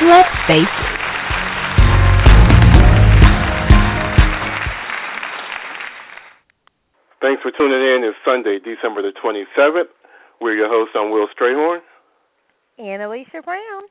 Let's 0.00 0.30
face 0.46 0.62
it. 0.62 0.98
Thanks 7.20 7.42
for 7.42 7.50
tuning 7.50 7.82
in. 7.82 8.06
It's 8.06 8.16
Sunday, 8.24 8.58
December 8.62 9.02
the 9.02 9.10
27th. 9.18 9.90
We're 10.40 10.54
your 10.54 10.68
hosts. 10.70 10.94
I'm 10.94 11.10
Will 11.10 11.26
Strayhorn. 11.34 11.80
And 12.78 13.02
Alicia 13.02 13.42
Brown. 13.44 13.82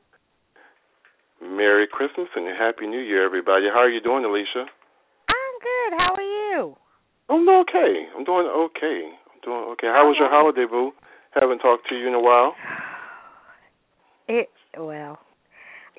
Merry 1.42 1.86
Christmas 1.86 2.28
and 2.34 2.46
Happy 2.56 2.86
New 2.86 3.00
Year, 3.00 3.26
everybody. 3.26 3.66
How 3.70 3.80
are 3.80 3.90
you 3.90 4.00
doing, 4.00 4.24
Alicia? 4.24 4.64
I'm 5.28 5.54
good. 5.60 5.98
How 5.98 6.14
are 6.14 6.22
you? 6.22 6.74
I'm 7.28 7.44
doing 7.44 7.64
okay. 7.68 8.06
I'm 8.16 8.24
doing 8.24 8.46
okay. 8.46 9.12
I'm 9.12 9.40
doing 9.44 9.64
okay. 9.72 9.88
How 9.88 10.08
was 10.08 10.16
your 10.18 10.30
holiday, 10.30 10.64
boo? 10.64 10.92
Haven't 11.38 11.58
talked 11.58 11.86
to 11.90 11.94
you 11.94 12.08
in 12.08 12.14
a 12.14 12.20
while. 12.20 12.54
It 14.30 14.50
well. 14.76 15.18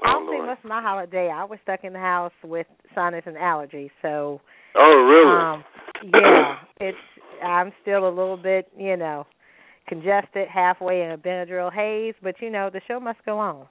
Oh, 0.06 0.10
I'll 0.10 0.26
say 0.26 0.38
Lord. 0.38 0.48
most 0.48 0.60
of 0.64 0.70
my 0.70 0.82
holiday 0.82 1.30
I 1.34 1.44
was 1.44 1.60
stuck 1.64 1.84
in 1.84 1.94
the 1.94 2.00
house 2.00 2.32
with 2.44 2.68
sinus 2.96 3.24
and 3.26 3.36
allergies, 3.38 3.92
so 4.02 4.42
Oh, 4.76 4.96
really? 5.10 5.42
um 5.44 5.64
yeah, 6.14 6.56
it's 6.80 6.98
I'm 7.44 7.72
still 7.82 8.08
a 8.08 8.14
little 8.14 8.38
bit, 8.38 8.68
you 8.78 8.96
know, 8.98 9.26
congested 9.88 10.48
halfway 10.48 11.02
in 11.04 11.12
a 11.12 11.18
Benadryl 11.18 11.72
haze, 11.74 12.16
but 12.22 12.36
you 12.42 12.50
know, 12.50 12.70
the 12.72 12.82
show 12.88 13.00
must 13.00 13.20
go 13.26 13.40
on. 13.40 13.68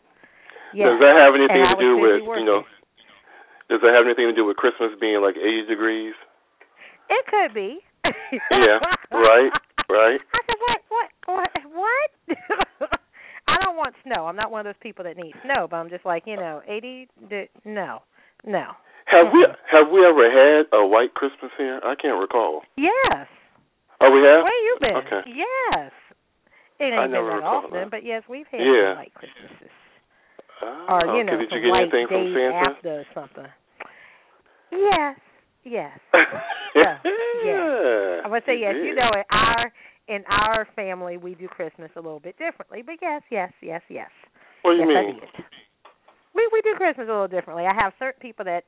Yeah. 0.74 0.86
Does 0.92 1.00
that 1.00 1.20
have 1.24 1.34
anything 1.34 1.64
And 1.64 1.78
to 1.78 1.84
do 1.84 1.96
with, 1.96 2.20
you 2.38 2.44
know, 2.44 2.62
does 3.70 3.80
that 3.82 3.92
have 3.96 4.04
anything 4.04 4.26
to 4.28 4.34
do 4.34 4.44
with 4.44 4.56
Christmas 4.56 4.90
being 5.00 5.20
like 5.22 5.36
80 5.36 5.64
degrees? 5.68 6.14
It 7.08 7.24
could 7.26 7.54
be. 7.54 7.78
Yeah, 8.04 8.78
right, 9.12 9.50
right. 9.88 10.20
I 10.20 10.40
said, 10.44 10.56
what, 10.60 10.80
what, 10.88 11.50
what, 11.72 12.08
what? 12.80 12.90
I 13.68 13.70
don't 13.70 13.76
want 13.76 13.94
snow. 14.02 14.24
I'm 14.24 14.36
not 14.36 14.50
one 14.50 14.60
of 14.60 14.72
those 14.72 14.80
people 14.80 15.04
that 15.04 15.16
need 15.18 15.34
snow, 15.44 15.68
but 15.68 15.76
I'm 15.76 15.90
just 15.90 16.06
like, 16.06 16.22
you 16.24 16.36
know, 16.36 16.62
80. 16.66 17.06
d- 17.28 17.48
No, 17.66 18.00
no. 18.46 18.72
Have 19.06 19.26
we 19.32 19.44
have 19.44 19.88
we 19.92 20.00
ever 20.08 20.24
had 20.32 20.64
a 20.72 20.86
white 20.86 21.12
Christmas 21.12 21.52
here? 21.58 21.80
I 21.84 21.94
can't 22.00 22.18
recall. 22.18 22.62
Yes. 22.76 23.28
Oh, 24.00 24.08
we 24.10 24.20
have. 24.24 24.40
Where 24.44 24.64
you 24.64 24.76
been? 24.80 24.96
Okay. 25.04 25.20
Yes. 25.36 25.92
It 26.80 26.92
I 26.96 27.02
ain't 27.04 27.12
never 27.12 27.28
been 27.32 27.40
that 27.40 27.46
often, 27.46 27.72
that. 27.72 27.90
but 27.90 28.04
yes, 28.04 28.22
we've 28.28 28.46
had 28.50 28.60
Yeah. 28.60 28.96
white 28.96 29.12
Christmases, 29.14 29.72
Oh, 30.62 30.86
or 30.88 31.00
you 31.06 31.20
okay. 31.20 31.22
know, 31.24 31.36
Did 31.40 31.52
you 31.52 31.60
get 31.60 31.76
anything 31.76 32.06
from 32.08 32.32
Santa? 32.32 32.70
after 32.72 32.92
or 33.00 33.04
something. 33.14 33.50
Yes, 34.72 35.16
yes. 35.64 35.98
yeah. 36.74 36.98
yeah. 37.44 38.20
I 38.24 38.28
would 38.28 38.44
say 38.46 38.60
yes. 38.60 38.74
You 38.76 38.94
know, 38.94 39.10
in 39.12 39.24
our 39.30 39.72
in 40.08 40.24
our 40.28 40.66
family, 40.74 41.16
we 41.16 41.34
do 41.34 41.48
Christmas 41.48 41.90
a 41.96 42.00
little 42.00 42.20
bit 42.20 42.36
differently, 42.38 42.82
but 42.84 42.96
yes, 43.02 43.22
yes, 43.30 43.52
yes, 43.60 43.82
yes. 43.88 44.10
What 44.62 44.72
do 44.72 44.78
you 44.78 44.90
yes, 44.90 45.04
mean? 45.06 45.20
We 46.34 46.48
we 46.52 46.62
do 46.62 46.74
Christmas 46.76 47.06
a 47.08 47.12
little 47.12 47.28
differently. 47.28 47.64
I 47.64 47.74
have 47.74 47.92
certain 47.98 48.20
people 48.20 48.44
that, 48.44 48.64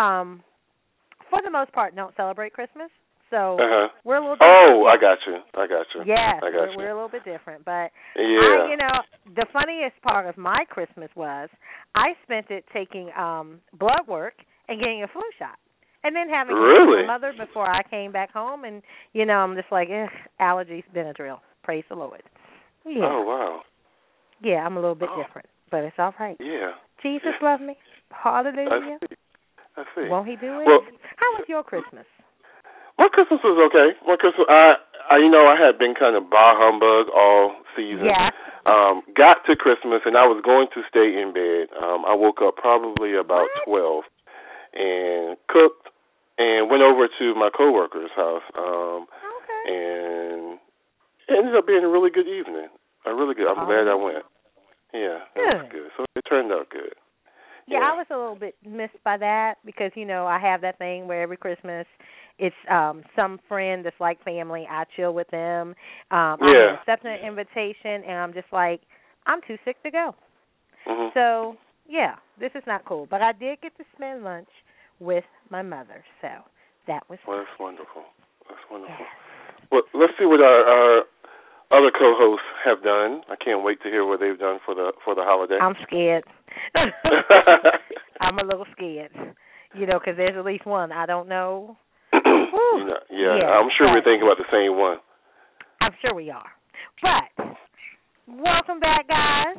um, 0.00 0.42
for 1.30 1.40
the 1.42 1.50
most 1.50 1.72
part, 1.72 1.94
don't 1.96 2.14
celebrate 2.16 2.52
Christmas, 2.52 2.90
so 3.30 3.56
Uh-huh. 3.58 3.88
we're 4.04 4.16
a 4.16 4.20
little. 4.20 4.36
Different. 4.36 4.68
Oh, 4.68 4.86
I 4.86 4.96
got 4.96 5.18
you. 5.26 5.36
I 5.54 5.66
got 5.66 5.86
you. 5.94 6.02
Yes, 6.06 6.42
I 6.42 6.50
got 6.50 6.52
we're, 6.52 6.70
you. 6.70 6.76
we're 6.78 6.90
a 6.90 6.94
little 6.94 7.08
bit 7.08 7.24
different, 7.24 7.64
but 7.64 7.90
yeah. 8.16 8.66
I, 8.66 8.68
you 8.70 8.76
know, 8.76 9.02
the 9.34 9.46
funniest 9.52 10.00
part 10.02 10.26
of 10.26 10.36
my 10.36 10.64
Christmas 10.68 11.10
was 11.16 11.48
I 11.94 12.14
spent 12.24 12.50
it 12.50 12.64
taking 12.72 13.10
um 13.16 13.60
blood 13.72 14.06
work 14.08 14.34
and 14.68 14.78
getting 14.80 15.02
a 15.02 15.08
flu 15.08 15.22
shot, 15.38 15.58
and 16.04 16.14
then 16.14 16.28
having 16.28 16.54
Really? 16.54 17.06
my 17.06 17.14
mother 17.18 17.32
before 17.36 17.66
I 17.68 17.82
came 17.82 18.12
back 18.12 18.30
home, 18.32 18.64
and 18.64 18.82
you 19.12 19.24
know, 19.26 19.38
I'm 19.38 19.56
just 19.56 19.72
like, 19.72 19.88
Ugh, 19.90 20.08
allergies, 20.40 20.84
Benadryl. 20.94 21.40
Praise 21.62 21.84
the 21.88 21.96
Lord. 21.96 22.22
Yeah, 22.86 23.02
Oh 23.08 23.22
wow. 23.24 23.60
yeah, 24.42 24.64
I'm 24.64 24.76
a 24.76 24.80
little 24.80 24.94
bit 24.94 25.08
Oh. 25.10 25.22
different, 25.22 25.48
but 25.70 25.78
it's 25.84 25.96
all 25.98 26.14
right. 26.20 26.36
Yeah. 26.38 26.72
Jesus 27.02 27.32
loves 27.42 27.62
me. 27.62 27.76
Hallelujah. 28.12 28.68
I 28.70 29.06
see. 29.06 29.16
I 29.76 29.84
see. 29.94 30.08
Won't 30.08 30.28
He 30.28 30.36
do 30.36 30.60
it? 30.60 30.66
Well- 30.66 30.84
How 31.16 31.30
was 31.38 31.44
your 31.48 31.62
Christmas? 31.64 32.06
My 32.98 33.08
Christmas 33.08 33.40
was 33.42 33.58
okay. 33.72 33.98
My 34.06 34.14
Christmas, 34.16 34.46
I, 34.48 34.76
I, 35.10 35.16
you 35.18 35.28
know, 35.28 35.48
I 35.48 35.56
had 35.58 35.78
been 35.78 35.94
kind 35.98 36.14
of 36.14 36.30
bar 36.30 36.54
humbug 36.56 37.08
all 37.10 37.56
season. 37.74 38.04
Yeah. 38.06 38.30
Um, 38.66 39.02
got 39.16 39.44
to 39.46 39.56
Christmas 39.56 40.02
and 40.06 40.16
I 40.16 40.24
was 40.30 40.40
going 40.44 40.68
to 40.74 40.80
stay 40.88 41.20
in 41.20 41.32
bed. 41.34 41.74
Um, 41.76 42.04
I 42.06 42.14
woke 42.14 42.38
up 42.40 42.54
probably 42.56 43.12
about 43.16 43.48
What? 43.50 43.64
twelve, 43.66 44.04
and 44.74 45.36
cooked, 45.48 45.88
and 46.38 46.70
went 46.70 46.82
over 46.82 47.08
to 47.08 47.34
my 47.34 47.50
coworker's 47.56 48.10
house. 48.16 48.42
Um, 48.56 49.06
Okay. 49.06 49.62
and 49.66 50.58
it 51.28 51.38
ended 51.38 51.56
up 51.56 51.66
being 51.66 51.84
a 51.84 51.88
really 51.88 52.10
good 52.10 52.28
evening. 52.28 52.68
A 53.06 53.14
really 53.14 53.34
good. 53.34 53.48
I'm 53.48 53.62
Oh. 53.62 53.66
glad 53.66 53.88
I 53.88 53.94
went. 53.94 54.24
Yeah, 54.92 55.18
it 55.34 55.38
was 55.38 55.66
Good. 55.70 55.72
good. 55.72 55.90
So 55.96 56.04
it 56.16 56.22
turned 56.28 56.52
out 56.52 56.70
good. 56.70 56.94
Yeah, 57.66 57.78
Yeah. 57.78 57.90
I 57.92 57.96
was 57.96 58.06
a 58.10 58.16
little 58.16 58.36
bit 58.36 58.56
missed 58.64 59.02
by 59.04 59.16
that 59.18 59.54
because 59.64 59.90
you 59.94 60.04
know 60.04 60.26
I 60.26 60.38
have 60.38 60.60
that 60.60 60.78
thing 60.78 61.08
where 61.08 61.22
every 61.22 61.36
Christmas 61.36 61.86
it's 62.38 62.54
um 62.70 63.02
some 63.16 63.40
friend 63.48 63.84
that's 63.84 63.98
like 64.00 64.22
family. 64.22 64.66
I 64.70 64.84
chill 64.96 65.14
with 65.14 65.28
them. 65.30 65.74
Um 66.10 66.38
Yeah. 66.40 66.76
I'm 66.76 66.78
accepting 66.80 67.10
an 67.10 67.26
invitation 67.26 68.04
and 68.06 68.18
I'm 68.18 68.32
just 68.34 68.52
like 68.52 68.82
I'm 69.26 69.40
too 69.46 69.56
sick 69.64 69.82
to 69.82 69.90
go. 69.90 70.14
hmm 70.86 71.08
So 71.14 71.56
yeah, 71.88 72.16
this 72.38 72.50
is 72.54 72.62
not 72.66 72.84
cool. 72.84 73.06
But 73.10 73.22
I 73.22 73.32
did 73.32 73.60
get 73.62 73.76
to 73.78 73.84
spend 73.96 74.24
lunch 74.24 74.48
with 75.04 75.24
my 75.50 75.62
mother, 75.62 76.02
so 76.20 76.28
that 76.88 77.02
was 77.08 77.18
Well, 77.28 77.38
that's 77.38 77.60
wonderful. 77.60 78.02
That's 78.48 78.60
wonderful. 78.70 78.96
yes. 78.98 79.08
Well, 79.70 79.82
let's 79.94 80.12
see 80.18 80.26
what 80.26 80.40
our, 80.40 80.64
our 80.64 80.98
other 81.70 81.90
co-hosts 81.92 82.44
have 82.64 82.82
done. 82.82 83.22
I 83.30 83.36
can't 83.42 83.62
wait 83.64 83.80
to 83.82 83.88
hear 83.88 84.04
what 84.06 84.20
they've 84.20 84.38
done 84.38 84.58
for 84.64 84.74
the 84.74 84.92
for 85.04 85.14
the 85.14 85.22
holiday. 85.24 85.58
I'm 85.60 85.74
scared. 85.86 86.24
I'm 88.20 88.38
a 88.38 88.44
little 88.44 88.66
scared. 88.76 89.10
You 89.74 89.86
know, 89.86 89.98
because 89.98 90.16
there's 90.16 90.36
at 90.38 90.44
least 90.44 90.66
one 90.66 90.92
I 90.92 91.06
don't 91.06 91.28
know. 91.28 91.76
Yeah, 93.10 93.38
Yeah, 93.38 93.46
I'm 93.58 93.68
sure 93.78 93.86
we're 93.90 94.02
thinking 94.02 94.22
about 94.26 94.38
the 94.38 94.50
same 94.52 94.76
one. 94.78 94.98
I'm 95.80 95.92
sure 96.02 96.14
we 96.14 96.30
are. 96.30 96.50
But 97.02 97.46
welcome 98.28 98.80
back, 98.80 99.06
guys. 99.08 99.56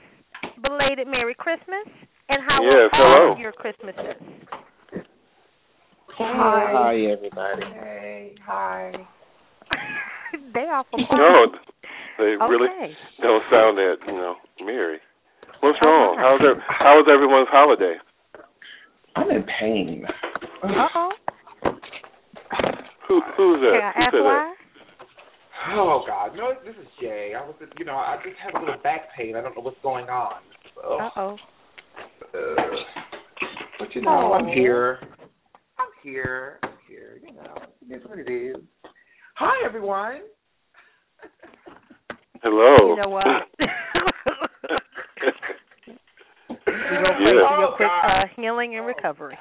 Belated 0.62 1.08
Merry 1.08 1.36
Christmas. 1.36 1.88
And 2.30 2.42
how 2.48 2.62
Yes, 2.64 2.90
were 2.92 3.06
all 3.06 3.36
hello. 3.36 3.38
your 3.42 3.52
Christmases? 3.52 4.18
Hi. 6.18 6.72
Hi, 6.74 6.96
everybody. 7.12 7.64
Hey, 7.74 8.36
hi. 8.46 8.92
they 10.54 10.62
are 10.62 10.86
from 10.92 11.02
No, 11.12 11.48
they 12.18 12.24
okay. 12.24 12.46
really 12.48 12.70
don't 13.22 13.44
sound 13.52 13.78
that 13.78 13.96
you 14.08 14.14
know 14.14 14.36
merry. 14.64 15.00
What's 15.60 15.78
Oh, 15.82 15.86
wrong? 15.86 16.16
my. 16.16 16.22
How's 16.22 16.40
there, 16.40 16.64
how 16.68 16.96
was 16.98 17.08
everyone's 17.12 17.50
holiday? 17.52 17.96
I'm 19.18 19.30
in 19.30 19.44
pain. 19.60 20.06
Uh 20.64 20.88
oh. 20.96 21.12
Who 23.08 23.22
who's 23.36 23.62
that? 23.62 23.94
Can 23.96 24.04
I 24.04 24.06
ask 24.06 24.14
why? 24.14 24.54
Oh 25.74 26.04
God, 26.08 26.36
no, 26.38 26.54
this 26.66 26.76
is 26.76 26.88
Jay. 27.02 27.34
I 27.38 27.46
was, 27.46 27.56
you 27.78 27.86
know, 27.86 27.96
I 27.96 28.18
just 28.24 28.38
have 28.44 28.62
a 28.62 28.66
little 28.66 28.82
back 28.82 29.10
pain. 29.18 29.36
I 29.36 29.42
don't 29.42 29.56
know 29.56 29.62
what's 29.64 29.78
going 29.84 30.08
on. 30.10 30.36
So, 30.76 31.00
Uh 31.02 31.10
oh. 31.18 31.38
uh, 32.34 32.56
but 33.80 33.94
you 33.94 34.02
know, 34.02 34.32
Oh. 34.32 34.34
I'm 34.34 34.48
here. 34.48 35.00
I'm 36.06 36.12
here. 36.88 37.20
You 37.28 37.34
know, 37.34 37.56
it 37.90 37.96
is 37.96 38.06
what 38.08 38.20
it 38.20 38.30
is. 38.30 38.58
Hi, 39.38 39.66
everyone. 39.66 40.22
Hello. 42.44 42.76
You 42.90 42.96
know 43.02 43.10
what? 43.10 43.26
We're 46.68 47.02
Yeah. 47.02 47.18
for 47.18 47.22
your 47.22 47.70
Oh, 47.70 47.74
quick 47.76 47.90
uh, 48.04 48.26
healing 48.36 48.76
and 48.76 48.86
recovery. 48.86 49.36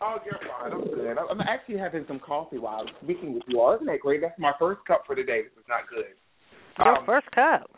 Oh, 0.00 0.16
you're 0.26 0.40
fine. 0.40 0.72
I'm 0.72 0.82
good. 0.82 1.16
I'm 1.18 1.40
actually 1.40 1.78
having 1.78 2.04
some 2.08 2.18
coffee 2.18 2.58
while 2.58 2.80
I'm 2.80 2.88
speaking 3.04 3.34
with 3.34 3.44
you 3.46 3.60
all. 3.60 3.74
Isn't 3.76 3.86
that 3.86 4.00
great? 4.00 4.20
That's 4.20 4.38
my 4.40 4.52
first 4.58 4.80
cup 4.88 5.04
for 5.06 5.14
today. 5.14 5.42
This 5.42 5.52
is 5.52 5.64
not 5.68 5.88
good. 5.88 6.16
Your 6.84 6.98
Um, 6.98 7.06
first 7.06 7.30
cup. 7.30 7.70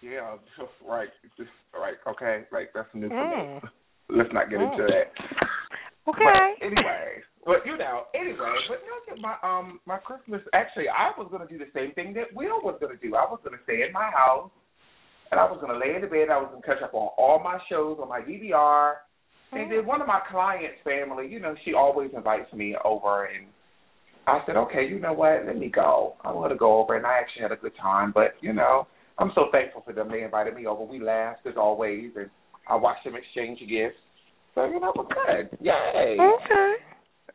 Yeah, 0.00 0.36
just 0.56 0.70
right. 0.86 1.08
Just 1.36 1.50
right. 1.74 1.94
Okay, 2.06 2.44
like 2.52 2.70
that's 2.74 2.88
new 2.94 3.08
for 3.08 3.14
Mm. 3.24 3.62
me. 3.62 3.68
Let's 4.10 4.32
not 4.32 4.50
get 4.50 4.60
into 4.60 4.82
Mm. 4.82 4.88
that. 4.88 5.12
Okay. 6.08 6.18
But 6.58 6.66
anyway, 6.66 7.22
but 7.46 7.62
you 7.64 7.78
know, 7.78 8.10
anyway, 8.14 8.54
but 8.68 8.78
you 8.82 8.90
know, 8.90 9.22
my 9.22 9.36
um 9.42 9.80
my 9.86 9.98
Christmas 9.98 10.40
actually 10.52 10.86
I 10.88 11.10
was 11.16 11.28
gonna 11.30 11.46
do 11.46 11.58
the 11.58 11.70
same 11.74 11.92
thing 11.94 12.12
that 12.14 12.34
Will 12.34 12.60
was 12.62 12.78
gonna 12.80 12.98
do. 13.00 13.14
I 13.14 13.22
was 13.22 13.40
gonna 13.44 13.62
stay 13.64 13.82
in 13.86 13.92
my 13.92 14.10
house 14.10 14.50
and 15.32 15.40
I 15.40 15.44
was 15.44 15.58
gonna 15.60 15.78
lay 15.78 15.94
in 15.94 16.02
the 16.02 16.06
bed. 16.06 16.28
I 16.30 16.38
was 16.38 16.50
gonna 16.52 16.62
catch 16.62 16.82
up 16.84 16.94
on 16.94 17.08
all 17.16 17.40
my 17.42 17.58
shows 17.68 17.98
on 18.00 18.08
my 18.08 18.20
DVR, 18.20 18.94
And 19.52 19.70
then 19.70 19.86
one 19.86 20.00
of 20.00 20.06
my 20.06 20.20
clients' 20.30 20.80
family, 20.84 21.26
you 21.28 21.40
know, 21.40 21.54
she 21.64 21.72
always 21.74 22.10
invites 22.16 22.52
me 22.52 22.74
over, 22.84 23.26
and 23.26 23.46
I 24.26 24.40
said, 24.46 24.56
okay, 24.56 24.86
you 24.88 24.98
know 24.98 25.12
what? 25.12 25.44
Let 25.46 25.58
me 25.58 25.68
go. 25.68 26.14
I 26.24 26.32
want 26.32 26.52
to 26.52 26.58
go 26.58 26.80
over, 26.80 26.96
and 26.96 27.04
I 27.06 27.18
actually 27.18 27.42
had 27.42 27.52
a 27.52 27.56
good 27.56 27.76
time. 27.80 28.12
But 28.14 28.34
you 28.40 28.52
know, 28.52 28.86
I'm 29.18 29.32
so 29.34 29.46
thankful 29.52 29.82
for 29.84 29.92
them. 29.92 30.10
They 30.10 30.22
invited 30.22 30.54
me 30.54 30.66
over. 30.66 30.84
We 30.84 31.00
laughed 31.00 31.46
as 31.46 31.54
always, 31.56 32.10
and 32.16 32.30
I 32.68 32.76
watched 32.76 33.04
them 33.04 33.14
exchange 33.14 33.58
gifts. 33.60 34.01
So 34.54 34.64
you 34.66 34.80
know, 34.80 34.92
we're 34.96 35.04
good. 35.04 35.58
Yay. 35.60 36.16
Okay. 36.20 36.72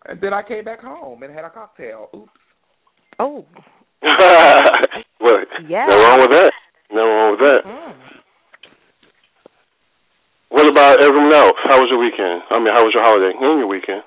And 0.07 0.21
then 0.21 0.33
I 0.33 0.43
came 0.43 0.63
back 0.63 0.81
home 0.81 1.23
and 1.23 1.33
had 1.33 1.45
a 1.45 1.49
cocktail. 1.49 2.09
Oops. 2.15 2.29
Oh. 3.19 3.45
well, 4.03 5.39
Yeah. 5.67 5.87
no 5.89 5.97
wrong 5.97 6.19
with 6.19 6.31
that. 6.37 6.51
No 6.91 7.01
wrong 7.05 7.31
with 7.31 7.39
that. 7.39 7.61
Mm. 7.65 7.93
What 10.49 10.69
about 10.69 11.03
everyone 11.03 11.33
else? 11.33 11.57
How 11.63 11.77
was 11.79 11.89
your 11.89 11.99
weekend? 11.99 12.41
I 12.49 12.59
mean, 12.59 12.73
how 12.73 12.83
was 12.83 12.93
your 12.93 13.03
holiday 13.03 13.31
and 13.37 13.59
your 13.59 13.67
weekend? 13.67 14.03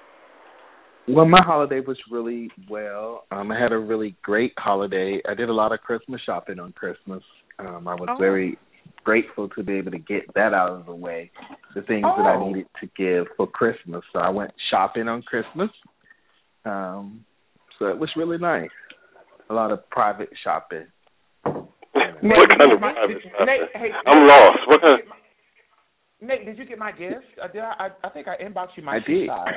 Well, 1.09 1.27
my 1.27 1.43
holiday 1.43 1.81
was 1.81 1.99
really 2.11 2.51
well. 2.69 3.25
Um, 3.31 3.51
I 3.51 3.59
had 3.61 3.73
a 3.73 3.79
really 3.79 4.15
great 4.23 4.53
holiday. 4.57 5.21
I 5.29 5.35
did 5.35 5.49
a 5.49 5.53
lot 5.53 5.73
of 5.73 5.81
Christmas 5.81 6.21
shopping 6.25 6.59
on 6.61 6.73
Christmas. 6.73 7.23
Um, 7.59 7.89
I 7.89 7.95
was 7.95 8.09
Oh. 8.11 8.17
very 8.17 8.57
grateful 9.05 9.49
to 9.51 9.63
be 9.63 9.75
able 9.75 9.91
to 9.93 9.99
get 9.99 10.23
that 10.35 10.53
out 10.55 10.71
of 10.71 10.87
the 10.87 10.95
way, 10.95 11.31
the 11.75 11.83
things 11.83 12.03
that 12.05 12.27
I 12.27 12.35
Oh. 12.35 12.47
needed 12.49 12.67
to 12.81 12.87
give 12.97 13.27
for 13.37 13.47
Christmas. 13.47 14.03
So 14.13 14.19
I 14.21 14.29
went 14.31 14.53
shopping 14.71 15.09
on 15.09 15.23
Christmas. 15.23 15.71
Um, 16.65 17.25
so 17.79 17.87
it 17.87 17.99
was 17.99 18.11
really 18.17 18.39
nice. 18.39 18.71
A 19.49 19.55
lot 19.55 19.71
of 19.71 19.89
private 19.91 20.31
shopping. 20.45 20.87
Nate, 22.23 22.37
what 22.37 22.51
kind 22.51 22.63
of 22.63 22.69
get 22.69 22.81
my- 22.81 22.93
private 22.93 23.23
did- 23.23 23.33
stuff? 23.35 23.47
Nate, 23.47 23.61
hey, 23.75 23.91
I'm 24.07 24.21
Nate, 24.27 24.29
lost. 24.29 24.67
What 24.69 24.81
did 24.81 24.89
you 24.91 24.97
kind? 24.97 24.99
get 24.99 25.09
my- 25.09 25.17
Nate, 26.23 26.45
did 26.45 26.59
you 26.59 26.65
get 26.67 26.79
my 26.79 26.93
gift? 26.93 27.25
Uh, 27.43 27.49
did 27.49 27.63
I, 27.63 27.73
I? 27.79 27.91
I 28.05 28.09
think 28.11 28.29
I 28.29 28.37
inboxed 28.37 28.77
you 28.77 28.83
my 28.83 28.97
I 28.97 28.99
did. 29.01 29.29
size. 29.29 29.55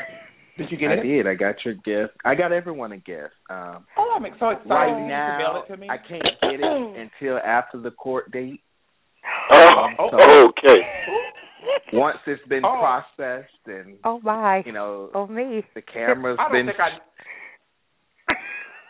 Did 0.58 0.72
you 0.72 0.78
get 0.78 0.92
I 0.92 0.94
it? 0.94 1.00
I 1.00 1.04
did. 1.04 1.28
I 1.28 1.34
got 1.34 1.56
your 1.66 1.74
gift. 1.74 2.14
I 2.24 2.36
got 2.36 2.52
everyone 2.54 2.92
a 2.94 2.98
gift. 2.98 3.34
Um, 3.50 3.86
Oh, 3.98 4.14
I'm 4.16 4.24
so 4.40 4.50
excited. 4.50 4.70
right 4.70 4.88
You 4.88 4.94
to 4.96 5.00
mail 5.02 5.08
now, 5.10 5.64
it 5.64 5.68
to 5.68 5.78
me. 5.78 5.90
I 5.90 5.98
can't 5.98 6.24
get 6.42 6.60
it 6.62 6.64
until 6.64 7.38
after 7.40 7.80
the 7.80 7.92
court 7.92 8.32
date. 8.32 8.62
Oh, 9.52 9.88
Oh. 10.00 10.50
okay. 10.50 10.82
Once 11.94 12.18
it's 12.28 12.44
been 12.48 12.64
Oh. 12.66 12.80
processed 12.80 13.68
and 13.68 13.98
Oh 14.04 14.20
my. 14.24 14.64
you 14.66 14.72
know 14.72 15.10
Oh 15.14 15.28
me. 15.28 15.64
the 15.76 15.82
camera's 15.82 16.38
I 16.40 16.44
don't 16.44 16.52
been 16.52 16.70
I. 16.70 17.00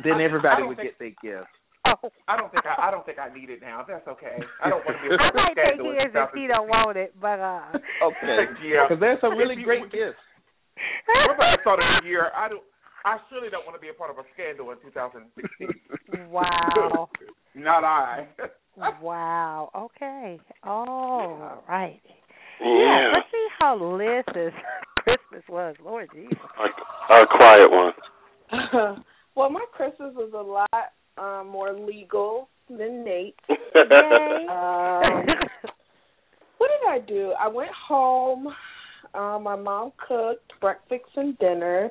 then 0.03 0.13
I- 0.13 0.21
I 0.21 0.23
everybody 0.23 0.63
would 0.63 0.77
think- 0.77 0.97
get 0.97 0.99
their 0.99 1.37
gift. 1.39 1.49
Oh. 1.85 2.09
I 2.29 2.37
don't 2.37 2.49
think 2.51 2.65
I. 2.65 2.87
I 2.87 2.91
don't 2.91 3.05
think 3.05 3.19
I 3.19 3.27
need 3.33 3.49
it 3.49 3.59
now. 3.61 3.83
That's 3.85 4.07
okay. 4.07 4.39
I 4.63 4.69
don't 4.69 4.79
want 4.85 4.95
to 4.97 5.03
be. 5.03 5.13
a 5.13 5.17
I 5.19 5.19
part 5.19 5.29
of 5.29 5.35
might 5.35 5.55
the 5.55 5.61
take 5.61 5.73
scandal 5.75 5.91
in 5.91 5.99
his 5.99 6.15
if 6.15 6.29
he 6.33 6.47
don't 6.47 6.69
want 6.69 6.95
it, 6.97 7.11
but 7.19 7.39
uh 7.43 7.75
Okay. 8.07 8.39
Yeah. 8.63 8.87
Because 8.87 8.99
there's 9.01 9.19
some 9.19 9.35
really 9.37 9.55
you- 9.59 9.65
great 9.65 9.91
gifts. 9.91 10.19
We're 11.07 11.35
about 11.35 11.59
to 11.59 11.83
a 11.83 12.07
year. 12.07 12.31
I 12.35 12.47
don't. 12.49 12.63
I 13.05 13.17
surely 13.29 13.49
don't 13.51 13.65
want 13.67 13.75
to 13.75 13.81
be 13.83 13.89
a 13.89 13.93
part 13.93 14.09
of 14.11 14.17
a 14.17 14.23
scandal 14.33 14.71
in 14.71 14.77
2016. 14.79 16.31
Wow. 16.31 17.09
Not 17.53 17.83
I. 17.83 18.27
wow. 19.01 19.69
Okay. 19.75 20.39
Oh, 20.63 20.69
all 20.69 21.63
right. 21.67 22.01
Yeah. 22.61 23.11
Let's 23.13 23.27
see 23.31 23.47
how 23.59 23.75
Liz's 23.75 24.53
Christmas 24.99 25.43
was. 25.49 25.75
Lord 25.83 26.09
Jesus. 26.13 26.37
A, 26.59 27.13
a 27.13 27.27
quiet 27.27 27.69
one. 27.69 27.93
well, 29.35 29.49
my 29.49 29.65
Christmas 29.73 30.13
was 30.15 30.31
a 30.33 30.41
lot 30.41 30.93
um, 31.17 31.49
more 31.49 31.73
legal 31.73 32.49
than 32.69 33.03
Nate. 33.03 33.35
Um, 33.49 35.25
what 36.57 36.69
did 36.69 36.87
I 36.87 36.99
do? 37.05 37.33
I 37.39 37.47
went 37.47 37.71
home. 37.87 38.47
Um, 39.13 39.43
my 39.43 39.55
mom 39.55 39.91
cooked 40.07 40.53
breakfast 40.61 41.03
and 41.15 41.37
dinner. 41.37 41.89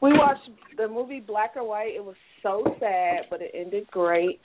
We 0.00 0.12
watched 0.12 0.48
the 0.76 0.88
movie 0.88 1.20
Black 1.20 1.52
or 1.56 1.66
White. 1.66 1.94
It 1.96 2.04
was 2.04 2.16
so 2.42 2.62
sad, 2.78 3.26
but 3.30 3.40
it 3.42 3.52
ended 3.54 3.86
great. 3.90 4.40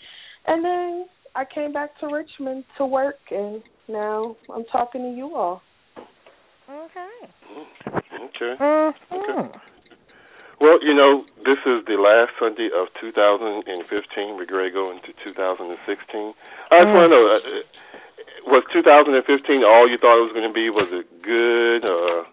And 0.47 0.63
then 0.63 1.05
I 1.35 1.43
came 1.43 1.73
back 1.73 1.99
to 1.99 2.07
Richmond 2.07 2.63
to 2.77 2.85
work, 2.85 3.19
and 3.29 3.61
now 3.89 4.35
I'm 4.53 4.63
talking 4.71 5.01
to 5.01 5.11
you 5.11 5.35
all. 5.35 5.61
okay. 6.69 7.11
okay. 7.51 8.55
Mm-hmm. 8.61 9.57
Well, 10.61 10.79
you 10.81 10.95
know, 10.95 11.25
this 11.43 11.59
is 11.67 11.83
the 11.85 11.99
last 11.99 12.31
Sunday 12.39 12.69
of 12.71 12.87
2015. 13.01 13.67
We're 14.39 14.47
going 14.47 14.71
to 14.71 14.73
go 14.73 14.91
into 14.91 15.11
2016. 15.23 15.75
I 16.71 16.79
just 16.79 16.87
want 16.87 17.03
to 17.03 17.11
know, 17.11 17.23
uh, 17.27 17.75
was 18.47 18.63
2015 18.71 19.19
all 19.67 19.91
you 19.91 19.99
thought 19.99 20.15
it 20.15 20.23
was 20.23 20.33
going 20.33 20.47
to 20.47 20.55
be? 20.55 20.71
Was 20.71 20.87
it 20.95 21.05
good? 21.19 21.83
Uh, 21.83 22.23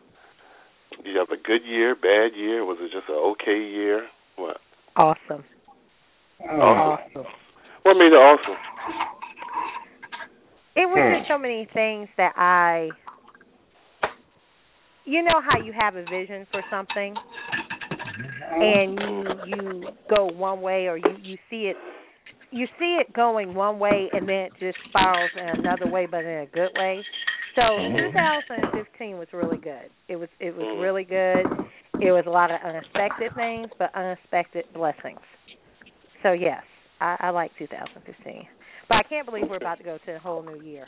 did 1.03 1.11
you 1.11 1.19
have 1.19 1.35
a 1.35 1.43
good 1.43 1.67
year, 1.67 1.97
bad 1.97 2.39
year? 2.39 2.65
Was 2.65 2.79
it 2.81 2.93
just 2.95 3.09
an 3.09 3.19
okay 3.35 3.59
year? 3.59 4.07
What? 4.37 4.59
Awesome. 4.95 5.43
Awesome. 6.49 7.27
What 7.83 7.95
made 7.95 8.13
it 8.13 8.17
awesome? 8.17 8.57
It 10.75 10.87
was 10.89 11.19
just 11.19 11.29
so 11.29 11.39
many 11.39 11.69
things 11.75 12.09
that 12.17 12.33
I 12.37 12.89
you 15.05 15.23
know 15.23 15.41
how 15.43 15.63
you 15.63 15.73
have 15.73 15.97
a 15.97 16.05
vision 16.05 16.47
for 16.51 16.63
something 16.71 17.15
and 18.51 18.99
you 18.99 19.25
you 19.47 19.83
go 20.09 20.27
one 20.27 20.61
way 20.61 20.87
or 20.87 20.97
you 20.97 21.17
you 21.23 21.37
see 21.51 21.71
it 21.71 21.77
you 22.51 22.67
see 22.79 22.99
it 23.01 23.13
going 23.13 23.55
one 23.55 23.79
way 23.79 24.09
and 24.13 24.29
then 24.29 24.37
it 24.37 24.53
just 24.61 24.77
spirals 24.89 25.31
in 25.37 25.61
another 25.61 25.91
way 25.91 26.07
but 26.07 26.21
in 26.21 26.41
a 26.41 26.47
good 26.47 26.71
way. 26.75 27.03
So 27.55 27.63
mm-hmm. 27.63 28.17
2015 28.77 29.19
was 29.19 29.29
really 29.33 29.59
good. 29.59 29.91
It 30.09 30.17
was 30.17 30.29
it 30.39 30.55
was 30.55 30.65
mm-hmm. 30.65 30.81
really 30.81 31.05
good. 31.05 31.45
It 32.01 32.13
was 32.13 32.25
a 32.27 32.31
lot 32.31 32.51
of 32.51 32.59
unexpected 32.65 33.35
things 33.35 33.69
but 33.79 33.95
unexpected 33.95 34.67
blessings. 34.75 35.21
So 36.23 36.33
yes, 36.33 36.63
I, 37.03 37.17
I 37.19 37.31
like 37.31 37.51
2015. 37.59 38.47
But 38.89 38.95
I 38.95 39.03
can't 39.03 39.27
believe 39.27 39.45
we're 39.51 39.57
about 39.57 39.79
to 39.79 39.85
go 39.85 39.99
to 40.07 40.17
a 40.17 40.19
whole 40.19 40.43
new 40.43 40.63
year. 40.63 40.87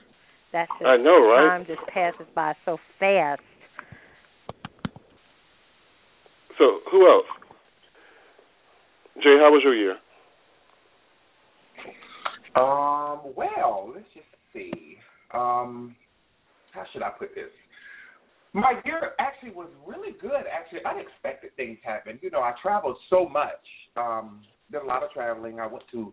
That's 0.53 0.71
just 0.79 0.87
I 0.87 0.97
know, 0.97 1.19
right? 1.27 1.49
time 1.49 1.67
just 1.67 1.81
passes 1.93 2.27
by 2.35 2.55
so 2.65 2.79
fast. 3.01 3.43
So, 6.57 6.79
who 6.93 7.09
else? 7.11 7.27
Jay, 9.17 9.37
how 9.41 9.51
was 9.51 9.63
your 9.65 9.75
year? 9.75 9.97
Um. 12.55 13.33
Well, 13.37 13.93
let's 13.93 14.07
just 14.15 14.27
see. 14.53 14.97
Um. 15.33 15.97
How 16.71 16.85
should 16.93 17.03
I 17.03 17.11
put 17.11 17.35
this? 17.35 17.51
My 18.53 18.81
year 18.85 19.13
actually 19.19 19.51
was 19.51 19.69
really 19.85 20.13
good. 20.21 20.45
Actually, 20.53 20.81
unexpected 20.89 21.51
things 21.57 21.79
happened. 21.83 22.21
You 22.23 22.31
know, 22.31 22.41
I 22.41 22.53
traveled 22.63 22.97
so 23.11 23.29
much. 23.29 23.51
Um, 23.97 24.43
did 24.75 24.83
a 24.83 24.87
lot 24.87 25.03
of 25.03 25.11
traveling. 25.13 25.61
I 25.61 25.67
went 25.67 25.85
to 25.93 26.13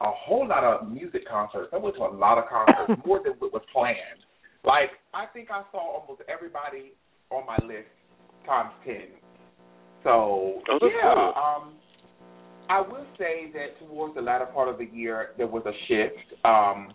a 0.00 0.10
whole 0.10 0.48
lot 0.48 0.64
of 0.64 0.90
music 0.90 1.28
concerts. 1.28 1.68
I 1.72 1.76
went 1.76 1.96
to 1.96 2.02
a 2.02 2.12
lot 2.16 2.38
of 2.38 2.44
concerts, 2.48 3.00
more 3.06 3.20
than 3.22 3.34
what 3.38 3.52
was 3.52 3.62
planned. 3.72 4.24
Like, 4.64 4.90
I 5.14 5.26
think 5.32 5.50
I 5.50 5.62
saw 5.70 6.00
almost 6.00 6.22
everybody 6.28 6.92
on 7.30 7.46
my 7.46 7.58
list 7.66 7.88
times 8.46 8.72
ten. 8.84 9.08
So 10.02 10.62
Oh, 10.68 10.78
yeah, 10.82 11.14
cool. 11.14 11.32
um, 11.36 11.74
I 12.70 12.80
will 12.80 13.04
say 13.18 13.52
that 13.52 13.78
towards 13.78 14.14
the 14.14 14.22
latter 14.22 14.46
part 14.46 14.68
of 14.68 14.78
the 14.78 14.86
year, 14.86 15.30
there 15.36 15.46
was 15.46 15.62
a 15.66 15.72
shift. 15.88 16.40
Um, 16.44 16.94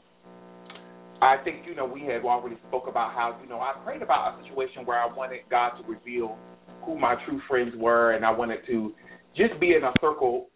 I 1.22 1.38
think 1.44 1.66
you 1.68 1.76
know 1.76 1.86
we 1.86 2.02
had 2.02 2.24
already 2.26 2.58
spoke 2.68 2.88
about 2.88 3.14
how 3.14 3.38
you 3.42 3.48
know 3.48 3.60
I 3.60 3.74
prayed 3.84 4.02
about 4.02 4.34
a 4.40 4.44
situation 4.44 4.86
where 4.86 5.00
I 5.00 5.06
wanted 5.06 5.42
God 5.50 5.72
to 5.78 5.88
reveal 5.88 6.36
who 6.84 6.98
my 7.00 7.16
true 7.26 7.40
friends 7.48 7.74
were, 7.78 8.14
and 8.14 8.26
I 8.26 8.32
wanted 8.32 8.60
to 8.68 8.94
just 9.36 9.60
be 9.60 9.74
in 9.76 9.84
a 9.84 9.92
circle, 10.02 10.48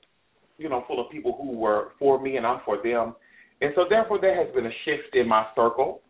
you 0.60 0.70
know, 0.70 0.84
full 0.88 1.00
of 1.04 1.10
people 1.10 1.36
who 1.42 1.58
were 1.58 1.94
for 1.98 2.22
me 2.22 2.38
and 2.38 2.46
I'm 2.46 2.60
for 2.66 2.78
them, 2.84 3.16
and 3.62 3.72
so 3.76 3.86
therefore 3.90 4.20
there 4.20 4.36
has 4.36 4.54
been 4.54 4.66
a 4.68 4.76
shift 4.86 5.16
in 5.16 5.28
my 5.28 5.48
circle. 5.56 6.02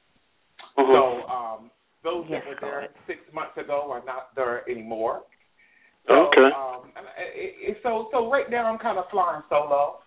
Mhm. 0.78 0.92
So 0.94 1.28
um, 1.30 1.72
those 2.04 2.26
Yes, 2.30 2.44
that 2.44 2.50
were 2.50 2.58
there 2.62 2.80
Lord. 2.82 2.90
six 3.08 3.20
months 3.34 3.58
ago 3.58 3.88
are 3.92 4.04
not 4.06 4.36
there 4.36 4.68
anymore. 4.70 5.24
So, 6.08 6.14
Okay. 6.28 6.50
Um, 6.52 6.92
and 6.98 7.06
it, 7.36 7.56
it, 7.72 7.78
so 7.84 8.10
so 8.12 8.30
right 8.32 8.50
now 8.50 8.66
I'm 8.66 8.80
kind 8.80 8.98
of 8.98 9.06
flying 9.12 9.44
solo. 9.50 10.00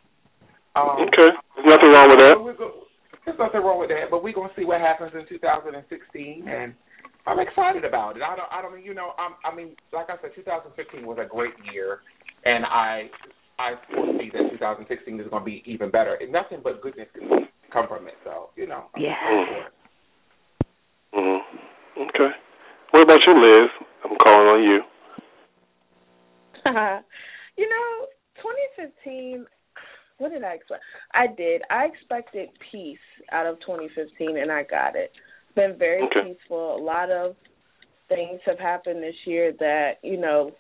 Um, 0.75 1.07
Okay. 1.09 1.31
There's 1.57 1.67
nothing 1.69 1.93
wrong 1.93 2.09
with 2.11 2.19
that. 2.19 2.35
go- 2.59 2.87
There's 3.25 3.39
nothing 3.39 3.63
wrong 3.63 3.79
with 3.79 3.91
that, 3.91 4.11
but 4.11 4.23
we're 4.25 4.33
gonna 4.33 4.53
see 4.57 4.65
what 4.65 4.81
happens 4.81 5.13
in 5.15 5.25
2016, 5.27 6.49
and 6.49 6.75
I'm 7.27 7.39
excited 7.39 7.85
about 7.85 8.17
it. 8.17 8.23
I 8.23 8.35
don't, 8.35 8.51
I 8.51 8.63
don't, 8.63 8.83
you 8.83 8.95
know, 8.95 9.13
I'm, 9.17 9.35
I 9.45 9.55
mean, 9.55 9.77
like 9.93 10.11
I 10.11 10.17
said, 10.21 10.33
2015 10.35 11.07
was 11.07 11.19
a 11.21 11.25
great 11.25 11.55
year, 11.73 12.01
and 12.45 12.65
I, 12.67 13.11
I 13.62 13.75
foresee 13.95 14.31
that 14.35 14.50
2016 14.50 15.21
is 15.21 15.28
gonna 15.31 15.45
be 15.45 15.62
even 15.66 15.90
better. 15.90 16.14
And 16.14 16.33
nothing 16.33 16.59
but 16.64 16.83
goodness 16.83 17.07
can 17.14 17.47
come 17.73 17.87
from 17.87 18.09
it. 18.09 18.14
So, 18.25 18.50
you 18.57 18.66
know, 18.66 18.90
I'm 18.95 19.02
Yeah. 19.02 19.14
excited 19.14 19.49
for 19.49 19.66
it. 19.66 19.73
hmm 21.14 22.02
Okay. 22.02 22.31
What 22.90 23.02
about 23.04 23.21
you, 23.26 23.35
Liz? 23.35 23.71
I'm 24.04 24.16
calling 24.16 24.49
on 24.49 24.62
you. 24.64 24.85
you 27.57 27.69
know, 27.69 28.07
2015. 28.37 29.47
What 30.19 30.33
did 30.33 30.42
I 30.42 30.54
expect? 30.54 30.83
I 31.14 31.26
did. 31.28 31.62
I 31.71 31.87
expected 31.87 32.50
peace 32.71 32.99
out 33.31 33.47
of 33.47 33.61
2015, 33.61 34.38
and 34.38 34.50
I 34.50 34.64
got 34.64 34.97
it. 34.97 35.12
It's 35.47 35.54
been 35.54 35.76
very 35.78 36.02
Okay. 36.02 36.35
peaceful. 36.35 36.76
A 36.76 36.83
lot 36.83 37.11
of 37.11 37.37
things 38.09 38.40
have 38.47 38.59
happened 38.59 39.02
this 39.02 39.26
year 39.26 39.52
that 39.59 39.99
you 40.02 40.16
know, 40.16 40.52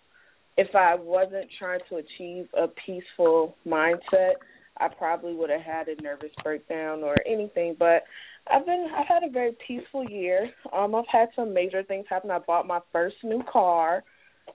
if 0.56 0.74
I 0.74 0.94
wasn't 0.94 1.48
trying 1.58 1.80
to 1.88 1.96
achieve 1.96 2.48
a 2.54 2.68
peaceful 2.68 3.56
mindset, 3.66 4.34
I 4.78 4.88
probably 4.88 5.34
would 5.34 5.50
have 5.50 5.62
had 5.62 5.88
a 5.88 6.00
nervous 6.02 6.30
breakdown 6.42 7.02
or 7.02 7.16
anything. 7.26 7.76
But 7.78 8.04
I've 8.50 8.66
been 8.66 8.88
I've 8.96 9.06
had 9.06 9.22
a 9.22 9.30
very 9.30 9.56
peaceful 9.66 10.08
year. 10.08 10.50
Um, 10.72 10.94
I've 10.94 11.04
had 11.10 11.28
some 11.36 11.54
major 11.54 11.82
things 11.82 12.06
happen. 12.08 12.30
I 12.30 12.38
bought 12.38 12.66
my 12.66 12.80
first 12.92 13.16
new 13.22 13.42
car. 13.50 14.02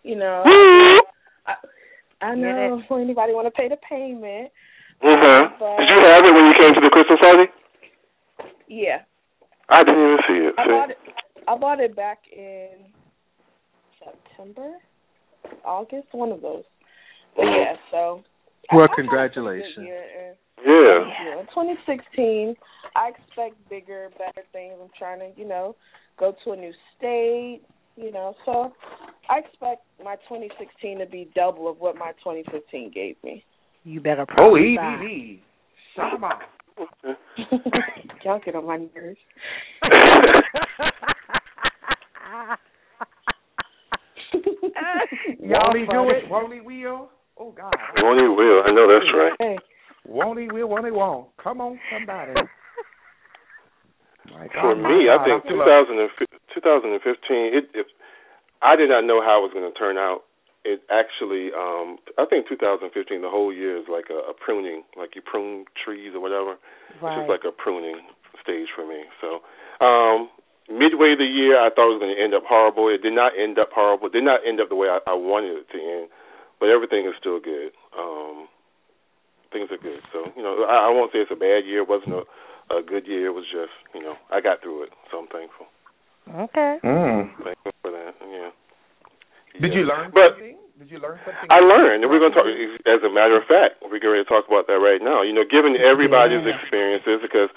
You 0.03 0.17
know, 0.17 0.43
I, 1.45 1.55
I 2.21 2.35
know 2.35 2.81
anybody 2.91 3.33
want 3.33 3.47
to 3.47 3.51
pay 3.51 3.69
the 3.69 3.77
payment. 3.77 4.51
Mm-hmm. 5.03 5.55
But, 5.59 5.77
Did 5.77 5.89
you 5.89 6.03
have 6.03 6.25
it 6.25 6.33
when 6.33 6.45
you 6.45 6.53
came 6.59 6.73
to 6.73 6.81
the 6.81 6.89
Christmas 6.89 7.19
party? 7.21 7.43
Yeah, 8.67 9.01
I 9.69 9.83
didn't 9.83 10.01
even 10.01 10.17
see 10.27 10.33
it. 10.33 10.53
I 10.57 10.67
bought 10.67 10.89
it. 10.91 10.97
I 11.47 11.57
bought 11.57 11.79
it 11.79 11.95
back 11.95 12.19
in 12.35 12.69
September, 14.03 14.73
August, 15.65 16.07
one 16.11 16.31
of 16.31 16.41
those. 16.41 16.63
But 17.35 17.43
yeah, 17.45 17.73
so. 17.91 18.23
Well, 18.73 18.83
I've 18.83 18.89
had 18.89 18.91
a 18.91 18.95
pretty 18.95 19.07
good 19.07 19.11
congratulations. 19.11 19.85
year, 19.85 20.03
and, 20.27 20.35
Yeah. 20.65 21.43
2016, 21.53 22.55
I 22.95 23.09
expect 23.09 23.55
bigger, 23.69 24.09
better 24.17 24.43
things. 24.51 24.73
I'm 24.81 24.89
trying 24.97 25.19
to, 25.19 25.29
you 25.39 25.47
know, 25.47 25.75
go 26.19 26.33
to 26.43 26.51
a 26.51 26.55
new 26.55 26.73
state, 26.97 27.61
you 27.95 28.11
know. 28.11 28.35
So 28.45 28.73
I 29.29 29.39
expect 29.39 29.83
my 30.03 30.15
2016 30.27 30.99
to 30.99 31.05
be 31.05 31.29
double 31.35 31.69
of 31.69 31.79
what 31.79 31.95
my 31.95 32.11
2015 32.23 32.91
gave 32.93 33.15
me. 33.23 33.43
You 33.83 34.01
better 34.01 34.23
Oh, 34.23 34.25
prophesy. 34.55 34.77
EBB. 34.77 35.39
Shama. 35.95 36.39
Y'all 38.23 38.39
get 38.43 38.55
on 38.55 38.65
my 38.65 38.77
nerves. 38.77 39.19
Y'all 45.41 45.74
Won't 45.74 45.77
he 45.79 45.86
do 45.86 46.01
it? 46.12 46.29
Won't 46.29 46.53
he 46.53 46.62
will? 46.62 47.10
Oh, 47.39 47.51
God. 47.51 47.74
Won't 47.98 48.19
he 48.22 48.27
will? 48.27 48.63
I 48.65 48.72
know 48.74 48.88
that's 48.89 49.12
right. 49.13 49.34
Hey, 49.39 49.57
Won't 50.07 50.39
he 50.39 50.48
will? 50.48 50.67
Won't 50.69 50.86
he 50.86 50.91
won't? 50.91 51.27
Come 51.41 51.62
on, 51.62 51.79
somebody. 51.93 52.34
My 54.34 54.48
For 54.51 54.75
God, 54.75 54.81
my 54.81 54.89
me, 54.89 55.07
I 55.10 55.17
think 55.24 55.43
feel 55.48 55.62
a- 55.62 55.65
2015, 55.65 56.27
2015 56.53 57.53
it, 57.55 57.65
it, 57.74 57.86
I 58.62 58.75
did 58.75 58.89
not 58.89 59.05
know 59.05 59.22
how 59.22 59.39
it 59.39 59.48
was 59.48 59.53
going 59.53 59.69
to 59.72 59.77
turn 59.77 59.98
out. 59.98 60.24
It 60.65 60.84
actually, 60.91 61.53
um, 61.55 61.96
I 62.19 62.25
think 62.27 62.50
2015, 62.50 62.91
the 63.22 63.29
whole 63.31 63.53
year 63.53 63.77
is 63.77 63.86
like 63.88 64.12
a, 64.12 64.19
a 64.31 64.34
pruning, 64.36 64.84
like 65.00 65.15
you 65.15 65.22
prune 65.24 65.63
trees 65.79 66.12
or 66.13 66.19
whatever. 66.19 66.60
It's 66.91 67.00
Right. 67.01 67.15
just 67.15 67.29
like 67.29 67.46
a 67.48 67.53
pruning 67.55 68.01
stage 68.43 68.67
for 68.75 68.84
me. 68.84 69.05
So, 69.22 69.39
um, 69.79 70.27
midway 70.69 71.13
of 71.13 71.19
the 71.19 71.27
year, 71.27 71.55
I 71.59 71.69
thought 71.71 71.89
it 71.91 71.95
was 71.97 72.03
going 72.03 72.15
to 72.15 72.21
end 72.21 72.33
up 72.36 72.43
horrible. 72.47 72.88
It 72.91 73.01
did 73.01 73.13
not 73.15 73.31
end 73.39 73.57
up 73.59 73.71
horrible. 73.71 74.07
It 74.07 74.13
did 74.13 74.24
not 74.24 74.41
end 74.45 74.59
up 74.59 74.69
the 74.69 74.75
way 74.75 74.88
I, 74.88 75.00
I 75.07 75.15
wanted 75.15 75.57
it 75.63 75.67
to 75.71 75.79
end. 75.79 76.07
But 76.59 76.69
everything 76.69 77.05
is 77.05 77.13
still 77.19 77.39
good. 77.39 77.71
Um, 77.97 78.47
things 79.53 79.69
are 79.71 79.77
good. 79.77 80.01
So, 80.12 80.31
you 80.36 80.43
know, 80.43 80.65
I, 80.67 80.88
I 80.88 80.89
won't 80.89 81.12
say 81.13 81.19
it's 81.19 81.31
a 81.31 81.38
bad 81.39 81.63
year. 81.65 81.86
It 81.86 81.89
wasn't 81.89 82.17
a, 82.17 82.24
a 82.74 82.81
good 82.83 83.07
year. 83.07 83.27
It 83.27 83.36
was 83.38 83.45
just, 83.45 83.71
you 83.93 84.01
know, 84.01 84.15
I 84.33 84.41
got 84.41 84.62
through 84.62 84.83
it. 84.83 84.91
So 85.12 85.19
I'm 85.21 85.29
thankful. 85.29 85.67
Okay. 86.27 86.81
Mm. 86.83 87.31
Thankful 87.43 87.71
for 87.81 87.91
that. 87.91 88.12
Yeah. 88.25 88.51
Did 89.62 89.71
Yeah. 89.71 89.79
you 89.79 89.83
learn 89.88 90.12
But 90.12 90.36
something? 90.36 90.57
Did 90.77 90.91
you 90.93 91.00
learn 91.01 91.17
something? 91.25 91.50
I 91.50 91.57
learned, 91.57 92.05
and 92.05 92.12
we're 92.12 92.21
going 92.21 92.33
to 92.33 92.38
talk. 92.38 92.45
As 92.86 93.01
a 93.01 93.09
matter 93.09 93.33
of 93.33 93.50
fact, 93.50 93.81
we're 93.81 93.97
going 93.97 94.21
to 94.21 94.29
talk 94.29 94.45
about 94.45 94.69
that 94.69 94.77
right 94.77 95.01
now. 95.01 95.25
You 95.25 95.33
know, 95.33 95.41
given 95.41 95.74
everybody's 95.74 96.45
Yeah. 96.45 96.53
experiences, 96.53 97.17
because 97.25 97.50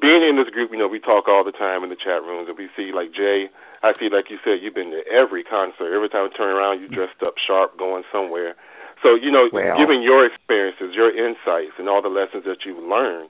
being 0.00 0.22
in 0.24 0.36
this 0.36 0.48
group, 0.48 0.70
you 0.72 0.78
know, 0.78 0.88
we 0.88 1.00
talk 1.00 1.28
all 1.28 1.44
the 1.44 1.52
time 1.52 1.84
in 1.84 1.90
the 1.90 1.96
chat 1.98 2.22
rooms, 2.24 2.48
and 2.48 2.56
we 2.56 2.68
see 2.76 2.92
like 2.94 3.12
Jay. 3.12 3.50
I 3.82 3.92
see, 3.98 4.08
like 4.08 4.30
you 4.30 4.38
said, 4.44 4.62
you've 4.62 4.74
been 4.78 4.90
to 4.94 5.02
every 5.10 5.42
concert. 5.42 5.92
Every 5.92 6.08
time 6.08 6.30
I 6.32 6.36
turn 6.36 6.54
around, 6.54 6.80
you 6.80 6.88
dressed 6.88 7.20
up 7.20 7.34
sharp, 7.36 7.76
going 7.76 8.04
somewhere. 8.12 8.54
So 9.02 9.14
you 9.18 9.30
know, 9.30 9.50
Well. 9.52 9.76
given 9.76 10.00
your 10.00 10.24
experiences, 10.24 10.94
your 10.94 11.10
insights, 11.10 11.74
and 11.78 11.88
all 11.88 12.00
the 12.00 12.08
lessons 12.12 12.44
that 12.46 12.64
you've 12.64 12.82
learned, 12.82 13.28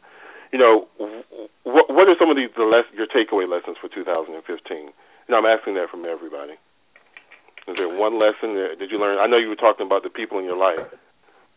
you 0.52 0.58
know, 0.60 0.86
what 1.64 1.88
what 1.88 2.06
are 2.08 2.16
some 2.20 2.28
of 2.30 2.36
these 2.36 2.50
the 2.54 2.68
less 2.68 2.84
your 2.92 3.08
takeaway 3.08 3.48
lessons 3.48 3.76
for 3.80 3.88
2015? 3.88 4.36
You 4.36 4.92
know, 5.28 5.38
I'm 5.38 5.46
asking 5.48 5.74
that 5.80 5.88
from 5.90 6.04
everybody. 6.04 6.60
Is 7.66 7.76
there 7.78 7.88
one 7.88 8.18
lesson 8.20 8.54
that 8.60 8.76
did 8.78 8.90
you 8.90 8.98
learn? 8.98 9.18
I 9.18 9.26
know 9.26 9.38
you 9.38 9.48
were 9.48 9.56
talking 9.56 9.86
about 9.86 10.02
the 10.02 10.10
people 10.10 10.38
in 10.38 10.44
your 10.44 10.58
life. 10.58 10.82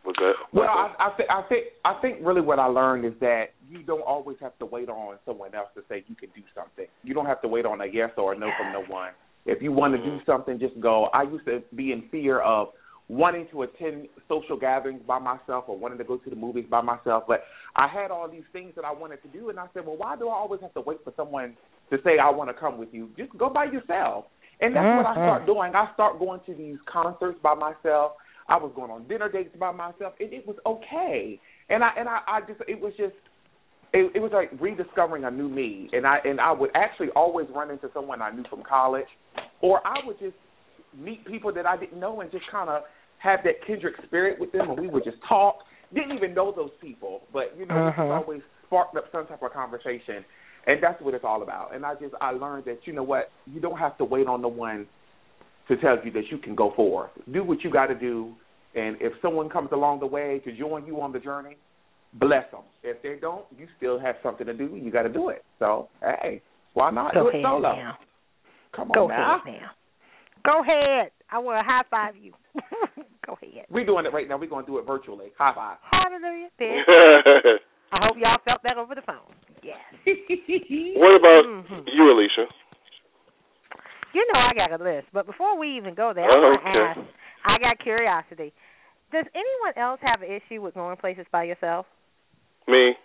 Was 0.06 0.16
that 0.20 0.34
Well, 0.54 0.68
I, 0.70 0.94
I 1.00 1.18
think 1.18 1.30
I 1.30 1.42
think 1.50 1.64
I 1.84 1.94
think 2.02 2.18
really 2.22 2.42
what 2.42 2.60
I 2.60 2.66
learned 2.66 3.06
is 3.06 3.14
that 3.22 3.54
you 3.70 3.82
don't 3.84 4.02
always 4.02 4.38
have 4.42 4.58
to 4.60 4.66
wait 4.66 4.90
on 4.90 5.18
someone 5.26 5.56
else 5.56 5.70
to 5.76 5.82
say 5.90 6.04
you 6.08 6.16
can 6.16 6.30
do 6.36 6.42
something. 6.54 6.86
You 7.04 7.14
don't 7.14 7.26
have 7.26 7.42
to 7.42 7.48
wait 7.48 7.66
on 7.66 7.82
a 7.82 7.86
yes 7.86 8.12
or 8.18 8.34
a 8.34 8.38
no 8.38 8.50
from 8.58 8.72
no 8.72 8.84
one. 8.88 9.12
If 9.46 9.62
you 9.62 9.72
want 9.72 9.94
to 9.94 10.00
do 10.00 10.18
mm-hmm. 10.18 10.32
something, 10.32 10.60
just 10.60 10.80
go. 10.80 11.06
I 11.14 11.24
used 11.24 11.46
to 11.46 11.64
be 11.76 11.92
in 11.92 12.08
fear 12.12 12.40
of 12.40 12.70
wanting 13.08 13.48
to 13.52 13.62
attend 13.64 14.08
social 14.28 14.58
gatherings 14.58 15.02
by 15.08 15.20
myself 15.20 15.66
or 15.68 15.78
wanting 15.78 16.00
to 16.00 16.04
go 16.04 16.18
to 16.18 16.30
the 16.30 16.36
movies 16.36 16.66
by 16.70 16.82
myself, 16.82 17.24
but 17.28 17.44
I 17.76 17.88
had 17.88 18.10
all 18.10 18.28
these 18.28 18.48
things 18.52 18.74
that 18.76 18.84
I 18.84 18.92
wanted 18.92 19.22
to 19.22 19.28
do, 19.28 19.50
and 19.50 19.60
I 19.60 19.68
said, 19.74 19.86
well, 19.86 19.98
why 19.98 20.16
do 20.16 20.28
I 20.28 20.34
always 20.34 20.62
have 20.62 20.74
to 20.74 20.82
wait 20.82 20.98
for 21.04 21.14
someone 21.16 21.56
to 21.92 21.98
say 22.04 22.18
I 22.18 22.32
want 22.32 22.50
to 22.50 22.56
come 22.56 22.80
with 22.80 22.90
you? 22.92 23.10
Just 23.18 23.38
go 23.38 23.50
by 23.50 23.66
yourself. 23.66 24.26
And 24.62 24.76
that's 24.76 24.86
what 24.86 25.06
I 25.06 25.14
mm-hmm. 25.14 25.28
start 25.28 25.46
doing. 25.46 25.76
I 25.76 25.94
start 25.94 26.18
going 26.18 26.40
to 26.46 26.56
these 26.56 26.78
concerts 26.92 27.38
by 27.44 27.54
myself. 27.54 28.14
I 28.48 28.58
was 28.58 28.72
going 28.76 28.92
on 28.92 29.08
dinner 29.08 29.30
dates 29.32 29.56
by 29.60 29.72
myself, 29.72 30.14
and 30.20 30.32
it 30.32 30.46
was 30.46 30.56
okay. 30.66 31.40
And 31.70 31.84
I 31.84 31.90
and 31.98 32.08
I, 32.08 32.20
I 32.28 32.40
just 32.42 32.62
it 32.68 32.80
was 32.80 32.94
just 32.98 33.16
it, 33.94 34.12
it 34.16 34.20
was 34.20 34.32
like 34.34 34.52
rediscovering 34.60 35.24
a 35.24 35.32
new 35.32 35.50
me. 35.50 35.90
And 35.94 36.06
I 36.06 36.18
and 36.26 36.40
I 36.40 36.52
would 36.52 36.70
actually 36.76 37.10
always 37.16 37.48
run 37.56 37.72
into 37.72 37.90
someone 37.94 38.22
I 38.22 38.32
knew 38.32 38.44
from 38.50 38.64
college, 38.64 39.08
or 39.62 39.86
I 39.86 40.06
would 40.06 40.20
just 40.20 40.36
meet 40.98 41.26
people 41.26 41.54
that 41.54 41.66
I 41.66 41.78
didn't 41.78 42.00
know 42.00 42.22
and 42.22 42.32
just 42.32 42.46
kind 42.52 42.70
of 42.70 42.84
have 43.18 43.40
that 43.46 43.66
kindred 43.66 43.94
spirit 44.06 44.40
with 44.40 44.52
them, 44.52 44.70
and 44.70 44.80
we 44.80 44.88
would 44.88 45.04
just 45.04 45.18
talk. 45.28 45.56
Didn't 45.94 46.16
even 46.18 46.34
know 46.34 46.52
those 46.56 46.72
people, 46.82 47.22
but 47.32 47.56
you 47.58 47.66
know, 47.66 47.88
Uh-huh. 47.88 48.04
it 48.04 48.12
always 48.12 48.42
sparked 48.66 48.96
up 48.98 49.06
some 49.12 49.28
type 49.28 49.42
of 49.42 49.54
conversation, 49.54 50.26
and 50.68 50.82
that's 50.82 51.02
what 51.02 51.14
it's 51.14 51.24
all 51.24 51.42
about. 51.42 51.74
And 51.74 51.86
I 51.86 51.94
just 51.96 52.14
I 52.22 52.32
learned 52.32 52.66
that 52.66 52.80
you 52.86 52.94
know 52.94 53.04
what, 53.04 53.32
you 53.46 53.62
don't 53.62 53.78
have 53.78 53.98
to 54.00 54.04
wait 54.06 54.28
on 54.28 54.42
the 54.42 54.48
one 54.48 54.88
to 55.68 55.78
tell 55.78 55.98
you 56.04 56.12
that 56.12 56.24
you 56.32 56.38
can 56.38 56.56
go 56.56 56.74
forth. 56.76 57.10
Do 57.32 57.44
what 57.44 57.64
you 57.64 57.72
got 57.72 57.88
to 57.88 57.96
do, 57.96 58.34
and 58.76 58.98
if 59.00 59.14
someone 59.22 59.50
comes 59.50 59.70
along 59.72 60.00
the 60.00 60.06
way 60.08 60.42
to 60.46 60.52
join 60.58 60.86
you 60.86 61.02
on 61.02 61.12
the 61.12 61.20
journey, 61.20 61.58
bless 62.14 62.50
them. 62.52 62.62
If 62.84 63.02
they 63.02 63.16
don't, 63.20 63.46
you 63.58 63.68
still 63.78 64.00
have 64.00 64.16
something 64.24 64.46
to 64.48 64.54
do. 64.54 64.80
You 64.82 64.92
got 64.92 65.04
to 65.04 65.10
do 65.10 65.30
it. 65.30 65.44
So 65.60 65.90
hey, 66.02 66.42
why 66.74 66.92
not 66.92 67.14
Go 67.14 67.32
do 67.32 67.38
it 67.38 67.42
solo? 67.44 67.62
now. 67.76 67.98
Come 68.76 68.90
on 68.92 68.94
Go 68.94 69.08
now. 69.08 69.42
ahead 69.42 69.62
now. 69.62 69.72
Go 70.44 70.62
ahead. 70.62 71.12
I 71.32 71.40
want 71.40 71.58
to 71.58 71.64
high 71.66 71.82
five 71.90 72.16
you. 72.16 72.34
Go 73.26 73.34
ahead. 73.42 73.66
We're 73.72 73.86
doing 73.86 74.06
it 74.06 74.14
right 74.14 74.28
now. 74.30 74.38
We're 74.38 74.50
going 74.50 74.66
to 74.66 74.72
do 74.72 74.78
it 74.78 74.86
virtually. 74.86 75.28
High 75.40 75.54
five. 75.56 75.78
Hallelujah. 75.90 76.50
There. 76.60 76.84
I 77.92 77.98
hope 78.06 78.18
y'all 78.20 78.38
felt 78.46 78.62
that 78.64 78.78
over 78.78 78.94
the 78.94 79.02
phone. 79.02 79.34
Yes. 79.64 79.78
what 80.98 81.16
about 81.16 81.46
Mhm. 81.46 81.86
you, 81.94 82.04
Alicia? 82.12 82.46
You 84.16 84.24
know 84.32 84.40
I 84.40 84.56
got 84.56 84.72
a 84.72 84.80
list, 84.82 85.08
but 85.12 85.26
before 85.28 85.60
we 85.60 85.76
even 85.76 85.92
go 85.94 86.14
there, 86.16 86.24
I 86.24 86.32
Oh, 86.32 86.56
want 86.56 86.64
to 86.64 86.72
ask. 86.72 87.00
I 87.44 87.60
got 87.60 87.84
curiosity. 87.84 88.54
Does 89.12 89.26
anyone 89.36 89.76
else 89.76 90.00
have 90.02 90.22
an 90.24 90.32
issue 90.32 90.62
with 90.64 90.74
going 90.74 90.96
places 90.96 91.26
by 91.36 91.44
yourself? 91.44 91.86
Me? 92.68 92.96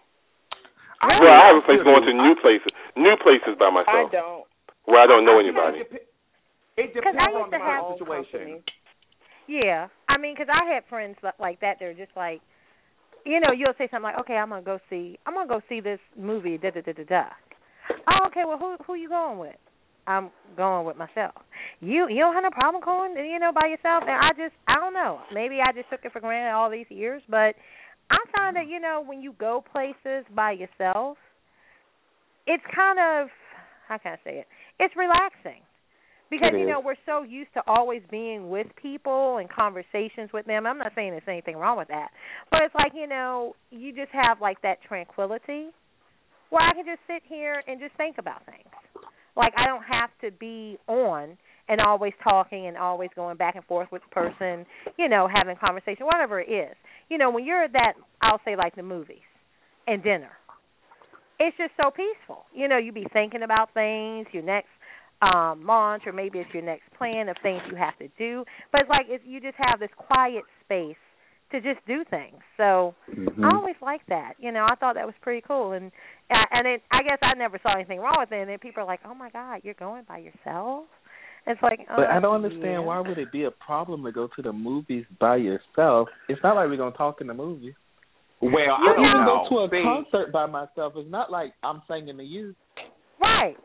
I 1.03 1.19
well, 1.21 1.35
I 1.35 1.47
have 1.51 1.57
a 1.59 1.67
place 1.67 1.83
going 1.83 2.05
to 2.07 2.13
new 2.15 2.37
places, 2.41 2.71
new 2.97 3.17
places 3.19 3.59
by 3.59 3.71
myself. 3.75 3.89
I 3.91 4.03
myself, 4.07 4.13
don't. 4.13 4.45
where 4.87 5.01
I 5.03 5.07
don't 5.11 5.25
know 5.27 5.41
anybody. 5.41 5.81
It, 5.83 5.91
dep- 5.91 6.07
it 6.79 6.95
Because 6.95 7.13
depends 7.17 7.19
I 7.19 7.29
used 7.35 7.43
on 7.43 7.51
to 7.51 7.59
my 7.59 7.65
have- 7.75 7.85
own 7.85 7.99
situation. 7.99 8.63
company. 8.63 8.63
Yeah, 9.51 9.89
I 10.09 10.17
mean, 10.17 10.35
because 10.39 10.47
I 10.53 10.63
had 10.73 10.85
friends 10.89 11.17
li- 11.25 11.35
like 11.41 11.59
that. 11.61 11.77
They're 11.81 11.93
just 11.95 12.15
like, 12.15 12.41
you 13.27 13.41
know, 13.41 13.51
you'll 13.51 13.75
say 13.79 13.89
something 13.91 14.05
like, 14.15 14.19
"Okay, 14.21 14.37
I'm 14.39 14.51
gonna 14.51 14.63
go 14.63 14.79
see, 14.89 15.19
I'm 15.27 15.35
gonna 15.35 15.49
go 15.49 15.61
see 15.69 15.81
this 15.81 15.99
movie." 16.17 16.57
Da 16.57 16.71
da 16.71 16.81
da 16.83 16.93
da 16.93 17.03
da. 17.03 17.25
Oh, 18.07 18.27
okay. 18.29 18.45
Well, 18.47 18.59
who 18.59 18.77
who 18.87 18.95
you 18.95 19.09
going 19.09 19.39
with? 19.39 19.57
I'm 20.07 20.31
going 20.57 20.87
with 20.87 20.97
myself. 20.97 21.35
You 21.81 22.09
you 22.09 22.19
don't 22.19 22.35
have 22.35 22.45
no 22.45 22.51
problem 22.51 22.83
going, 22.85 23.15
you 23.17 23.39
know, 23.39 23.53
by 23.53 23.69
yourself. 23.69 24.05
And 24.07 24.17
I 24.17 24.31
just 24.37 24.55
I 24.69 24.81
don't 24.81 24.95
know. 24.95 25.21
Maybe 25.33 25.59
I 25.61 25.73
just 25.73 25.91
took 25.91 26.01
it 26.05 26.13
for 26.13 26.21
granted 26.21 26.53
all 26.53 26.71
these 26.71 26.89
years, 26.89 27.23
but 27.29 27.55
I 28.11 28.19
find 28.35 28.57
that 28.57 28.69
you 28.69 28.81
know 28.81 29.03
when 29.07 29.23
you 29.23 29.35
go 29.39 29.63
places 29.73 30.25
by 30.35 30.53
yourself, 30.53 31.17
it's 32.47 32.65
kind 32.75 32.99
of 32.99 33.29
how 33.89 33.99
can 33.99 34.13
I 34.13 34.17
say 34.25 34.39
it? 34.39 34.47
It's 34.79 34.95
relaxing 34.97 35.63
because 36.31 36.51
you 36.55 36.67
know 36.67 36.81
we're 36.81 37.01
so 37.07 37.23
used 37.23 37.53
to 37.55 37.63
always 37.67 38.03
being 38.11 38.51
with 38.51 38.69
people 38.81 39.39
and 39.39 39.51
conversations 39.51 40.31
with 40.33 40.47
them. 40.47 40.67
I'm 40.67 40.79
not 40.79 40.93
saying 40.95 41.11
there's 41.11 41.23
anything 41.29 41.57
wrong 41.57 41.77
with 41.77 41.89
that, 41.89 42.09
but 42.51 42.61
it's 42.63 42.75
like 42.75 42.93
you 42.95 43.07
know 43.07 43.55
you 43.71 43.93
just 43.95 44.13
have 44.13 44.41
like 44.41 44.63
that 44.63 44.79
tranquility 44.87 45.69
where 46.51 46.63
I 46.63 46.75
can 46.75 46.85
just 46.85 47.01
sit 47.07 47.23
here 47.29 47.63
and 47.67 47.79
just 47.81 47.97
think 47.97 48.17
about 48.19 48.45
things. 48.47 48.71
Like 49.41 49.55
I 49.57 49.67
don't 49.67 49.83
have 49.83 50.11
to 50.21 50.31
be 50.39 50.77
on 50.87 51.39
and 51.69 51.81
always 51.81 52.13
talking 52.23 52.67
and 52.67 52.77
always 52.77 53.11
going 53.17 53.37
back 53.39 53.57
and 53.57 53.65
forth 53.65 53.89
with 53.91 54.03
the 54.03 54.15
person, 54.15 54.67
you 54.99 55.09
know, 55.09 55.29
having 55.33 55.57
conversation, 55.57 56.05
whatever 56.05 56.41
it 56.41 56.51
is. 56.51 56.77
You 57.09 57.17
know, 57.17 57.31
when 57.31 57.47
you're 57.47 57.65
at 57.65 57.73
that, 57.73 57.95
I'll 58.21 58.41
say 58.45 58.55
like 58.57 58.77
the 58.77 58.83
movies 58.83 59.25
and 59.87 60.03
dinner. 60.03 60.31
It's 61.39 61.57
just 61.57 61.73
so 61.83 61.91
peaceful. 61.91 62.45
You 62.55 62.69
know, 62.69 62.77
you 62.77 62.93
be 62.93 63.07
thinking 63.15 63.43
about 63.43 63.73
things. 63.73 64.27
Your 64.33 64.43
next 64.43 64.69
um 65.23 65.65
launch 65.67 66.03
or 66.07 66.13
maybe 66.13 66.39
it's 66.39 66.53
your 66.53 66.63
next 66.63 66.85
plan 66.97 67.29
of 67.29 67.37
things 67.43 67.61
you 67.71 67.77
have 67.77 67.97
to 67.99 68.09
do. 68.19 68.45
But 68.73 68.83
it's 68.83 68.91
like 68.91 69.07
if 69.09 69.23
you 69.25 69.41
just 69.41 69.57
have 69.57 69.81
this 69.81 69.91
quiet 69.97 70.45
space 70.65 71.01
to 71.53 71.61
just 71.61 71.85
do 71.87 72.05
things. 72.09 72.39
So 72.57 72.95
Mm-hmm. 73.11 73.45
I 73.45 73.55
always 73.55 73.77
liked 73.83 74.09
that. 74.09 74.35
You 74.39 74.53
know, 74.53 74.67
I 74.71 74.75
thought 74.77 74.95
that 74.95 75.05
was 75.07 75.15
pretty 75.21 75.43
cool, 75.47 75.73
and 75.73 75.91
and 76.31 76.67
it, 76.67 76.83
I 76.93 77.03
guess 77.03 77.19
I 77.23 77.35
never 77.37 77.59
saw 77.63 77.75
anything 77.75 77.99
wrong 78.01 78.17
with 78.21 78.33
it. 78.33 78.41
And 78.41 78.49
then 78.51 78.59
people 78.59 78.83
are 78.83 78.87
like, 78.87 79.01
"Oh 79.05 79.15
my 79.15 79.31
God, 79.31 79.61
you're 79.65 79.75
going 79.75 80.05
by 80.09 80.19
yourself." 80.19 80.85
It's 81.47 81.61
like, 81.63 81.81
But 81.89 82.07
I 82.11 82.21
don't 82.21 82.35
understand 82.35 82.63
yeah. 82.65 82.79
why 82.81 83.01
would 83.01 83.17
it 83.19 83.33
be 83.33 83.45
a 83.45 83.51
problem 83.51 84.05
to 84.05 84.13
go 84.13 84.29
to 84.37 84.43
the 84.43 84.53
movies 84.53 85.07
by 85.19 85.37
yourself? 85.37 86.09
It's 86.29 86.41
not 86.43 86.55
like 86.55 86.69
we're 86.69 86.77
gonna 86.77 86.97
talk 86.97 87.21
in 87.23 87.27
the 87.27 87.35
movie. 87.35 87.75
Well, 88.43 88.53
I 88.55 88.93
I 88.93 88.95
don't 88.97 89.05
even 89.05 89.25
know. 89.25 89.47
go 89.51 89.57
to 89.57 89.65
a 89.65 89.69
See, 89.71 89.83
concert 89.83 90.33
by 90.33 90.47
myself. 90.47 90.93
It's 90.97 91.11
not 91.11 91.31
like 91.33 91.53
I'm 91.63 91.83
singing 91.89 92.17
to 92.19 92.23
you. 92.25 92.55
Right. 93.21 93.57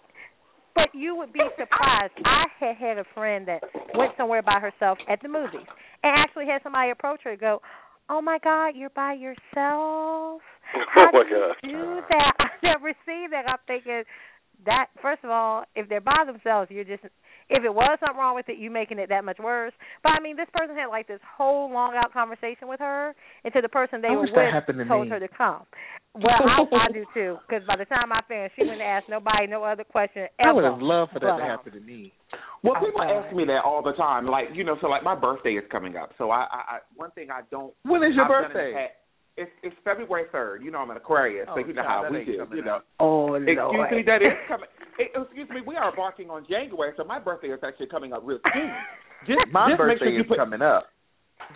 But 0.74 0.89
you 0.94 1.15
would 1.15 1.32
be 1.32 1.39
surprised. 1.58 2.13
I 2.25 2.46
had 2.60 2.75
had 2.75 2.98
a 2.98 3.06
friend 3.13 3.48
that 3.48 3.62
went 3.94 4.12
somewhere 4.18 4.42
by 4.42 4.60
herself 4.60 4.98
at 5.10 5.22
the 5.22 5.30
movies 5.30 5.68
and 6.06 6.14
actually 6.16 6.46
had 6.46 6.62
somebody 6.62 6.92
approach 6.92 7.22
her 7.26 7.32
and 7.32 7.40
go, 7.40 7.62
Oh 8.08 8.22
my 8.22 8.38
God, 8.44 8.78
you're 8.78 8.94
by 8.94 9.14
yourself? 9.14 10.42
Oh 10.76 10.82
How 10.94 11.08
oh 11.08 11.12
my 11.14 11.24
do 11.24 11.30
you 11.30 11.36
God. 11.36 11.56
do 11.62 12.02
that? 12.10 12.34
I 12.40 12.50
never 12.64 12.92
seen 13.06 13.30
that. 13.32 13.46
I'm 13.48 13.62
thinking 13.68 14.04
that 14.66 14.88
first 15.02 15.24
of 15.24 15.30
all, 15.30 15.64
if 15.76 15.88
they're 15.90 16.02
by 16.02 16.24
themselves, 16.26 16.72
you're 16.72 16.84
just 16.84 17.04
if 17.50 17.64
it 17.64 17.74
was 17.74 17.98
something 18.00 18.18
wrong 18.18 18.36
with 18.36 18.50
it, 18.50 18.58
you 18.58 18.72
making 18.72 18.98
it 18.98 19.10
that 19.10 19.24
much 19.24 19.38
worse. 19.38 19.74
But 20.02 20.14
I 20.18 20.20
mean, 20.22 20.36
this 20.36 20.50
person 20.54 20.76
had 20.76 20.88
like 20.88 21.08
this 21.08 21.20
whole 21.38 21.72
long 21.72 21.94
out 21.96 22.12
conversation 22.14 22.68
with 22.68 22.80
her, 22.80 23.14
until 23.44 23.62
the 23.62 23.70
person 23.70 24.02
they 24.02 24.10
I 24.10 24.18
were 24.18 24.22
with 24.22 24.34
to 24.34 24.86
told 24.88 25.06
me. 25.06 25.10
her 25.14 25.20
to 25.20 25.28
come. 25.28 25.62
Well, 26.16 26.32
I, 26.32 26.64
I 26.64 26.92
do 26.94 27.06
too, 27.14 27.38
because 27.48 27.68
by 27.68 27.76
the 27.76 27.86
time 27.86 28.12
I 28.12 28.22
finished, 28.28 28.56
she 28.56 28.64
wouldn't 28.64 28.82
ask 28.82 29.06
nobody 29.10 29.48
no 29.48 29.64
other 29.64 29.84
question 29.84 30.28
ever. 30.40 30.50
I 30.50 30.54
would 30.54 30.64
have 30.64 30.82
loved 30.82 31.12
for 31.12 31.20
that 31.20 31.28
but, 31.28 31.38
to 31.38 31.44
happen 31.44 31.74
to 31.74 31.80
me. 31.82 32.14
Well, 32.65 32.81
people 32.81 33.01
ask 33.01 33.36
me 33.36 33.45
that 33.45 33.62
all 33.63 33.84
the 33.84 33.93
time. 33.93 34.25
Like, 34.25 34.45
you 34.53 34.63
know, 34.63 34.75
so 34.81 34.88
like 34.88 35.03
my 35.03 35.13
birthday 35.13 35.53
is 35.53 35.63
coming 35.72 35.95
up. 35.95 36.12
So 36.17 36.31
I, 36.31 36.50
I, 36.50 36.60
I 36.65 36.77
one 36.95 37.12
thing 37.12 37.29
I 37.29 37.41
don't. 37.51 37.74
When 37.84 38.01
is 38.01 38.15
your 38.15 38.25
I've 38.25 38.50
done 38.50 38.51
in 38.51 38.57
the 38.57 38.74
birthday? 38.74 38.88
It's 39.38 39.51
it's 39.62 39.75
February 39.84 40.25
third. 40.31 40.63
You 40.63 40.72
know, 40.72 40.79
I'm 40.79 40.89
an 40.89 40.98
Aquarius, 40.98 41.45
so 41.48 41.60
Oh, 41.60 41.67
you 41.67 41.74
know 41.74 41.84
how 41.84 42.07
we 42.10 42.25
do. 42.25 42.31
You 42.55 42.63
know. 42.63 42.77
up. 42.77 42.86
Oh 43.00 43.36
Excuse 43.36 43.91
me, 43.91 44.01
that 44.07 44.24
is 44.24 44.34
coming. 44.48 44.69
Excuse 44.98 45.50
me, 45.50 45.62
we 45.67 45.75
are 45.75 45.89
embarking 45.89 46.29
on 46.29 46.45
January, 46.50 46.93
so 46.95 47.03
my 47.03 47.19
birthday 47.19 47.50
is 47.50 47.60
actually 47.62 47.88
coming 47.88 48.13
up 48.13 48.22
real 48.24 48.39
soon. 48.53 48.72
Just, 49.27 49.39
My 49.51 49.69
just 49.72 49.79
birthday 49.79 50.05
sure 50.05 50.19
is 50.22 50.27
put, 50.27 50.38
coming 50.38 50.62
up. 50.62 50.86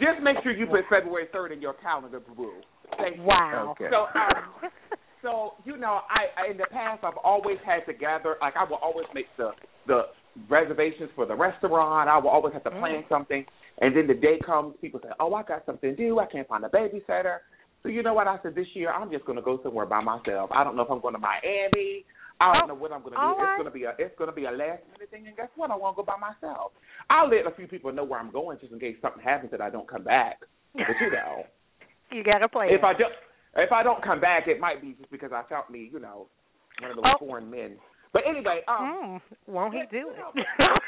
Just 0.02 0.24
make 0.24 0.38
sure 0.42 0.52
you 0.52 0.66
put 0.66 0.90
February 0.90 1.28
third 1.32 1.52
in 1.52 1.62
your 1.62 1.76
calendar, 1.76 2.20
boo 2.20 2.34
boo. 2.34 2.54
Thank 2.98 3.18
you. 3.18 3.24
Wow. 3.24 3.76
Okay. 3.78 3.94
So, 3.94 4.10
um, 4.18 4.72
so 5.22 5.54
you 5.66 5.78
know, 5.78 6.02
I, 6.10 6.34
I 6.34 6.52
in 6.52 6.58
the 6.58 6.66
past 6.72 7.04
I've 7.04 7.20
always 7.24 7.58
had 7.64 7.86
to 7.86 7.94
gather. 7.94 8.38
Like 8.42 8.56
I 8.58 8.64
will 8.64 8.82
always 8.82 9.06
make 9.14 9.28
the 9.38 9.52
the 9.86 10.02
reservations 10.50 11.10
for 11.16 11.26
the 11.26 11.36
restaurant. 11.36 12.10
I 12.10 12.18
will 12.18 12.30
always 12.30 12.54
have 12.54 12.64
to 12.64 12.72
plan 12.72 13.04
mm. 13.04 13.10
something, 13.10 13.46
and 13.82 13.96
then 13.96 14.08
the 14.08 14.14
day 14.14 14.40
comes, 14.46 14.76
people 14.82 15.00
say, 15.04 15.10
"Oh, 15.20 15.34
I 15.34 15.44
got 15.44 15.66
something 15.66 15.96
to 15.96 15.96
do. 15.96 16.20
I 16.20 16.26
can't 16.26 16.48
find 16.48 16.64
a 16.64 16.70
babysitter." 16.70 17.40
So 17.84 17.90
you 17.90 18.04
know 18.04 18.14
what? 18.14 18.28
I 18.28 18.38
said 18.44 18.56
this 18.56 18.68
year 18.74 18.92
I'm 18.92 19.10
just 19.12 19.26
going 19.26 19.38
to 19.38 19.42
go 19.42 19.60
somewhere 19.64 19.86
by 19.86 20.02
myself. 20.02 20.50
I 20.54 20.64
don't 20.64 20.76
know 20.76 20.84
if 20.84 20.92
I'm 20.92 21.00
going 21.02 21.14
to 21.14 21.20
Miami. 21.20 22.06
I 22.42 22.54
don't 22.54 22.64
Oh, 22.64 22.68
know 22.68 22.80
what 22.80 22.92
I'm 22.92 23.02
going 23.02 23.14
to 23.14 23.20
do. 23.20 23.24
all 23.24 23.36
It's 23.40 23.58
going 23.58 23.66
to 23.66 23.72
be 23.72 23.84
a 23.84 23.94
it's 23.98 24.18
going 24.18 24.30
to 24.30 24.36
be 24.36 24.46
a 24.46 24.52
last 24.52 24.84
minute 24.92 25.10
thing, 25.12 25.28
and 25.28 25.36
guess 25.36 25.50
what? 25.56 25.72
I 25.72 25.76
want 25.76 25.96
to 25.98 26.04
go 26.04 26.06
by 26.06 26.16
myself. 26.20 26.72
I'll 27.10 27.30
let 27.30 27.48
a 27.48 27.56
few 27.56 27.68
people 27.68 27.92
know 27.92 28.04
where 28.04 28.20
I'm 28.20 28.32
going 28.32 28.60
just 28.60 28.72
in 28.72 28.80
case 28.80 28.96
something 29.02 29.24
happens 29.24 29.52
that 29.52 29.62
I 29.62 29.70
don't 29.70 29.88
come 29.88 30.04
back. 30.04 30.40
But 30.74 30.96
you 31.02 31.12
know, 31.12 31.44
you 32.12 32.24
got 32.24 32.40
to 32.40 32.48
play 32.50 32.68
if 32.72 32.82
it. 32.82 32.86
I 32.86 32.94
don't 32.94 33.14
if 33.56 33.72
I 33.72 33.82
don't 33.84 34.04
come 34.04 34.22
back, 34.22 34.48
it 34.48 34.60
might 34.60 34.82
be 34.82 34.94
just 34.94 35.10
because 35.12 35.32
I 35.34 35.44
felt 35.50 35.70
me, 35.70 35.90
you 35.92 36.00
know, 36.00 36.28
one 36.82 36.92
of 36.92 36.98
those 36.98 37.06
Oh. 37.08 37.18
foreign 37.20 37.50
men. 37.50 37.78
But 38.12 38.24
anyway, 38.28 38.62
um, 38.68 39.22
Mm, 39.22 39.22
won't 39.48 39.74
he 39.74 39.84
do 39.92 40.10
it? 40.10 40.18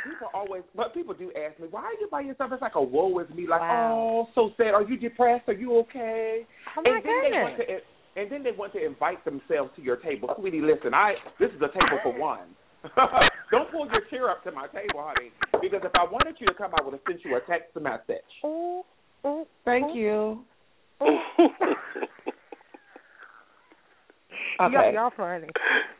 people 0.03 0.27
always, 0.33 0.63
but 0.75 0.93
people 0.93 1.13
do 1.13 1.31
ask 1.37 1.59
me, 1.59 1.67
why 1.69 1.83
are 1.83 1.93
you 1.99 2.07
by 2.09 2.21
yourself? 2.21 2.51
It's 2.51 2.61
like 2.61 2.75
a 2.75 2.81
woe 2.81 3.19
is 3.19 3.29
me, 3.35 3.45
like, 3.47 3.61
Wow. 3.61 3.93
oh, 3.93 4.27
so 4.33 4.49
sad. 4.57 4.73
Are 4.73 4.81
you 4.83 4.97
depressed? 4.97 5.47
Are 5.47 5.53
you 5.53 5.77
okay? 5.81 6.45
oh 6.77 6.81
my 6.81 6.89
and 6.89 7.05
then 7.05 7.21
they 7.31 7.37
want 7.37 7.57
goodness. 7.57 7.81
to, 8.15 8.21
and 8.21 8.31
then 8.31 8.43
they 8.43 8.51
want 8.51 8.73
to 8.73 8.83
invite 8.85 9.23
themselves 9.23 9.69
to 9.75 9.81
your 9.83 9.97
table. 9.97 10.33
Sweetie, 10.39 10.61
listen, 10.61 10.93
I 10.93 11.13
this 11.39 11.49
is 11.51 11.61
a 11.61 11.67
table 11.69 11.99
for 12.01 12.17
one. 12.17 12.49
Don't 13.51 13.69
pull 13.71 13.85
your 13.91 14.01
chair 14.09 14.29
up 14.31 14.43
to 14.45 14.51
my 14.51 14.65
table, 14.67 15.05
honey, 15.05 15.31
because 15.61 15.81
if 15.83 15.91
I 15.93 16.03
wanted 16.11 16.35
you 16.39 16.47
to 16.47 16.53
come, 16.55 16.71
I 16.73 16.83
would 16.83 16.93
have 16.93 17.01
sent 17.07 17.23
you 17.23 17.35
a 17.35 17.41
text 17.41 17.75
message. 17.79 18.25
Ooh, 18.43 18.81
ooh, 19.27 19.45
Thank 19.63 19.91
ooh. 19.95 19.99
you. 19.99 20.45
Y'all, 24.59 24.93
y'all 24.93 25.11
funny. 25.15 25.47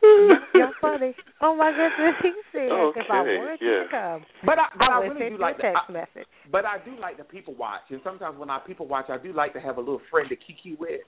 Y'all 0.54 0.74
funny. 0.82 1.14
Oh 1.42 1.56
my 1.56 1.72
goodness, 1.72 2.16
he 2.24 2.32
said 2.52 2.70
if 2.70 3.06
I 3.10 3.22
Okay, 3.22 3.38
wanted 3.38 3.62
you 3.62 3.86
to 3.86 3.88
come, 3.90 4.26
But 4.46 4.58
I, 4.60 4.66
but 4.78 4.90
I 4.90 4.98
I 4.98 5.06
really 5.06 5.30
do 5.30 5.36
you 5.36 5.42
like 5.42 5.58
the, 5.58 5.64
text 5.64 5.86
I, 5.88 5.92
message. 5.92 6.30
But 6.52 6.66
I 6.66 6.78
do 6.84 6.98
like 7.00 7.18
the 7.18 7.24
people 7.24 7.56
watch, 7.56 7.86
and 7.90 8.02
sometimes 8.04 8.38
when 8.38 8.50
I 8.50 8.60
people 8.66 8.88
watch, 8.88 9.06
I 9.10 9.18
do 9.18 9.34
like 9.34 9.54
to 9.54 9.62
have 9.62 9.78
a 9.78 9.80
little 9.80 10.02
friend 10.10 10.28
to 10.30 10.36
kiki 10.36 10.76
with. 10.80 11.02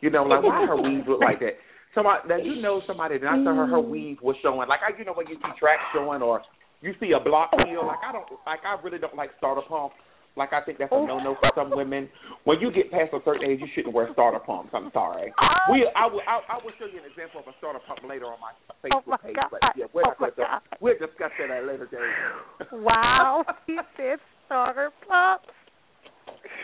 You 0.00 0.10
know, 0.10 0.24
like 0.24 0.42
why 0.42 0.66
her 0.66 0.76
weave 0.76 1.08
look 1.08 1.20
like 1.20 1.40
that? 1.40 1.56
Somebody 1.94 2.28
that 2.28 2.44
you 2.44 2.60
know 2.60 2.82
somebody 2.86 3.18
that 3.18 3.28
I 3.28 3.36
saw 3.44 3.54
her 3.54 3.66
her 3.66 3.80
mm. 3.80 3.88
weave 3.88 4.18
was 4.20 4.36
showing. 4.42 4.68
Like 4.68 4.80
I, 4.84 4.98
you 4.98 5.04
know, 5.04 5.14
when 5.14 5.28
you 5.28 5.36
see 5.36 5.52
tracks 5.60 5.84
showing 5.94 6.20
or 6.20 6.42
you 6.84 6.92
see 7.00 7.12
a 7.16 7.22
block 7.22 7.52
wheel. 7.56 7.86
Like 7.86 8.04
I 8.04 8.12
don't, 8.12 8.28
like 8.44 8.60
I 8.60 8.76
really 8.84 8.98
don't 8.98 9.16
like 9.16 9.30
starter 9.38 9.62
pumps. 9.66 9.96
Like 10.36 10.52
I 10.52 10.60
think 10.66 10.78
that's 10.82 10.90
a 10.90 10.94
oh. 10.98 11.06
no 11.06 11.22
no 11.22 11.36
for 11.38 11.50
some 11.54 11.70
women. 11.70 12.08
When 12.42 12.58
you 12.58 12.72
get 12.74 12.90
past 12.90 13.14
a 13.14 13.22
certain 13.24 13.46
age, 13.48 13.60
you 13.62 13.68
shouldn't 13.74 13.94
wear 13.94 14.10
starter 14.12 14.40
pumps. 14.42 14.70
I'm 14.74 14.90
sorry. 14.92 15.30
We, 15.70 15.86
I 15.94 16.06
will, 16.10 16.20
I, 16.26 16.42
I 16.50 16.56
will 16.58 16.74
show 16.78 16.86
you 16.90 16.98
an 16.98 17.06
example 17.06 17.40
of 17.40 17.46
a 17.46 17.54
starter 17.58 17.78
pump 17.86 18.00
later 18.02 18.26
on 18.26 18.38
my 18.42 18.50
Facebook 18.82 19.02
Oh 19.06 19.10
my 19.14 19.16
page. 19.22 19.36
God. 19.38 19.48
But 19.54 19.60
yeah, 19.78 19.86
we're 19.94 20.02
not 20.02 20.16
Oh 20.18 20.26
my 20.26 20.30
gonna, 20.34 20.58
God. 20.58 20.78
we'll 20.82 20.98
discuss 20.98 21.30
that 21.38 21.50
at 21.54 21.62
a 21.62 21.66
later 21.66 21.86
date. 21.86 22.66
Wow, 22.74 23.44
he 23.66 23.78
said 23.96 24.18
starter 24.46 24.90
pumps. 25.06 25.46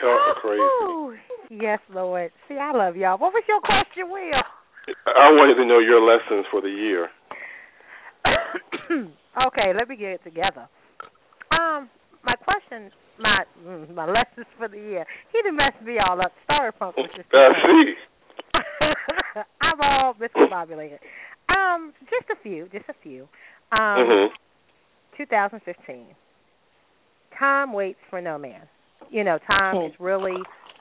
Y'all 0.02 0.18
are 0.18 0.34
crazy. 0.42 0.60
Ooh, 0.60 1.14
Yes, 1.50 1.78
Lord. 1.94 2.30
See, 2.48 2.54
I 2.58 2.72
love 2.72 2.96
y'all. 2.96 3.18
What 3.18 3.32
was 3.32 3.44
your 3.48 3.60
question, 3.60 4.10
Will? 4.10 4.42
I 5.06 5.30
wanted 5.30 5.54
to 5.62 5.66
know 5.66 5.78
your 5.78 6.00
lessons 6.02 6.46
for 6.50 6.60
the 6.60 6.68
year. 6.68 7.08
okay, 9.46 9.72
let 9.76 9.88
me 9.88 9.96
get 9.96 10.10
it 10.10 10.24
together. 10.24 10.68
My 12.24 12.34
question, 12.36 12.90
my 13.18 13.44
mm, 13.64 13.94
my 13.94 14.06
lessons 14.06 14.46
for 14.58 14.68
the 14.68 14.76
year. 14.76 15.04
He 15.32 15.42
done 15.42 15.56
messed 15.56 15.82
me 15.84 15.96
all 15.98 16.20
up. 16.20 16.32
Starter 16.44 16.72
pump 16.72 16.96
was 16.96 17.10
just. 17.16 17.28
I 17.32 17.48
see. 17.66 17.94
I'm 19.60 19.80
all 19.80 20.14
discombobulated. 20.14 20.98
Um, 21.48 21.92
just 22.02 22.30
a 22.30 22.42
few, 22.42 22.68
just 22.72 22.88
a 22.88 22.94
few. 23.02 23.22
Um, 23.72 23.78
Mhm. 23.78 24.28
2015. 25.16 26.06
Time 27.38 27.72
waits 27.72 27.98
for 28.08 28.20
no 28.20 28.38
man. 28.38 28.68
You 29.10 29.24
know, 29.24 29.38
time 29.46 29.76
is 29.86 29.92
really 29.98 30.36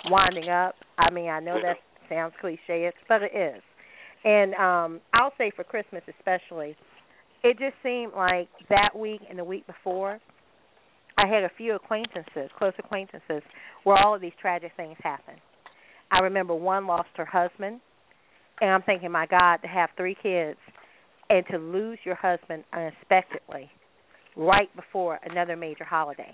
winding 0.09 0.49
up. 0.49 0.75
I 0.97 1.09
mean, 1.09 1.29
I 1.29 1.39
know 1.39 1.55
that 1.61 1.77
sounds 2.09 2.33
cliche, 2.41 2.91
but 3.07 3.21
it 3.23 3.31
is. 3.35 3.61
And 4.23 4.53
um 4.55 5.01
I'll 5.13 5.33
say 5.37 5.51
for 5.55 5.63
Christmas 5.63 6.03
especially, 6.17 6.75
it 7.43 7.57
just 7.57 7.75
seemed 7.81 8.13
like 8.13 8.49
that 8.69 8.95
week 8.97 9.21
and 9.29 9.39
the 9.39 9.43
week 9.43 9.65
before, 9.65 10.19
I 11.19 11.27
had 11.27 11.43
a 11.43 11.51
few 11.57 11.75
acquaintances, 11.75 12.49
close 12.57 12.73
acquaintances, 12.79 13.43
where 13.83 13.97
all 13.97 14.15
of 14.15 14.21
these 14.21 14.31
tragic 14.41 14.71
things 14.77 14.95
happened. 15.03 15.39
I 16.11 16.19
remember 16.19 16.55
one 16.55 16.87
lost 16.87 17.09
her 17.17 17.25
husband, 17.25 17.81
and 18.61 18.69
I'm 18.69 18.81
thinking, 18.83 19.11
my 19.11 19.25
God, 19.25 19.57
to 19.57 19.67
have 19.67 19.89
three 19.97 20.15
kids 20.21 20.57
and 21.29 21.45
to 21.51 21.57
lose 21.57 21.99
your 22.05 22.15
husband 22.15 22.63
unexpectedly 22.73 23.69
right 24.37 24.73
before 24.75 25.19
another 25.29 25.57
major 25.57 25.83
holiday. 25.83 26.31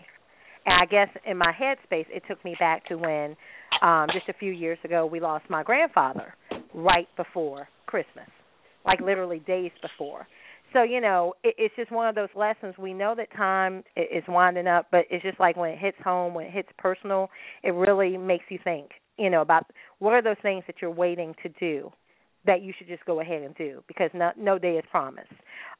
And 0.65 0.75
I 0.75 0.85
guess 0.85 1.09
in 1.25 1.37
my 1.37 1.51
headspace, 1.51 2.05
it 2.09 2.23
took 2.27 2.43
me 2.45 2.55
back 2.59 2.85
to 2.87 2.95
when 2.95 3.35
um 3.81 4.07
just 4.13 4.29
a 4.29 4.33
few 4.39 4.51
years 4.51 4.77
ago 4.83 5.05
we 5.05 5.19
lost 5.19 5.45
my 5.49 5.63
grandfather 5.63 6.33
right 6.73 7.07
before 7.17 7.67
Christmas, 7.87 8.29
like 8.85 9.01
literally 9.01 9.39
days 9.39 9.71
before. 9.81 10.27
So 10.73 10.83
you 10.83 11.01
know, 11.01 11.33
it, 11.43 11.55
it's 11.57 11.75
just 11.75 11.91
one 11.91 12.07
of 12.07 12.15
those 12.15 12.29
lessons. 12.35 12.75
We 12.77 12.93
know 12.93 13.15
that 13.15 13.31
time 13.33 13.83
is 13.95 14.23
winding 14.27 14.67
up, 14.67 14.87
but 14.91 15.01
it's 15.09 15.23
just 15.23 15.39
like 15.39 15.55
when 15.55 15.71
it 15.71 15.79
hits 15.79 15.97
home, 16.03 16.33
when 16.33 16.45
it 16.45 16.53
hits 16.53 16.69
personal, 16.77 17.29
it 17.63 17.71
really 17.71 18.17
makes 18.17 18.45
you 18.49 18.59
think. 18.63 18.91
You 19.17 19.29
know 19.29 19.41
about 19.41 19.65
what 19.99 20.13
are 20.13 20.21
those 20.21 20.35
things 20.41 20.63
that 20.67 20.75
you're 20.81 20.91
waiting 20.91 21.33
to 21.43 21.49
do 21.59 21.91
that 22.45 22.61
you 22.61 22.73
should 22.77 22.87
just 22.87 23.05
go 23.05 23.21
ahead 23.21 23.41
and 23.41 23.55
do 23.55 23.81
because 23.87 24.09
no 24.13 24.31
no 24.37 24.59
day 24.59 24.73
is 24.73 24.85
promised. 24.91 25.31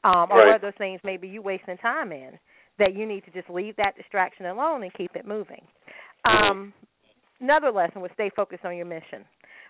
Um, 0.04 0.28
or 0.32 0.38
what 0.38 0.48
are 0.48 0.60
those 0.60 0.78
things 0.78 1.02
maybe 1.04 1.28
you 1.28 1.42
wasting 1.42 1.78
time 1.78 2.12
in 2.12 2.32
that 2.80 2.94
you 2.94 3.06
need 3.06 3.24
to 3.26 3.32
just 3.32 3.50
leave 3.50 3.76
that 3.78 3.96
distraction 3.96 4.46
alone 4.46 4.84
and 4.84 4.94
keep 4.94 5.16
it 5.16 5.26
moving. 5.26 5.62
Um, 6.26 6.74
another 7.40 7.72
lesson 7.72 8.02
was 8.02 8.12
stay 8.14 8.30
focused 8.36 8.66
on 8.66 8.76
your 8.76 8.86
mission, 8.86 9.26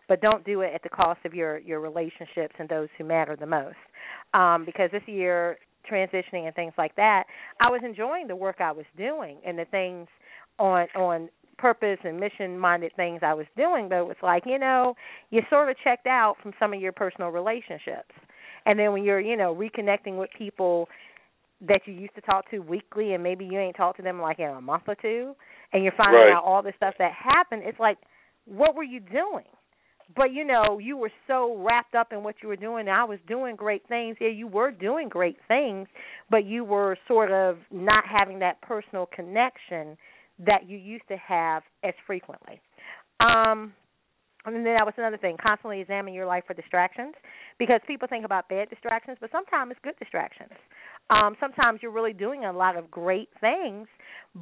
but 0.07 0.21
don't 0.21 0.45
do 0.45 0.61
it 0.61 0.71
at 0.73 0.83
the 0.83 0.89
cost 0.89 1.19
of 1.25 1.33
your 1.33 1.59
your 1.59 1.79
relationships 1.79 2.55
and 2.59 2.67
those 2.69 2.89
who 2.97 3.03
matter 3.03 3.35
the 3.39 3.45
most. 3.45 3.75
Um, 4.35 4.65
because 4.65 4.91
this 4.91 5.03
year 5.07 5.57
transitioning 5.91 6.45
and 6.45 6.55
things 6.55 6.73
like 6.77 6.95
that, 6.97 7.23
I 7.61 7.69
was 7.69 7.81
enjoying 7.85 8.27
the 8.27 8.35
work 8.35 8.57
I 8.59 8.71
was 8.71 8.85
doing 8.97 9.37
and 9.47 9.57
the 9.57 9.65
things 9.65 10.07
on 10.59 10.87
on 10.95 11.29
purpose 11.57 11.99
and 12.03 12.19
mission 12.19 12.59
minded 12.59 12.91
things 12.97 13.21
I 13.23 13.33
was 13.33 13.45
doing, 13.55 13.87
but 13.87 13.99
it 13.99 14.05
was 14.05 14.17
like, 14.21 14.43
you 14.45 14.59
know, 14.59 14.95
you 15.29 15.41
sort 15.49 15.69
of 15.69 15.77
checked 15.83 16.05
out 16.07 16.35
from 16.43 16.51
some 16.59 16.73
of 16.73 16.81
your 16.81 16.91
personal 16.91 17.29
relationships. 17.29 18.11
And 18.65 18.77
then 18.77 18.91
when 18.91 19.03
you're, 19.03 19.21
you 19.21 19.37
know, 19.37 19.55
reconnecting 19.55 20.17
with 20.19 20.29
people 20.37 20.89
that 21.65 21.81
you 21.85 21.93
used 21.93 22.13
to 22.15 22.21
talk 22.21 22.49
to 22.51 22.59
weekly 22.59 23.13
and 23.13 23.23
maybe 23.23 23.45
you 23.45 23.57
ain't 23.57 23.77
talked 23.77 23.97
to 23.97 24.03
them 24.03 24.19
like 24.21 24.39
in 24.39 24.47
a 24.49 24.59
month 24.61 24.83
or 24.87 24.95
two 24.95 25.33
and 25.71 25.83
you're 25.83 25.93
finding 25.95 26.15
Right. 26.15 26.33
out 26.33 26.43
all 26.43 26.61
this 26.61 26.73
stuff 26.75 26.95
that 26.99 27.11
happened 27.13 27.61
it's 27.65 27.79
like 27.79 27.97
what 28.45 28.75
were 28.75 28.83
you 28.83 28.99
doing 28.99 29.45
but 30.15 30.31
you 30.31 30.45
know 30.45 30.77
you 30.79 30.97
were 30.97 31.11
so 31.27 31.57
wrapped 31.65 31.95
up 31.95 32.11
in 32.11 32.23
what 32.23 32.35
you 32.43 32.49
were 32.49 32.55
doing. 32.55 32.87
I 32.89 33.03
was 33.03 33.19
doing 33.27 33.55
great 33.55 33.83
things. 33.87 34.17
Yeah 34.19 34.29
you 34.29 34.47
were 34.47 34.71
doing 34.71 35.09
great 35.09 35.37
things 35.47 35.87
but 36.29 36.45
you 36.45 36.63
were 36.63 36.97
sort 37.07 37.31
of 37.31 37.57
not 37.71 38.03
having 38.05 38.39
that 38.39 38.61
personal 38.61 39.07
connection 39.07 39.97
that 40.39 40.67
you 40.67 40.77
used 40.77 41.07
to 41.07 41.17
have 41.17 41.63
as 41.83 41.93
frequently. 42.05 42.61
Um 43.19 43.73
and 44.45 44.53
then 44.55 44.63
that 44.65 44.85
was 44.85 44.93
another 44.97 45.17
thing 45.17 45.37
constantly 45.41 45.81
examine 45.81 46.13
your 46.13 46.27
life 46.27 46.43
for 46.45 46.53
distractions 46.53 47.15
because 47.57 47.81
people 47.87 48.07
think 48.07 48.25
about 48.25 48.47
bad 48.47 48.69
distractions 48.69 49.17
but 49.19 49.31
sometimes 49.31 49.71
it's 49.71 49.79
good 49.83 49.97
distractions. 49.97 50.51
Um 51.09 51.35
sometimes 51.39 51.79
you're 51.81 51.91
really 51.91 52.13
doing 52.13 52.45
a 52.45 52.51
lot 52.53 52.77
of 52.77 52.91
great 52.91 53.29
things 53.41 53.87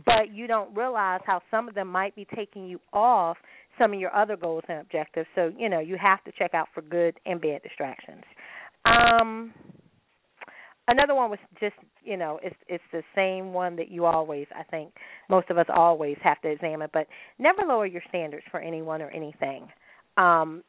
but 0.06 0.34
you 0.34 0.48
don't 0.48 0.76
realize 0.76 1.22
how 1.26 1.42
some 1.52 1.70
of 1.70 1.76
them 1.76 1.88
might 1.88 2.16
be 2.16 2.26
taking 2.36 2.66
you 2.68 2.80
off 2.92 3.38
some 3.78 3.94
of 3.94 4.00
your 4.00 4.16
other 4.16 4.36
goals 4.38 4.64
and 4.68 4.80
objectives. 4.80 5.28
So 5.36 5.52
you 5.58 5.70
know 5.70 5.80
you 5.80 5.98
have 6.02 6.24
to 6.26 6.32
check 6.38 6.54
out 6.54 6.68
for 6.74 6.82
good 6.82 7.20
and 7.26 7.42
bad 7.42 7.62
distractions. 7.64 8.24
Um 8.86 9.54
another 10.88 11.16
one 11.16 11.30
was 11.30 11.40
just 11.60 11.76
you 12.04 12.18
know 12.18 12.40
it's 12.44 12.56
it's 12.68 12.84
the 12.92 13.04
same 13.16 13.54
one 13.54 13.76
that 13.76 13.90
you 13.90 14.06
always 14.06 14.46
i 14.54 14.64
think 14.64 14.92
most 15.30 15.50
of 15.50 15.58
us 15.58 15.66
always 15.74 16.18
have 16.22 16.42
to 16.42 16.50
examine 16.50 16.90
but 16.92 17.08
never 17.40 17.62
lower 17.66 17.86
your 17.86 18.02
standards 18.10 18.46
for 18.52 18.60
anyone 18.60 19.02
or 19.02 19.10
anything. 19.10 19.68
Um 20.18 20.64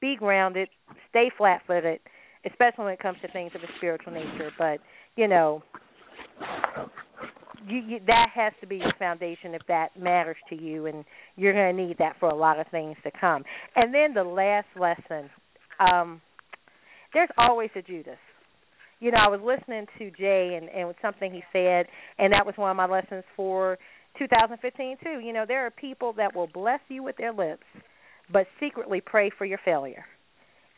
be 0.00 0.16
grounded 0.16 0.68
stay 1.08 1.30
flat 1.36 1.62
footed 1.66 2.00
especially 2.46 2.84
when 2.84 2.94
it 2.94 3.00
comes 3.00 3.18
to 3.20 3.30
things 3.32 3.50
of 3.54 3.60
a 3.62 3.72
spiritual 3.76 4.12
nature 4.12 4.50
but 4.58 4.78
you 5.16 5.26
know 5.26 5.62
you, 7.66 7.78
you 7.78 7.98
that 8.06 8.26
has 8.34 8.52
to 8.60 8.66
be 8.66 8.76
your 8.76 8.92
foundation 8.98 9.54
if 9.54 9.62
that 9.68 9.88
matters 9.98 10.36
to 10.48 10.54
you 10.60 10.86
and 10.86 11.04
you're 11.36 11.52
going 11.52 11.76
to 11.76 11.82
need 11.86 11.98
that 11.98 12.16
for 12.18 12.28
a 12.28 12.34
lot 12.34 12.58
of 12.58 12.66
things 12.70 12.96
to 13.04 13.10
come 13.20 13.44
and 13.76 13.92
then 13.94 14.14
the 14.14 14.24
last 14.24 14.66
lesson 14.78 15.30
um 15.78 16.20
there's 17.12 17.30
always 17.38 17.70
a 17.76 17.82
judas 17.82 18.18
you 19.00 19.10
know, 19.10 19.18
I 19.18 19.28
was 19.28 19.40
listening 19.42 19.86
to 19.98 20.10
Jay 20.10 20.58
and 20.60 20.68
and 20.68 20.94
something 21.02 21.32
he 21.32 21.42
said, 21.52 21.86
and 22.18 22.32
that 22.32 22.44
was 22.46 22.54
one 22.56 22.70
of 22.70 22.76
my 22.76 22.86
lessons 22.86 23.24
for 23.34 23.78
2015 24.18 24.98
too. 25.02 25.20
You 25.24 25.32
know, 25.32 25.44
there 25.48 25.66
are 25.66 25.70
people 25.70 26.12
that 26.18 26.34
will 26.36 26.48
bless 26.48 26.80
you 26.88 27.02
with 27.02 27.16
their 27.16 27.32
lips, 27.32 27.64
but 28.32 28.46
secretly 28.60 29.00
pray 29.00 29.30
for 29.36 29.46
your 29.46 29.58
failure. 29.64 30.04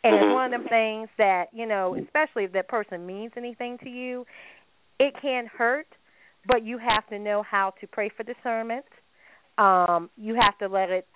And 0.04 0.14
Mhm. 0.14 0.34
one 0.34 0.54
of 0.54 0.62
them 0.62 0.68
things 0.68 1.08
that 1.18 1.46
you 1.52 1.66
know, 1.66 1.96
especially 1.96 2.44
if 2.44 2.52
that 2.52 2.68
person 2.68 3.04
means 3.04 3.32
anything 3.36 3.78
to 3.78 3.88
you, 3.88 4.24
it 5.00 5.14
can 5.20 5.46
hurt, 5.46 5.88
but 6.46 6.64
you 6.64 6.78
have 6.78 7.06
to 7.08 7.18
know 7.18 7.42
how 7.48 7.74
to 7.80 7.86
pray 7.86 8.10
for 8.16 8.22
discernment. 8.22 8.84
Um, 9.58 10.10
you 10.16 10.34
have 10.34 10.56
to 10.58 10.72
let 10.72 10.90
it 10.90 11.06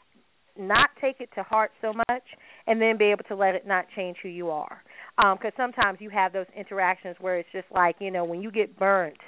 not 0.59 0.91
take 1.01 1.21
it 1.21 1.29
to 1.35 1.43
heart 1.43 1.71
so 1.83 1.93
much, 1.93 2.23
and 2.67 2.81
then 2.81 2.97
be 2.97 3.07
able 3.07 3.25
to 3.25 3.37
let 3.37 3.55
it 3.55 3.67
not 3.67 3.87
change 3.95 4.17
who 4.23 4.29
you 4.29 4.51
are. 4.51 4.81
Because 5.17 5.53
sometimes 5.57 5.99
you 6.01 6.11
have 6.11 6.33
those 6.33 6.47
interactions 6.57 7.17
where 7.21 7.39
it's 7.39 7.49
just 7.53 7.67
like 7.71 7.97
you 8.01 8.11
know 8.11 8.25
when 8.25 8.43
you 8.43 8.51
get 8.51 8.79
burnt 8.79 9.19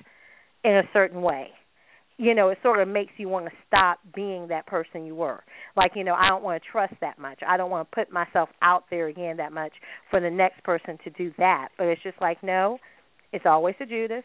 in 0.64 0.72
a 0.72 0.82
certain 0.92 1.22
way 1.22 1.48
you 2.18 2.34
know 2.34 2.48
it 2.50 2.58
sort 2.62 2.80
of 2.80 2.88
makes 2.88 3.12
you 3.16 3.28
want 3.28 3.46
to 3.46 3.52
stop 3.66 3.98
being 4.14 4.48
that 4.48 4.66
person 4.66 5.06
you 5.06 5.14
were. 5.14 5.42
Like 5.76 5.92
you 5.94 6.04
know 6.04 6.14
i 6.14 6.28
don't 6.28 6.42
want 6.42 6.62
to 6.62 6.68
trust 6.70 6.94
that 7.00 7.18
much. 7.18 7.40
I 7.46 7.56
don't 7.56 7.70
want 7.70 7.88
to 7.90 7.94
put 7.94 8.12
myself 8.12 8.50
out 8.60 8.84
there 8.90 9.06
again 9.06 9.38
that 9.38 9.52
much 9.52 9.72
for 10.10 10.20
the 10.20 10.30
next 10.30 10.62
person 10.64 10.98
to 11.04 11.10
do 11.10 11.32
that. 11.38 11.68
But 11.78 11.86
it's 11.86 12.02
just 12.02 12.20
like 12.20 12.42
no 12.42 12.78
it's 13.32 13.46
always 13.46 13.76
a 13.80 13.86
judas 13.86 14.24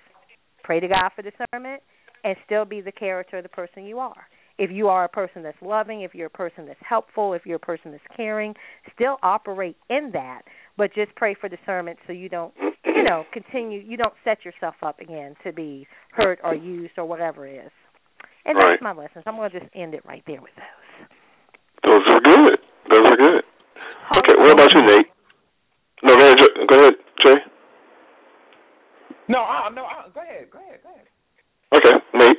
pray 0.63 0.79
to 0.79 0.87
god 0.87 1.09
for 1.15 1.21
discernment 1.21 1.81
and 2.23 2.35
still 2.45 2.65
be 2.65 2.81
the 2.81 2.91
character 2.91 3.37
of 3.37 3.43
the 3.43 3.49
person 3.49 3.85
you 3.85 3.99
are 3.99 4.27
if 4.59 4.69
you 4.71 4.87
are 4.87 5.03
a 5.05 5.09
person 5.09 5.43
that's 5.43 5.57
loving 5.61 6.01
if 6.01 6.13
you're 6.13 6.27
a 6.27 6.29
person 6.29 6.65
that's 6.65 6.79
helpful 6.87 7.33
if 7.33 7.45
you're 7.45 7.57
a 7.57 7.59
person 7.59 7.91
that's 7.91 8.03
caring 8.15 8.53
still 8.93 9.17
operate 9.23 9.75
in 9.89 10.09
that 10.13 10.41
but 10.77 10.93
just 10.93 11.13
pray 11.15 11.35
for 11.39 11.49
discernment 11.49 11.97
so 12.07 12.13
you 12.13 12.29
don't 12.29 12.53
you 12.85 13.03
know 13.03 13.23
continue 13.33 13.79
you 13.85 13.97
don't 13.97 14.13
set 14.23 14.45
yourself 14.45 14.75
up 14.83 14.99
again 14.99 15.35
to 15.43 15.51
be 15.51 15.87
hurt 16.11 16.39
or 16.43 16.55
used 16.55 16.93
or 16.97 17.05
whatever 17.05 17.47
it 17.47 17.65
is 17.65 17.71
and 18.45 18.55
Right. 18.57 18.71
that's 18.73 18.83
my 18.83 18.93
lessons 18.93 19.23
i'm 19.25 19.35
going 19.35 19.49
to 19.51 19.59
just 19.59 19.71
end 19.75 19.93
it 19.93 20.05
right 20.05 20.23
there 20.27 20.41
with 20.41 20.51
those 20.55 21.07
Those 21.83 22.03
are 22.13 22.21
good. 22.21 22.59
Those 22.91 23.05
are 23.11 23.17
good. 23.17 23.43
Okay, 24.17 24.35
what 24.37 24.51
about 24.51 24.73
you, 24.73 24.81
Nate? 24.87 25.07
No, 26.03 26.15
go 26.15 26.23
ahead, 26.23 26.37
Jay. 26.37 26.47
Go 26.69 26.75
ahead, 26.79 26.93
Jay. 27.21 27.35
No, 29.27 29.39
uh, 29.39 29.69
no, 29.69 29.83
uh, 29.83 30.09
go 30.13 30.21
ahead, 30.21 30.49
go 30.51 30.59
ahead, 30.59 30.79
go 30.83 30.89
ahead. 30.89 31.07
Okay, 31.77 31.95
Nate. 32.13 32.37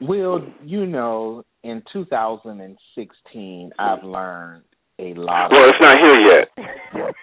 Will, 0.00 0.40
you 0.64 0.86
know, 0.86 1.44
in 1.64 1.82
2016, 1.92 3.70
I've 3.78 4.04
learned 4.04 4.62
a 5.00 5.14
lot. 5.14 5.50
Well, 5.52 5.68
it's 5.68 5.78
not 5.80 5.96
here 5.98 6.20
yet. 6.20 7.14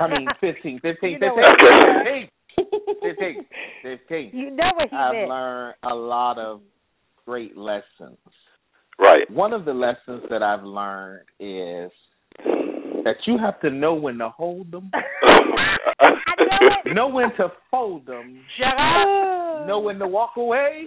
I 0.02 0.08
mean, 0.08 0.26
15, 0.40 0.80
15, 0.80 1.10
You 1.10 1.18
know 1.20 1.36
15, 1.36 1.36
what 1.36 2.06
he 2.06 2.30
15, 3.02 3.44
15, 3.82 3.98
15. 4.08 4.30
you 4.32 4.50
know 4.50 4.70
what 4.74 4.88
he 4.90 4.96
I've 4.96 5.12
meant 5.14 5.28
learned 5.28 5.74
a 5.84 5.94
lot 5.94 6.38
of 6.38 6.60
great 7.24 7.56
lessons. 7.56 8.18
Right. 8.98 9.28
One 9.30 9.52
of 9.52 9.64
the 9.64 9.72
lessons 9.72 10.22
that 10.30 10.42
I've 10.42 10.64
learned 10.64 11.22
is 11.38 11.90
that 13.04 13.16
you 13.26 13.38
have 13.38 13.60
to 13.60 13.70
know 13.70 13.94
when 13.94 14.18
to 14.18 14.28
hold 14.30 14.70
them, 14.70 14.90
know 16.94 17.08
when 17.08 17.30
to 17.36 17.48
fold 17.70 18.06
them, 18.06 18.40
shut 18.58 18.68
up 18.68 19.66
know 19.66 19.80
when 19.80 19.98
to 19.98 20.06
walk 20.06 20.32
away, 20.36 20.86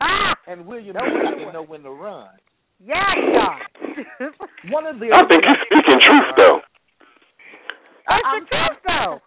ah 0.00 0.34
and 0.46 0.66
William 0.66 0.96
you 0.96 1.44
can 1.44 1.52
know 1.52 1.62
when 1.64 1.82
to 1.82 1.90
run. 1.90 2.28
Yeah, 2.84 2.98
god 3.32 4.32
One 4.70 4.86
of 4.86 4.98
the 4.98 5.10
I 5.14 5.20
think 5.28 5.42
he's 5.44 5.56
speaking 5.66 6.00
truth, 6.00 6.34
though. 6.36 6.60
that's 8.08 8.22
I'm- 8.26 8.42
the 8.44 8.48
truth 8.48 8.78
though 8.86 9.20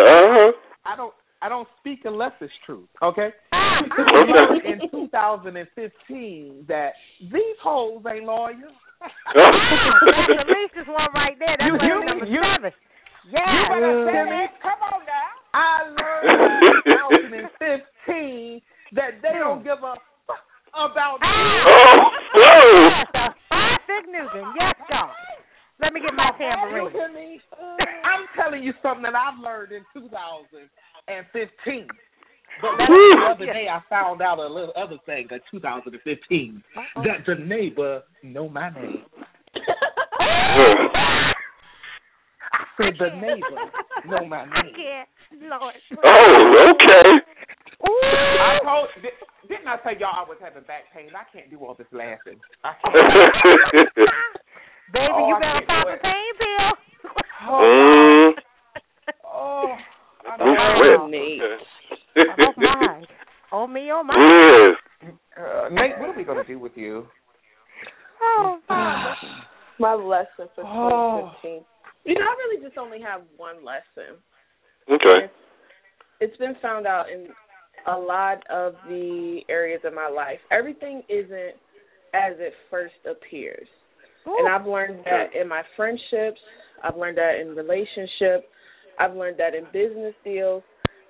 Uh-huh. 0.00 0.52
I 0.86 0.96
don't 0.96 1.14
I 1.42 1.48
don't 1.50 1.68
speak 1.80 2.00
unless 2.04 2.32
it's 2.40 2.52
truth. 2.64 2.88
Okay. 3.02 3.28
Ah, 3.52 3.80
Okay. 3.84 4.70
in 4.72 4.80
2015 4.90 6.64
that 6.68 6.92
these 7.20 7.58
hoes 7.62 8.00
ain't 8.08 8.24
lawyers. 8.24 8.72
That's 9.34 10.40
at 10.40 10.46
least 10.48 10.72
there's 10.74 10.86
one 10.88 11.12
right 11.14 11.36
there. 11.38 11.54
That's 11.58 11.68
You- 11.68 11.76
you- 11.86 12.04
number 12.06 12.24
you- 12.24 12.40
seven. 12.56 12.72
You 13.24 13.32
Yeah. 13.32 13.68
better 13.68 14.04
tell 14.12 14.26
me. 14.26 14.48
Come 14.62 14.82
on 14.82 15.00
now. 15.06 15.30
I 15.54 15.82
learned 15.88 16.28
in 16.84 16.92
2015 16.92 18.62
that 18.92 19.22
they 19.22 19.32
don't 19.38 19.62
give 19.64 19.78
a 19.82 19.94
fuck 20.26 20.44
about 20.74 21.18
Ah. 21.22 21.64
oh, 21.66 22.10
whoa. 22.34 22.80
Yes, 22.80 23.06
a 23.14 23.34
five 23.48 23.80
big 23.86 24.06
Newton. 24.12 24.52
Yes, 24.58 24.74
God. 24.88 25.10
Let 25.80 25.92
me 25.92 26.00
get 26.00 26.14
my 26.14 26.26
You 26.26 26.38
tambourine. 26.38 26.90
hear 26.92 27.08
me? 27.12 27.40
I'm 28.04 28.26
telling 28.36 28.62
you 28.62 28.72
something 28.82 29.02
that 29.02 29.14
I've 29.14 29.38
learned 29.38 29.72
in 29.72 29.84
2015. 29.94 31.88
But 32.62 32.70
that's 32.78 32.88
the 32.90 33.26
other 33.30 33.46
day 33.46 33.66
I 33.68 33.80
found 33.90 34.22
out 34.22 34.38
a 34.38 34.46
little 34.46 34.72
other 34.76 34.98
thing 35.06 35.26
in 35.30 35.40
2015 35.50 36.62
that 37.04 37.24
the 37.26 37.34
neighbor 37.34 38.02
know 38.22 38.48
my 38.48 38.70
name. 38.70 39.04
I 42.78 42.82
said 42.82 42.94
the 42.98 43.10
neighbor 43.20 43.70
know 44.06 44.26
my 44.26 44.42
I 44.42 44.62
can't. 44.74 45.08
Lord. 45.42 45.74
Oh, 46.04 46.70
okay. 46.70 47.10
I 47.84 48.58
told, 48.64 48.88
di- 49.02 49.48
didn't 49.48 49.68
I 49.68 49.76
say 49.84 49.98
y'all 50.00 50.24
I 50.24 50.28
was 50.28 50.38
having 50.42 50.62
back 50.64 50.84
pain? 50.94 51.10
I 51.14 51.24
can't 51.36 51.50
do 51.50 51.58
all 51.58 51.74
this 51.74 51.86
laughing. 51.92 52.38
I 52.64 52.72
can't. 52.82 52.94
Baby, 54.92 55.08
Oh, 55.12 55.28
you 55.28 55.34
I 55.34 55.40
better 55.40 55.66
pop 55.66 55.86
do 55.86 55.92
a 55.92 55.96
pain 56.02 56.32
pill. 56.38 56.70
Oh, 59.24 59.76
I 60.26 60.36
Oh, 60.40 60.44
know. 60.44 60.98
well. 60.98 61.08
Nate. 61.08 61.40
oh, 62.16 62.52
my. 62.56 63.02
Oh, 63.52 63.66
me, 63.66 63.90
oh, 63.92 64.02
my. 64.02 64.14
Yes. 64.18 65.10
Uh, 65.38 65.68
Nate, 65.70 65.98
what 65.98 66.08
are 66.10 66.16
we 66.16 66.24
gonna 66.24 66.44
do 66.44 66.58
with 66.58 66.72
you? 66.76 67.06
Oh, 68.22 68.58
Father. 68.68 69.14
My 69.78 69.94
lesson 69.94 70.48
for 70.54 70.64
Oh. 70.64 71.32
2015. 71.42 71.64
You 72.04 72.14
know, 72.14 72.20
I 72.20 72.34
really 72.46 72.64
just 72.64 72.78
only 72.78 73.00
have 73.00 73.22
one 73.36 73.64
lesson. 73.64 74.20
Okay. 74.90 75.32
It's 76.20 76.36
been 76.36 76.54
found 76.60 76.86
out 76.86 77.06
in 77.12 77.28
a 77.86 77.98
lot 77.98 78.42
of 78.50 78.74
the 78.88 79.40
areas 79.48 79.80
of 79.84 79.94
my 79.94 80.08
life. 80.08 80.38
Everything 80.50 81.02
isn't 81.08 81.56
as 82.14 82.34
it 82.38 82.52
first 82.70 82.94
appears. 83.10 83.66
And 84.26 84.48
I've 84.48 84.66
learned 84.66 85.04
that 85.04 85.38
in 85.38 85.48
my 85.48 85.62
friendships, 85.76 86.40
I've 86.82 86.96
learned 86.96 87.18
that 87.18 87.40
in 87.40 87.54
relationships, 87.54 88.46
I've 88.98 89.14
learned 89.14 89.38
that 89.38 89.54
in 89.54 89.64
business 89.72 90.14
deals, 90.24 90.62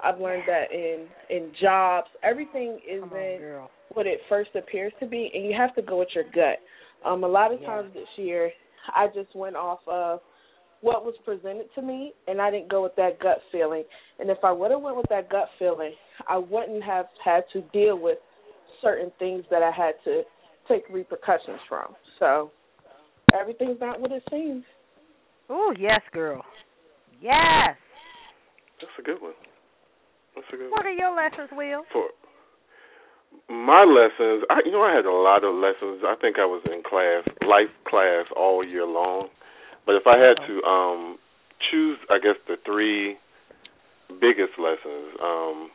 I've 0.03 0.21
learned 0.21 0.43
that 0.47 0.73
in 0.73 1.07
in 1.31 1.53
jobs. 1.61 2.09
Everything 2.23 2.81
isn't 2.89 3.09
girl. 3.09 3.71
what 3.93 4.07
it 4.07 4.19
first 4.29 4.51
appears 4.57 4.93
to 5.01 5.07
be, 5.07 5.31
and 5.33 5.45
you 5.45 5.55
have 5.57 5.75
to 5.77 5.83
go 5.83 5.99
with 5.99 6.09
your 6.15 6.25
gut. 6.25 6.59
Um, 7.05 7.23
a 7.23 7.29
lot 7.29 7.53
of 7.53 7.61
times 7.61 7.93
this 7.95 8.09
year, 8.17 8.51
I 8.89 9.07
just 9.15 9.35
went 9.37 9.57
off 9.57 9.81
of 9.87 10.21
what 10.85 11.03
was 11.03 11.15
presented 11.25 11.65
to 11.75 11.81
me, 11.81 12.13
and 12.29 12.43
I 12.43 12.51
didn't 12.51 12.69
go 12.69 12.83
with 12.83 12.95
that 12.97 13.19
gut 13.19 13.39
feeling. 13.51 13.85
And 14.21 14.29
if 14.29 14.37
I 14.45 14.53
would 14.53 14.71
have 14.71 14.83
went 14.83 14.97
with 14.99 15.07
that 15.09 15.31
gut 15.31 15.49
feeling, 15.59 15.95
I 16.29 16.37
wouldn't 16.37 16.85
have 16.85 17.07
had 17.25 17.45
to 17.55 17.63
deal 17.73 17.99
with 17.99 18.19
certain 18.83 19.11
things 19.19 19.45
that 19.51 19.63
I 19.63 19.71
had 19.71 19.95
to 20.05 20.23
take 20.69 20.83
repercussions 20.93 21.59
from. 21.71 21.97
So 22.19 22.51
everything's 23.33 23.81
not 23.81 23.99
what 23.99 24.13
it 24.13 24.23
seems. 24.31 24.63
Oh 25.49 25.73
yes, 25.79 26.03
girl. 26.13 26.45
Yes. 27.19 27.77
That's 28.81 28.93
a 28.99 29.03
good 29.03 29.23
one. 29.23 29.33
That's 30.35 30.47
a 30.53 30.57
good 30.57 30.71
What 30.71 30.85
one. 30.85 30.87
are 30.87 30.97
your 30.97 31.17
lessons, 31.17 31.49
Will? 31.53 31.83
For 31.93 32.09
my 33.49 33.85
lessons, 33.85 34.45
I 34.51 34.61
you 34.67 34.73
know 34.73 34.83
I 34.83 34.95
had 34.95 35.07
a 35.07 35.11
lot 35.13 35.45
of 35.45 35.55
lessons. 35.55 36.05
I 36.05 36.15
think 36.21 36.37
I 36.39 36.45
was 36.45 36.63
in 36.67 36.83
class, 36.85 37.25
life 37.49 37.73
class 37.89 38.27
all 38.37 38.63
year 38.63 38.85
long. 38.87 39.29
But 39.87 39.97
if 39.97 40.07
I 40.07 40.17
had 40.19 40.37
to 40.47 40.63
um 40.65 41.19
choose, 41.71 41.99
I 42.11 42.19
guess 42.19 42.37
the 42.47 42.57
three 42.65 43.17
biggest 44.21 44.59
lessons. 44.59 45.17
Um 45.23 45.71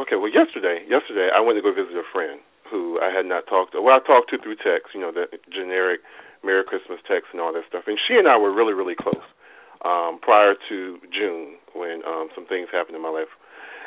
Okay, 0.00 0.16
well 0.16 0.32
yesterday, 0.32 0.82
yesterday 0.88 1.30
I 1.30 1.40
went 1.40 1.56
to 1.58 1.62
go 1.62 1.70
visit 1.70 1.94
a 1.94 2.02
friend 2.12 2.40
who 2.72 2.98
I 2.98 3.12
had 3.12 3.26
not 3.26 3.46
talked 3.46 3.72
to. 3.72 3.82
Well, 3.82 3.94
I 3.94 4.00
talked 4.00 4.30
to 4.30 4.38
through 4.40 4.56
text, 4.56 4.96
you 4.96 5.00
know, 5.00 5.12
the 5.12 5.28
generic 5.52 6.00
Merry 6.42 6.64
Christmas 6.64 6.98
text 7.06 7.30
and 7.30 7.40
all 7.40 7.52
that 7.52 7.68
stuff. 7.68 7.84
And 7.86 8.00
she 8.00 8.16
and 8.16 8.26
I 8.26 8.36
were 8.40 8.50
really, 8.50 8.72
really 8.72 8.96
close 8.96 9.22
um, 9.84 10.18
prior 10.20 10.56
to 10.68 10.98
June 11.12 11.60
when 11.76 12.02
um, 12.08 12.32
some 12.34 12.46
things 12.48 12.72
happened 12.72 12.96
in 12.96 13.02
my 13.04 13.12
life. 13.12 13.30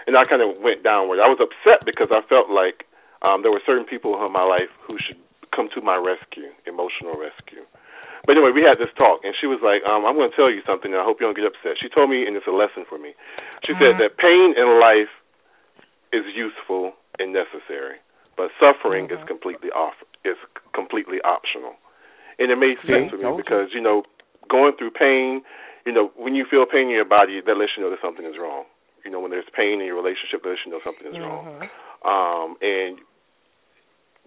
And 0.08 0.16
I 0.16 0.24
kind 0.24 0.46
of 0.46 0.62
went 0.62 0.86
downward. 0.86 1.18
I 1.20 1.28
was 1.28 1.42
upset 1.42 1.82
because 1.84 2.14
I 2.14 2.22
felt 2.30 2.54
like 2.54 2.86
um, 3.26 3.42
there 3.42 3.52
were 3.52 3.66
certain 3.66 3.90
people 3.90 4.14
in 4.22 4.32
my 4.32 4.46
life 4.46 4.70
who 4.86 5.02
should 5.02 5.18
come 5.56 5.72
to 5.74 5.82
my 5.82 5.96
rescue, 5.96 6.52
emotional 6.68 7.16
rescue. 7.16 7.64
But 8.28 8.36
anyway, 8.36 8.52
we 8.52 8.66
had 8.66 8.82
this 8.82 8.90
talk, 8.98 9.22
and 9.24 9.38
she 9.38 9.46
was 9.46 9.62
like, 9.62 9.86
um, 9.86 10.04
"I'm 10.04 10.18
going 10.18 10.30
to 10.30 10.36
tell 10.36 10.50
you 10.50 10.62
something, 10.66 10.92
and 10.92 11.00
I 11.00 11.06
hope 11.06 11.22
you 11.22 11.30
don't 11.30 11.38
get 11.38 11.46
upset." 11.46 11.78
She 11.80 11.88
told 11.88 12.10
me, 12.10 12.26
and 12.26 12.36
it's 12.36 12.50
a 12.50 12.56
lesson 12.56 12.84
for 12.90 12.98
me. 12.98 13.14
She 13.64 13.74
said 13.78 14.02
that 14.02 14.18
pain 14.18 14.58
in 14.58 14.82
life 14.82 15.14
is 16.12 16.26
useful 16.34 16.94
and 17.20 17.32
necessary, 17.32 18.02
but 18.36 18.52
suffering 18.60 19.08
is 19.14 19.22
completely 19.30 19.70
off 19.72 19.96
is 20.26 20.38
completely 20.74 21.22
optional. 21.22 21.78
And 22.42 22.52
it 22.52 22.58
made 22.58 22.82
sense 22.84 23.14
See, 23.14 23.16
for 23.16 23.18
me 23.22 23.38
because 23.38 23.72
you 23.72 23.80
know, 23.80 24.04
going 24.50 24.74
through 24.76 24.92
pain, 24.92 25.46
you 25.86 25.94
know, 25.94 26.12
when 26.18 26.36
you 26.36 26.44
feel 26.50 26.66
pain 26.66 26.90
in 26.90 26.98
your 26.98 27.08
body, 27.08 27.40
that 27.46 27.56
lets 27.56 27.78
you 27.78 27.84
know 27.86 27.94
that 27.94 28.02
something 28.02 28.26
is 28.26 28.36
wrong. 28.42 28.66
You 29.06 29.12
know, 29.14 29.22
when 29.22 29.30
there's 29.30 29.48
pain 29.54 29.80
in 29.80 29.86
your 29.86 29.96
relationship, 29.96 30.42
that 30.44 30.50
lets 30.50 30.66
you 30.66 30.74
know 30.74 30.82
something 30.84 31.06
is 31.08 31.18
wrong. 31.22 31.46
Mhm. 31.46 31.70
Um, 32.04 32.58
and 32.62 33.00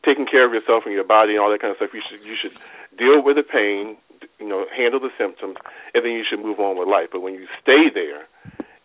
taking 0.04 0.26
care 0.26 0.46
of 0.46 0.52
yourself 0.52 0.84
and 0.87 0.94
your 0.94 1.06
body 1.06 1.34
and 1.34 1.40
all 1.40 1.50
that 1.50 1.61
kind 1.61 1.72
of 1.72 1.78
stuff, 1.78 1.94
you 1.94 2.02
should 2.04 2.22
you 2.22 2.37
should 2.38 2.54
deal 2.98 3.22
with 3.22 3.37
the 3.37 3.46
pain, 3.46 3.96
you 4.38 4.48
know, 4.48 4.66
handle 4.70 5.00
the 5.00 5.12
symptoms, 5.18 5.56
and 5.94 6.04
then 6.04 6.12
you 6.12 6.24
should 6.28 6.42
move 6.42 6.61
on 6.61 6.78
with 6.78 6.88
life. 6.88 7.08
But 7.11 7.20
when 7.20 7.34
you 7.34 7.46
stay 7.62 7.90
there 7.92 8.26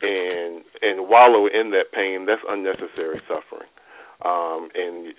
and 0.01 0.63
and 0.81 1.09
wallow 1.09 1.47
in 1.47 1.71
that 1.71 1.91
pain, 1.93 2.25
that's 2.25 2.43
unnecessary 2.47 3.21
suffering. 3.27 3.69
Um, 4.23 4.69
and 4.75 5.13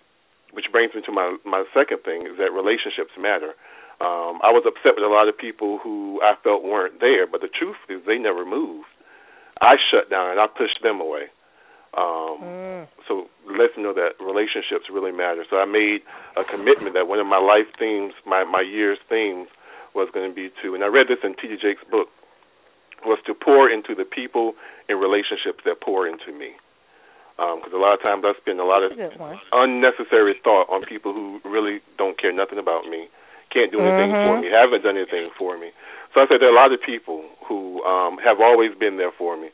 which 0.53 0.67
brings 0.71 0.95
me 0.95 1.03
to 1.07 1.13
my 1.13 1.37
my 1.45 1.65
second 1.75 2.03
thing 2.05 2.27
is 2.27 2.39
that 2.39 2.53
relationships 2.53 3.15
matter. 3.19 3.55
Um, 4.03 4.43
I 4.43 4.51
was 4.51 4.67
upset 4.67 4.99
with 4.99 5.07
a 5.07 5.13
lot 5.13 5.31
of 5.31 5.39
people 5.39 5.79
who 5.79 6.19
I 6.21 6.35
felt 6.43 6.65
weren't 6.65 6.99
there, 6.99 7.27
but 7.31 7.41
the 7.41 7.49
truth 7.49 7.79
is 7.89 8.03
they 8.03 8.19
never 8.19 8.45
moved. 8.45 8.91
I 9.61 9.77
shut 9.79 10.11
down 10.11 10.35
and 10.35 10.41
I 10.41 10.47
pushed 10.51 10.83
them 10.83 11.01
away. 11.01 11.31
Um, 11.97 12.39
Mm. 12.43 12.89
so 13.07 13.29
let's 13.47 13.77
know 13.77 13.93
that 13.93 14.19
relationships 14.21 14.91
really 14.91 15.13
matter. 15.13 15.45
So 15.49 15.59
I 15.59 15.65
made 15.65 16.03
a 16.37 16.45
commitment 16.45 16.95
that 16.95 17.07
one 17.07 17.21
of 17.21 17.27
my 17.27 17.39
life 17.39 17.67
themes, 17.79 18.15
my 18.27 18.45
my 18.45 18.61
year's 18.61 18.99
themes, 19.09 19.49
was 19.95 20.09
going 20.13 20.29
to 20.29 20.35
be 20.35 20.51
to, 20.63 20.75
and 20.75 20.83
I 20.83 20.89
read 20.89 21.09
this 21.09 21.23
in 21.23 21.35
T.D. 21.35 21.57
Jakes' 21.63 21.85
book, 21.91 22.09
was 23.05 23.19
to 23.27 23.35
pour 23.35 23.71
into 23.71 23.95
the 23.95 24.05
people 24.05 24.55
and 24.89 25.01
relationships 25.01 25.63
that 25.65 25.81
pour 25.81 26.07
into 26.09 26.33
me. 26.33 26.53
Because 27.37 27.73
a 27.75 27.79
lot 27.79 27.95
of 27.95 28.01
times 28.03 28.25
I 28.25 28.33
spend 28.41 28.61
a 28.61 28.65
lot 28.65 28.83
of 28.83 28.93
unnecessary 29.53 30.35
thought 30.43 30.71
on 30.71 30.83
people 30.87 31.13
who 31.13 31.41
really 31.45 31.81
don't 31.99 32.17
care 32.19 32.33
nothing 32.33 32.59
about 32.59 32.87
me, 32.87 33.09
can't 33.51 33.71
do 33.73 33.81
anything 33.83 34.15
for 34.23 34.37
Mhm. 34.37 34.41
me, 34.43 34.51
haven't 34.51 34.83
done 34.83 34.97
anything 34.97 35.31
for 35.31 35.57
me. 35.59 35.71
So 36.13 36.23
I 36.23 36.27
said 36.27 36.41
there 36.41 36.49
are 36.49 36.53
a 36.53 36.55
lot 36.55 36.73
of 36.73 36.81
people 36.81 37.25
who 37.45 37.83
um 37.85 38.19
have 38.19 38.41
always 38.41 38.75
been 38.75 38.97
there 38.97 39.13
for 39.13 39.37
me. 39.37 39.51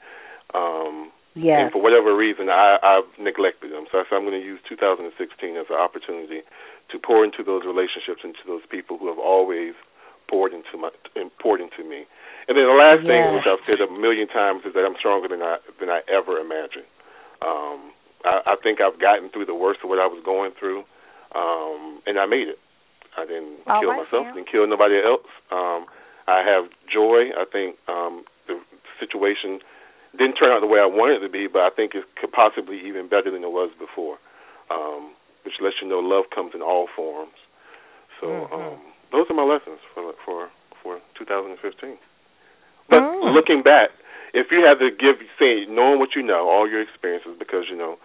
Um 0.55 1.11
Yes. 1.38 1.62
and 1.62 1.73
for 1.73 1.79
whatever 1.79 2.11
reason, 2.16 2.51
I, 2.51 2.79
I've 2.83 3.07
neglected 3.23 3.71
them. 3.71 3.87
So 3.90 3.99
I 3.99 4.05
said 4.11 4.19
I'm 4.19 4.27
going 4.27 4.38
to 4.38 4.43
use 4.43 4.59
2016 4.66 5.14
as 5.55 5.66
an 5.71 5.79
opportunity 5.79 6.43
to 6.90 6.97
pour 6.99 7.23
into 7.23 7.47
those 7.47 7.62
relationships, 7.62 8.27
into 8.27 8.43
those 8.47 8.66
people 8.66 8.99
who 8.99 9.07
have 9.07 9.19
always 9.23 9.79
poured 10.27 10.53
into 10.53 10.75
my 10.79 10.90
poured 11.43 11.61
into 11.61 11.83
me. 11.87 12.07
And 12.51 12.59
then 12.59 12.66
the 12.66 12.75
last 12.75 13.07
thing, 13.07 13.35
which 13.35 13.47
I've 13.47 13.62
said 13.62 13.79
a 13.79 13.90
million 13.90 14.27
times, 14.27 14.66
is 14.66 14.75
that 14.75 14.83
I'm 14.83 14.99
stronger 14.99 15.31
than 15.31 15.43
I 15.43 15.59
than 15.79 15.90
I 15.90 16.03
ever 16.11 16.38
imagined. 16.38 16.90
Um, 17.43 17.95
I, 18.27 18.55
I 18.55 18.57
think 18.62 18.83
I've 18.83 18.99
gotten 18.99 19.31
through 19.31 19.47
the 19.47 19.55
worst 19.55 19.81
of 19.83 19.88
what 19.90 19.99
I 20.03 20.11
was 20.11 20.19
going 20.27 20.51
through, 20.59 20.83
um, 21.35 22.03
and 22.07 22.19
I 22.19 22.27
made 22.27 22.51
it. 22.51 22.59
I 23.19 23.27
didn't 23.27 23.62
All 23.66 23.81
kill 23.81 23.90
right, 23.90 24.03
myself, 24.03 24.27
now. 24.27 24.35
didn't 24.35 24.51
kill 24.51 24.66
nobody 24.66 24.99
else. 24.99 25.27
Um, 25.51 25.87
I 26.27 26.43
have 26.47 26.71
joy. 26.87 27.31
I 27.35 27.45
think 27.47 27.75
um, 27.87 28.25
the 28.47 28.59
situation 28.99 29.59
didn't 30.16 30.37
turn 30.37 30.51
out 30.51 30.61
the 30.61 30.66
way 30.66 30.81
I 30.81 30.87
wanted 30.87 31.23
it 31.23 31.27
to 31.27 31.33
be, 31.33 31.46
but 31.46 31.62
I 31.62 31.70
think 31.70 31.94
it 31.94 32.05
could 32.20 32.33
possibly 32.33 32.81
even 32.87 33.09
better 33.09 33.31
than 33.31 33.44
it 33.44 33.53
was 33.53 33.70
before. 33.79 34.18
Um, 34.70 35.14
which 35.44 35.55
lets 35.61 35.77
you 35.81 35.88
know 35.88 35.99
love 35.99 36.25
comes 36.35 36.53
in 36.55 36.62
all 36.62 36.87
forms. 36.94 37.35
So 38.20 38.27
Mhm. 38.29 38.53
um, 38.53 38.81
those 39.12 39.27
are 39.31 39.35
my 39.35 39.42
lessons 39.42 39.81
for 39.94 40.12
for 40.25 40.51
for 40.83 41.01
2015. 41.16 41.99
But 42.88 43.03
Mm. 43.03 43.35
looking 43.35 43.62
back, 43.62 43.90
if 44.35 44.51
you 44.51 44.64
had 44.64 44.79
to 44.79 44.90
give, 44.90 45.20
say, 45.38 45.66
knowing 45.66 45.99
what 45.99 46.14
you 46.14 46.23
know, 46.23 46.49
all 46.49 46.68
your 46.68 46.81
experiences, 46.81 47.37
because 47.38 47.68
you 47.68 47.77
know, 47.77 47.99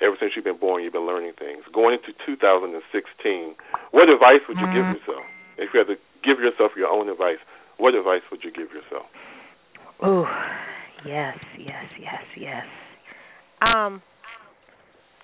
ever 0.00 0.16
since 0.18 0.34
you've 0.34 0.44
been 0.44 0.56
born, 0.58 0.82
you've 0.82 0.92
been 0.92 1.06
learning 1.06 1.34
things. 1.34 1.64
Going 1.72 1.94
into 1.94 2.12
2016, 2.24 3.54
what 3.90 4.08
advice 4.08 4.40
would 4.48 4.58
you 4.58 4.66
give 4.66 4.86
Mhm. 4.86 5.00
yourself? 5.00 5.24
If 5.58 5.72
you 5.74 5.78
had 5.78 5.88
to 5.88 5.98
give 6.22 6.40
yourself 6.40 6.76
your 6.76 6.88
own 6.88 7.08
advice, 7.08 7.38
what 7.76 7.94
advice 7.94 8.22
would 8.30 8.44
you 8.44 8.50
give 8.50 8.72
yourself? 8.72 9.06
Ooh, 10.04 10.26
yes, 11.06 11.36
yes, 11.58 11.84
yes, 12.00 12.22
yes. 12.38 12.64
Um, 13.60 14.02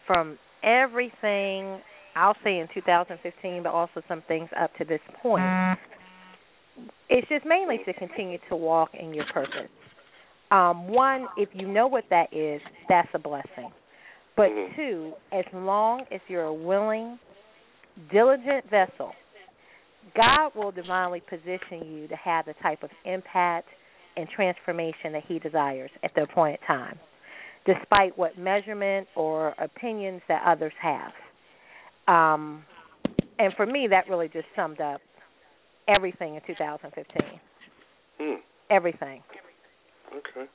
from 0.07 0.39
everything 0.63 1.81
I'll 2.17 2.37
say 2.43 2.59
in 2.59 2.69
2015, 2.75 3.63
but 3.63 3.71
also 3.71 4.03
some 4.09 4.23
things 4.27 4.49
up 4.61 4.75
to 4.77 4.85
this 4.85 5.01
point, 5.23 5.45
it's 7.09 7.29
just 7.29 7.45
mainly 7.47 7.79
to 7.87 7.93
continue 7.95 8.39
to 8.49 8.57
walk 8.57 8.91
in 8.99 9.15
your 9.15 9.25
purpose. 9.33 9.71
Um, 10.51 10.89
one, 10.89 11.29
if 11.37 11.49
you 11.53 11.69
know 11.69 11.87
what 11.87 12.05
that 12.11 12.33
is, 12.33 12.61
that's 12.89 13.09
a 13.15 13.19
blessing. 13.19 13.73
But 14.37 14.51
Mhm. 14.51 14.75
two, 14.77 15.17
as 15.33 15.45
long 15.53 16.07
as 16.11 16.21
you're 16.29 16.45
a 16.45 16.53
willing, 16.53 17.19
diligent 18.11 18.65
vessel, 18.67 19.15
God 20.15 20.55
will 20.55 20.71
divinely 20.71 21.21
position 21.21 21.85
you 21.85 22.09
to 22.09 22.17
have 22.17 22.47
the 22.47 22.55
type 22.55 22.83
of 22.83 22.91
impact 23.05 23.69
and 24.19 24.29
transformation 24.29 25.13
that 25.13 25.23
He 25.27 25.39
desires 25.39 25.91
at 26.03 26.11
the 26.15 26.23
appointed 26.23 26.59
time, 26.67 26.99
despite 27.65 28.19
what 28.19 28.37
measurement 28.37 29.07
or 29.15 29.55
opinions 29.59 30.21
that 30.29 30.43
others 30.45 30.73
have. 30.83 31.13
Um, 32.09 32.65
and 33.39 33.53
for 33.57 33.65
me, 33.65 33.87
that 33.91 34.09
really 34.09 34.29
just 34.29 34.47
summed 34.57 34.81
up 34.81 35.01
everything 35.87 36.35
in 36.35 36.41
2015. 36.47 37.23
Hmm. 38.19 38.35
Everything. 38.71 39.23
Okay. 40.11 40.51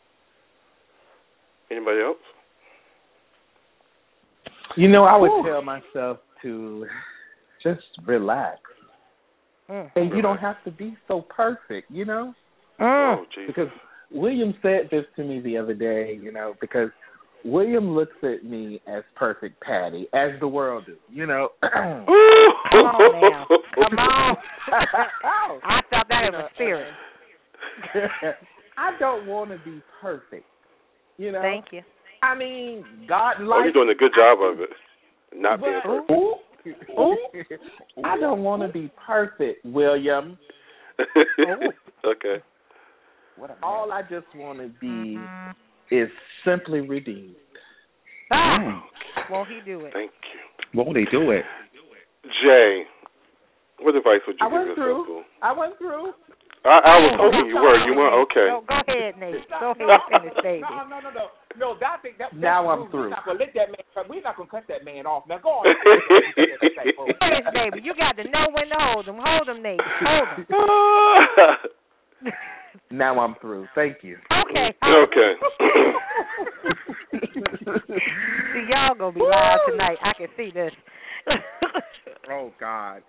Anybody 1.72 2.02
else? 2.02 2.18
You 4.76 4.90
know, 4.90 5.06
I 5.06 5.16
would 5.16 5.30
Whew. 5.30 5.46
tell 5.48 5.62
myself 5.62 6.18
to 6.42 6.86
just 7.64 7.82
relax. 8.06 8.60
Mm. 9.70 9.92
And 9.96 10.12
you 10.14 10.22
don't 10.22 10.40
have 10.40 10.62
to 10.66 10.72
be 10.72 10.98
so 11.08 11.22
perfect, 11.22 11.90
you 11.90 12.06
know? 12.06 12.34
Mm. 12.80 13.18
Oh, 13.20 13.26
Jesus. 13.34 13.48
Because 13.48 13.70
William 14.12 14.54
said 14.62 14.90
this 14.92 15.06
to 15.16 15.24
me 15.24 15.40
the 15.42 15.58
other 15.58 15.74
day, 15.74 16.20
you 16.22 16.32
know, 16.32 16.56
because 16.62 16.90
William 17.46 17.94
looks 17.96 18.16
at 18.24 18.44
me 18.44 18.82
as 18.88 19.04
perfect 19.16 19.60
Patty, 19.62 20.08
as 20.14 20.32
the 20.40 20.48
world 20.48 20.86
do, 20.86 20.96
you 21.12 21.26
know. 21.26 21.50
Come 21.62 21.72
on 21.74 23.22
now. 23.32 23.46
Come 23.76 23.98
on. 24.00 24.38
I 24.72 25.82
thought 25.90 26.08
that 26.10 26.32
was 26.32 26.34
the 26.34 26.56
spirit. 26.56 26.88
I 28.78 28.98
don't 29.00 29.28
want 29.28 29.52
to 29.52 29.58
be 29.66 29.82
perfect, 30.02 30.46
you 31.18 31.32
know. 31.32 31.42
Thank 31.42 31.66
you. 31.72 31.82
I 32.22 32.36
mean, 32.36 32.86
God 33.08 33.34
Oh, 33.42 33.62
you're 33.64 33.74
doing 33.74 33.90
a 33.90 33.96
good 33.96 34.12
job 34.16 34.40
of 34.42 34.60
it. 34.62 34.70
Not 35.36 35.60
being 35.62 35.80
But- 35.84 36.08
perfect. 36.08 36.12
Ooh. 36.12 36.36
Ooh. 36.98 37.18
I 38.06 38.18
don't 38.18 38.42
want 38.42 38.62
to 38.62 38.70
be 38.70 38.90
perfect, 39.06 39.66
William. 39.66 40.38
okay. 42.06 42.42
All 43.62 43.92
I 43.92 44.02
just 44.04 44.28
want 44.36 44.60
to 44.60 44.70
be 44.80 45.18
is 45.96 46.10
simply 46.46 46.82
redeemed. 46.82 47.36
Ah, 48.32 48.84
won't 49.30 49.50
he 49.50 49.60
do 49.66 49.82
it? 49.86 49.94
Thank 49.94 50.12
you. 50.34 50.40
Won't 50.80 50.98
he 50.98 51.06
do 51.12 51.32
it? 51.32 51.44
Jay, 52.44 52.84
What 53.80 53.96
advice 53.96 54.22
would 54.26 54.38
you 54.40 54.46
I 54.46 54.50
give 54.50 54.54
went 54.54 54.68
yourself, 54.70 55.06
through. 55.06 55.06
Boo? 55.06 55.22
I 55.42 55.52
went 55.52 55.78
through. 55.78 56.14
I, 56.64 56.80
I 56.80 56.96
was 56.96 57.12
Oh, 57.20 57.28
hoping 57.28 57.52
you 57.52 57.60
were. 57.60 57.76
You 57.84 57.94
weren't 58.00 58.16
okay. 58.32 58.48
Go, 58.48 58.64
go 58.64 58.80
ahead, 58.88 59.20
Nate. 59.20 59.44
Go 59.60 59.76
ahead 59.76 59.84
and 59.84 60.02
finish, 60.08 60.38
baby. 60.42 60.64
No, 60.64 60.88
no, 60.88 61.04
no, 61.04 61.12
no. 61.12 61.26
No, 61.60 61.76
that 61.84 62.02
thing. 62.02 62.14
That, 62.18 62.32
Now 62.34 62.70
I'm 62.72 62.90
through. 62.90 63.12
We're 63.12 63.20
not 63.20 63.26
gonna 63.26 63.40
let 63.40 63.54
that 63.54 63.68
man. 63.68 63.84
cut- 63.94 64.08
We're 64.10 64.24
not 64.24 64.38
gonna 64.38 64.50
cut 64.50 64.64
that 64.72 64.86
man 64.88 65.06
off. 65.06 65.28
Now 65.28 65.40
go 65.44 65.50
on. 65.62 65.68
Finish, 66.40 67.48
baby. 67.54 67.84
You 67.84 67.94
got 68.00 68.16
to 68.16 68.24
know 68.24 68.48
when 68.56 68.72
to 68.72 68.80
hold 68.80 69.06
them. 69.06 69.20
Hold 69.20 69.48
them, 69.52 69.62
Nate. 69.62 69.84
Hold 69.84 70.28
them. 70.40 70.48
Now 72.92 73.20
I'm 73.20 73.36
through. 73.42 73.68
Thank 73.76 73.98
you. 74.04 74.18
okay. 74.50 74.76
okay. 74.84 75.34
See, 77.14 78.66
y'all 78.70 78.96
gonna 78.98 79.12
be 79.12 79.22
live 79.22 79.60
tonight. 79.70 79.98
I 80.04 80.14
can 80.18 80.28
see 80.38 80.52
this. 80.54 80.72
Oh 82.32 82.54
God. 82.58 83.02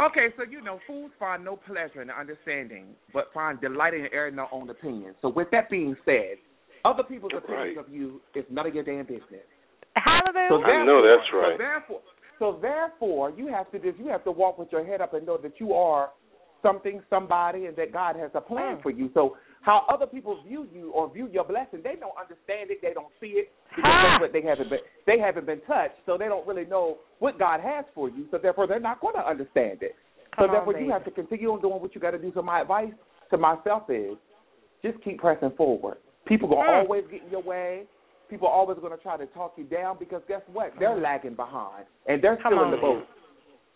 Okay, 0.00 0.28
so 0.36 0.44
you 0.48 0.62
know, 0.62 0.78
fools 0.86 1.10
find 1.18 1.44
no 1.44 1.56
pleasure 1.56 2.00
in 2.00 2.10
understanding, 2.10 2.86
but 3.12 3.24
find 3.34 3.60
delight 3.60 3.92
in 3.92 4.06
airing 4.12 4.36
their 4.36 4.46
own 4.52 4.70
opinions. 4.70 5.16
So 5.20 5.28
with 5.30 5.48
that 5.50 5.68
being 5.68 5.96
said, 6.04 6.36
other 6.84 7.02
people's 7.02 7.32
opinions 7.36 7.76
Right. 7.76 7.84
of 7.86 7.92
you 7.92 8.20
is 8.36 8.44
none 8.50 8.66
of 8.66 8.74
your 8.74 8.84
damn 8.84 9.04
business. 9.04 9.42
So 9.94 10.00
Hallelujah. 10.00 10.64
I 10.64 10.84
know 10.86 11.02
that's 11.02 11.28
right. 11.34 11.52
So 11.54 11.58
therefore, 11.58 12.00
so 12.38 12.58
therefore, 12.62 13.30
you 13.36 13.48
have 13.48 13.70
to 13.72 13.78
just 13.80 13.98
you 13.98 14.08
have 14.08 14.22
to 14.24 14.30
walk 14.30 14.58
with 14.58 14.68
your 14.70 14.84
head 14.86 15.00
up 15.00 15.12
and 15.14 15.26
know 15.26 15.38
that 15.42 15.54
you 15.58 15.74
are 15.74 16.10
something, 16.62 17.02
somebody, 17.10 17.66
and 17.66 17.76
that 17.76 17.92
God 17.92 18.16
has 18.16 18.30
a 18.34 18.40
plan 18.40 18.76
Mm. 18.78 18.82
for 18.82 18.90
you. 18.90 19.10
So 19.14 19.36
how 19.62 19.84
other 19.88 20.06
people 20.06 20.40
view 20.42 20.66
you 20.72 20.90
or 20.92 21.08
view 21.08 21.28
your 21.28 21.44
blessing, 21.44 21.82
they 21.82 21.96
don't 21.96 22.16
understand 22.16 22.70
it, 22.70 22.80
they 22.82 22.94
don't 22.94 23.12
see 23.20 23.38
it 23.38 23.52
because 23.74 23.90
Ah. 23.92 24.02
that's 24.02 24.20
what 24.20 24.32
they 24.32 24.40
haven't 24.42 24.70
been 24.70 24.80
they 25.04 25.18
haven't 25.18 25.46
been 25.46 25.60
touched, 25.62 25.96
so 26.06 26.16
they 26.16 26.28
don't 26.28 26.46
really 26.46 26.64
know 26.64 26.98
what 27.18 27.38
God 27.38 27.60
has 27.60 27.84
for 27.94 28.08
you. 28.08 28.26
So 28.30 28.38
therefore, 28.38 28.66
they're 28.66 28.78
not 28.80 29.00
going 29.00 29.14
to 29.14 29.26
understand 29.26 29.82
it. 29.82 29.96
Come 30.36 30.44
so 30.44 30.48
on, 30.48 30.50
therefore, 30.52 30.72
baby. 30.74 30.86
you 30.86 30.92
have 30.92 31.04
to 31.04 31.10
continue 31.10 31.52
on 31.52 31.60
doing 31.60 31.80
what 31.80 31.94
you 31.94 32.00
got 32.00 32.12
to 32.12 32.18
do. 32.18 32.32
So 32.34 32.40
my 32.42 32.60
advice 32.60 32.92
to 33.30 33.36
myself 33.36 33.90
is, 33.90 34.16
just 34.82 35.00
keep 35.02 35.18
pressing 35.20 35.50
forward. 35.52 35.98
People 36.24 36.48
gonna 36.48 36.68
Mm. 36.70 36.82
always 36.84 37.06
get 37.08 37.22
in 37.22 37.30
your 37.30 37.42
way. 37.42 37.86
People 38.28 38.48
are 38.48 38.54
always 38.54 38.78
gonna 38.78 38.96
try 38.96 39.16
to 39.16 39.26
talk 39.26 39.58
you 39.58 39.64
down 39.64 39.96
because 39.98 40.22
guess 40.26 40.42
what? 40.52 40.72
They're 40.78 40.96
lagging 40.96 41.34
behind 41.34 41.84
and 42.06 42.22
they're 42.22 42.36
Come 42.36 42.52
still 42.52 42.58
on, 42.60 42.64
in 42.66 42.70
the 42.72 42.76
boat. 42.78 43.06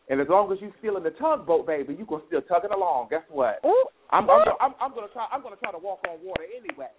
And 0.09 0.21
as 0.21 0.29
long 0.31 0.53
as 0.53 0.59
you're 0.63 0.75
still 0.79 0.97
in 0.97 1.03
the 1.03 1.11
tugboat, 1.19 1.67
baby, 1.67 1.95
you 1.99 2.07
gonna 2.07 2.23
still 2.31 2.43
tug 2.43 2.63
it 2.65 2.71
along. 2.71 3.09
Guess 3.11 3.27
what? 3.29 3.59
Ooh. 3.67 3.87
I'm 4.11 4.31
I'm, 4.31 4.47
I'm 4.61 4.75
I'm 4.81 4.93
gonna 4.95 5.11
try 5.13 5.27
I'm 5.33 5.43
gonna 5.43 5.59
try 5.59 5.73
to 5.73 5.79
walk 5.83 6.01
on 6.09 6.23
water 6.23 6.47
anyway. 6.47 6.91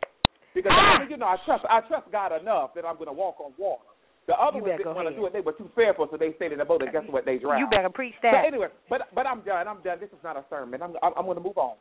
Because 0.53 0.71
Ah. 0.75 0.97
I 0.97 0.99
mean, 0.99 1.09
you 1.11 1.17
know 1.17 1.27
I 1.27 1.37
trust 1.45 1.63
I 1.69 1.79
trust 1.87 2.11
God 2.11 2.35
enough 2.35 2.73
that 2.75 2.83
I'm 2.85 2.97
gonna 2.97 3.13
walk 3.15 3.39
on 3.39 3.53
water. 3.57 3.83
The 4.27 4.35
other 4.35 4.59
You 4.59 4.67
ones 4.67 4.75
didn't 4.83 4.91
want 4.99 5.07
to 5.07 5.15
do 5.15 5.23
it. 5.25 5.31
They 5.31 5.39
were 5.39 5.55
too 5.55 5.71
fearful, 5.73 6.03
so 6.11 6.17
they 6.19 6.35
stayed 6.35 6.51
in 6.51 6.59
the 6.59 6.65
boat. 6.67 6.81
And 6.83 6.91
guess 6.91 7.07
what? 7.07 7.23
They 7.23 7.37
drowned. 7.39 7.63
You 7.63 7.67
better 7.71 7.87
preach 7.87 8.11
So 8.19 8.27
that. 8.27 8.43
anyway, 8.43 8.67
but 8.91 9.07
but 9.15 9.23
I'm 9.25 9.39
done. 9.47 9.69
I'm 9.71 9.79
done. 9.87 10.03
This 10.03 10.11
is 10.11 10.19
not 10.21 10.35
a 10.35 10.43
sermon. 10.51 10.83
I'm 10.83 10.99
I'm, 11.01 11.13
I'm 11.15 11.23
going 11.23 11.39
to 11.39 11.43
move 11.47 11.55
on. 11.57 11.79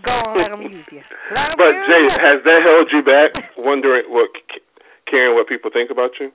Go 0.00 0.08
on, 0.10 0.40
let 0.40 0.48
them 0.56 0.62
use 0.72 0.88
you. 0.88 1.04
Let 1.36 1.52
'em 1.52 1.56
But 1.60 1.68
use 1.68 1.84
Jay, 1.92 2.00
you. 2.00 2.16
has 2.16 2.38
that 2.48 2.60
held 2.64 2.88
you 2.96 3.02
back, 3.04 3.28
wondering 3.60 4.08
what, 4.08 4.30
caring 5.04 5.34
what 5.36 5.46
people 5.52 5.68
think 5.70 5.90
about 5.92 6.12
you? 6.18 6.32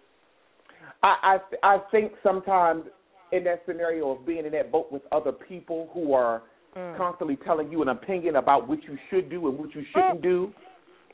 I 1.02 1.41
I 1.63 1.73
I 1.73 1.78
think 1.89 2.12
sometimes 2.21 2.84
in 3.31 3.43
that 3.43 3.63
scenario 3.65 4.11
of 4.11 4.25
being 4.25 4.45
in 4.45 4.51
that 4.53 4.71
boat 4.71 4.91
with 4.91 5.01
other 5.11 5.31
people 5.31 5.89
who 5.93 6.13
are 6.13 6.43
Mm. 6.75 6.95
constantly 6.95 7.35
telling 7.37 7.71
you 7.71 7.81
an 7.81 7.89
opinion 7.89 8.35
about 8.35 8.67
what 8.67 8.83
you 8.83 8.97
should 9.09 9.29
do 9.29 9.47
and 9.47 9.57
what 9.57 9.73
you 9.73 9.83
shouldn't 9.85 10.21
do, 10.21 10.53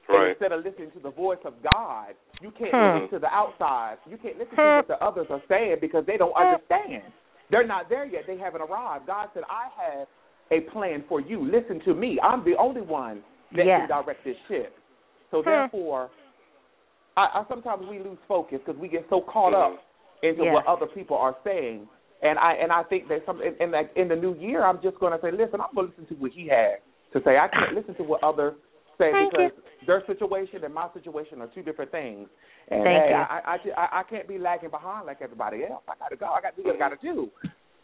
Right. 0.10 0.30
instead 0.32 0.52
of 0.52 0.66
listening 0.66 0.92
to 0.92 1.00
the 1.00 1.12
voice 1.12 1.40
of 1.46 1.54
God, 1.62 2.16
you 2.42 2.52
can't 2.52 2.74
Hmm. 2.76 2.82
listen 2.82 3.10
to 3.10 3.20
the 3.20 3.34
outside. 3.34 3.98
You 4.06 4.18
can't 4.18 4.38
listen 4.38 4.56
Hmm. 4.56 4.62
to 4.62 4.76
what 4.78 4.88
the 4.88 5.02
others 5.02 5.32
are 5.32 5.42
saying 5.48 5.80
because 5.80 6.06
they 6.06 6.18
don't 6.18 6.36
Hmm. 6.36 6.44
understand. 6.44 7.14
They're 7.50 7.64
not 7.64 7.88
there 7.88 8.04
yet. 8.04 8.26
They 8.28 8.36
haven't 8.38 8.62
arrived. 8.62 9.06
God 9.06 9.30
said, 9.34 9.44
"I 9.50 9.70
have 9.70 10.08
a 10.52 10.62
plan 10.62 11.04
for 11.04 11.22
you. 11.22 11.40
Listen 11.40 11.80
to 11.82 11.94
me. 11.94 12.20
I'm 12.22 12.44
the 12.44 12.58
only 12.58 12.82
one 12.82 13.24
that 13.54 13.66
Yes. 13.66 13.80
can 13.80 13.88
direct 13.88 14.24
this 14.24 14.38
ship." 14.48 14.78
So 15.32 15.42
Hmm. 15.42 15.50
therefore, 15.50 16.10
I, 17.16 17.26
I 17.40 17.46
sometimes 17.48 17.88
we 17.88 18.00
lose 18.00 18.18
focus 18.28 18.60
because 18.66 18.80
we 18.80 18.88
get 18.90 19.08
so 19.10 19.22
caught 19.22 19.54
up 19.54 19.84
into 20.24 20.44
Yeah. 20.44 20.54
what 20.54 20.66
other 20.66 20.88
people 20.88 21.18
are 21.18 21.36
saying. 21.44 21.88
And 22.24 22.40
I 22.40 22.54
and 22.54 22.72
I 22.72 22.84
think 22.84 23.10
that 23.10 23.20
some 23.26 23.42
in, 23.42 23.54
in 23.60 23.72
like 23.72 23.92
in 23.96 24.08
the 24.08 24.16
new 24.16 24.36
year, 24.40 24.64
I'm 24.66 24.80
just 24.82 25.00
going 25.00 25.12
to 25.12 25.20
say, 25.20 25.32
listen, 25.32 25.60
I'm 25.60 25.76
going 25.76 25.92
to 25.92 25.94
listen 25.94 26.08
to 26.16 26.22
what 26.22 26.32
he 26.32 26.48
has 26.48 26.80
to 27.12 27.20
say. 27.26 27.36
I 27.36 27.48
can't 27.52 27.76
listen 27.76 27.96
to 27.96 28.04
what 28.04 28.24
others 28.24 28.56
say 28.98 29.12
Thank 29.12 29.32
because 29.32 29.52
their 29.86 30.04
situation 30.08 30.64
and 30.64 30.74
my 30.74 30.88
situation 30.94 31.42
are 31.42 31.52
two 31.54 31.64
different 31.64 31.92
things. 31.92 32.30
And 32.72 32.84
Thank 32.84 33.04
hey, 33.04 33.12
you. 33.12 33.20
I, 33.20 33.38
I, 33.44 33.56
I 33.76 34.00
I 34.00 34.04
can't 34.08 34.28
be 34.28 34.40
lagging 34.40 34.72
behind 34.72 35.06
like 35.06 35.20
everybody 35.22 35.68
else. 35.68 35.84
I 35.90 36.00
got 36.00 36.10
to 36.10 36.16
go. 36.16 36.28
I 36.32 36.40
got 36.40 36.56
to 36.56 36.64
do 36.64 36.68
what 36.68 36.76
I 36.76 36.80
got 36.80 36.96
to 36.96 37.02
do. 37.04 37.30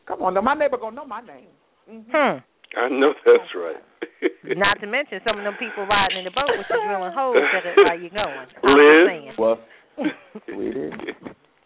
Come 0.07 0.23
on, 0.23 0.33
now 0.33 0.41
my 0.41 0.55
neighbor 0.55 0.77
gonna 0.79 0.95
know 0.95 1.05
my 1.05 1.21
name. 1.21 1.51
Mm-hmm. 1.91 2.09
Hmm. 2.09 2.39
I 2.79 2.87
know 2.87 3.13
that's 3.25 3.51
right. 3.59 3.83
Not 4.57 4.79
to 4.79 4.87
mention 4.87 5.19
some 5.25 5.37
of 5.37 5.43
them 5.43 5.55
people 5.59 5.85
riding 5.85 6.19
in 6.19 6.23
the 6.23 6.31
boat 6.31 6.49
with 6.55 6.65
the 6.69 6.79
drilling 6.87 7.11
holes 7.11 7.37
that 7.51 7.65
are 7.65 7.75
while 7.75 7.99
you 7.99 8.09
going. 8.09 8.47
Liz? 8.63 8.87
just 8.87 9.09
saying. 9.11 9.33
Well, 9.37 9.59
sweetie. 10.47 10.89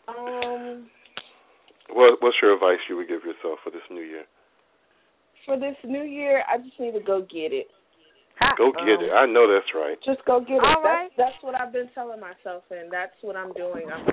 Um, 0.08 0.90
what, 1.96 2.22
what's 2.22 2.38
your 2.42 2.54
advice 2.54 2.80
you 2.90 2.96
would 2.98 3.08
give 3.08 3.22
yourself 3.24 3.60
for 3.64 3.70
this 3.72 3.86
new 3.90 4.02
year? 4.04 4.24
for 5.46 5.60
this 5.60 5.76
new 5.84 6.04
year, 6.04 6.42
I 6.48 6.56
just 6.58 6.80
need 6.80 6.94
to 6.94 7.04
go 7.04 7.20
get 7.22 7.52
it. 7.52 7.68
Ha. 8.40 8.56
Go 8.58 8.72
get 8.72 8.96
Um, 8.98 9.04
it. 9.04 9.12
I 9.12 9.26
know 9.28 9.44
that's 9.52 9.68
right. 9.76 9.98
Just 10.06 10.24
go 10.26 10.40
get 10.40 10.56
it. 10.56 10.64
All 10.64 10.80
that's 10.82 10.86
right. 10.88 11.12
that's 11.18 11.36
what 11.44 11.54
I've 11.54 11.74
been 11.74 11.90
telling 11.94 12.22
myself, 12.22 12.64
and 12.72 12.88
that's 12.92 13.12
what 13.22 13.36
I'm 13.36 13.52
doing. 13.52 13.92
I'm 13.92 14.08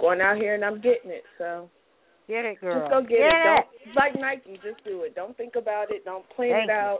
going 0.00 0.20
out 0.20 0.36
here 0.36 0.54
and 0.54 0.64
I'm 0.64 0.80
getting 0.80 1.10
it. 1.10 1.24
So 1.38 1.68
Get 2.28 2.44
it, 2.44 2.60
girl. 2.60 2.78
just 2.78 2.90
go 2.90 3.00
get, 3.02 3.18
Get 3.18 3.34
it. 3.34 3.42
Don't 3.42 3.96
like 3.98 4.14
Nike. 4.14 4.60
Just 4.62 4.78
do 4.86 5.02
it. 5.02 5.16
Don't 5.16 5.36
think 5.36 5.54
about 5.58 5.90
it. 5.90 6.04
Don't 6.04 6.22
plan 6.38 6.52
Thank 6.54 6.70
it 6.70 6.72
you. 6.72 6.78
out. 6.78 6.98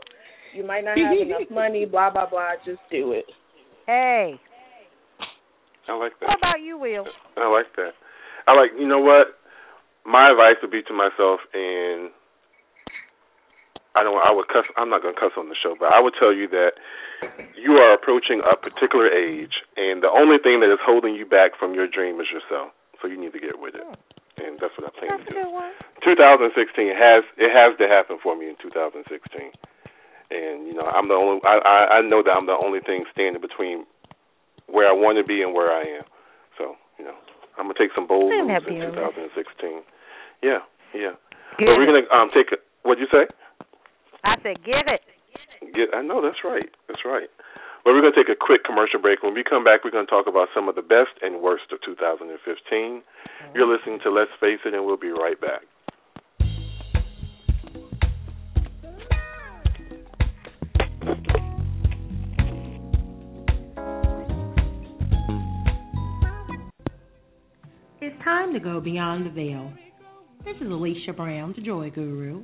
You 0.53 0.67
might 0.67 0.83
not 0.83 0.97
have 0.99 1.15
enough 1.17 1.47
money. 1.49 1.85
Blah 1.85 2.11
blah 2.11 2.29
blah. 2.29 2.59
Just 2.65 2.83
do 2.91 3.13
it. 3.13 3.23
Hey, 3.87 4.35
I 5.87 5.95
like 5.95 6.11
that. 6.19 6.27
what 6.27 6.37
about 6.37 6.59
you, 6.61 6.77
Will? 6.77 7.05
I 7.37 7.47
like 7.47 7.71
that. 7.77 7.91
I 8.47 8.51
like. 8.53 8.71
You 8.77 8.87
know 8.87 8.99
what? 8.99 9.39
My 10.05 10.31
advice 10.31 10.57
would 10.61 10.71
be 10.71 10.81
to 10.83 10.93
myself, 10.93 11.39
and 11.53 12.09
I 13.95 14.03
don't. 14.03 14.17
I 14.17 14.31
would 14.31 14.47
cuss. 14.47 14.65
I'm 14.77 14.89
not 14.89 15.01
going 15.03 15.13
to 15.13 15.19
cuss 15.19 15.35
on 15.37 15.49
the 15.49 15.55
show, 15.55 15.75
but 15.77 15.93
I 15.93 15.99
would 15.99 16.13
tell 16.17 16.33
you 16.33 16.47
that 16.49 16.79
you 17.53 17.77
are 17.77 17.93
approaching 17.93 18.41
a 18.41 18.55
particular 18.57 19.11
age, 19.11 19.61
and 19.77 20.01
the 20.01 20.09
only 20.09 20.37
thing 20.41 20.59
that 20.61 20.71
is 20.71 20.79
holding 20.81 21.13
you 21.13 21.25
back 21.25 21.53
from 21.59 21.75
your 21.75 21.87
dream 21.87 22.19
is 22.19 22.27
yourself. 22.31 22.71
So 23.01 23.07
you 23.07 23.19
need 23.19 23.33
to 23.33 23.39
get 23.41 23.59
with 23.59 23.75
it, 23.75 23.85
and 24.41 24.57
that's 24.61 24.73
what 24.77 24.89
I 24.89 24.91
plan 24.97 25.17
That's 25.17 25.29
to 25.29 25.33
do. 25.33 25.43
good 25.43 25.51
one. 25.53 25.73
2016 26.05 26.53
has 26.97 27.21
it 27.37 27.49
has 27.53 27.77
to 27.77 27.85
happen 27.89 28.17
for 28.21 28.33
me 28.37 28.49
in 28.49 28.55
2016, 28.61 29.05
and 29.05 30.65
you 30.65 30.73
know 30.73 30.85
I'm 30.87 31.09
the 31.09 31.17
only. 31.17 31.41
I 31.45 31.57
I, 31.61 31.77
I 31.97 32.01
know 32.01 32.23
that 32.23 32.31
I'm 32.31 32.45
the 32.49 32.57
only 32.57 32.79
thing 32.81 33.05
standing 33.13 33.41
between 33.41 33.85
where 34.65 34.87
I 34.87 34.93
want 34.95 35.17
to 35.19 35.25
be 35.27 35.41
and 35.43 35.53
where 35.53 35.69
I 35.69 35.81
am. 35.99 36.05
So 36.57 36.73
you 36.97 37.05
know 37.05 37.17
I'm 37.57 37.65
gonna 37.67 37.77
take 37.79 37.91
some 37.95 38.07
bold 38.07 38.31
moves 38.31 38.65
in 38.67 38.81
a 38.81 38.91
2016. 38.91 39.83
Yeah, 40.43 40.63
yeah. 40.93 41.15
Get 41.59 41.67
But 41.67 41.77
we're 41.77 41.87
it. 41.87 42.07
gonna 42.07 42.09
um 42.15 42.29
take. 42.33 42.51
A, 42.51 42.57
what'd 42.83 43.01
you 43.01 43.09
say? 43.11 43.27
I 44.23 44.35
said, 44.43 44.63
get 44.63 44.85
it. 44.87 45.01
Get. 45.73 45.89
I 45.93 46.01
know 46.01 46.21
that's 46.21 46.43
right. 46.43 46.69
That's 46.87 47.01
right. 47.05 47.29
Well, 47.83 47.95
we're 47.97 48.05
going 48.05 48.13
to 48.13 48.19
take 48.21 48.29
a 48.29 48.37
quick 48.37 48.61
commercial 48.63 49.01
break. 49.01 49.23
When 49.25 49.33
we 49.33 49.41
come 49.41 49.63
back, 49.65 49.81
we're 49.83 49.89
going 49.89 50.05
to 50.05 50.09
talk 50.13 50.29
about 50.29 50.49
some 50.53 50.69
of 50.69 50.75
the 50.77 50.85
best 50.85 51.17
and 51.25 51.41
worst 51.41 51.73
of 51.73 51.81
2015. 51.81 52.29
You're 53.57 53.65
listening 53.65 53.97
to 54.05 54.11
Let's 54.13 54.29
Face 54.39 54.61
It, 54.65 54.75
and 54.77 54.85
we'll 54.85 55.01
be 55.01 55.09
right 55.09 55.41
back. 55.41 55.65
It's 68.03 68.23
time 68.23 68.51
to 68.53 68.59
go 68.59 68.81
beyond 68.81 69.27
the 69.27 69.29
veil. 69.29 69.71
This 70.43 70.55
is 70.55 70.71
Alicia 70.71 71.13
Brown, 71.13 71.53
the 71.55 71.61
Joy 71.61 71.91
Guru, 71.91 72.43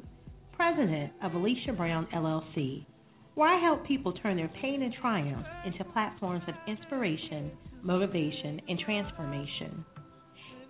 president 0.56 1.12
of 1.24 1.34
Alicia 1.34 1.74
Brown 1.76 2.08
LLC, 2.14 2.86
where 3.34 3.50
I 3.50 3.60
help 3.60 3.84
people 3.88 4.14
turn 4.14 4.38
their 4.38 4.52
pain 4.62 4.84
and 4.84 4.94
triumph 5.02 5.48
into 5.66 5.84
platforms 5.86 6.44
of 6.48 6.54
inspiration, 6.68 7.50
motivation, 7.82 8.62
and 8.70 8.78
transformation. 8.86 9.84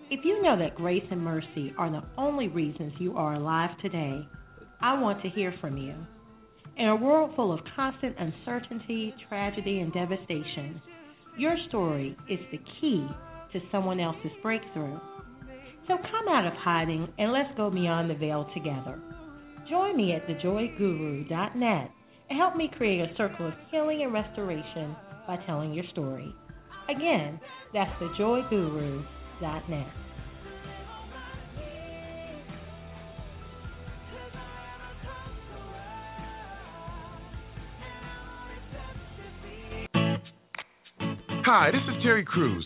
If 0.09 0.23
you 0.23 0.41
know 0.41 0.57
that 0.57 0.75
grace 0.75 1.03
and 1.11 1.21
mercy 1.21 1.73
are 1.77 1.91
the 1.91 2.07
only 2.17 2.47
reasons 2.47 2.93
you 2.97 3.17
are 3.17 3.33
alive 3.33 3.71
today, 3.81 4.25
I 4.79 5.01
want 5.01 5.21
to 5.21 5.29
hear 5.29 5.53
from 5.59 5.75
you. 5.75 5.95
In 6.77 6.87
a 6.87 6.95
world 6.95 7.31
full 7.35 7.51
of 7.51 7.59
constant 7.75 8.15
uncertainty, 8.17 9.13
tragedy, 9.27 9.81
and 9.81 9.91
devastation, 9.91 10.81
your 11.37 11.57
story 11.67 12.15
is 12.29 12.39
the 12.53 12.59
key 12.79 13.05
to 13.53 13.59
someone 13.71 13.99
else's 13.99 14.31
breakthrough. 14.41 14.99
So 15.87 15.95
come 15.95 16.27
out 16.29 16.45
of 16.45 16.53
hiding 16.53 17.07
and 17.17 17.31
let's 17.31 17.55
go 17.55 17.69
beyond 17.69 18.09
the 18.09 18.15
veil 18.15 18.49
together. 18.53 18.99
Join 19.69 19.95
me 19.95 20.13
at 20.13 20.27
thejoyguru.net 20.27 21.91
and 22.29 22.39
help 22.39 22.55
me 22.55 22.69
create 22.77 23.01
a 23.01 23.15
circle 23.15 23.47
of 23.47 23.53
healing 23.71 24.03
and 24.03 24.13
restoration 24.13 24.95
by 25.25 25.37
telling 25.45 25.73
your 25.73 25.85
story. 25.91 26.33
Again, 26.89 27.39
that's 27.73 27.91
thejoyguru.net. 28.01 29.87
Hi, 41.45 41.71
this 41.71 41.79
is 41.89 42.03
Terry 42.03 42.25
Crews 42.25 42.65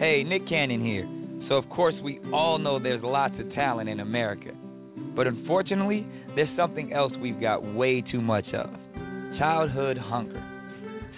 Hey, 0.00 0.24
Nick 0.24 0.48
Cannon 0.48 0.82
here. 0.82 1.06
So, 1.50 1.56
of 1.56 1.68
course, 1.68 1.94
we 2.02 2.20
all 2.32 2.58
know 2.58 2.78
there's 2.78 3.02
lots 3.04 3.34
of 3.38 3.52
talent 3.52 3.90
in 3.90 4.00
America. 4.00 4.52
But 5.14 5.26
unfortunately, 5.26 6.06
there's 6.34 6.48
something 6.56 6.94
else 6.94 7.12
we've 7.20 7.38
got 7.38 7.74
way 7.74 8.02
too 8.10 8.22
much 8.22 8.46
of 8.54 8.70
childhood 9.38 9.98
hunger. 9.98 10.42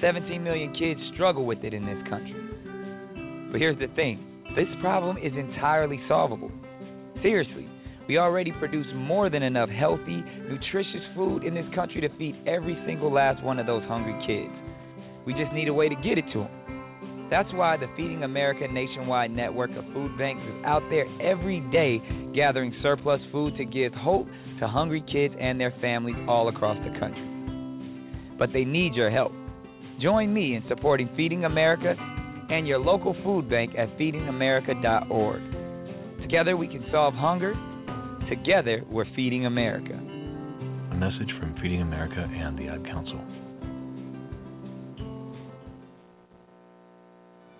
17 0.00 0.42
million 0.42 0.74
kids 0.76 0.98
struggle 1.14 1.46
with 1.46 1.62
it 1.62 1.72
in 1.72 1.86
this 1.86 2.02
country. 2.10 2.34
But 3.52 3.60
here's 3.60 3.78
the 3.78 3.86
thing 3.94 4.18
this 4.56 4.66
problem 4.80 5.16
is 5.16 5.32
entirely 5.38 6.00
solvable. 6.08 6.50
Seriously, 7.22 7.68
we 8.08 8.18
already 8.18 8.50
produce 8.58 8.88
more 8.96 9.30
than 9.30 9.44
enough 9.44 9.68
healthy, 9.68 10.24
nutritious 10.50 11.06
food 11.14 11.44
in 11.44 11.54
this 11.54 11.72
country 11.72 12.00
to 12.00 12.08
feed 12.18 12.34
every 12.48 12.76
single 12.84 13.12
last 13.12 13.44
one 13.44 13.60
of 13.60 13.66
those 13.66 13.84
hungry 13.84 14.18
kids. 14.26 14.52
We 15.24 15.34
just 15.34 15.52
need 15.52 15.68
a 15.68 15.72
way 15.72 15.88
to 15.88 15.94
get 15.94 16.18
it 16.18 16.24
to 16.32 16.40
them. 16.40 16.61
That's 17.32 17.48
why 17.54 17.78
the 17.78 17.86
Feeding 17.96 18.24
America 18.24 18.68
nationwide 18.70 19.30
network 19.30 19.70
of 19.70 19.86
food 19.94 20.18
banks 20.18 20.42
is 20.44 20.64
out 20.66 20.82
there 20.90 21.06
every 21.18 21.60
day 21.72 22.02
gathering 22.34 22.74
surplus 22.82 23.22
food 23.32 23.56
to 23.56 23.64
give 23.64 23.94
hope 23.94 24.26
to 24.60 24.68
hungry 24.68 25.02
kids 25.10 25.34
and 25.40 25.58
their 25.58 25.72
families 25.80 26.16
all 26.28 26.50
across 26.50 26.76
the 26.84 26.90
country. 27.00 27.26
But 28.38 28.50
they 28.52 28.66
need 28.66 28.92
your 28.92 29.10
help. 29.10 29.32
Join 29.98 30.34
me 30.34 30.56
in 30.56 30.62
supporting 30.68 31.08
Feeding 31.16 31.46
America 31.46 31.94
and 32.50 32.68
your 32.68 32.78
local 32.78 33.16
food 33.24 33.48
bank 33.48 33.72
at 33.78 33.88
feedingamerica.org. 33.96 36.20
Together 36.20 36.58
we 36.58 36.68
can 36.68 36.84
solve 36.92 37.14
hunger. 37.14 37.54
Together 38.28 38.84
we're 38.90 39.06
feeding 39.16 39.46
America. 39.46 39.94
A 39.94 40.96
message 40.96 41.32
from 41.40 41.54
Feeding 41.62 41.80
America 41.80 42.28
and 42.30 42.58
the 42.58 42.68
Ad 42.68 42.84
Council. 42.84 43.24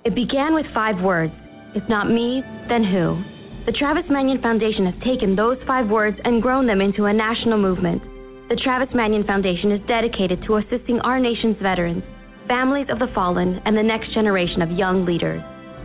It 0.04 0.16
began 0.16 0.52
with 0.52 0.66
five 0.74 0.98
words 0.98 1.32
If 1.78 1.88
not 1.88 2.10
me, 2.10 2.42
then 2.68 2.82
who? 2.82 3.22
The 3.66 3.76
Travis 3.78 4.10
Manion 4.10 4.42
Foundation 4.42 4.90
has 4.90 4.98
taken 5.06 5.36
those 5.36 5.58
five 5.64 5.86
words 5.86 6.18
and 6.24 6.42
grown 6.42 6.66
them 6.66 6.80
into 6.80 7.06
a 7.06 7.12
national 7.14 7.62
movement. 7.62 8.02
The 8.50 8.58
Travis 8.58 8.92
Manion 8.92 9.22
Foundation 9.22 9.70
is 9.70 9.86
dedicated 9.86 10.42
to 10.42 10.58
assisting 10.58 10.98
our 11.06 11.20
nation's 11.22 11.54
veterans, 11.62 12.02
families 12.48 12.90
of 12.90 12.98
the 12.98 13.14
fallen, 13.14 13.62
and 13.64 13.78
the 13.78 13.86
next 13.86 14.12
generation 14.12 14.60
of 14.60 14.74
young 14.74 15.06
leaders. 15.06 15.40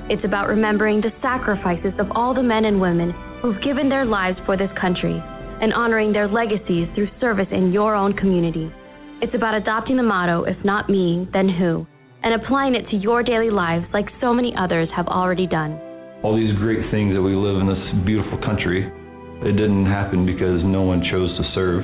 It's 0.09 0.26
about 0.26 0.49
remembering 0.49 0.99
the 0.99 1.13
sacrifices 1.22 1.93
of 1.99 2.09
all 2.18 2.34
the 2.34 2.41
men 2.41 2.65
and 2.65 2.82
women 2.82 3.13
who've 3.41 3.61
given 3.61 3.88
their 3.88 4.05
lives 4.05 4.39
for 4.47 4.57
this 4.57 4.74
country 4.82 5.22
and 5.61 5.72
honoring 5.74 6.11
their 6.11 6.28
legacies 6.28 6.89
through 6.95 7.13
service 7.22 7.49
in 7.51 7.72
your 7.72 7.93
own 7.93 8.18
community. 8.18 8.74
It's 9.22 9.36
about 9.36 9.53
adopting 9.53 9.97
the 9.97 10.03
motto, 10.03 10.45
if 10.45 10.57
not 10.65 10.89
me, 10.89 11.30
then 11.34 11.49
who, 11.49 11.86
and 12.28 12.43
applying 12.43 12.75
it 12.75 12.84
to 12.91 12.97
your 12.97 13.23
daily 13.23 13.49
lives 13.49 13.86
like 13.93 14.05
so 14.19 14.34
many 14.34 14.53
others 14.59 14.89
have 14.93 15.07
already 15.07 15.47
done. 15.47 15.80
All 16.23 16.36
these 16.36 16.53
great 16.59 16.84
things 16.91 17.15
that 17.15 17.21
we 17.21 17.32
live 17.32 17.55
in 17.55 17.67
this 17.71 18.05
beautiful 18.05 18.38
country, 18.43 18.84
it 18.84 19.55
didn't 19.55 19.86
happen 19.86 20.25
because 20.25 20.59
no 20.65 20.82
one 20.82 20.99
chose 21.09 21.32
to 21.39 21.43
serve. 21.55 21.84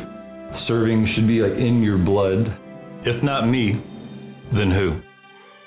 Serving 0.68 1.08
should 1.16 1.28
be 1.28 1.40
like 1.40 1.56
in 1.56 1.82
your 1.82 1.98
blood. 1.98 2.44
If 3.08 3.24
not 3.24 3.48
me, 3.48 3.72
then 4.52 4.68
who? 4.68 5.00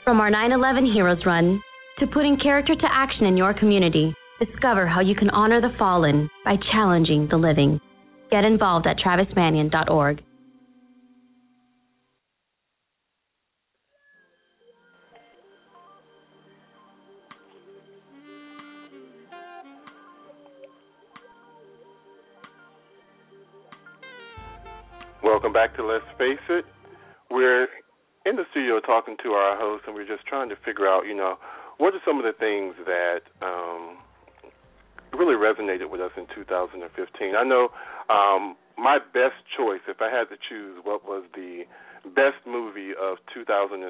From 0.04 0.20
our 0.20 0.28
9 0.28 0.52
11 0.52 0.92
Heroes 0.92 1.24
Run 1.24 1.58
to 1.98 2.06
putting 2.08 2.36
character 2.36 2.74
to 2.74 2.88
action 2.92 3.24
in 3.24 3.38
your 3.38 3.54
community, 3.54 4.12
discover 4.38 4.86
how 4.86 5.00
you 5.00 5.14
can 5.14 5.30
honor 5.30 5.62
the 5.62 5.72
fallen 5.78 6.28
by 6.44 6.56
challenging 6.70 7.28
the 7.30 7.38
living. 7.38 7.80
Get 8.30 8.44
involved 8.44 8.86
at 8.86 8.98
travismanion.org. 8.98 10.20
Welcome 25.26 25.52
back 25.52 25.74
to 25.74 25.82
Let's 25.82 26.06
Face 26.22 26.38
It. 26.48 26.62
We're 27.34 27.66
in 28.24 28.38
the 28.38 28.46
studio 28.54 28.78
talking 28.78 29.16
to 29.24 29.34
our 29.34 29.58
host, 29.58 29.82
and 29.90 29.92
we're 29.96 30.06
just 30.06 30.22
trying 30.22 30.48
to 30.50 30.56
figure 30.62 30.86
out, 30.86 31.02
you 31.02 31.18
know, 31.18 31.34
what 31.82 31.98
are 31.98 32.02
some 32.06 32.22
of 32.22 32.22
the 32.22 32.30
things 32.30 32.78
that 32.86 33.26
um, 33.42 33.98
really 35.10 35.34
resonated 35.34 35.90
with 35.90 35.98
us 36.00 36.14
in 36.16 36.30
2015. 36.30 36.78
I 37.34 37.42
know 37.42 37.74
um, 38.06 38.54
my 38.78 39.02
best 39.02 39.34
choice, 39.50 39.82
if 39.90 39.98
I 39.98 40.14
had 40.14 40.30
to 40.30 40.38
choose 40.38 40.78
what 40.86 41.02
was 41.02 41.26
the 41.34 41.66
best 42.14 42.46
movie 42.46 42.94
of 42.94 43.18
2016, 43.34 43.82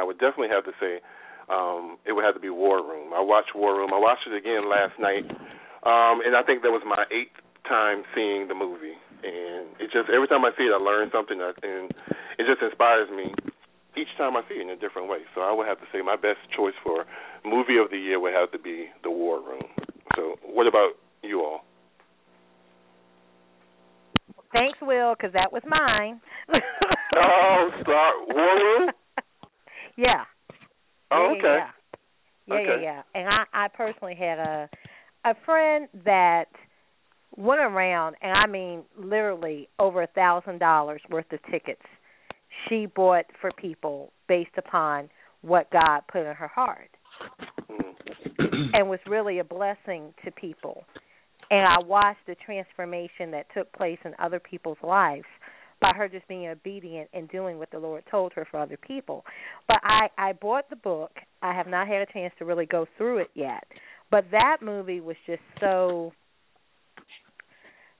I 0.00 0.02
would 0.02 0.16
definitely 0.16 0.56
have 0.56 0.64
to 0.64 0.72
say 0.80 1.04
um, 1.52 2.00
it 2.08 2.16
would 2.16 2.24
have 2.24 2.32
to 2.32 2.40
be 2.40 2.48
War 2.48 2.80
Room. 2.80 3.12
I 3.12 3.20
watched 3.20 3.52
War 3.54 3.76
Room. 3.76 3.92
I 3.92 4.00
watched 4.00 4.24
it 4.24 4.32
again 4.32 4.72
last 4.72 4.96
night, 4.96 5.28
um, 5.84 6.24
and 6.24 6.32
I 6.32 6.40
think 6.40 6.64
that 6.64 6.72
was 6.72 6.80
my 6.88 7.04
eighth 7.12 7.36
time 7.68 8.08
seeing 8.16 8.48
the 8.48 8.56
movie 8.56 8.96
and 9.22 9.70
it 9.78 9.90
just 9.94 10.10
every 10.10 10.28
time 10.28 10.44
I 10.44 10.50
see 10.58 10.66
it, 10.66 10.74
I 10.74 10.80
learn 10.82 11.10
something, 11.12 11.38
and 11.40 11.90
it 12.38 12.44
just 12.46 12.62
inspires 12.62 13.08
me 13.10 13.34
each 13.96 14.10
time 14.16 14.36
I 14.36 14.42
see 14.48 14.56
it 14.56 14.62
in 14.62 14.70
a 14.70 14.76
different 14.76 15.08
way. 15.08 15.18
So 15.34 15.40
I 15.42 15.52
would 15.52 15.66
have 15.66 15.78
to 15.78 15.86
say 15.92 16.02
my 16.02 16.16
best 16.16 16.40
choice 16.56 16.74
for 16.82 17.04
movie 17.44 17.78
of 17.78 17.90
the 17.90 17.98
year 17.98 18.20
would 18.20 18.32
have 18.32 18.50
to 18.52 18.58
be 18.58 18.88
The 19.02 19.10
War 19.10 19.38
Room. 19.38 19.68
So 20.16 20.36
what 20.44 20.66
about 20.66 20.92
you 21.22 21.40
all? 21.40 21.60
Thanks, 24.52 24.78
Will, 24.82 25.14
because 25.16 25.32
that 25.32 25.52
was 25.52 25.62
mine. 25.66 26.20
oh, 27.16 27.70
start 27.82 28.14
War 28.28 28.56
Room. 28.56 28.90
Yeah. 29.94 30.24
Oh, 31.10 31.34
okay. 31.36 31.42
Yeah, 31.42 31.68
yeah, 32.46 32.54
okay. 32.54 32.82
yeah, 32.82 33.02
yeah. 33.14 33.20
And 33.20 33.28
I, 33.28 33.44
I 33.52 33.68
personally 33.68 34.14
had 34.18 34.38
a 34.38 34.70
a 35.24 35.34
friend 35.44 35.86
that 36.06 36.46
went 37.36 37.60
around 37.60 38.16
and 38.22 38.32
I 38.32 38.46
mean 38.46 38.82
literally 38.98 39.68
over 39.78 40.02
a 40.02 40.06
thousand 40.08 40.58
dollars 40.58 41.00
worth 41.10 41.32
of 41.32 41.40
tickets 41.50 41.82
she 42.68 42.86
bought 42.86 43.24
for 43.40 43.50
people 43.52 44.12
based 44.28 44.56
upon 44.58 45.08
what 45.40 45.70
God 45.70 46.02
put 46.10 46.20
in 46.20 46.34
her 46.34 46.48
heart. 46.48 46.90
Mm-hmm. 47.70 48.74
and 48.74 48.88
was 48.88 48.98
really 49.06 49.38
a 49.38 49.44
blessing 49.44 50.14
to 50.24 50.30
people. 50.30 50.84
And 51.50 51.60
I 51.60 51.84
watched 51.84 52.26
the 52.26 52.34
transformation 52.34 53.30
that 53.32 53.46
took 53.54 53.72
place 53.72 53.98
in 54.04 54.12
other 54.18 54.40
people's 54.40 54.78
lives 54.82 55.26
by 55.80 55.92
her 55.94 56.08
just 56.08 56.26
being 56.28 56.48
obedient 56.48 57.10
and 57.12 57.28
doing 57.28 57.58
what 57.58 57.70
the 57.70 57.78
Lord 57.78 58.04
told 58.10 58.32
her 58.34 58.46
for 58.50 58.60
other 58.60 58.76
people. 58.76 59.24
But 59.68 59.78
I 59.82 60.08
I 60.16 60.32
bought 60.32 60.70
the 60.70 60.76
book. 60.76 61.10
I 61.42 61.54
have 61.54 61.66
not 61.66 61.88
had 61.88 62.02
a 62.02 62.12
chance 62.12 62.32
to 62.38 62.44
really 62.44 62.66
go 62.66 62.86
through 62.96 63.18
it 63.18 63.30
yet. 63.34 63.64
But 64.10 64.26
that 64.30 64.58
movie 64.62 65.00
was 65.00 65.16
just 65.26 65.42
so 65.60 66.12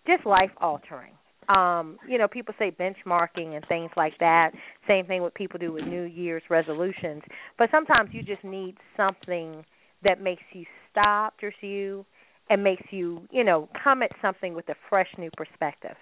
just 0.07 0.27
life 0.27 0.51
altering. 0.61 1.13
Um, 1.49 1.99
you 2.09 2.19
know, 2.19 2.29
people 2.29 2.55
say 2.59 2.71
benchmarking 2.71 3.57
and 3.57 3.65
things 3.69 3.91
like 3.97 4.15
that. 4.21 4.53
Same 4.87 5.07
thing 5.07 5.23
what 5.23 5.35
people 5.35 5.59
do 5.59 5.73
with 5.73 5.85
New 5.85 6.05
Year's 6.05 6.43
resolutions. 6.49 7.23
But 7.59 7.69
sometimes 7.71 8.11
you 8.13 8.23
just 8.23 8.45
need 8.45 8.77
something 8.97 9.65
that 10.05 10.21
makes 10.21 10.43
you 10.53 10.65
stop 10.91 11.35
just 11.41 11.57
you 11.61 12.05
and 12.49 12.63
makes 12.63 12.83
you, 12.91 13.23
you 13.31 13.45
know, 13.45 13.69
come 13.83 14.03
at 14.03 14.11
something 14.21 14.55
with 14.55 14.69
a 14.69 14.75
fresh 14.89 15.09
new 15.19 15.31
perspective. 15.37 15.97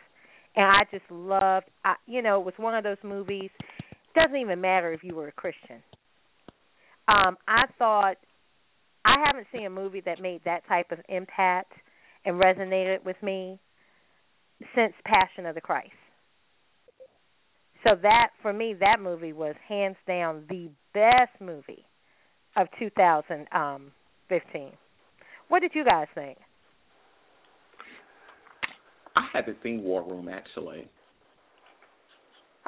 And 0.57 0.67
I 0.67 0.83
just 0.91 1.09
loved 1.11 1.67
I 1.85 1.95
you 2.07 2.23
know, 2.23 2.41
it 2.41 2.45
was 2.45 2.55
one 2.57 2.75
of 2.75 2.85
those 2.85 2.99
movies 3.03 3.51
doesn't 4.15 4.37
even 4.37 4.61
matter 4.61 4.93
if 4.93 5.05
you 5.05 5.15
were 5.15 5.29
a 5.29 5.33
Christian. 5.33 5.83
Um, 7.09 7.37
I 7.47 7.65
thought 7.79 8.17
I 9.05 9.25
haven't 9.25 9.47
seen 9.53 9.67
a 9.67 9.71
movie 9.71 10.03
that 10.05 10.21
made 10.21 10.43
that 10.45 10.67
type 10.69 10.91
of 10.91 10.99
impact 11.09 11.73
and 12.25 12.41
resonated 12.41 13.05
with 13.05 13.17
me 13.23 13.59
since 14.75 14.93
Passion 15.05 15.47
of 15.47 15.55
the 15.55 15.61
Christ. 15.61 15.91
So 17.85 17.91
that 18.03 18.29
for 18.43 18.53
me, 18.53 18.75
that 18.81 19.01
movie 19.01 19.33
was 19.33 19.55
hands 19.67 19.97
down 20.07 20.45
the 20.49 20.69
best 20.93 21.41
movie 21.41 21.87
of 22.57 22.67
2015. 22.79 24.73
What 25.49 25.61
did 25.61 25.73
you 25.75 25.85
guys 25.85 26.07
think? 26.15 26.39
I 29.17 29.27
haven't 29.33 29.57
seen 29.63 29.83
War 29.83 30.03
Room 30.03 30.29
actually. 30.29 30.89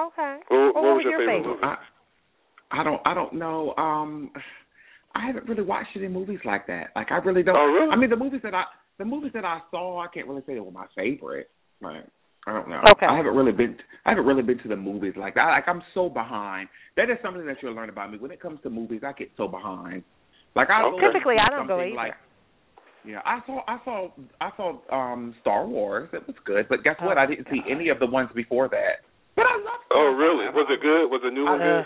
Okay. 0.01 0.39
What, 0.49 0.75
what, 0.75 0.83
was, 0.83 1.05
was 1.05 1.07
your, 1.09 1.19
favorite, 1.21 1.39
favorite? 1.39 1.55
movie? 1.55 1.63
I, 1.63 2.81
I 2.81 2.85
don't 2.85 3.01
I 3.05 3.15
don't 3.15 3.35
know. 3.35 3.75
Um 3.77 4.31
I 5.15 5.27
haven't 5.27 5.47
really 5.47 5.63
watched 5.63 5.91
any 5.95 6.09
movies 6.09 6.41
like 6.45 6.67
that. 6.69 6.89
Like 6.97 7.13
I 7.13 7.17
really 7.17 7.43
don't 7.43 7.57
Oh, 7.57 7.67
really? 7.67 7.91
I 7.93 7.97
mean 7.97 8.11
the 8.11 8.17
movies 8.17 8.41
that 8.43 8.55
I 8.55 8.65
the 8.99 9.05
movies 9.05 9.33
that 9.35 9.45
I 9.45 9.61
saw 9.71 10.01
I 10.01 10.07
can't 10.13 10.27
really 10.27 10.43
say 10.47 10.55
they 10.55 10.61
were 10.61 10.71
my 10.71 10.87
favorite. 10.97 11.51
Like 11.83 12.05
I 12.47 12.53
don't 12.53 12.69
know. 12.69 12.81
Okay. 12.97 13.07
I 13.07 13.17
haven't 13.17 13.35
really 13.35 13.53
been 13.53 13.77
I 14.07 14.11
haven't 14.11 14.27
really 14.27 14.43
been 14.43 14.59
to 14.59 14.69
the 14.69 14.77
movies 14.77 15.15
like 15.17 15.35
that. 15.35 15.47
Like 15.47 15.69
I'm 15.69 15.83
so 15.95 16.09
behind. 16.09 16.69
That 16.97 17.11
is 17.11 17.19
something 17.23 17.47
that 17.47 17.57
you'll 17.63 17.75
learn 17.75 17.89
about 17.89 18.11
me. 18.11 18.19
When 18.19 18.31
it 18.31 18.41
comes 18.41 18.61
to 18.63 18.71
movies 18.71 19.03
I 19.07 19.13
get 19.13 19.31
so 19.37 19.49
behind. 19.49 20.03
Like 20.55 20.69
I 20.71 20.85
Okay. 20.85 21.07
Typically, 21.07 21.37
I 21.39 21.51
don't 21.51 21.67
go 21.67 21.79
something 21.79 21.93
either. 21.93 21.97
Like, 21.97 22.15
yeah, 23.05 23.21
I 23.25 23.41
saw 23.47 23.61
I 23.67 23.79
saw 23.85 24.09
I 24.41 24.51
saw 24.57 24.79
um 24.95 25.35
Star 25.41 25.67
Wars. 25.67 26.09
It 26.13 26.27
was 26.27 26.37
good, 26.45 26.67
but 26.69 26.85
guess 26.85 26.97
what? 27.01 27.19
Oh, 27.19 27.21
I 27.21 27.27
didn't 27.27 27.49
see 27.51 27.61
any 27.69 27.89
of 27.89 27.99
the 27.99 28.07
ones 28.07 28.31
before 28.35 28.69
that. 28.69 29.03
But 29.35 29.47
I 29.47 29.57
love. 29.57 29.81
Oh, 29.91 30.13
sci-fi. 30.13 30.23
really? 30.23 30.47
Was 30.55 30.69
it 30.71 30.81
good? 30.83 31.09
Was 31.11 31.21
the 31.25 31.31
new 31.31 31.45
one 31.45 31.59
good? 31.59 31.85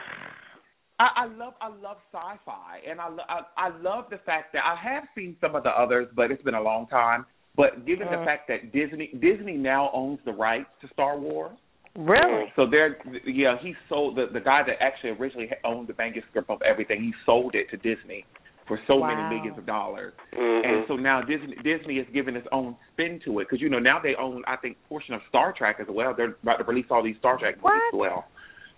I, 0.98 1.24
I 1.24 1.26
love 1.26 1.54
I 1.60 1.68
love 1.68 1.98
sci-fi, 2.12 2.80
and 2.88 3.00
I, 3.00 3.08
lo- 3.08 3.28
I 3.28 3.40
I 3.56 3.68
love 3.78 4.06
the 4.10 4.18
fact 4.24 4.52
that 4.54 4.62
I 4.64 4.76
have 4.82 5.04
seen 5.14 5.36
some 5.40 5.54
of 5.54 5.62
the 5.62 5.70
others, 5.70 6.08
but 6.16 6.30
it's 6.30 6.42
been 6.42 6.54
a 6.54 6.62
long 6.62 6.86
time. 6.88 7.26
But 7.56 7.86
given 7.86 8.08
the 8.10 8.16
Mhm. 8.18 8.24
fact 8.24 8.48
that 8.48 8.72
Disney 8.72 9.08
Disney 9.18 9.56
now 9.56 9.90
owns 9.92 10.20
the 10.24 10.32
rights 10.32 10.68
to 10.80 10.88
Star 10.88 11.16
Wars, 11.18 11.56
Really? 11.96 12.52
so 12.54 12.66
they're 12.66 12.98
yeah 13.24 13.56
he 13.58 13.74
sold 13.88 14.16
the 14.16 14.26
the 14.26 14.40
guy 14.40 14.62
that 14.62 14.82
actually 14.82 15.10
originally 15.10 15.50
owned 15.64 15.88
the 15.88 15.94
manuscript 15.96 16.50
of 16.50 16.60
everything. 16.62 17.00
He 17.02 17.14
sold 17.24 17.54
it 17.54 17.70
to 17.70 17.76
Disney 17.78 18.24
for 18.66 18.78
so 18.86 18.96
Wow. 18.96 19.08
many 19.08 19.22
millions 19.34 19.56
of 19.56 19.64
dollars. 19.64 20.12
Mhm. 20.32 20.64
And 20.66 20.86
so 20.88 20.96
now 20.96 21.22
Disney 21.22 21.54
Disney 21.62 21.98
is 21.98 22.06
giving 22.10 22.36
its 22.36 22.46
own 22.52 22.76
spin 22.92 23.20
to 23.20 23.40
it 23.40 23.44
because 23.44 23.62
you 23.62 23.68
know 23.70 23.78
now 23.78 23.98
they 23.98 24.14
own 24.16 24.44
I 24.46 24.56
think 24.56 24.76
portion 24.88 25.14
of 25.14 25.22
Star 25.28 25.52
Trek 25.52 25.80
as 25.80 25.86
well. 25.88 26.12
They're 26.12 26.36
about 26.42 26.58
to 26.58 26.64
release 26.64 26.90
all 26.90 27.02
these 27.02 27.16
Star 27.18 27.38
Trek 27.38 27.56
movies 27.62 27.80
as 27.92 27.98
well. 27.98 28.26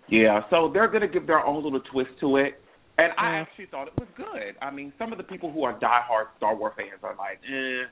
Yeah, 0.09 0.43
so 0.51 0.69
they're 0.69 0.89
going 0.89 1.03
to 1.03 1.09
give 1.09 1.27
their 1.27 1.45
own 1.45 1.63
little 1.63 1.81
twist 1.81 2.19
to 2.21 2.37
it. 2.39 2.61
And 2.97 3.13
I 3.19 3.27
Mm. 3.33 3.43
actually 3.43 3.67
thought 3.67 3.89
it 3.89 3.97
was 3.99 4.09
good. 4.17 4.57
I 4.63 4.71
mean, 4.71 4.93
some 4.99 5.13
of 5.13 5.19
the 5.19 5.25
people 5.25 5.51
who 5.53 5.65
are 5.65 5.75
diehard 5.75 6.29
Star 6.37 6.55
Wars 6.55 6.73
fans 6.77 7.03
are 7.05 7.15
like, 7.15 7.41
eh. 7.47 7.85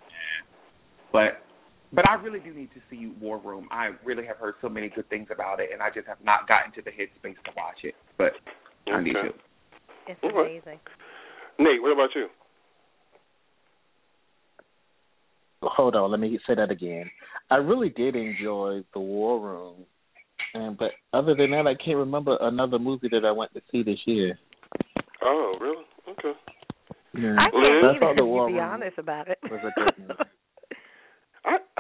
But 1.13 1.43
but 1.93 2.09
I 2.09 2.15
really 2.15 2.41
do 2.41 2.53
need 2.53 2.71
to 2.75 2.81
see 2.91 3.13
War 3.21 3.39
Room. 3.39 3.69
I 3.71 3.91
really 4.05 4.27
have 4.27 4.37
heard 4.37 4.55
so 4.61 4.69
many 4.69 4.89
good 4.89 5.09
things 5.09 5.29
about 5.33 5.61
it, 5.61 5.71
and 5.73 5.81
I 5.83 5.89
just 5.91 6.07
have 6.09 6.19
not 6.23 6.49
gotten 6.49 6.73
to 6.73 6.83
the 6.83 6.91
headspace 6.91 7.37
to 7.45 7.53
watch 7.57 7.79
it. 7.85 7.95
But 8.19 8.33
I 8.93 9.01
need 9.03 9.17
Okay. 9.17 9.29
to. 9.29 9.35
It's 10.09 10.23
Okay. 10.25 10.37
amazing. 10.37 10.81
Nate, 11.59 11.81
what 11.81 11.93
about 11.93 12.15
you? 12.15 12.29
Hold 15.63 15.97
on, 15.97 16.11
let 16.11 16.21
me 16.21 16.39
say 16.47 16.55
that 16.55 16.71
again. 16.71 17.11
I 17.51 17.57
really 17.57 17.89
did 17.89 18.15
enjoy 18.15 18.85
The 18.93 19.01
War 19.01 19.41
Room, 19.41 19.87
and 20.55 20.77
but 20.77 20.93
other 21.13 21.35
than 21.35 21.51
that, 21.53 21.67
I 21.67 21.75
can't 21.75 21.97
remember 21.97 22.37
another 22.41 22.79
movie 22.79 23.09
that 23.11 23.25
I 23.25 23.33
went 23.33 23.53
to 23.55 23.63
see 23.73 23.83
this 23.83 23.99
year. 24.07 24.39
Oh, 25.23 25.57
really? 25.61 25.85
Okay. 26.11 26.33
Yeah. 27.15 27.37
I 27.39 27.51
can't 27.51 27.85
I 27.85 27.99
thought 27.99 28.11
either, 28.11 28.17
The 28.17 28.25
War 28.27 28.47
to 28.49 28.53
be 28.53 28.59
Room 28.59 28.71
honest 28.71 28.99
about 28.99 29.29
it. 29.29 29.39
was 29.51 29.61
a 29.65 29.81
good 29.81 29.95
movie. 29.99 30.15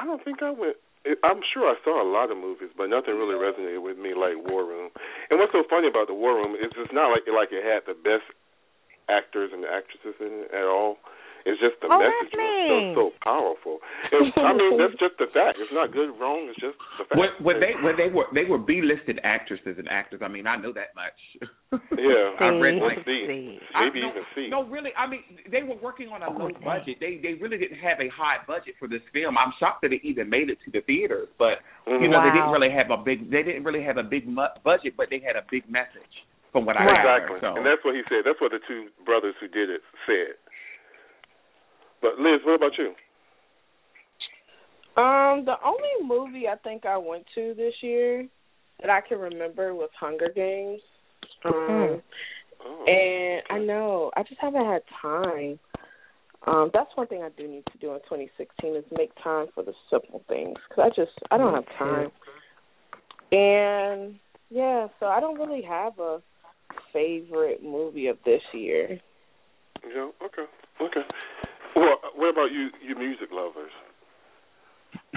I 0.07 0.09
don't 0.09 0.22
think 0.22 0.38
I 0.38 0.54
went. 0.54 0.78
I'm 1.26 1.42
sure 1.42 1.66
I 1.66 1.74
saw 1.82 1.98
a 1.98 2.07
lot 2.07 2.30
of 2.30 2.38
movies, 2.38 2.70
but 2.78 2.86
nothing 2.86 3.18
really 3.18 3.34
resonated 3.34 3.82
with 3.82 3.98
me 3.98 4.14
like 4.14 4.38
War 4.38 4.62
Room. 4.62 4.94
And 5.30 5.42
what's 5.42 5.50
so 5.50 5.66
funny 5.66 5.90
about 5.90 6.07
the 6.07 6.14
War 6.14 6.38
Room 6.38 6.54
is 6.54 6.70
it's 6.78 6.94
not 6.94 7.11
like 7.11 7.26
like 7.26 7.50
it 7.50 7.66
had 7.66 7.82
the 7.90 7.98
best 7.98 8.22
actors 9.11 9.50
and 9.50 9.66
actresses 9.66 10.14
in 10.22 10.46
it 10.46 10.54
at 10.54 10.62
all. 10.62 11.02
It's 11.47 11.62
just 11.62 11.78
the 11.78 11.86
Oh, 11.86 12.03
message 12.03 12.34
that's 12.34 12.42
was 12.42 12.66
so, 12.66 12.74
me. 12.74 12.94
so 12.99 13.05
powerful. 13.22 13.74
It's, 14.11 14.34
I 14.34 14.51
mean, 14.51 14.74
that's 14.82 14.99
just 14.99 15.14
the 15.22 15.30
fact. 15.30 15.62
It's 15.62 15.70
not 15.70 15.94
good, 15.94 16.11
wrong. 16.18 16.51
It's 16.51 16.59
just 16.59 16.74
the 16.99 17.07
fact. 17.07 17.14
When, 17.14 17.30
when 17.38 17.57
they 17.62 17.72
when 17.86 17.94
they 17.94 18.11
were 18.11 18.26
they 18.34 18.42
were 18.42 18.59
B 18.59 18.82
listed 18.82 19.22
actresses 19.22 19.78
and 19.78 19.86
actors. 19.86 20.26
I 20.26 20.28
mean, 20.28 20.51
I 20.51 20.59
know 20.59 20.74
that 20.74 20.90
much. 20.99 21.14
Yeah, 21.99 22.38
I 22.38 22.55
read 22.62 22.78
we'll 22.78 22.88
like 22.94 23.03
see. 23.05 23.59
I- 23.74 23.86
Maybe 23.90 24.01
no, 24.03 24.11
even 24.14 24.26
see. 24.34 24.47
No, 24.51 24.62
really. 24.66 24.90
I 24.97 25.07
mean, 25.07 25.22
they 25.51 25.62
were 25.66 25.74
working 25.82 26.09
on 26.14 26.22
a 26.22 26.30
low 26.30 26.47
Oh, 26.47 26.51
dang. 26.51 26.62
budget. 26.62 26.99
They 27.03 27.18
they 27.22 27.34
really 27.38 27.59
didn't 27.59 27.78
have 27.82 27.99
a 28.03 28.09
high 28.11 28.38
budget 28.47 28.74
for 28.78 28.86
this 28.86 29.03
film. 29.12 29.34
I'm 29.38 29.53
shocked 29.59 29.82
that 29.82 29.92
it 29.92 30.03
even 30.07 30.30
made 30.30 30.51
it 30.51 30.59
to 30.64 30.70
the 30.70 30.80
theaters. 30.86 31.28
But 31.38 31.62
you 31.86 31.94
Mhm. 32.07 32.11
know, 32.11 32.22
they 32.22 32.30
didn't 32.34 32.51
really 32.55 32.70
have 32.70 32.90
a 32.90 32.99
big. 32.99 33.30
They 33.30 33.42
didn't 33.42 33.64
really 33.64 33.82
have 33.82 33.99
a 33.99 34.07
big 34.07 34.26
mu- 34.26 34.55
budget, 34.64 34.94
but 34.97 35.11
they 35.11 35.18
had 35.18 35.34
a 35.36 35.42
big 35.51 35.68
message. 35.70 36.11
From 36.55 36.64
what 36.64 36.78
I 36.80 36.88
Exactly, 36.88 37.36
gather. 37.36 37.53
So. 37.53 37.57
and 37.61 37.66
that's 37.66 37.84
what 37.84 37.92
he 37.94 38.01
said. 38.09 38.24
That's 38.24 38.40
what 38.40 38.49
the 38.55 38.62
two 38.64 38.88
brothers 39.05 39.34
who 39.42 39.49
did 39.49 39.68
it 39.68 39.82
said. 40.09 40.40
But 42.03 42.18
Liz, 42.18 42.40
what 42.44 42.55
about 42.55 42.72
you? 42.78 42.94
Um, 45.01 45.44
the 45.44 45.57
only 45.64 45.88
movie 46.03 46.49
I 46.49 46.57
think 46.57 46.86
I 46.86 46.97
went 46.97 47.24
to 47.34 47.55
this 47.57 47.74
year 47.82 48.26
that 48.80 48.90
I 48.90 49.01
can 49.07 49.18
remember 49.18 49.74
was 49.74 49.90
Hunger 49.99 50.30
Games. 50.34 50.80
Um, 51.44 52.01
Oh, 52.64 52.84
and 52.86 53.42
I 53.51 53.64
know 53.64 54.11
I 54.16 54.22
just 54.22 54.40
haven't 54.40 54.64
had 54.64 54.82
time. 55.01 55.59
Um, 56.47 56.70
that's 56.72 56.90
one 56.94 57.07
thing 57.07 57.22
I 57.22 57.30
do 57.36 57.49
need 57.49 57.64
to 57.72 57.78
do 57.78 57.92
in 57.92 58.01
2016 58.01 58.76
is 58.76 58.84
make 58.92 59.11
time 59.22 59.47
for 59.55 59.62
the 59.62 59.72
simple 59.90 60.22
things 60.28 60.57
because 60.68 60.90
I 60.90 60.94
just 60.94 61.12
I 61.30 61.38
don't 61.38 61.55
have 61.55 61.66
time. 61.78 62.11
And 63.32 64.16
yeah, 64.51 64.86
so 65.01 65.07
I 65.07 65.20
don't 65.20 65.38
really 65.38 65.62
have 65.62 65.99
a 65.99 66.22
favorite 66.92 67.62
movie 67.62 68.07
of 68.07 68.18
this 68.24 68.42
year. 68.53 69.01
yeah, 69.84 70.11
okay, 70.24 70.44
okay. 70.80 71.01
Well, 71.76 72.00
what 72.16 72.30
about 72.32 72.50
you, 72.52 72.70
you 72.80 72.96
music 72.96 73.28
lovers? 73.30 73.70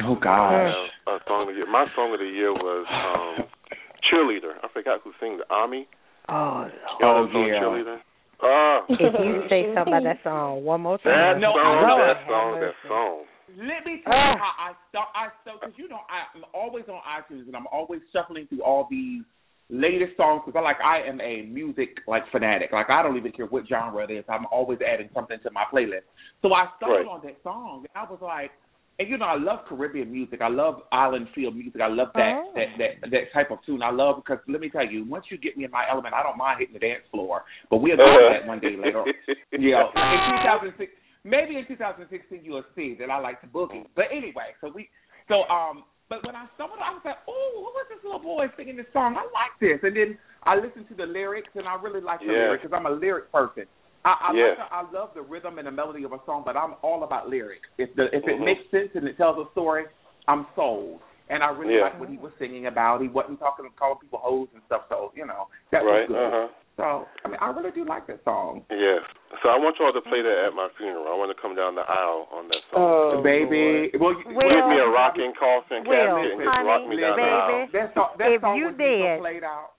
Oh 0.04 0.16
gosh. 0.16 0.76
Uh, 1.08 1.12
a 1.12 1.20
song 1.28 1.48
of 1.48 1.56
the 1.56 1.64
year. 1.64 1.72
My 1.72 1.86
song 1.96 2.14
of 2.14 2.20
the 2.20 2.28
year 2.28 2.52
was 2.54 2.86
um 2.92 3.48
Cheerleader. 4.12 4.60
I 4.64 4.68
forgot 4.74 5.00
who 5.04 5.12
sang 5.20 5.38
the 5.38 5.48
Army. 5.50 5.88
Oh, 6.28 6.68
Oh, 6.68 6.68
Y'all 7.00 7.16
know 7.16 7.28
the 7.28 7.34
song 7.34 7.48
yeah. 7.48 7.60
Cheerleader? 7.64 7.98
Ah. 8.42 8.80
if 8.88 9.14
you 9.20 9.44
say 9.50 9.68
something 9.76 9.92
about 9.94 10.04
that 10.04 10.20
song 10.24 10.64
one 10.64 10.80
more 10.82 10.98
that 11.04 11.10
time, 11.12 11.42
No, 11.42 11.52
song, 11.52 11.60
I- 11.60 11.82
that 11.84 11.88
Lord 11.88 12.18
song, 12.28 12.60
that 12.62 12.76
song. 12.88 13.16
Let 13.60 13.82
me 13.84 14.00
tell 14.06 14.14
you 14.14 14.36
Ah. 14.36 14.38
how 14.38 14.54
I 14.60 14.70
start. 14.90 15.10
I 15.16 15.28
so 15.44 15.58
because 15.60 15.74
you 15.80 15.88
know 15.90 16.00
I, 16.08 16.28
I'm 16.38 16.44
always 16.54 16.86
on 16.88 17.00
iTunes 17.08 17.48
and 17.48 17.56
I'm 17.56 17.68
always 17.72 18.00
shuffling 18.14 18.48
through 18.48 18.64
all 18.64 18.88
these 18.92 19.24
latest 19.70 20.18
songs 20.18 20.42
because 20.46 20.58
I 20.58 20.62
like 20.64 20.78
I 20.84 21.02
am 21.08 21.22
a 21.22 21.44
music 21.44 22.00
like 22.08 22.24
fanatic. 22.32 22.72
Like 22.72 22.90
I 22.90 23.04
don't 23.04 23.18
even 23.18 23.32
care 23.32 23.46
what 23.46 23.68
genre 23.68 24.04
it 24.04 24.12
is. 24.12 24.26
I'm 24.30 24.46
always 24.52 24.80
adding 24.82 25.10
something 25.14 25.38
to 25.44 25.52
my 25.52 25.64
playlist. 25.72 26.10
So 26.42 26.54
I 26.54 26.68
started 26.78 27.06
Right. 27.06 27.08
on 27.08 27.22
that 27.24 27.38
song 27.44 27.86
and 27.86 27.96
I 28.08 28.10
was 28.10 28.20
like, 28.22 28.52
and 28.98 29.08
you 29.08 29.18
know 29.18 29.26
I 29.28 29.38
love 29.38 29.60
Caribbean 29.70 30.12
music. 30.12 30.42
I 30.42 30.50
love 30.50 30.82
island 30.92 31.28
feel 31.36 31.52
music. 31.52 31.82
I 31.82 31.88
love 31.88 32.10
that 32.16 32.34
Oh. 32.36 32.52
that 32.56 32.68
that 32.80 33.12
that 33.12 33.32
type 33.34 33.52
of 33.52 33.60
tune. 33.66 33.82
I 33.84 33.92
love 33.92 34.18
because 34.18 34.40
let 34.48 34.60
me 34.60 34.70
tell 34.70 34.86
you, 34.86 35.06
once 35.06 35.26
you 35.30 35.38
get 35.38 35.56
me 35.56 35.66
in 35.66 35.72
my 35.72 35.86
element, 35.90 36.14
I 36.16 36.24
don't 36.24 36.38
mind 36.38 36.60
hitting 36.60 36.74
the 36.74 36.80
dance 36.80 37.04
floor. 37.12 37.44
But 37.70 37.78
we'll 37.78 37.96
do 37.96 38.04
Uh-huh. 38.04 38.34
that 38.34 38.48
one 38.48 38.60
day 38.60 38.76
later. 38.76 39.04
Yeah, 39.52 39.86
in 39.96 40.20
2006, 40.44 40.92
maybe 41.24 41.58
in 41.58 41.66
2016 41.68 42.42
you'll 42.44 42.64
see 42.76 42.96
that 43.00 43.10
I 43.10 43.20
like 43.20 43.40
to 43.42 43.48
boogie. 43.48 43.86
But 43.96 44.06
anyway, 44.12 44.52
so 44.62 44.72
we, 44.74 44.90
so 45.28 45.44
um, 45.48 45.84
but 46.10 46.26
when 46.26 46.36
I 46.36 46.46
stumbled, 46.56 46.82
I 46.82 46.92
was 46.92 47.02
like, 47.06 47.22
oh, 47.30 47.50
who 47.56 47.70
was 47.72 47.86
this 47.90 48.04
little 48.04 48.20
boy 48.20 48.50
singing 48.58 48.76
this 48.76 48.90
song? 48.92 49.16
I 49.16 49.24
like 49.30 49.54
this. 49.62 49.80
And 49.86 49.96
then 49.96 50.18
I 50.44 50.58
listened 50.58 50.90
to 50.90 50.96
the 50.96 51.06
lyrics, 51.06 51.50
and 51.56 51.68
I 51.68 51.76
really 51.76 52.02
like 52.02 52.20
the 52.20 52.34
Yeah. 52.34 52.50
lyrics 52.50 52.64
because 52.64 52.76
I'm 52.76 52.88
a 52.90 52.96
lyric 52.98 53.32
person. 53.32 53.66
I 54.06 54.16
I, 54.20 54.34
Yes. 54.34 54.58
like 54.58 54.70
the, 54.70 54.76
I 54.76 54.82
love 54.92 55.14
the 55.14 55.22
rhythm 55.22 55.60
and 55.60 55.68
the 55.68 55.72
melody 55.72 56.04
of 56.04 56.14
a 56.14 56.20
song, 56.26 56.44
but 56.46 56.56
I'm 56.58 56.76
all 56.82 57.04
about 57.04 57.30
lyrics. 57.30 57.68
If 57.78 57.94
the 57.96 58.06
if 58.16 58.24
it 58.26 58.40
Mhm. 58.40 58.46
makes 58.46 58.64
sense 58.72 58.90
and 58.96 59.08
it 59.08 59.18
tells 59.18 59.38
a 59.38 59.50
story, 59.52 59.86
I'm 60.28 60.48
sold. 60.56 61.02
And 61.30 61.44
I 61.44 61.50
really 61.50 61.76
Yeah. 61.76 61.82
like 61.84 62.00
what 62.00 62.10
he 62.10 62.18
was 62.18 62.32
singing 62.40 62.66
about. 62.66 63.02
He 63.02 63.08
wasn't 63.08 63.40
talking 63.40 63.70
calling 63.76 64.00
people 64.00 64.18
hoes 64.20 64.48
and 64.54 64.64
stuff. 64.66 64.88
So 64.90 65.12
you 65.16 65.26
know 65.26 65.50
that 65.72 65.84
right. 65.84 66.08
was 66.10 66.16
good. 66.16 66.26
Uh 66.26 66.32
huh. 66.32 66.48
So 66.80 67.04
I 67.22 67.28
mean, 67.28 67.36
I 67.44 67.52
really 67.52 67.76
do 67.76 67.84
like 67.84 68.08
that 68.08 68.24
song. 68.24 68.64
Yes. 68.72 69.04
So 69.44 69.52
I 69.52 69.60
want 69.60 69.76
y'all 69.84 69.92
to 69.92 70.00
play 70.08 70.24
that 70.24 70.38
at 70.48 70.56
my 70.56 70.72
funeral. 70.80 71.12
I 71.12 71.16
want 71.20 71.28
to 71.28 71.36
come 71.36 71.52
down 71.52 71.76
the 71.76 71.84
aisle 71.84 72.32
on 72.32 72.48
that 72.48 72.64
song. 72.72 72.80
Oh, 72.80 73.12
baby, 73.20 73.92
well, 74.00 74.16
you, 74.16 74.32
Will, 74.32 74.48
Give 74.48 74.66
me 74.72 74.80
a 74.80 74.88
rocking 74.88 75.36
coffin 75.36 75.84
Will, 75.84 75.92
casket 75.92 76.40
and 76.40 76.40
just 76.40 76.64
rock 76.64 76.88
me 76.88 76.96
honey, 76.96 77.04
down 77.04 77.16
the 77.20 77.28
aisle. 77.28 77.52
baby. 77.52 77.72
That 77.76 77.88
song, 77.92 78.10
that 78.16 78.30
If 78.32 78.40
song 78.40 78.56
you 78.56 78.72
was 78.72 78.80
so 78.80 78.88
did. 78.88 79.20
played 79.20 79.44
out. 79.44 79.76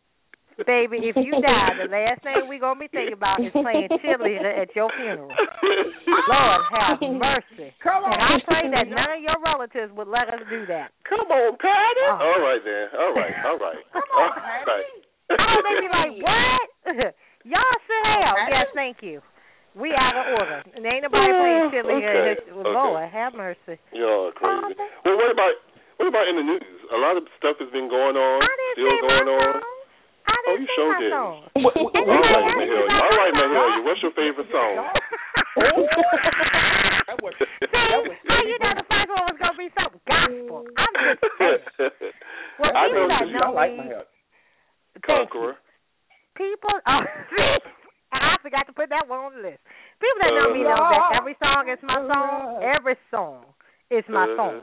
baby, 0.68 0.96
if 1.08 1.16
you 1.16 1.32
die, 1.40 1.72
the 1.80 1.88
last 1.88 2.20
thing 2.20 2.36
we're 2.52 2.60
gonna 2.60 2.76
be 2.76 2.92
thinking 2.92 3.16
about 3.16 3.40
is 3.40 3.48
playing 3.56 3.88
cheerleader 4.04 4.52
at 4.60 4.68
your 4.76 4.92
funeral. 4.92 5.32
Lord 5.32 6.60
have 6.76 7.00
mercy. 7.16 7.72
Come 7.80 8.04
on. 8.04 8.12
And 8.12 8.20
I 8.20 8.32
pray 8.44 8.64
that 8.76 8.92
none 8.92 9.08
of 9.16 9.20
your 9.24 9.40
relatives 9.40 9.88
would 9.96 10.08
let 10.12 10.28
us 10.28 10.44
do 10.52 10.68
that. 10.68 10.92
Come 11.08 11.32
on, 11.32 11.56
Patty. 11.56 12.04
Oh. 12.12 12.28
All 12.28 12.40
right 12.44 12.60
then. 12.60 12.84
All 12.92 13.12
right. 13.16 13.34
All 13.48 13.56
right. 13.56 13.80
Come 13.88 14.04
on, 14.20 14.30
right. 14.36 14.68
Patty. 14.68 14.99
Oh, 15.30 15.58
they 15.62 15.74
be 15.82 15.88
like, 15.90 16.14
what? 16.18 16.66
Y'all 17.46 17.78
sit 17.86 18.02
hell. 18.04 18.36
Yes, 18.50 18.66
thank 18.74 18.98
you. 19.02 19.22
We 19.78 19.94
out 19.94 20.18
of 20.18 20.26
order. 20.34 20.60
And 20.74 20.82
ain't 20.82 21.06
nobody 21.06 21.30
playing 21.30 21.62
oh, 21.62 21.70
silly 21.70 22.02
okay. 22.02 22.42
here. 22.42 22.58
Lord, 22.58 23.06
have 23.06 23.38
mercy. 23.38 23.78
Y'all 23.94 24.28
are 24.28 24.34
crazy. 24.34 24.74
Well, 25.06 25.14
what 25.14 25.30
about 25.30 25.54
what 26.02 26.08
about 26.10 26.26
in 26.26 26.36
the 26.40 26.42
news? 26.42 26.64
A 26.90 26.98
lot 26.98 27.14
of 27.14 27.22
stuff 27.38 27.60
has 27.62 27.70
been 27.70 27.86
going 27.86 28.16
on, 28.18 28.40
still 28.74 28.98
going 28.98 29.30
on. 29.30 29.62
oh, 29.62 30.56
you 30.58 30.66
sure 30.74 30.90
did. 30.98 31.12
All 31.14 31.30
right, 31.30 32.56
Mahalia. 32.56 32.88
All 32.88 33.14
right, 33.14 33.34
Mahalia. 33.36 33.84
What's 33.86 34.02
your 34.02 34.16
favorite 34.18 34.50
song? 34.50 34.74
How 37.10 38.42
you 38.42 38.56
know 38.58 38.74
the 38.74 38.86
first 38.90 39.08
one 39.12 39.22
was 39.28 39.38
gonna 39.38 39.60
be 39.60 39.68
something 39.76 40.00
gospel? 40.08 40.66
I'm 40.74 40.94
just 40.98 41.20
saying. 41.38 41.62
Well, 42.58 42.72
I 42.74 42.88
know 42.90 43.06
that 43.06 43.28
you. 43.28 43.38
know 43.38 43.52
I 43.52 43.54
like 43.54 43.70
me, 43.72 43.76
my 43.76 43.84
hair. 43.86 44.04
Conqueror. 45.04 45.56
people. 46.36 46.74
Oh, 46.86 47.04
I 48.12 48.36
forgot 48.42 48.66
to 48.66 48.72
put 48.72 48.90
that 48.90 49.06
one 49.06 49.30
on 49.30 49.32
the 49.38 49.42
list. 49.54 49.62
People 50.02 50.18
that 50.24 50.32
know 50.34 50.48
me 50.50 50.66
uh-huh. 50.66 50.74
know 50.74 50.82
that 50.90 51.18
every 51.20 51.36
song 51.38 51.70
is 51.70 51.78
my 51.82 52.00
song. 52.10 52.58
Uh-huh. 52.58 52.74
Every 52.74 52.96
song 53.10 53.44
is 53.90 54.04
my 54.10 54.26
uh-huh. 54.26 54.36
song. 54.36 54.60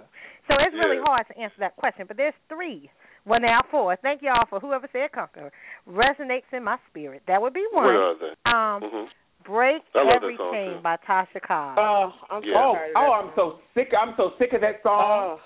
So 0.48 0.56
it's 0.60 0.76
really 0.76 0.98
Yeah. 1.00 1.08
hard 1.08 1.28
to 1.28 1.36
answer 1.38 1.60
that 1.60 1.76
question. 1.76 2.08
But 2.08 2.18
there's 2.18 2.36
three. 2.50 2.90
Well, 3.28 3.40
now 3.40 3.62
four. 3.72 3.96
Thank 3.98 4.22
y'all 4.22 4.48
for 4.50 4.60
whoever 4.60 4.88
said 4.92 5.12
Conqueror. 5.12 5.52
Resonates 5.88 6.48
in 6.52 6.64
my 6.64 6.78
spirit. 6.90 7.24
That 7.28 7.42
would 7.42 7.54
be 7.54 7.64
What 7.72 7.86
one. 7.86 7.96
are 7.96 8.16
they? 8.20 8.34
Um, 8.48 8.80
hmm 8.84 9.08
Break 9.46 9.84
I 9.96 10.04
Every 10.12 10.36
Chain 10.36 10.76
too. 10.76 10.84
by 10.84 10.98
Tasha 11.08 11.40
Cobbs. 11.40 11.80
Oh, 11.80 12.12
uh, 12.12 12.36
I'm 12.36 12.44
so 12.44 12.52
Oh, 12.52 12.76
oh, 12.98 13.12
I'm 13.16 13.32
so 13.36 13.60
sick. 13.74 13.94
I'm 13.96 14.14
so 14.18 14.32
sick 14.40 14.52
of 14.52 14.60
that 14.60 14.84
song. 14.84 15.40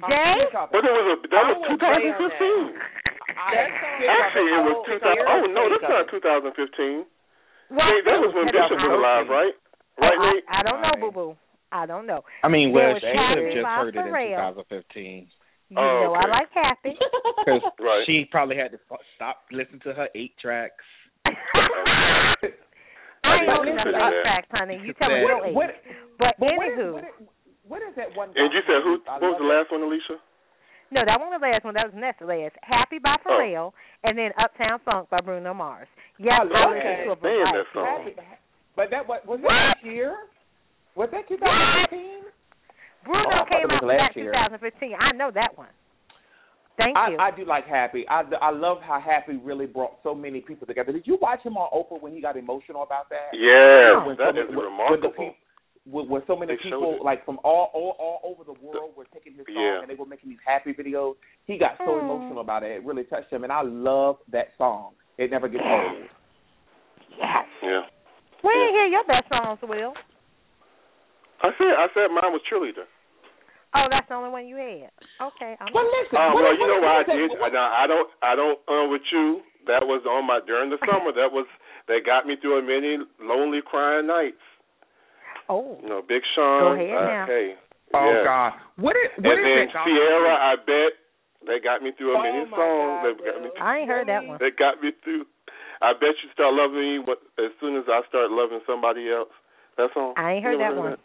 Uh, 0.00 0.04
I'm 0.04 0.08
Jay? 0.08 0.32
sick 0.48 0.54
of 0.56 0.68
it. 0.68 0.72
But 0.72 0.84
it 0.88 0.92
was 0.92 1.18
a 1.20 1.28
that 1.28 1.44
I 1.44 1.52
was 1.52 1.68
would 1.68 1.80
2015. 1.84 2.80
I 3.40 3.48
That 3.56 3.64
am 3.64 3.72
song- 3.80 3.96
sick 3.96 4.04
of 4.04 4.20
Actually, 4.20 4.50
it 4.52 4.62
was 4.68 4.76
Oh, 4.76 4.84
2000. 4.84 5.24
Oh 5.24 5.40
no, 5.48 5.62
sick 5.64 5.80
that's 5.80 5.88
not 5.88 6.04
2015. 6.12 7.06
What? 7.72 7.86
Hey, 7.86 8.00
that 8.04 8.18
was 8.20 8.32
when 8.36 8.46
Bishop 8.52 8.76
was 8.76 8.92
alive, 9.00 9.26
right? 9.32 9.54
Right, 10.00 10.18
Oh, 10.20 10.28
I, 10.28 10.60
I 10.60 10.62
don't 10.62 10.80
know, 10.82 10.94
boo 11.00 11.12
boo. 11.12 11.30
I 11.72 11.86
don't 11.86 12.04
know. 12.06 12.24
I 12.42 12.48
mean, 12.48 12.72
There 12.74 12.82
well, 12.82 12.94
was 12.98 13.02
she 13.02 13.14
could 13.14 13.38
have 13.40 13.52
just 13.54 13.66
heard 13.66 13.94
it 13.94 14.00
in 14.00 14.10
Pharrell. 14.10 14.66
2015 14.66 15.28
You 15.70 15.76
Oh, 15.78 16.10
know 16.10 16.12
I 16.18 16.26
like 16.26 16.50
Happy. 16.52 16.98
because 16.98 17.62
Right. 17.78 18.02
she 18.06 18.26
probably 18.30 18.56
had 18.58 18.72
to 18.74 18.78
stop 19.14 19.46
listening 19.54 19.80
to 19.86 19.94
her 19.94 20.08
eight 20.18 20.34
tracks. 20.42 20.82
I 23.22 23.36
ain't 23.36 23.46
didn't 23.46 23.54
holding 23.54 23.76
to 23.78 23.86
eight 23.94 24.22
tracks, 24.26 24.48
honey. 24.50 24.80
You 24.82 24.92
tell 24.98 25.08
me 25.14 25.22
What- 25.22 25.30
your 25.30 25.52
what- 25.54 25.76
but 26.18 26.34
But 26.40 26.56
what 26.58 26.66
is, 26.66 26.74
anywho, 26.74 26.92
what, 26.92 27.04
is, 27.04 27.14
what 27.64 27.82
is 27.86 27.94
that 27.96 28.10
one? 28.16 28.28
And 28.34 28.50
you 28.52 28.60
said 28.66 28.82
who? 28.82 28.98
What 29.06 29.22
was 29.22 29.38
the 29.38 29.46
last 29.46 29.70
one, 29.70 29.82
Alicia? 29.86 30.18
No, 30.90 31.04
that 31.04 31.18
wasn't 31.20 31.40
the 31.40 31.46
last 31.46 31.64
one. 31.64 31.74
That 31.74 31.86
was 31.86 31.96
next 31.96 32.18
to 32.20 32.26
last. 32.26 32.54
Happy 32.62 32.98
by 32.98 33.16
Oh. 33.24 33.30
Pharrell, 33.30 33.72
and 34.04 34.16
then 34.18 34.30
Uptown 34.38 34.78
Funk 34.84 35.08
by 35.10 35.20
Bruno 35.20 35.54
Mars. 35.54 35.88
Yes, 36.18 36.40
I 36.40 36.42
I, 36.42 36.44
love 36.44 36.74
that. 36.74 37.04
to 37.04 37.10
a 37.12 37.18
Man, 37.22 37.54
that 37.54 37.66
song. 37.72 37.86
Happy- 37.86 38.16
But 38.76 38.90
that 38.90 39.06
was 39.06 39.20
was 39.26 39.40
that 39.42 39.76
this 39.82 39.92
year? 39.92 40.16
Was 40.94 41.08
that 41.12 41.28
2015? 41.28 42.24
Bruno 43.04 43.24
Oh, 43.24 43.44
came 43.48 43.70
out 43.70 43.84
last 43.84 44.14
that 44.14 44.20
2015. 44.60 44.94
I 44.98 45.12
know 45.16 45.30
that 45.32 45.56
one. 45.56 45.68
Thank 46.76 46.96
I, 46.96 47.10
you. 47.10 47.18
I 47.18 47.30
do 47.30 47.44
like 47.44 47.66
Happy. 47.66 48.06
I, 48.08 48.22
I 48.40 48.50
love 48.50 48.78
how 48.80 48.98
Happy 49.00 49.36
really 49.36 49.66
brought 49.66 49.98
so 50.02 50.14
many 50.14 50.40
people 50.40 50.66
together. 50.66 50.92
Did 50.92 51.06
you 51.06 51.18
watch 51.20 51.40
him 51.44 51.56
on 51.56 51.68
Oprah 51.76 52.00
when 52.00 52.12
he 52.14 52.20
got 52.22 52.36
emotional 52.36 52.82
about 52.82 53.08
that? 53.10 53.36
Yeah, 53.36 54.04
When 54.06 54.16
that 54.16 54.32
so 54.34 54.40
is 54.40 54.46
many- 54.48 54.56
when- 54.56 54.64
remarkable. 54.66 55.12
When, 55.16 55.28
the 55.28 55.34
peop- 55.90 55.92
when, 55.92 56.08
when 56.08 56.22
so 56.26 56.36
many 56.36 56.54
They 56.56 56.62
people, 56.62 56.98
like 57.04 57.24
from 57.24 57.38
all, 57.44 57.70
all 57.74 57.96
all 57.98 58.20
over 58.24 58.44
the 58.44 58.54
world, 58.64 58.92
were 58.96 59.06
taking 59.12 59.34
his 59.34 59.46
song 59.46 59.56
Yeah. 59.58 59.80
and 59.82 59.90
they 59.90 59.94
were 59.94 60.06
making 60.06 60.30
these 60.30 60.38
happy 60.46 60.72
videos. 60.72 61.16
He 61.46 61.58
got 61.58 61.76
so 61.78 61.98
Hmm. 61.98 62.04
emotional 62.06 62.40
about 62.40 62.62
it; 62.62 62.70
it 62.72 62.84
really 62.84 63.04
touched 63.04 63.30
him. 63.32 63.44
And 63.44 63.52
I 63.52 63.62
love 63.62 64.18
that 64.28 64.52
song. 64.58 64.94
It 65.18 65.30
never 65.30 65.48
gets 65.48 65.64
old. 65.66 66.08
yes. 67.18 67.46
Yeah. 67.62 67.82
We 68.42 68.50
didn't 68.50 68.74
hear 68.74 68.86
your 68.86 69.04
best 69.04 69.28
songs, 69.28 69.58
Will. 69.62 69.92
I 71.42 71.50
said 71.56 71.72
I 71.76 71.86
said 71.94 72.08
mine 72.12 72.32
was 72.32 72.40
cheerleader. 72.50 72.84
Oh, 73.72 73.86
that's 73.88 74.08
the 74.08 74.14
only 74.18 74.30
one 74.30 74.48
you 74.48 74.56
had. 74.56 74.90
Okay. 75.22 75.54
I'm 75.60 75.70
Well, 75.72 75.86
listen. 75.86 76.16
Uh, 76.18 76.34
well, 76.34 76.42
what- 76.42 76.58
you 76.58 76.66
know 76.66 76.80
what 76.82 77.06
what 77.06 77.08
I 77.08 77.16
did. 77.16 77.30
that- 77.30 77.52
Now 77.52 77.70
I 77.72 77.86
don't. 77.86 78.10
I 78.22 78.34
don't. 78.34 78.58
Uh, 78.66 78.88
with 78.90 79.02
you, 79.12 79.42
that 79.66 79.86
was 79.86 80.02
on 80.06 80.26
my 80.26 80.40
during 80.44 80.70
the 80.70 80.78
summer. 80.90 81.12
That 81.12 81.30
was 81.32 81.46
that 81.86 82.02
got 82.04 82.26
me 82.26 82.36
through 82.36 82.62
many 82.66 82.98
lonely 83.20 83.62
crying 83.62 84.06
nights. 84.06 84.40
Oh. 85.48 85.78
You 85.82 85.88
know, 85.88 86.02
Big 86.06 86.22
Sean. 86.34 86.60
Go 86.60 86.72
ahead 86.76 86.96
uh, 86.96 87.06
now. 87.06 87.26
Hey. 87.26 87.54
Oh 87.92 88.06
yeah. 88.06 88.22
God, 88.22 88.50
what 88.78 88.94
is 88.94 89.10
what 89.18 89.34
and 89.34 89.40
is 89.40 89.46
then 89.50 89.66
that? 89.66 89.82
Ciara. 89.82 90.34
I 90.38 90.54
bet 90.62 90.90
they 91.46 91.58
got 91.58 91.82
me 91.82 91.90
through 91.98 92.14
a 92.14 92.18
Oh, 92.18 92.22
many 92.22 92.46
my 92.46 92.56
songs. 92.56 92.94
God, 93.02 93.02
that 93.02 93.14
got 93.24 93.36
me. 93.42 93.48
Will. 93.50 93.62
I 93.62 93.72
ain't 93.82 93.88
heard 93.90 94.06
that 94.06 94.22
one. 94.26 94.38
That 94.38 94.54
got 94.58 94.78
me 94.82 94.92
through. 95.02 95.26
I 95.82 95.92
bet 95.98 96.14
you 96.22 96.28
start 96.32 96.54
loving 96.54 96.78
me 96.78 96.98
what, 97.02 97.18
as 97.40 97.50
soon 97.58 97.74
as 97.76 97.84
I 97.88 98.02
start 98.06 98.30
loving 98.30 98.60
somebody 98.66 99.10
else. 99.10 99.32
That 99.78 99.90
song. 99.94 100.14
I 100.16 100.38
ain't 100.38 100.42
You 100.44 100.50
heard 100.54 100.58
never 100.60 100.74
that 100.76 100.80
one. 100.80 100.96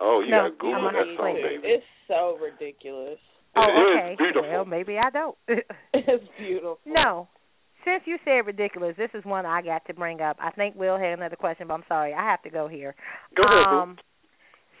Oh, 0.00 0.20
you 0.20 0.32
No, 0.34 0.36
gotta 0.36 0.52
I'm 0.52 0.58
Google 0.58 0.82
gonna 0.90 0.98
that 0.98 1.16
song, 1.16 1.34
baby. 1.40 1.62
It's 1.64 1.86
so 2.08 2.36
ridiculous. 2.42 3.18
Oh, 3.56 3.62
It 3.62 3.78
is 3.78 3.96
okay. 3.96 4.14
beautiful. 4.18 4.50
Well, 4.50 4.64
maybe 4.64 4.98
I 4.98 5.10
don't. 5.10 5.36
It's 5.94 6.24
beautiful. 6.36 6.78
no. 6.84 7.28
Since 7.84 8.04
you 8.06 8.16
said 8.24 8.46
ridiculous, 8.46 8.96
this 8.96 9.10
is 9.14 9.24
one 9.24 9.44
I 9.44 9.60
got 9.62 9.84
to 9.86 9.94
bring 9.94 10.20
up. 10.20 10.36
I 10.40 10.50
think 10.50 10.74
Will 10.74 10.98
had 10.98 11.18
another 11.18 11.36
question, 11.36 11.68
but 11.68 11.74
I'm 11.74 11.84
sorry. 11.86 12.14
I 12.14 12.24
have 12.30 12.42
to 12.42 12.50
go 12.50 12.66
here. 12.66 12.94
Go 13.36 13.42
ahead, 13.42 13.66
um, 13.66 13.96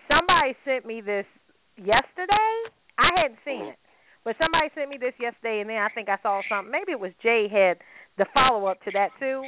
somebody 0.08 0.56
sent 0.64 0.86
me 0.86 1.00
this 1.00 1.26
yesterday. 1.76 2.50
I 2.98 3.10
hadn't 3.20 3.38
seen 3.44 3.66
it, 3.66 3.78
but 4.24 4.36
somebody 4.38 4.70
sent 4.74 4.88
me 4.88 4.96
this 4.98 5.14
yesterday, 5.20 5.60
and 5.60 5.68
then 5.68 5.76
I 5.76 5.88
think 5.94 6.08
I 6.08 6.16
saw 6.22 6.40
something. 6.48 6.70
Maybe 6.70 6.92
it 6.92 7.00
was 7.00 7.12
Jay 7.22 7.46
had 7.50 7.78
the 8.16 8.26
follow 8.32 8.66
up 8.66 8.80
to 8.84 8.90
that 8.92 9.10
too. 9.18 9.42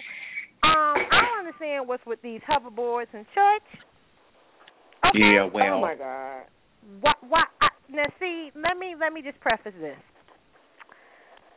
Um, 0.64 0.98
I 1.12 1.20
don't 1.22 1.46
understand 1.46 1.88
what's 1.88 2.04
with 2.06 2.20
these 2.22 2.40
hoverboards 2.48 3.12
in 3.14 3.24
church. 3.32 3.68
Okay. 5.06 5.18
Yeah, 5.18 5.46
Oh 5.46 5.50
well, 5.52 5.80
my 5.80 5.94
God. 5.94 6.42
What? 7.00 7.16
What? 7.28 7.48
I, 7.60 7.68
now, 7.88 8.06
see, 8.18 8.50
let 8.54 8.76
me 8.78 8.94
let 8.98 9.12
me 9.12 9.22
just 9.22 9.38
preface 9.40 9.74
this. 9.80 9.96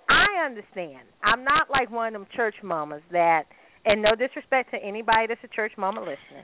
I 0.10 0.46
understand. 0.46 1.06
I'm 1.24 1.44
not 1.46 1.70
like 1.70 1.92
one 1.94 2.16
of 2.16 2.22
them 2.22 2.28
church 2.36 2.56
mamas 2.64 3.06
that, 3.12 3.46
and 3.86 4.02
no 4.02 4.16
disrespect 4.18 4.72
to 4.74 4.78
anybody 4.82 5.28
that's 5.30 5.44
a 5.46 5.54
church 5.54 5.72
mama 5.78 6.02
listening. 6.02 6.44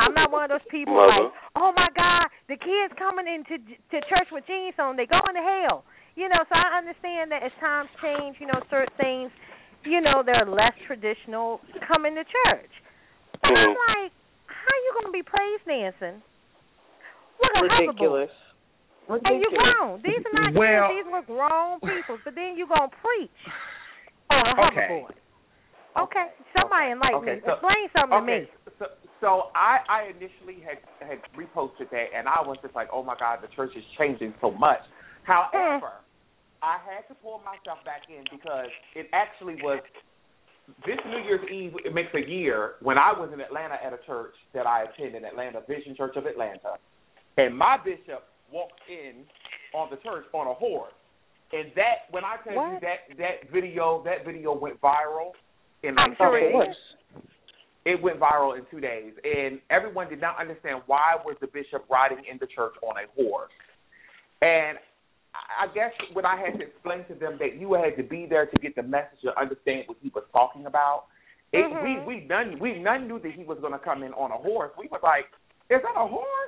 I'm 0.00 0.14
not 0.16 0.32
one 0.32 0.48
of 0.48 0.50
those 0.56 0.66
people 0.72 0.96
Mother. 0.96 1.28
like, 1.28 1.32
oh 1.54 1.70
my 1.76 1.88
God, 1.94 2.26
the 2.48 2.56
kids 2.56 2.96
coming 2.98 3.28
into 3.28 3.60
to 3.60 3.96
church 4.08 4.28
with 4.32 4.46
jeans 4.48 4.74
on, 4.80 4.96
they 4.96 5.06
going 5.06 5.36
to 5.36 5.44
hell. 5.44 5.84
You 6.16 6.28
know, 6.28 6.40
so 6.48 6.54
I 6.56 6.76
understand 6.80 7.30
that 7.32 7.44
as 7.44 7.52
times 7.60 7.88
change, 8.02 8.36
you 8.40 8.46
know, 8.46 8.60
certain 8.68 8.92
things, 8.96 9.30
you 9.84 10.00
know, 10.00 10.22
they're 10.24 10.44
less 10.48 10.74
traditional 10.86 11.60
coming 11.88 12.14
to 12.16 12.24
church. 12.24 12.72
But 13.40 13.52
I'm 13.52 13.72
Mhm. 13.72 13.86
like, 13.88 14.12
how 14.46 14.74
you 14.76 14.90
gonna 15.00 15.12
be 15.12 15.22
praise 15.22 15.60
dancing? 15.66 16.22
What 17.38 17.50
a 17.56 17.60
hoverboard? 17.68 18.28
Ridiculous. 19.08 19.22
And 19.26 19.36
you 19.42 19.48
Ridiculous. 19.50 19.74
grown. 19.76 19.94
These 20.02 20.22
are 20.26 20.34
not 20.38 20.50
Well- 20.54 20.88
kids. 20.88 20.96
These 21.04 21.08
were 21.12 21.26
grown 21.26 21.80
people. 21.80 22.18
But 22.24 22.34
then 22.34 22.56
you 22.56 22.66
gonna 22.66 22.88
preach 23.02 23.40
on 24.30 24.46
a 24.46 24.62
Okay. 24.70 24.88
hoverboard. 24.88 25.14
Okay. 26.06 26.26
Somebody 26.56 26.90
enlighten 26.92 27.20
Okay, 27.20 27.34
me. 27.36 27.42
so- 27.44 27.52
Explain 27.52 27.84
something 27.92 28.18
okay, 28.22 28.40
to 28.40 28.70
me. 28.70 28.72
So, 28.78 28.84
so 29.20 29.28
I, 29.54 29.78
I 29.88 30.00
initially 30.14 30.62
had 30.64 30.78
had 31.06 31.18
reposted 31.36 31.90
that, 31.90 32.10
and 32.16 32.26
I 32.28 32.40
was 32.42 32.56
just 32.62 32.74
like, 32.74 32.88
oh 32.92 33.02
my 33.02 33.14
God, 33.18 33.40
the 33.42 33.48
church 33.54 33.70
is 33.76 33.84
changing 33.98 34.34
so 34.40 34.50
much. 34.50 34.80
However, 35.24 35.86
mm. 35.86 36.02
I 36.62 36.78
had 36.82 37.06
to 37.08 37.14
pull 37.22 37.40
myself 37.44 37.84
back 37.84 38.02
in 38.08 38.24
because 38.30 38.70
it 38.94 39.06
actually 39.12 39.56
was 39.62 39.80
this 40.86 40.98
New 41.06 41.18
Year's 41.18 41.44
Eve. 41.50 41.74
It 41.84 41.92
makes 41.94 42.10
a 42.14 42.22
year 42.26 42.74
when 42.80 42.96
I 42.98 43.12
was 43.12 43.30
in 43.34 43.40
Atlanta 43.40 43.76
at 43.84 43.92
a 43.92 43.98
church 44.06 44.34
that 44.54 44.66
I 44.66 44.84
attended, 44.84 45.24
Atlanta 45.24 45.60
Vision 45.68 45.94
Church 45.96 46.16
of 46.16 46.26
Atlanta, 46.26 46.78
and 47.36 47.56
my 47.56 47.76
bishop 47.84 48.24
walked 48.52 48.80
in 48.88 49.24
on 49.74 49.88
the 49.90 49.96
church 49.96 50.24
on 50.32 50.46
a 50.46 50.54
horse. 50.54 50.92
And 51.52 51.72
that, 51.76 52.08
when 52.10 52.24
I 52.24 52.36
tell 52.44 52.54
you 52.72 52.78
that 52.80 53.16
that 53.18 53.50
video, 53.52 54.02
that 54.04 54.24
video 54.24 54.54
went 54.56 54.80
viral 54.80 55.32
in 55.82 55.94
like 55.96 56.16
two 56.16 56.24
days. 56.40 56.52
It 57.84 58.00
went 58.00 58.20
viral 58.20 58.56
in 58.56 58.64
two 58.70 58.78
days, 58.80 59.12
and 59.24 59.58
everyone 59.68 60.08
did 60.08 60.20
not 60.20 60.38
understand 60.38 60.82
why 60.86 61.16
was 61.24 61.36
the 61.40 61.48
bishop 61.48 61.84
riding 61.90 62.24
in 62.30 62.38
the 62.38 62.46
church 62.46 62.74
on 62.80 62.94
a 62.96 63.10
horse. 63.20 63.50
And 64.40 64.78
I 65.34 65.66
guess 65.74 65.90
what 66.12 66.24
I 66.24 66.36
had 66.36 66.58
to 66.58 66.64
explain 66.64 67.04
to 67.08 67.14
them 67.14 67.38
that 67.40 67.58
you 67.58 67.74
had 67.74 67.96
to 67.96 68.02
be 68.02 68.26
there 68.28 68.46
to 68.46 68.56
get 68.60 68.76
the 68.76 68.82
message 68.82 69.20
to 69.24 69.38
understand 69.38 69.84
what 69.86 69.98
he 70.00 70.10
was 70.14 70.24
talking 70.32 70.66
about. 70.66 71.06
It, 71.52 71.64
Mhm. 71.68 71.82
We 72.06 72.20
we 72.20 72.24
none 72.26 72.58
we 72.60 72.78
none 72.78 73.08
knew 73.08 73.18
that 73.18 73.32
he 73.32 73.44
was 73.44 73.58
going 73.60 73.72
to 73.72 73.78
come 73.78 74.02
in 74.02 74.14
on 74.14 74.30
a 74.30 74.38
horse. 74.38 74.72
We 74.78 74.88
was 74.88 75.02
like, 75.02 75.26
is 75.68 75.82
that 75.82 75.96
a 75.96 76.06
horse? 76.06 76.41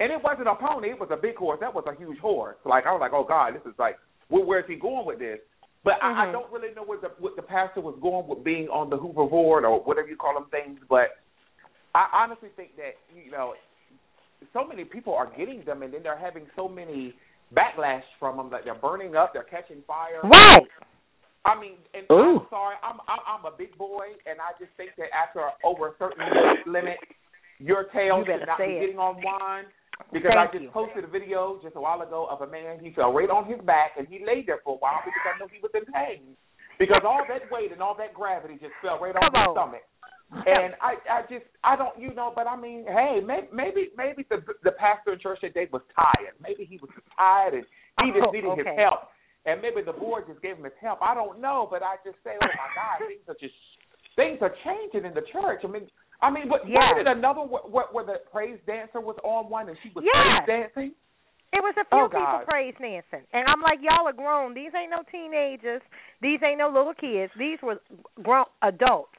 And 0.00 0.10
it 0.10 0.20
wasn't 0.22 0.48
a 0.48 0.54
pony. 0.56 0.90
It 0.90 0.98
was 0.98 1.10
a 1.12 1.16
big 1.16 1.36
horse. 1.36 1.58
That 1.60 1.72
was 1.74 1.84
a 1.86 1.94
huge 1.96 2.18
horse. 2.18 2.56
Like 2.64 2.86
I 2.86 2.92
was 2.92 3.00
like, 3.00 3.12
oh 3.14 3.24
God, 3.24 3.54
this 3.54 3.62
is 3.64 3.78
like, 3.78 3.96
where, 4.28 4.44
where 4.44 4.58
is 4.60 4.66
he 4.68 4.74
going 4.76 5.06
with 5.06 5.18
this? 5.20 5.38
But 5.84 5.94
I, 6.02 6.24
I 6.24 6.26
Mhm. 6.26 6.32
don't 6.32 6.50
really 6.52 6.74
know 6.74 6.82
what 6.82 7.00
the 7.02 7.08
what 7.18 7.36
the 7.36 7.42
pastor 7.42 7.80
was 7.80 7.94
going 8.00 8.26
with 8.26 8.42
being 8.42 8.68
on 8.68 8.90
the 8.90 8.96
hoverboard 8.96 9.62
or 9.68 9.80
whatever 9.84 10.08
you 10.08 10.16
call 10.16 10.34
them 10.34 10.48
things. 10.50 10.80
But 10.88 11.20
I 11.94 12.08
honestly 12.12 12.48
think 12.56 12.74
that 12.76 12.96
you 13.14 13.30
know, 13.30 13.54
so 14.52 14.66
many 14.66 14.84
people 14.84 15.14
are 15.14 15.30
getting 15.36 15.62
them, 15.64 15.82
and 15.82 15.92
then 15.94 16.02
they're 16.02 16.18
having 16.18 16.46
so 16.56 16.68
many 16.68 17.14
backlash 17.54 18.02
from 18.18 18.36
them 18.38 18.50
that 18.50 18.62
they're 18.64 18.74
burning 18.74 19.14
up, 19.14 19.32
they're 19.32 19.44
catching 19.44 19.82
fire. 19.86 20.20
Right. 20.24 20.66
I 21.44 21.60
mean, 21.60 21.76
and 21.92 22.04
Ooh. 22.10 22.40
I'm 22.40 22.46
sorry, 22.48 22.76
I'm, 22.82 22.98
I'm 23.06 23.20
I'm 23.28 23.44
a 23.44 23.54
big 23.56 23.76
boy, 23.76 24.06
and 24.26 24.40
I 24.40 24.56
just 24.58 24.72
think 24.78 24.90
that 24.96 25.08
after 25.14 25.44
over 25.62 25.88
a 25.88 25.92
certain 25.98 26.24
limit, 26.66 26.96
your 27.58 27.84
tail 27.92 28.18
You 28.20 28.24
should 28.24 28.46
not 28.46 28.56
be 28.58 28.64
it. 28.64 28.80
getting 28.80 28.98
on 28.98 29.22
one. 29.22 29.64
Because 30.12 30.32
Thank 30.34 30.50
I 30.50 30.52
just 30.52 30.64
you. 30.64 30.70
posted 30.70 31.04
a 31.04 31.10
video 31.10 31.58
just 31.62 31.76
a 31.76 31.80
while 31.80 32.00
ago 32.02 32.26
of 32.30 32.40
a 32.42 32.50
man. 32.50 32.78
He 32.78 32.92
fell 32.94 33.12
right 33.12 33.30
on 33.30 33.46
his 33.50 33.58
back, 33.66 33.98
and 33.98 34.06
he 34.06 34.22
laid 34.24 34.46
there 34.46 34.60
for 34.62 34.76
a 34.76 34.78
while 34.78 35.02
because 35.04 35.22
I 35.26 35.38
know 35.38 35.48
he 35.50 35.58
was 35.62 35.70
in 35.74 35.86
pain. 35.92 36.36
Because 36.78 37.02
all 37.06 37.22
that 37.28 37.46
weight 37.50 37.70
and 37.70 37.80
all 37.82 37.94
that 37.98 38.14
gravity 38.14 38.54
just 38.58 38.74
fell 38.82 38.98
right 38.98 39.14
on 39.14 39.22
Come 39.22 39.34
his 39.34 39.48
on. 39.48 39.54
stomach. 39.54 39.86
And 40.34 40.74
I, 40.82 40.98
I 41.06 41.22
just, 41.30 41.46
I 41.62 41.76
don't, 41.76 41.94
you 42.00 42.10
know, 42.12 42.32
but 42.34 42.48
I 42.48 42.56
mean, 42.58 42.86
hey, 42.88 43.20
maybe, 43.22 43.46
maybe, 43.54 43.82
maybe 43.94 44.26
the 44.30 44.42
the 44.66 44.72
pastor 44.72 45.12
in 45.12 45.20
church 45.20 45.38
that 45.42 45.54
day 45.54 45.68
was 45.70 45.82
tired. 45.94 46.34
Maybe 46.42 46.64
he 46.64 46.80
was 46.82 46.90
tired 47.14 47.54
and 47.54 47.62
he 48.02 48.10
just 48.10 48.26
Oh, 48.26 48.32
needed 48.34 48.50
his 48.58 48.66
help. 48.74 49.14
And 49.46 49.62
maybe 49.62 49.84
the 49.86 49.92
board 49.94 50.24
just 50.26 50.42
gave 50.42 50.56
him 50.56 50.64
his 50.64 50.74
help. 50.80 50.98
I 51.02 51.14
don't 51.14 51.38
know, 51.38 51.68
but 51.70 51.84
I 51.84 52.02
just 52.02 52.16
say, 52.24 52.34
oh 52.34 52.50
my 52.50 52.68
God, 52.74 53.06
things 53.06 53.22
are 53.28 53.38
just 53.38 53.54
things 54.16 54.38
are 54.42 54.54
changing 54.66 55.06
in 55.06 55.14
the 55.14 55.22
church. 55.30 55.60
I 55.62 55.68
mean, 55.68 55.86
I 56.22 56.30
mean, 56.30 56.48
what, 56.48 56.66
Yes. 56.66 56.78
wasn't 56.78 57.08
it 57.08 57.16
another 57.18 57.42
where, 57.42 57.62
where, 57.68 57.88
where 57.92 58.04
the 58.04 58.22
praise 58.32 58.58
dancer 58.66 59.00
was 59.00 59.16
on 59.24 59.50
one 59.50 59.68
and 59.68 59.76
she 59.82 59.90
was 59.94 60.04
Yes. 60.04 60.14
praise 60.14 60.46
dancing? 60.46 60.94
It 61.52 61.62
was 61.62 61.74
a 61.78 61.84
few 61.86 61.98
Oh, 62.02 62.08
people 62.08 62.20
God. 62.42 62.46
praise 62.46 62.74
dancing, 62.80 63.22
and 63.32 63.46
I'm 63.46 63.60
like, 63.62 63.78
y'all 63.80 64.08
are 64.08 64.12
grown. 64.12 64.54
These 64.54 64.74
ain't 64.74 64.90
no 64.90 65.02
teenagers. 65.10 65.82
These 66.20 66.42
ain't 66.42 66.58
no 66.58 66.66
little 66.68 66.94
kids. 66.94 67.30
These 67.38 67.62
were 67.62 67.78
grown 68.22 68.46
adults 68.62 69.14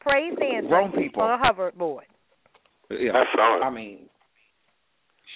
praise 0.00 0.34
dancing 0.38 0.68
Grown 0.68 0.92
people. 0.92 1.22
on 1.22 1.38
a 1.38 1.42
hoverboard. 1.42 2.06
Yeah, 2.90 3.12
That's 3.12 3.30
solid. 3.36 3.62
I 3.62 3.70
mean, 3.70 4.08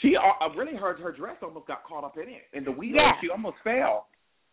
she 0.02 0.14
uh, 0.16 0.44
uh, 0.44 0.48
really 0.54 0.76
heard 0.76 0.98
her 1.00 1.12
dress 1.12 1.36
almost 1.42 1.66
got 1.66 1.84
caught 1.84 2.04
up 2.04 2.16
in 2.16 2.28
it 2.28 2.42
in 2.52 2.64
the 2.64 2.70
wheel. 2.72 2.94
Yeah. 2.96 3.12
She 3.20 3.28
almost 3.30 3.56
fell. 3.62 4.06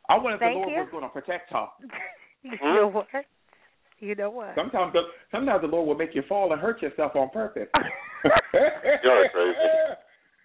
I 0.09 0.15
wonder 0.17 0.35
if 0.35 0.39
Thank 0.39 0.53
the 0.53 0.59
Lord 0.59 0.71
you. 0.71 0.79
was 0.81 0.89
going 0.91 1.03
to 1.03 1.09
protect 1.09 1.51
her. 1.51 1.67
you 2.43 2.51
know 2.61 2.87
what? 2.89 3.07
You 3.99 4.15
know 4.15 4.29
what? 4.29 4.53
Sometimes 4.55 4.93
the 4.93 5.01
sometimes 5.31 5.61
the 5.61 5.67
Lord 5.67 5.87
will 5.87 5.97
make 5.97 6.13
you 6.13 6.21
fall 6.29 6.51
and 6.53 6.61
hurt 6.61 6.81
yourself 6.81 7.15
on 7.15 7.29
purpose. 7.29 7.67
You're 9.03 9.29
crazy. 9.33 9.57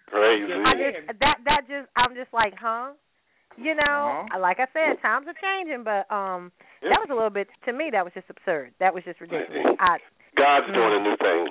Crazy. 0.09 0.53
I 0.53 0.73
just 0.77 1.21
that 1.21 1.37
that 1.45 1.61
just 1.69 1.89
I'm 1.97 2.15
just 2.15 2.33
like, 2.33 2.55
huh? 2.59 2.93
You 3.57 3.75
know, 3.77 4.25
Uh-huh. 4.33 4.41
like 4.41 4.57
I 4.61 4.67
said, 4.73 4.97
times 5.05 5.27
are 5.29 5.37
changing, 5.37 5.85
but 5.85 6.09
um, 6.09 6.53
Yeah. 6.81 6.97
that 6.97 7.01
was 7.05 7.09
a 7.11 7.15
little 7.15 7.31
bit 7.33 7.49
to 7.67 7.73
me. 7.73 7.91
That 7.93 8.05
was 8.05 8.13
just 8.15 8.29
absurd. 8.31 8.73
That 8.81 8.95
was 8.95 9.05
just 9.05 9.21
ridiculous. 9.21 9.77
I 9.79 9.99
God's 10.37 10.73
doing 10.73 10.93
a 10.97 11.01
new 11.05 11.17
thing. 11.21 11.45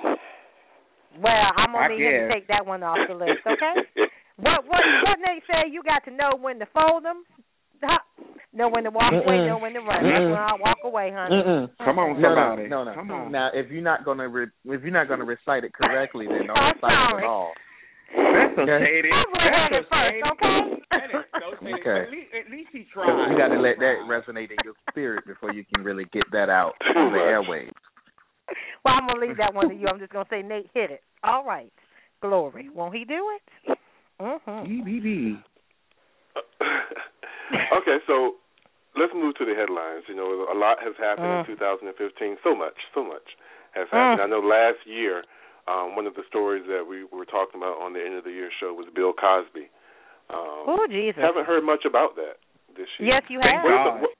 well, 1.22 1.46
I'm 1.56 1.70
I 1.76 1.86
gonna 1.86 1.94
need 1.94 2.02
him 2.02 2.26
to 2.28 2.34
take 2.34 2.48
that 2.48 2.66
one 2.66 2.82
off 2.82 2.98
the 3.06 3.14
list, 3.14 3.46
okay? 3.46 3.74
what 4.42 4.66
what 4.66 4.82
what 5.06 5.18
Nate 5.22 5.42
say? 5.46 5.70
You 5.70 5.82
got 5.86 6.02
to 6.06 6.10
know 6.10 6.34
when 6.38 6.58
to 6.58 6.66
fold 6.74 7.04
them, 7.04 7.22
know 8.52 8.68
when 8.68 8.84
to 8.84 8.90
walk 8.90 9.12
away, 9.12 9.42
Mm-mm. 9.42 9.46
know 9.48 9.58
when 9.58 9.72
to 9.72 9.80
run. 9.80 10.02
That's 10.04 10.28
when 10.28 10.36
I 10.38 10.54
walk 10.60 10.78
away, 10.84 11.10
honey. 11.14 11.36
Mm-mm. 11.36 11.70
Come 11.78 11.98
on, 11.98 12.20
No, 12.20 12.34
no, 12.34 12.42
somebody. 12.52 12.68
no, 12.68 12.84
no. 12.84 12.94
Come 12.94 13.10
on. 13.10 13.32
Now, 13.32 13.50
if 13.52 13.70
you're 13.70 13.82
not 13.82 14.04
gonna 14.04 14.28
re- 14.28 14.52
if 14.66 14.82
you're 14.82 14.92
not 14.92 15.08
gonna 15.08 15.24
recite 15.24 15.64
it 15.64 15.72
correctly, 15.72 16.26
then 16.28 16.46
don't 16.46 16.56
I'm 16.56 16.74
recite 16.76 16.92
it 16.92 17.18
at 17.18 17.24
all. 17.24 17.52
That's 18.12 18.54
so 18.56 18.62
Okay. 18.68 18.84
shady. 18.84 19.08
I 19.10 19.24
went 19.32 19.40
That's 19.40 19.56
at 19.56 19.70
so 19.72 19.76
it 19.76 19.86
first, 19.88 20.12
shady. 20.12 20.22
okay? 20.22 20.58
That 20.92 21.08
is 21.10 21.24
so 21.32 21.48
shady. 21.64 21.80
Okay. 21.80 22.00
At 22.04 22.10
least, 22.12 22.30
at 22.36 22.50
least 22.52 22.68
he 22.72 22.84
'Cause 22.84 22.92
tried. 23.08 23.30
you 23.32 23.36
got 23.38 23.48
to 23.48 23.58
let 23.58 23.78
that 23.80 24.04
resonate 24.04 24.50
in 24.52 24.58
your 24.64 24.74
spirit 24.90 25.24
before 25.26 25.50
you 25.52 25.64
can 25.72 25.82
really 25.82 26.04
get 26.12 26.24
that 26.32 26.50
out 26.50 26.74
Too 26.92 26.98
on 26.98 27.12
the 27.12 27.18
much. 27.18 27.26
airwaves. 27.32 27.72
Well, 28.84 28.94
I'm 28.94 29.06
gonna 29.06 29.20
leave 29.20 29.38
that 29.38 29.54
one 29.54 29.68
to 29.70 29.74
you. 29.74 29.88
I'm 29.88 29.98
just 29.98 30.12
gonna 30.12 30.28
say 30.28 30.42
Nate 30.42 30.68
hit 30.74 30.90
it. 30.90 31.00
All 31.24 31.44
right, 31.44 31.72
glory. 32.20 32.68
Won't 32.68 32.94
he 32.94 33.04
do 33.06 33.30
it? 33.36 33.78
Mhm. 34.20 34.66
EBB. 36.36 36.42
okay, 37.80 37.98
so 38.06 38.36
let's 38.96 39.12
move 39.14 39.34
to 39.40 39.44
the 39.44 39.54
headlines. 39.54 40.04
You 40.08 40.16
know, 40.16 40.46
a 40.50 40.56
lot 40.56 40.78
has 40.82 40.94
happened 40.98 41.44
Mm. 41.44 41.48
in 41.48 41.56
2015. 41.56 42.36
So 42.44 42.54
much, 42.54 42.76
so 42.94 43.04
much 43.04 43.24
has 43.74 43.88
happened. 43.90 44.20
Mm. 44.20 44.24
I 44.24 44.26
know 44.28 44.40
last 44.44 44.80
year, 44.86 45.24
um, 45.68 45.94
one 45.96 46.06
of 46.06 46.14
the 46.14 46.24
stories 46.28 46.64
that 46.68 46.84
we 46.86 47.04
were 47.04 47.26
talking 47.28 47.60
about 47.60 47.78
on 47.80 47.92
the 47.92 48.02
end 48.02 48.14
of 48.18 48.24
the 48.24 48.32
year 48.34 48.50
show 48.60 48.74
was 48.74 48.86
Bill 48.94 49.12
Cosby. 49.12 49.68
Um, 50.30 50.64
Oh 50.68 50.86
Jesus. 50.88 51.20
haven't 51.22 51.44
heard 51.46 51.62
much 51.64 51.84
about 51.84 52.16
that 52.16 52.40
this 52.76 52.88
year. 52.98 53.14
Yes, 53.14 53.22
you 53.28 53.38
have. 53.42 53.62
What 53.64 53.72
is 53.72 53.84
God. 53.84 54.00
what- 54.02 54.16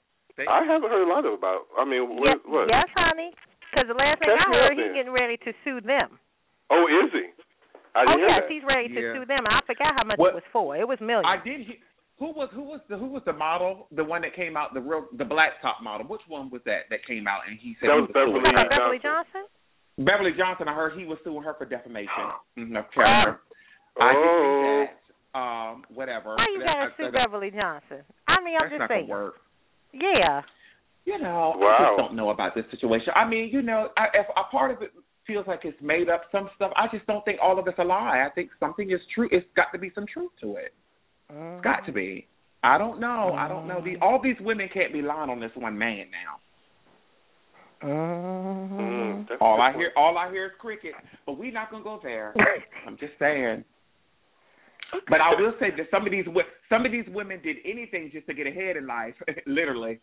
I 0.49 0.65
haven't 0.65 0.89
heard 0.89 1.05
a 1.05 1.11
lot 1.13 1.25
of 1.29 1.33
about. 1.33 1.69
I 1.77 1.85
mean, 1.85 2.17
what? 2.17 2.25
Yes, 2.25 2.39
what? 2.49 2.65
yes, 2.67 2.89
honey. 2.97 3.29
Because 3.69 3.85
the 3.87 3.93
last 3.93 4.17
thing 4.19 4.29
Catch 4.33 4.45
I 4.45 4.49
heard, 4.49 4.71
up 4.73 4.77
he's 4.81 4.93
getting 4.97 5.13
ready 5.13 5.37
to 5.45 5.53
sue 5.63 5.79
them. 5.81 6.17
Oh, 6.73 6.85
is 6.89 7.11
he? 7.13 7.29
I 7.93 8.01
Oh 8.01 8.17
didn't 8.17 8.19
hear 8.19 8.29
yes, 8.29 8.41
that. 8.41 8.49
he's 8.51 8.63
ready 8.65 8.87
to 8.89 9.01
Yeah. 9.01 9.13
sue 9.13 9.25
them. 9.29 9.45
I 9.45 9.61
forgot 9.65 9.93
how 9.93 10.03
much 10.05 10.17
What- 10.17 10.33
it 10.33 10.41
was 10.41 10.49
for. 10.51 10.75
It 10.77 10.87
was 10.87 10.97
millions. 11.01 11.25
I 11.29 11.37
did. 11.37 11.61
He, 11.69 11.77
who 12.23 12.31
was 12.31 12.47
who 12.55 12.63
was 12.63 12.79
the 12.87 12.95
who 12.97 13.07
was 13.11 13.21
the 13.27 13.33
model? 13.35 13.87
The 13.91 14.03
one 14.03 14.21
that 14.23 14.31
came 14.35 14.55
out 14.55 14.73
the 14.73 14.79
real 14.79 15.05
the 15.17 15.25
black 15.27 15.59
top 15.61 15.83
model. 15.83 16.07
Which 16.07 16.23
one 16.31 16.49
was 16.49 16.61
that 16.63 16.87
that 16.89 17.03
came 17.05 17.27
out 17.27 17.41
and 17.47 17.59
he 17.59 17.75
said 17.83 17.89
That 17.91 17.99
he 17.99 18.07
was 18.07 18.07
was 18.07 18.15
Beverly 18.15 18.39
suing 18.39 18.45
You 18.47 18.51
talking 18.55 18.55
her? 18.55 18.65
about 18.67 18.79
Beverly 18.79 19.01
Johnson. 19.03 19.43
Johnson? 19.43 20.05
Beverly 20.07 20.33
Johnson. 20.39 20.65
I 20.71 20.73
heard 20.73 20.95
he 20.97 21.05
was 21.05 21.19
suing 21.27 21.43
her 21.43 21.53
for 21.59 21.65
defamation. 21.67 22.25
Mm-hmm, 22.57 22.75
of 22.79 22.85
character. 22.95 23.43
I 23.99 24.11
did 24.15 24.23
Oh. 24.23 24.39
see 24.39 24.63
that. 24.87 24.91
Um, 25.35 25.75
whatever. 25.93 26.35
Why 26.39 26.47
you 26.53 26.59
That- 26.63 26.65
gotta 26.65 26.93
I- 26.93 26.97
sue 26.97 27.11
that- 27.11 27.25
Beverly 27.27 27.51
Johnson? 27.51 28.01
I 28.27 28.39
mean, 28.41 28.55
I'm 28.55 28.69
That's 28.69 28.71
just 28.71 28.79
not 28.79 28.89
saying. 28.89 29.07
gonna 29.11 29.19
work. 29.35 29.41
Yeah. 29.91 30.41
You 31.05 31.19
know, 31.19 31.59
I 31.59 31.83
just 31.83 31.97
don't 31.97 32.13
know 32.15 32.29
about 32.29 32.55
this 32.55 32.63
situation. 32.71 33.11
I 33.15 33.25
mean, 33.27 33.49
you 33.51 33.61
know, 33.61 33.89
I, 33.97 34.07
if 34.13 34.25
a 34.37 34.43
part 34.49 34.71
of 34.71 34.81
it 34.81 34.91
feels 35.27 35.45
like 35.47 35.65
it's 35.65 35.79
made 35.81 36.09
up, 36.09 36.23
some 36.31 36.49
stuff. 36.55 36.71
I 36.77 36.87
just 36.87 37.05
don't 37.07 37.23
think 37.25 37.39
all 37.41 37.59
of 37.59 37.67
it's 37.67 37.77
a 37.79 37.83
lie. 37.83 38.23
I 38.25 38.29
think 38.29 38.51
something 38.59 38.89
is 38.89 39.01
true. 39.13 39.27
It's 39.31 39.45
got 39.55 39.71
to 39.73 39.77
be 39.79 39.89
some 39.95 40.05
truth 40.07 40.31
to 40.41 40.55
it. 40.55 40.73
Mm. 41.33 41.55
It's 41.57 41.63
got 41.63 41.85
to 41.85 41.91
be. 41.91 42.27
I 42.63 42.77
don't 42.77 42.99
know. 42.99 43.33
I 43.37 43.47
don't 43.47 43.67
know. 43.67 43.81
The, 43.83 43.97
all 44.01 44.21
these 44.23 44.37
women 44.39 44.69
can't 44.73 44.93
be 44.93 45.01
lying 45.01 45.29
on 45.29 45.39
this 45.39 45.51
one 45.55 45.77
man 45.77 46.05
now. 46.11 47.87
Mm-hmm. 47.87 48.79
Mm, 48.79 49.27
All 49.41 49.61
I 49.61 49.73
hear, 49.73 49.91
all 49.97 50.17
I 50.17 50.31
hear 50.31 50.45
is 50.45 50.51
cricket. 50.59 50.93
But 51.25 51.37
we're 51.37 51.51
not 51.51 51.69
gonna 51.69 51.83
go 51.83 51.99
there. 52.01 52.33
I'm 52.87 52.97
just 52.97 53.13
saying. 53.19 53.65
But 55.09 55.19
I 55.19 55.31
will 55.41 55.53
say 55.59 55.71
that 55.75 55.87
some 55.91 56.05
of 56.05 56.11
these 56.11 56.25
wo- 56.27 56.43
some 56.69 56.85
of 56.85 56.91
these 56.91 57.05
women 57.09 57.41
did 57.43 57.57
anything 57.65 58.09
just 58.13 58.27
to 58.27 58.33
get 58.33 58.47
ahead 58.47 58.77
in 58.77 58.87
life, 58.87 59.15
literally. 59.45 59.99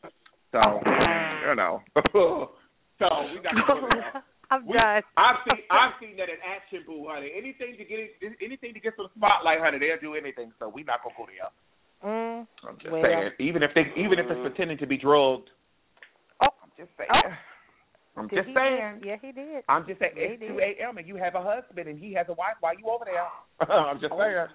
So 0.52 0.58
you 0.58 1.54
know. 1.54 1.80
so 2.12 3.08
we 3.32 3.40
got 3.42 3.52
to 3.52 3.62
go 3.66 3.88
there. 3.88 4.22
I'm 4.50 4.66
We, 4.66 4.74
done. 4.74 5.02
I've 5.16 5.40
seen 5.46 5.62
I've 5.70 5.94
seen 6.02 6.14
that 6.18 6.28
in 6.28 6.38
action, 6.42 6.82
boo, 6.86 7.06
honey. 7.08 7.30
Anything 7.36 7.76
to 7.78 7.84
get 7.86 8.10
anything 8.42 8.74
to 8.74 8.80
get 8.80 8.94
some 8.96 9.08
spotlight, 9.16 9.60
honey. 9.62 9.78
They'll 9.78 10.00
do 10.02 10.14
anything. 10.18 10.52
So 10.58 10.68
we 10.68 10.82
not 10.82 11.00
gonna 11.02 11.14
go 11.16 11.26
there. 11.30 11.50
Mm. 12.02 12.46
I'm 12.66 12.76
just 12.78 12.90
Well. 12.90 13.02
saying. 13.02 13.30
Even 13.38 13.62
if 13.62 13.70
they 13.74 13.86
even 13.96 14.18
if 14.18 14.26
it's 14.28 14.40
pretending 14.40 14.78
to 14.78 14.86
be 14.86 14.96
drugged. 14.98 15.50
Oh. 16.42 16.48
I'm 16.62 16.70
just 16.76 16.90
saying. 16.98 17.10
Oh. 17.14 17.30
I'm 18.16 18.26
Did 18.26 18.42
just 18.44 18.54
saying. 18.56 18.98
did? 19.00 19.06
Yeah, 19.06 19.16
he 19.22 19.30
did. 19.32 19.62
I'm 19.68 19.86
just 19.86 20.00
saying 20.00 20.12
Yeah, 20.16 20.34
it's 20.34 20.42
he 20.42 20.48
two 20.48 20.58
did. 20.58 20.82
AM 20.82 20.98
and 20.98 21.06
you 21.06 21.14
have 21.16 21.36
a 21.36 21.42
husband 21.42 21.86
and 21.88 21.98
he 21.98 22.12
has 22.14 22.26
a 22.28 22.34
wife. 22.34 22.58
Why 22.60 22.70
are 22.70 22.78
you 22.78 22.86
over 22.90 23.04
there? 23.06 23.22
I'm 23.70 24.00
just 24.00 24.12
saying. 24.12 24.46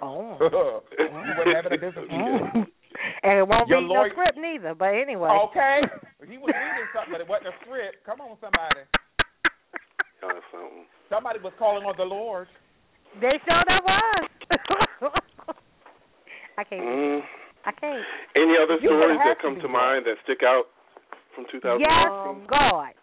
Oh. 0.00 0.38
you 0.98 1.32
wouldn't 1.36 1.56
have 1.56 1.66
it 1.66 1.72
a 1.74 1.78
business 1.78 2.06
Mm. 2.10 2.66
And 3.22 3.38
it 3.38 3.46
won't 3.48 3.68
Your 3.68 3.80
be 3.80 3.86
lawyer- 3.86 4.08
no 4.08 4.14
script 4.14 4.38
neither. 4.38 4.74
But 4.74 4.94
anyway. 4.94 5.28
Okay. 5.50 5.80
He 6.22 6.38
was 6.38 6.54
reading 6.54 6.86
something, 6.94 7.10
but 7.10 7.20
it 7.20 7.26
wasn't 7.26 7.50
a 7.50 7.56
script. 7.66 8.06
Come 8.06 8.22
on, 8.22 8.38
somebody. 8.38 8.86
Kind 10.22 10.38
of 10.38 10.44
something. 10.54 10.86
Somebody 11.10 11.42
was 11.42 11.52
calling 11.58 11.82
on 11.82 11.98
the 11.98 12.06
Lord. 12.06 12.46
They 13.20 13.34
sure 13.42 13.62
that 13.66 13.82
was. 13.82 14.30
I 16.58 16.62
can't. 16.62 16.80
Mm. 16.86 17.20
I 17.66 17.72
can't. 17.74 18.06
Any 18.38 18.54
other 18.54 18.78
You 18.78 18.86
stories 18.86 19.18
that 19.18 19.42
come 19.42 19.56
be 19.56 19.62
to 19.62 19.68
mind 19.68 20.06
that 20.06 20.14
stick 20.22 20.46
out 20.46 20.70
from 21.34 21.44
2015? 21.50 21.82
Yes, 21.82 22.46
God. 22.46 22.94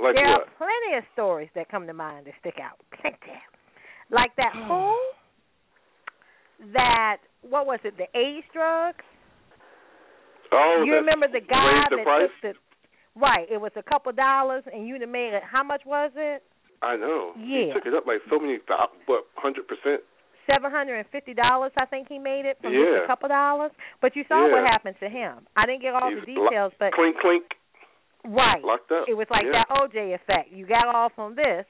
Like 0.00 0.14
there 0.16 0.24
what? 0.32 0.48
are 0.48 0.56
plenty 0.56 0.96
of 0.96 1.04
stories 1.12 1.52
that 1.54 1.68
come 1.68 1.86
to 1.86 1.92
mind 1.94 2.24
that 2.26 2.34
stick 2.40 2.56
out. 2.56 2.80
Plenty. 3.00 3.36
Like 4.10 4.32
that 4.36 4.52
fool 4.68 4.96
that 6.74 7.16
what 7.42 7.66
was 7.66 7.80
it? 7.84 7.94
The 7.96 8.08
AIDS 8.18 8.46
drugs. 8.52 9.04
Oh, 10.52 10.82
you 10.84 10.94
remember 10.94 11.26
the 11.28 11.40
guy 11.40 11.88
the 11.90 11.96
that 11.96 12.04
price? 12.04 12.28
took 12.42 12.54
the 12.54 13.20
right? 13.20 13.46
It 13.50 13.60
was 13.60 13.72
a 13.76 13.82
couple 13.82 14.12
dollars, 14.12 14.64
and 14.72 14.86
you'd 14.86 15.00
made 15.08 15.32
it. 15.34 15.42
How 15.44 15.62
much 15.62 15.82
was 15.86 16.12
it? 16.16 16.42
I 16.82 16.96
know. 16.96 17.32
Yeah. 17.38 17.66
He 17.68 17.72
took 17.72 17.86
it 17.86 17.94
up 17.94 18.06
like 18.06 18.18
so 18.28 18.38
many, 18.38 18.58
what, 19.06 19.24
hundred 19.36 19.68
percent? 19.68 20.02
Seven 20.50 20.70
hundred 20.74 20.98
and 20.98 21.06
fifty 21.14 21.32
dollars, 21.34 21.70
I 21.78 21.86
think 21.86 22.08
he 22.08 22.18
made 22.18 22.44
it 22.44 22.58
from 22.60 22.74
Yeah. 22.74 22.98
just 22.98 23.04
a 23.04 23.06
couple 23.06 23.28
dollars. 23.30 23.70
But 24.02 24.16
you 24.16 24.24
saw 24.26 24.42
what 24.50 24.66
happened 24.66 24.96
to 24.98 25.08
him. 25.08 25.46
I 25.56 25.66
didn't 25.66 25.82
get 25.82 25.94
all 25.94 26.10
He's 26.10 26.24
the 26.26 26.34
lo- 26.34 26.50
details, 26.50 26.72
but 26.80 26.92
Clink, 26.92 27.14
clink, 27.22 27.44
right, 28.24 28.62
locked 28.64 28.90
up. 28.90 29.06
it 29.08 29.14
was 29.14 29.26
like 29.30 29.44
yeah. 29.46 29.62
that 29.62 29.68
OJ 29.70 30.14
effect. 30.14 30.50
You 30.50 30.66
got 30.66 30.86
off 30.90 31.12
on 31.18 31.36
this, 31.36 31.64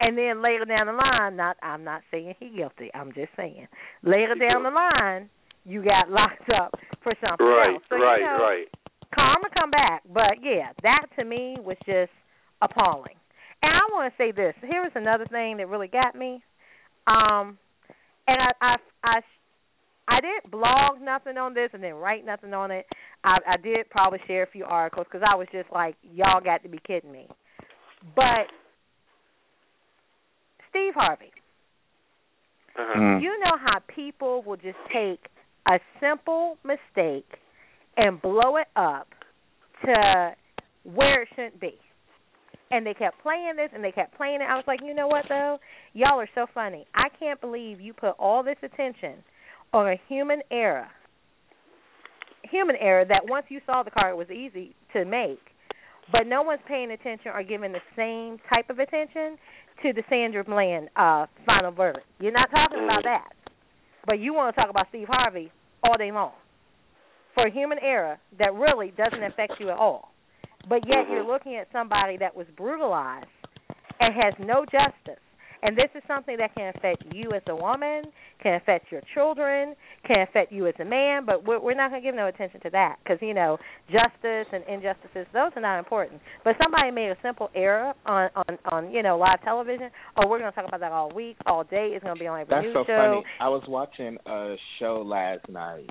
and 0.00 0.16
then 0.16 0.40
later 0.42 0.64
down 0.64 0.86
the 0.86 0.92
line, 0.96 1.36
not 1.36 1.56
I'm 1.62 1.84
not 1.84 2.00
saying 2.10 2.34
he 2.40 2.48
guilty. 2.56 2.90
I'm 2.94 3.12
just 3.12 3.30
saying 3.36 3.68
later 4.02 4.34
He 4.34 4.40
down 4.40 4.62
the 4.62 4.70
line, 4.72 5.28
you 5.68 5.84
got 5.84 6.10
locked 6.10 6.48
up 6.50 6.74
for 7.02 7.12
something 7.20 7.46
Right, 7.46 7.74
else. 7.74 7.82
So, 7.90 7.96
right, 7.96 8.20
you 8.20 8.26
know, 8.26 8.38
right. 8.42 8.66
karma 9.14 9.48
come 9.54 9.70
back. 9.70 10.02
But 10.12 10.42
yeah, 10.42 10.72
that 10.82 11.06
to 11.18 11.24
me 11.24 11.56
was 11.60 11.76
just 11.86 12.10
appalling. 12.62 13.14
And 13.62 13.72
I 13.72 13.80
want 13.92 14.12
to 14.12 14.16
say 14.22 14.32
this. 14.32 14.54
Here 14.62 14.84
is 14.86 14.92
another 14.94 15.26
thing 15.26 15.56
that 15.58 15.68
really 15.68 15.88
got 15.88 16.14
me. 16.14 16.42
Um, 17.06 17.58
and 18.26 18.38
I 18.40 18.50
I 18.60 18.76
I 19.04 19.20
I 20.08 20.20
didn't 20.20 20.50
blog 20.50 21.02
nothing 21.02 21.36
on 21.36 21.52
this 21.54 21.70
and 21.74 21.82
then 21.82 21.94
write 21.94 22.24
nothing 22.24 22.54
on 22.54 22.70
it. 22.70 22.86
I, 23.24 23.36
I 23.46 23.56
did 23.62 23.90
probably 23.90 24.20
share 24.26 24.44
a 24.44 24.46
few 24.50 24.64
articles 24.64 25.06
because 25.10 25.26
I 25.30 25.34
was 25.34 25.48
just 25.52 25.68
like, 25.70 25.96
y'all 26.02 26.40
got 26.40 26.62
to 26.62 26.68
be 26.70 26.78
kidding 26.86 27.12
me. 27.12 27.26
But 28.16 28.48
Steve 30.70 30.94
Harvey, 30.94 31.32
Uh-huh. 32.78 33.18
you 33.20 33.38
know 33.40 33.56
how 33.62 33.80
people 33.94 34.42
will 34.42 34.56
just 34.56 34.78
take 34.92 35.20
a 35.68 35.78
simple 36.00 36.56
mistake 36.64 37.28
and 37.96 38.20
blow 38.22 38.56
it 38.56 38.68
up 38.74 39.08
to 39.84 40.30
where 40.84 41.22
it 41.22 41.28
shouldn't 41.34 41.60
be. 41.60 41.74
And 42.70 42.86
they 42.86 42.94
kept 42.94 43.22
playing 43.22 43.54
this 43.56 43.70
and 43.74 43.82
they 43.82 43.92
kept 43.92 44.16
playing 44.16 44.40
it. 44.40 44.46
I 44.48 44.56
was 44.56 44.64
like, 44.66 44.80
you 44.84 44.94
know 44.94 45.08
what 45.08 45.24
though? 45.28 45.58
Y'all 45.92 46.20
are 46.20 46.28
so 46.34 46.46
funny. 46.54 46.86
I 46.94 47.08
can't 47.18 47.40
believe 47.40 47.80
you 47.80 47.92
put 47.92 48.14
all 48.18 48.42
this 48.42 48.56
attention 48.62 49.24
on 49.72 49.88
a 49.88 49.96
human 50.08 50.40
error. 50.50 50.88
Human 52.50 52.76
error 52.76 53.04
that 53.04 53.22
once 53.28 53.46
you 53.48 53.60
saw 53.66 53.82
the 53.82 53.90
car 53.90 54.10
it 54.10 54.16
was 54.16 54.30
easy 54.30 54.74
to 54.92 55.04
make. 55.04 55.40
But 56.12 56.26
no 56.26 56.42
one's 56.42 56.60
paying 56.66 56.90
attention 56.90 57.32
or 57.34 57.42
giving 57.42 57.72
the 57.72 57.84
same 57.96 58.38
type 58.48 58.70
of 58.70 58.78
attention 58.78 59.36
to 59.82 59.92
the 59.92 60.02
Sandra 60.08 60.44
Bland 60.44 60.88
uh 60.96 61.26
final 61.44 61.72
verdict. 61.72 62.06
You're 62.20 62.32
not 62.32 62.50
talking 62.50 62.84
about 62.84 63.04
that. 63.04 63.32
But 64.06 64.18
you 64.18 64.32
want 64.32 64.54
to 64.54 64.60
talk 64.60 64.70
about 64.70 64.86
Steve 64.88 65.08
Harvey 65.08 65.50
all 65.82 65.96
day 65.96 66.12
long. 66.12 66.32
For 67.34 67.46
a 67.46 67.52
human 67.52 67.78
error 67.80 68.18
that 68.38 68.54
really 68.54 68.92
doesn't 68.96 69.22
affect 69.22 69.54
you 69.60 69.70
at 69.70 69.76
all. 69.76 70.12
But 70.68 70.86
yet 70.86 71.04
mm-hmm. 71.04 71.12
you're 71.12 71.26
looking 71.26 71.56
at 71.56 71.68
somebody 71.72 72.16
that 72.18 72.34
was 72.36 72.46
brutalized 72.56 73.26
and 74.00 74.14
has 74.14 74.34
no 74.40 74.64
justice. 74.64 75.22
And 75.62 75.76
this 75.76 75.88
is 75.94 76.02
something 76.06 76.36
that 76.38 76.54
can 76.54 76.72
affect 76.76 77.04
you 77.12 77.32
as 77.34 77.42
a 77.48 77.56
woman, 77.56 78.04
can 78.42 78.54
affect 78.54 78.92
your 78.92 79.00
children, 79.14 79.74
can 80.06 80.20
affect 80.28 80.52
you 80.52 80.66
as 80.66 80.74
a 80.80 80.84
man. 80.84 81.26
But 81.26 81.44
we're, 81.44 81.60
we're 81.60 81.74
not 81.74 81.90
going 81.90 82.02
to 82.02 82.06
give 82.06 82.14
no 82.14 82.28
attention 82.28 82.60
to 82.60 82.70
that 82.70 82.96
because 83.02 83.18
you 83.20 83.34
know 83.34 83.58
justice 83.86 84.46
and 84.52 84.62
injustices 84.68 85.26
those 85.32 85.50
are 85.56 85.62
not 85.62 85.78
important. 85.78 86.20
But 86.44 86.54
somebody 86.62 86.90
made 86.90 87.10
a 87.10 87.16
simple 87.22 87.50
error 87.54 87.92
on 88.06 88.30
on 88.34 88.58
on 88.70 88.90
you 88.92 89.02
know 89.02 89.18
live 89.18 89.42
television. 89.42 89.90
Oh, 90.16 90.28
we're 90.28 90.38
going 90.38 90.50
to 90.50 90.54
talk 90.54 90.68
about 90.68 90.80
that 90.80 90.92
all 90.92 91.12
week, 91.12 91.36
all 91.46 91.64
day. 91.64 91.90
It's 91.94 92.04
going 92.04 92.16
to 92.16 92.20
be 92.20 92.26
on 92.26 92.40
every 92.40 92.54
That's 92.54 92.64
news 92.64 92.74
so 92.74 92.84
show. 92.86 92.96
funny. 92.96 93.24
I 93.40 93.48
was 93.48 93.62
watching 93.68 94.16
a 94.26 94.54
show 94.78 95.02
last 95.04 95.48
night, 95.48 95.90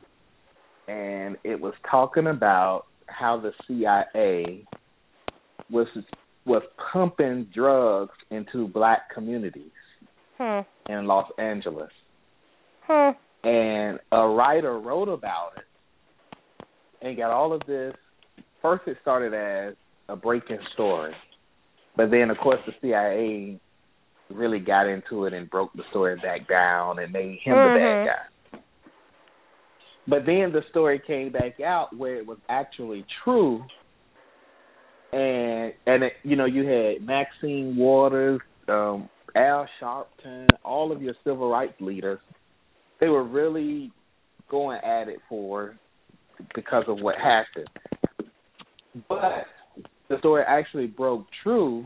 and 0.88 1.38
it 1.43 1.59
was 1.59 1.74
talking 1.89 2.28
about 2.28 2.86
how 3.07 3.39
the 3.39 3.51
CIA 3.68 4.65
was 5.70 5.88
was 6.48 6.64
pumping 6.91 7.48
drugs 7.54 8.14
into 8.32 8.68
black 8.70 9.14
communities 9.14 9.72
Hmm. 10.38 10.62
in 10.88 11.06
Los 11.06 11.30
Angeles. 11.38 11.91
Hmm. 12.84 13.12
And 13.43 14.00
a 14.12 14.28
writer 14.28 14.80
wrote 14.80 15.10
about 15.10 15.52
it 15.58 16.68
and 17.02 17.18
got 17.18 17.32
all 17.32 17.54
of 17.54 17.62
this. 17.68 17.95
First, 18.62 18.88
it 18.88 18.98
started 19.02 19.34
as 19.34 19.76
a 20.10 20.16
breaking 20.16 20.60
story, 20.74 21.14
but 21.95 22.10
then, 22.12 22.30
of 22.30 22.38
course, 22.38 22.60
the 22.66 22.74
CIA 22.82 23.60
really 24.30 24.60
got 24.60 24.88
into 24.88 25.26
it 25.26 25.34
and 25.34 25.50
broke 25.50 25.74
the 25.74 25.84
story 25.89 26.16
back 26.18 26.48
down 26.48 27.00
and 27.00 27.12
made 27.12 27.39
him 27.39 27.56
the 27.56 27.74
bad 27.80 27.80
Mhm. 27.80 28.06
guy. 28.06 28.60
But 30.08 30.26
then 30.26 30.52
the 30.52 30.64
story 30.70 31.00
came 31.00 31.30
back 31.32 31.60
out 31.60 31.95
where 31.95 32.16
it 32.16 32.26
was 32.26 32.38
actually 32.48 33.04
true, 33.24 33.66
and 35.12 35.74
and 35.86 36.03
it, 36.03 36.14
you 36.24 36.36
know 36.36 36.45
you 36.45 36.66
had 36.66 37.05
Maxine 37.05 37.76
Waters, 37.78 38.41
um, 38.68 39.10
Al 39.36 39.68
Sharpton, 39.82 40.47
all 40.64 40.91
of 40.91 41.01
your 41.01 41.14
civil 41.24 41.49
rights 41.49 41.80
leaders. 41.80 42.20
They 42.99 43.08
were 43.08 43.24
really 43.24 43.91
going 44.49 44.80
at 44.84 45.08
it 45.08 45.20
for 45.30 45.76
because 46.55 46.86
of 46.88 46.99
what 46.99 47.16
happened. 47.16 47.70
But 49.08 49.45
the 50.10 50.18
story 50.20 50.43
actually 50.47 50.88
broke 50.88 51.26
true. 51.43 51.86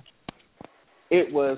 It 1.09 1.33
was 1.33 1.57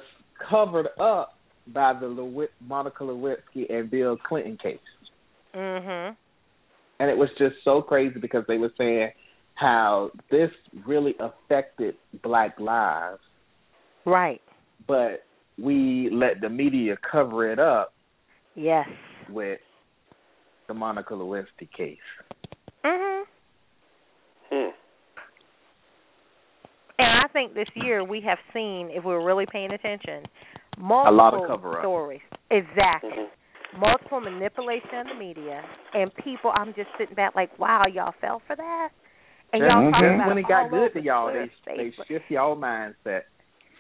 covered 0.50 0.88
up 1.00 1.38
by 1.68 1.94
the 1.94 2.08
Lewi- 2.08 2.48
Monica 2.66 3.04
Lewinsky 3.04 3.70
and 3.70 3.90
Bill 3.90 4.18
Clinton 4.18 4.58
case. 4.58 4.80
Mhm. 5.54 6.16
And 7.00 7.10
it 7.10 7.18
was 7.18 7.30
just 7.38 7.56
so 7.64 7.82
crazy 7.82 8.20
because 8.20 8.46
they 8.48 8.58
were 8.58 8.72
saying 8.78 9.12
how 9.56 10.12
this 10.32 10.50
really 10.86 11.16
affected 11.20 11.96
black 12.24 12.60
lives, 12.60 13.22
Right. 14.06 14.42
but 14.88 15.24
we 15.58 16.10
let 16.12 16.42
the 16.42 16.50
media 16.50 16.98
cover 17.10 17.50
it 17.52 17.60
up 17.60 17.94
Yes. 18.56 18.88
with 19.30 19.60
the 20.68 20.74
Monica 20.74 21.14
Lewinsky 21.14 21.72
case. 21.72 21.98
Mhm. 22.84 23.26
Hmm. 24.50 24.70
And 27.00 27.08
I 27.24 27.28
think 27.28 27.54
this 27.54 27.70
year 27.76 28.04
we 28.04 28.22
have 28.22 28.40
seen, 28.54 28.90
if 28.92 29.04
we're 29.04 29.24
really 29.24 29.46
paying 29.46 29.72
attention, 29.72 30.26
multiple 30.78 31.16
lot 31.16 31.34
of 31.34 31.48
cover-up. 31.48 31.82
stories. 31.82 32.22
Exactly. 32.50 33.12
Mhm. 33.12 33.30
Multiple 33.78 34.20
manipulation 34.20 34.96
of 35.00 35.08
the 35.08 35.14
media 35.16 35.64
and 35.94 36.14
people. 36.16 36.52
I'm 36.56 36.74
just 36.76 36.90
sitting 36.98 37.16
back 37.16 37.36
like, 37.36 37.58
wow, 37.58 37.86
y'all 37.88 38.12
fell 38.22 38.40
for 38.42 38.56
that. 38.56 38.92
And 39.54 39.62
y'all 39.62 39.86
That's 39.86 39.94
talking 39.94 40.16
about 40.16 40.28
when 40.28 40.38
it 40.38 40.42
it 40.42 40.48
got 40.48 40.70
good 40.70 40.94
to 40.94 41.02
y'all, 41.02 41.30
Twitter, 41.30 41.50
they 41.66 41.78
they 41.78 41.94
shift 42.08 42.26
y'all 42.30 42.58
mindset. 42.58 43.30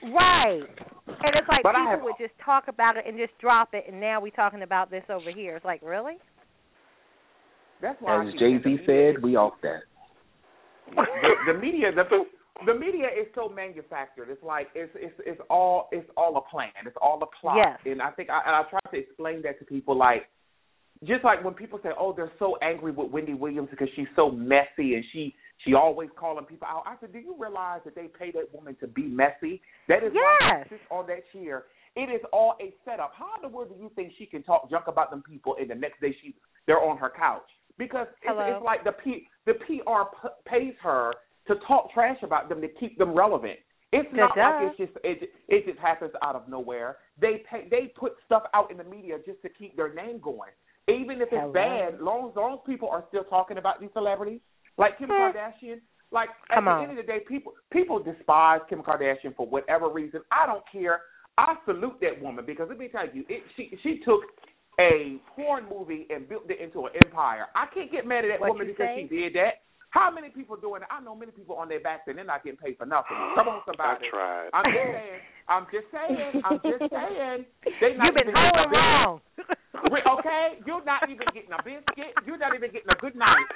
Right. 0.03 0.61
And 1.07 1.31
it's 1.35 1.47
like 1.49 1.63
But 1.63 1.73
people 1.75 1.87
have- 1.89 2.03
would 2.03 2.15
just 2.19 2.33
talk 2.43 2.67
about 2.67 2.97
it 2.97 3.05
and 3.07 3.17
just 3.17 3.33
drop 3.39 3.73
it, 3.73 3.85
and 3.87 3.99
now 3.99 4.21
we're 4.21 4.31
talking 4.31 4.61
about 4.61 4.91
this 4.91 5.03
over 5.09 5.31
here. 5.31 5.55
It's 5.55 5.65
like, 5.65 5.81
really? 5.81 6.17
That's 7.81 7.99
why 8.01 8.25
As 8.25 8.33
Jay 8.35 8.59
Z 8.63 8.77
said, 8.85 9.21
we 9.23 9.35
off 9.35 9.53
that. 9.61 9.81
the, 10.95 11.53
the 11.53 11.59
media 11.59 11.91
the 11.95 12.03
the 12.65 12.73
media 12.73 13.07
is 13.07 13.27
so 13.33 13.49
manufactured. 13.49 14.29
It's 14.29 14.43
like 14.43 14.67
it's 14.75 14.91
it's 14.95 15.15
it's 15.25 15.41
all 15.49 15.89
it's 15.91 16.09
all 16.15 16.37
a 16.37 16.41
plan. 16.49 16.71
It's 16.85 16.95
all 17.01 17.21
a 17.23 17.41
plot. 17.41 17.57
Yes. 17.57 17.79
And 17.85 18.01
I 18.01 18.11
think 18.11 18.29
I 18.29 18.41
and 18.45 18.55
I 18.55 18.63
try 18.69 18.79
to 18.91 18.97
explain 18.97 19.41
that 19.43 19.59
to 19.59 19.65
people 19.65 19.97
like 19.97 20.29
just 21.03 21.23
like 21.25 21.43
when 21.43 21.53
people 21.55 21.79
say, 21.83 21.89
"Oh, 21.97 22.13
they're 22.15 22.31
so 22.39 22.57
angry 22.61 22.91
with 22.91 23.11
Wendy 23.11 23.33
Williams 23.33 23.69
because 23.71 23.89
she's 23.95 24.07
so 24.15 24.29
messy 24.31 24.95
and 24.95 25.03
she 25.11 25.33
she 25.59 25.73
always 25.73 26.09
calling 26.15 26.45
people 26.45 26.67
out." 26.67 26.83
I 26.85 26.95
said, 26.99 27.13
"Do 27.13 27.19
you 27.19 27.35
realize 27.37 27.81
that 27.85 27.95
they 27.95 28.07
pay 28.07 28.31
that 28.31 28.53
woman 28.53 28.75
to 28.81 28.87
be 28.87 29.03
messy? 29.03 29.61
That 29.87 30.03
is 30.03 30.13
why 30.13 30.37
Yes. 30.41 30.69
sits 30.69 30.83
on 30.89 31.07
that 31.07 31.23
chair. 31.31 31.65
It 31.95 32.09
is 32.09 32.21
all 32.31 32.55
a 32.59 32.73
setup. 32.85 33.13
How 33.13 33.35
in 33.35 33.41
the 33.43 33.49
world 33.49 33.69
do 33.75 33.81
you 33.81 33.89
think 33.89 34.13
she 34.17 34.25
can 34.25 34.41
talk 34.43 34.69
junk 34.69 34.87
about 34.87 35.11
them 35.11 35.21
people 35.21 35.55
and 35.59 35.69
the 35.69 35.75
next 35.75 36.01
day 36.01 36.13
she 36.21 36.35
they're 36.65 36.81
on 36.81 36.97
her 36.97 37.09
couch? 37.09 37.47
Because 37.77 38.07
it's, 38.21 38.33
it's 38.37 38.63
like 38.63 38.83
the 38.83 38.91
P 38.93 39.27
the 39.45 39.53
PR 39.53 40.05
p- 40.21 40.29
pays 40.45 40.73
her 40.81 41.13
to 41.47 41.55
talk 41.67 41.91
trash 41.93 42.17
about 42.23 42.49
them 42.49 42.61
to 42.61 42.67
keep 42.67 42.97
them 42.97 43.13
relevant. 43.13 43.59
It's 43.91 44.09
not 44.13 44.33
duh. 44.33 44.41
like 44.41 44.69
it's 44.69 44.77
just 44.77 45.05
it 45.05 45.29
it 45.47 45.65
just 45.67 45.77
happens 45.79 46.11
out 46.23 46.35
of 46.35 46.47
nowhere. 46.49 46.97
They 47.19 47.43
pay 47.49 47.67
they 47.69 47.87
put 47.95 48.13
stuff 48.25 48.43
out 48.55 48.71
in 48.71 48.77
the 48.77 48.83
media 48.83 49.17
just 49.25 49.41
to 49.43 49.49
keep 49.49 49.75
their 49.75 49.93
name 49.93 50.19
going. 50.19 50.51
Even 50.87 51.21
if 51.21 51.29
it's 51.31 51.39
Hello? 51.39 51.53
bad, 51.53 52.01
long 52.01 52.29
as 52.29 52.35
long 52.35 52.53
as 52.55 52.59
people 52.65 52.89
are 52.89 53.05
still 53.09 53.23
talking 53.25 53.57
about 53.59 53.79
these 53.79 53.91
celebrities, 53.93 54.41
like 54.77 54.97
Kim 54.97 55.09
Hmm. 55.09 55.13
Kardashian, 55.35 55.79
like 56.11 56.29
at 56.49 56.55
Come 56.55 56.65
the 56.65 56.71
on. 56.71 56.89
end 56.89 56.91
of 56.99 57.05
the 57.05 57.11
day, 57.11 57.19
people 57.27 57.53
people 57.71 57.99
despise 58.01 58.61
Kim 58.69 58.81
Kardashian 58.83 59.35
for 59.35 59.47
whatever 59.47 59.89
reason. 59.89 60.21
I 60.31 60.45
don't 60.45 60.63
care. 60.71 61.01
I 61.37 61.55
salute 61.65 61.97
that 62.01 62.21
woman 62.21 62.45
because 62.45 62.69
let 62.69 62.77
me 62.77 62.87
tell 62.89 63.07
you, 63.11 63.25
it, 63.29 63.41
she 63.57 63.77
she 63.81 63.99
took 64.05 64.21
a 64.79 65.17
porn 65.35 65.65
movie 65.69 66.07
and 66.09 66.27
built 66.29 66.49
it 66.49 66.59
into 66.59 66.85
an 66.85 66.93
empire. 67.05 67.45
I 67.55 67.65
can't 67.73 67.91
get 67.91 68.05
mad 68.05 68.25
at 68.25 68.29
that 68.29 68.39
What 68.41 68.49
woman 68.51 68.67
because 68.67 68.87
say? 68.87 69.07
she 69.09 69.15
did 69.15 69.33
that. 69.35 69.61
How 69.89 70.09
many 70.09 70.29
people 70.29 70.57
doing 70.57 70.81
it? 70.81 70.87
I 70.89 70.99
know 71.01 71.13
many 71.15 71.31
people 71.31 71.55
on 71.55 71.69
their 71.69 71.79
backs 71.79 72.03
and 72.07 72.17
they're 72.17 72.25
not 72.25 72.43
getting 72.43 72.57
paid 72.57 72.77
for 72.77 72.85
nothing. 72.87 73.13
Come 73.37 73.47
on, 73.49 73.61
somebody. 73.65 74.05
I 74.05 74.09
tried. 74.09 74.49
I'm 74.53 74.65
just 74.73 74.89
saying. 74.89 75.21
I'm 75.49 75.65
just 75.69 75.87
saying. 75.93 76.41
I'm 76.45 76.59
just 76.65 76.85
saying. 76.97 77.45
They 77.81 77.93
not 77.97 78.05
You've 78.09 78.15
been 78.17 78.29
even 78.29 78.33
getting 78.33 78.57
holding 78.57 78.73
wrong. 78.73 79.21
Okay, 79.91 80.59
you're 80.65 80.83
not 80.85 81.09
even 81.09 81.27
getting 81.33 81.51
a 81.51 81.61
biscuit. 81.63 82.15
You're 82.25 82.37
not 82.37 82.55
even 82.55 82.71
getting 82.71 82.89
a 82.89 82.99
good 82.99 83.15
night. 83.15 83.47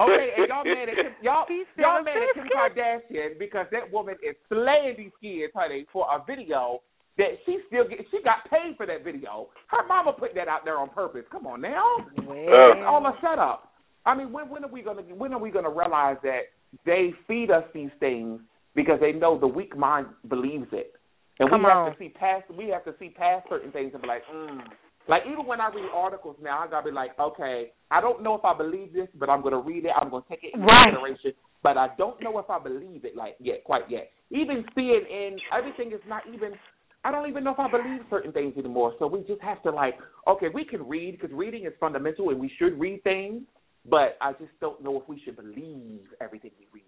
Okay, 0.00 0.28
and 0.38 0.48
y'all 0.48 0.64
mad 0.64 0.88
at 0.88 0.96
Kim, 0.96 1.12
y'all 1.22 1.46
y'all 1.76 2.02
mad 2.02 2.16
at 2.16 2.34
Kim. 2.34 2.46
Kardashian 2.48 3.38
because 3.38 3.66
that 3.72 3.90
woman 3.90 4.14
is 4.22 4.36
slaying 4.48 4.96
these 4.96 5.14
kids, 5.20 5.52
honey, 5.54 5.86
for 5.92 6.06
a 6.06 6.24
video 6.24 6.82
that 7.18 7.38
she 7.44 7.58
still 7.66 7.88
get. 7.88 7.98
She 8.10 8.22
got 8.22 8.48
paid 8.50 8.76
for 8.76 8.86
that 8.86 9.04
video. 9.04 9.48
Her 9.68 9.86
mama 9.86 10.12
put 10.12 10.34
that 10.34 10.48
out 10.48 10.64
there 10.64 10.78
on 10.78 10.88
purpose. 10.90 11.24
Come 11.30 11.46
on 11.46 11.60
now, 11.60 11.84
it's 12.16 12.86
all 12.86 13.04
a 13.06 13.14
setup. 13.20 13.72
I 14.04 14.14
mean, 14.14 14.32
when 14.32 14.48
when 14.48 14.64
are 14.64 14.70
we 14.70 14.82
gonna 14.82 15.02
when 15.02 15.32
are 15.32 15.40
we 15.40 15.50
gonna 15.50 15.70
realize 15.70 16.16
that 16.22 16.52
they 16.84 17.12
feed 17.26 17.50
us 17.50 17.64
these 17.74 17.90
things 18.00 18.40
because 18.74 19.00
they 19.00 19.12
know 19.12 19.38
the 19.38 19.46
weak 19.46 19.76
mind 19.76 20.06
believes 20.28 20.68
it, 20.72 20.94
and 21.38 21.50
Come 21.50 21.64
we 21.64 21.68
have 21.68 21.92
to 21.92 21.98
see 21.98 22.08
past 22.10 22.44
we 22.56 22.68
have 22.68 22.84
to 22.84 22.94
see 22.98 23.08
past 23.08 23.46
certain 23.48 23.72
things 23.72 23.92
and 23.92 24.02
be 24.02 24.08
like, 24.08 24.22
mm. 24.32 24.60
Like 25.08 25.22
even 25.30 25.46
when 25.46 25.60
I 25.60 25.68
read 25.68 25.88
articles 25.94 26.36
now, 26.42 26.58
I 26.58 26.70
gotta 26.70 26.86
be 26.86 26.92
like, 26.92 27.18
okay, 27.18 27.72
I 27.90 28.00
don't 28.00 28.22
know 28.22 28.34
if 28.34 28.44
I 28.44 28.56
believe 28.56 28.92
this, 28.92 29.08
but 29.14 29.30
I'm 29.30 29.42
gonna 29.42 29.60
read 29.60 29.84
it. 29.84 29.92
I'm 29.94 30.10
gonna 30.10 30.24
take 30.28 30.42
it 30.42 30.54
into 30.54 30.66
Right. 30.66 30.90
consideration, 30.92 31.32
but 31.62 31.78
I 31.78 31.88
don't 31.96 32.20
know 32.20 32.38
if 32.38 32.50
I 32.50 32.58
believe 32.58 33.04
it 33.04 33.16
like 33.16 33.36
yet, 33.38 33.64
quite 33.64 33.88
yet. 33.90 34.10
Even 34.30 34.64
CNN, 34.76 35.40
everything 35.56 35.92
is 35.92 36.00
not 36.08 36.22
even. 36.32 36.58
I 37.04 37.12
don't 37.12 37.28
even 37.28 37.44
know 37.44 37.52
if 37.52 37.60
I 37.60 37.70
believe 37.70 38.00
certain 38.10 38.32
things 38.32 38.54
anymore. 38.58 38.94
So 38.98 39.06
we 39.06 39.20
just 39.22 39.40
have 39.40 39.62
to 39.62 39.70
like, 39.70 39.94
okay, 40.26 40.48
we 40.52 40.64
can 40.64 40.88
read 40.88 41.12
because 41.12 41.32
reading 41.32 41.64
is 41.64 41.72
fundamental 41.78 42.30
and 42.30 42.40
we 42.40 42.50
should 42.58 42.80
read 42.80 43.04
things, 43.04 43.42
but 43.88 44.18
I 44.20 44.32
just 44.32 44.50
don't 44.60 44.82
know 44.82 45.00
if 45.00 45.08
we 45.08 45.20
should 45.24 45.36
believe 45.36 46.00
everything 46.20 46.50
we 46.58 46.80
read. 46.80 46.84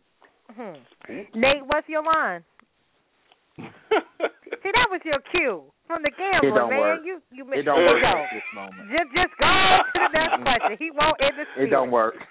Hmm. 0.56 1.38
Nate, 1.38 1.64
what's 1.66 1.88
your 1.88 2.02
line? 2.02 2.42
See, 3.58 4.70
that 4.74 4.88
was 4.90 5.00
your 5.04 5.20
cue 5.30 5.72
from 5.88 6.04
the 6.04 6.12
gambler, 6.12 6.48
It 6.48 6.54
don't 6.54 6.70
man. 6.70 6.78
work. 6.80 7.00
You 7.02 7.14
you 7.32 7.42
It 7.56 7.64
don't 7.64 7.80
work 7.82 7.98
go. 8.04 8.12
at 8.12 8.28
this 8.30 8.48
moment. 8.54 8.84
Just 8.92 9.08
just 9.16 9.32
go 9.40 9.48
on 9.48 9.82
to 9.88 9.98
the 9.98 10.10
next 10.12 10.36
question. 10.46 10.72
He 10.78 10.88
won't 10.92 11.16
end 11.24 11.34
the 11.40 11.46
It 11.64 11.70
don't 11.72 11.90
work. 11.90 12.14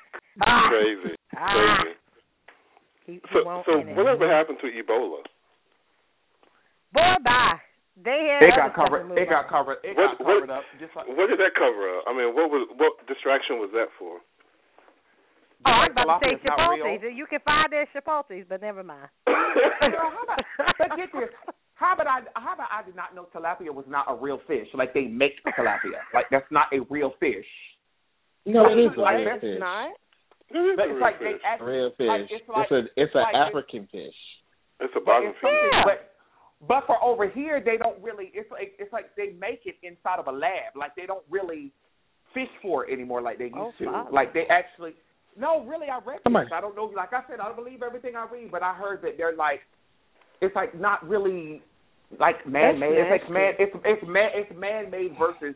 Ah. 0.46 0.70
Crazy, 0.70 1.18
Ah. 1.34 1.50
crazy. 1.82 1.98
He, 3.10 3.14
he 3.18 3.20
So, 3.34 3.42
so 3.66 3.82
whatever 3.98 4.30
happened 4.30 4.60
to 4.62 4.70
Ebola? 4.70 5.26
Boy, 6.94 7.18
bye. 7.26 7.58
They 7.98 8.38
had 8.38 8.46
It 8.46 8.54
got 8.54 8.76
covered. 8.78 9.10
move 9.10 9.18
It 9.18 9.28
got 9.28 9.50
covered. 9.50 9.82
It 9.84 9.98
What- 9.98 10.14
got 10.18 10.22
what- 10.22 10.46
covered 10.46 10.52
up. 10.54 10.64
Just 10.80 10.94
like 10.96 11.08
What 11.10 11.26
did 11.34 11.40
that 11.42 11.58
cover 11.58 11.98
up? 11.98 12.04
I 12.06 12.14
mean, 12.14 12.36
what 12.38 12.54
was 12.54 12.70
what 12.78 12.94
distraction 13.10 13.58
was 13.58 13.72
that 13.74 13.90
for? 13.98 14.22
Oh, 15.66 15.72
I'm 15.74 15.92
about 15.98 16.22
to 16.22 16.28
say 16.30 16.36
Tilapia 16.38 16.38
is 16.38 16.46
not 16.46 16.70
real. 16.70 16.86
Chipotle's. 16.86 17.18
You 17.18 17.26
can 17.26 17.40
find 17.42 17.74
their 17.74 17.88
Chipotle's, 17.90 18.46
but 18.48 18.62
never 18.62 18.84
mind. 18.84 19.10
Girl, 19.26 20.14
how 20.14 20.22
about, 20.22 20.46
but 20.78 20.90
get 20.96 21.10
this. 21.18 21.34
How 21.78 21.94
about 21.94 22.08
I? 22.08 22.20
How 22.36 22.54
about 22.54 22.70
I 22.74 22.84
did 22.84 22.96
not 22.96 23.14
know 23.14 23.28
tilapia 23.34 23.74
was 23.74 23.86
not 23.88 24.06
a 24.10 24.16
real 24.16 24.40
fish? 24.48 24.68
Like 24.74 24.94
they 24.94 25.06
make 25.06 25.34
tilapia. 25.46 26.02
Like 26.14 26.26
that's 26.32 26.50
not 26.52 26.68
a 26.74 26.80
real 26.90 27.14
fish. 27.20 27.46
No, 28.46 28.66
it 28.72 28.80
is 28.82 28.92
a 28.98 29.02
Like, 29.02 29.18
real 29.18 29.26
that's 29.30 29.42
fish. 29.42 29.60
Not. 29.60 29.92
Mm-hmm. 30.56 30.76
But 30.80 30.86
it's 30.90 31.02
like 31.02 31.20
they 31.20 31.36
A 31.38 31.46
actually 31.46 31.72
real 31.78 31.92
fish. 31.98 32.08
Like, 32.08 32.22
it's 32.32 32.50
like 32.50 32.68
it's 32.72 32.72
a 32.72 33.02
it's 33.02 33.14
an 33.16 33.22
like 33.22 33.36
it's- 33.36 33.48
African 33.48 33.88
fish. 33.92 34.20
It's 34.80 34.94
a 34.96 35.00
But 35.00 35.06
bottom 35.06 35.30
it's 35.30 35.40
feeder. 35.42 35.84
but 35.86 36.00
but 36.68 36.82
for 36.88 36.98
over 37.04 37.28
here 37.30 37.62
they 37.64 37.78
don't 37.78 38.02
really. 38.02 38.32
It's 38.34 38.50
like 38.50 38.74
it's 38.80 38.94
like 38.94 39.14
they 39.16 39.34
make 39.38 39.62
it 39.66 39.76
inside 39.84 40.18
of 40.20 40.28
a 40.28 40.32
lab. 40.32 40.74
Like 40.76 40.96
they 40.96 41.06
don't 41.06 41.26
really 41.30 41.72
fish 42.34 42.50
for 42.62 42.86
it 42.88 42.94
anymore 42.94 43.22
like 43.22 43.38
they 43.38 43.54
used 43.54 43.58
Oh, 43.58 43.72
to. 43.80 43.86
Father. 43.86 44.10
Like 44.12 44.34
they 44.34 44.46
actually. 44.50 44.94
No, 45.38 45.62
really, 45.66 45.86
I 45.86 46.00
read 46.02 46.22
this. 46.26 46.50
I 46.52 46.62
don't 46.62 46.76
know. 46.76 46.86
Like 46.96 47.14
I 47.14 47.22
said, 47.30 47.40
I 47.40 47.46
don't 47.46 47.56
believe 47.56 47.84
everything 47.86 48.16
I 48.16 48.26
read, 48.26 48.50
but 48.50 48.64
I 48.64 48.74
heard 48.74 49.04
that 49.04 49.18
they're 49.18 49.36
like, 49.36 49.62
it's 50.42 50.56
like 50.56 50.80
not 50.80 51.08
really 51.08 51.62
like 52.20 52.46
man 52.48 52.80
made. 52.80 52.94
It's 52.94 53.10
like 53.24 53.32
man. 53.32 53.54
It's 53.60 53.76
it's 53.86 54.04
man. 54.08 54.30
It's 54.34 54.52
man 54.58 54.90
made 54.92 55.12
versus 55.18 55.56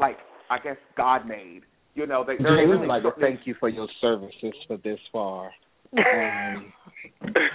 like 0.00 0.16
I 0.50 0.58
guess 0.58 0.76
God 0.96 1.26
made. 1.26 1.62
You 1.94 2.06
know, 2.06 2.24
they, 2.26 2.36
they're 2.42 2.56
Jay, 2.64 2.70
really 2.70 2.86
like 2.86 3.02
to 3.02 3.08
shortening- 3.08 3.36
thank 3.36 3.46
you 3.46 3.54
for 3.58 3.68
your 3.70 3.88
services 4.00 4.52
for 4.66 4.76
this 4.78 4.98
far. 5.12 5.50
Um, 5.96 6.72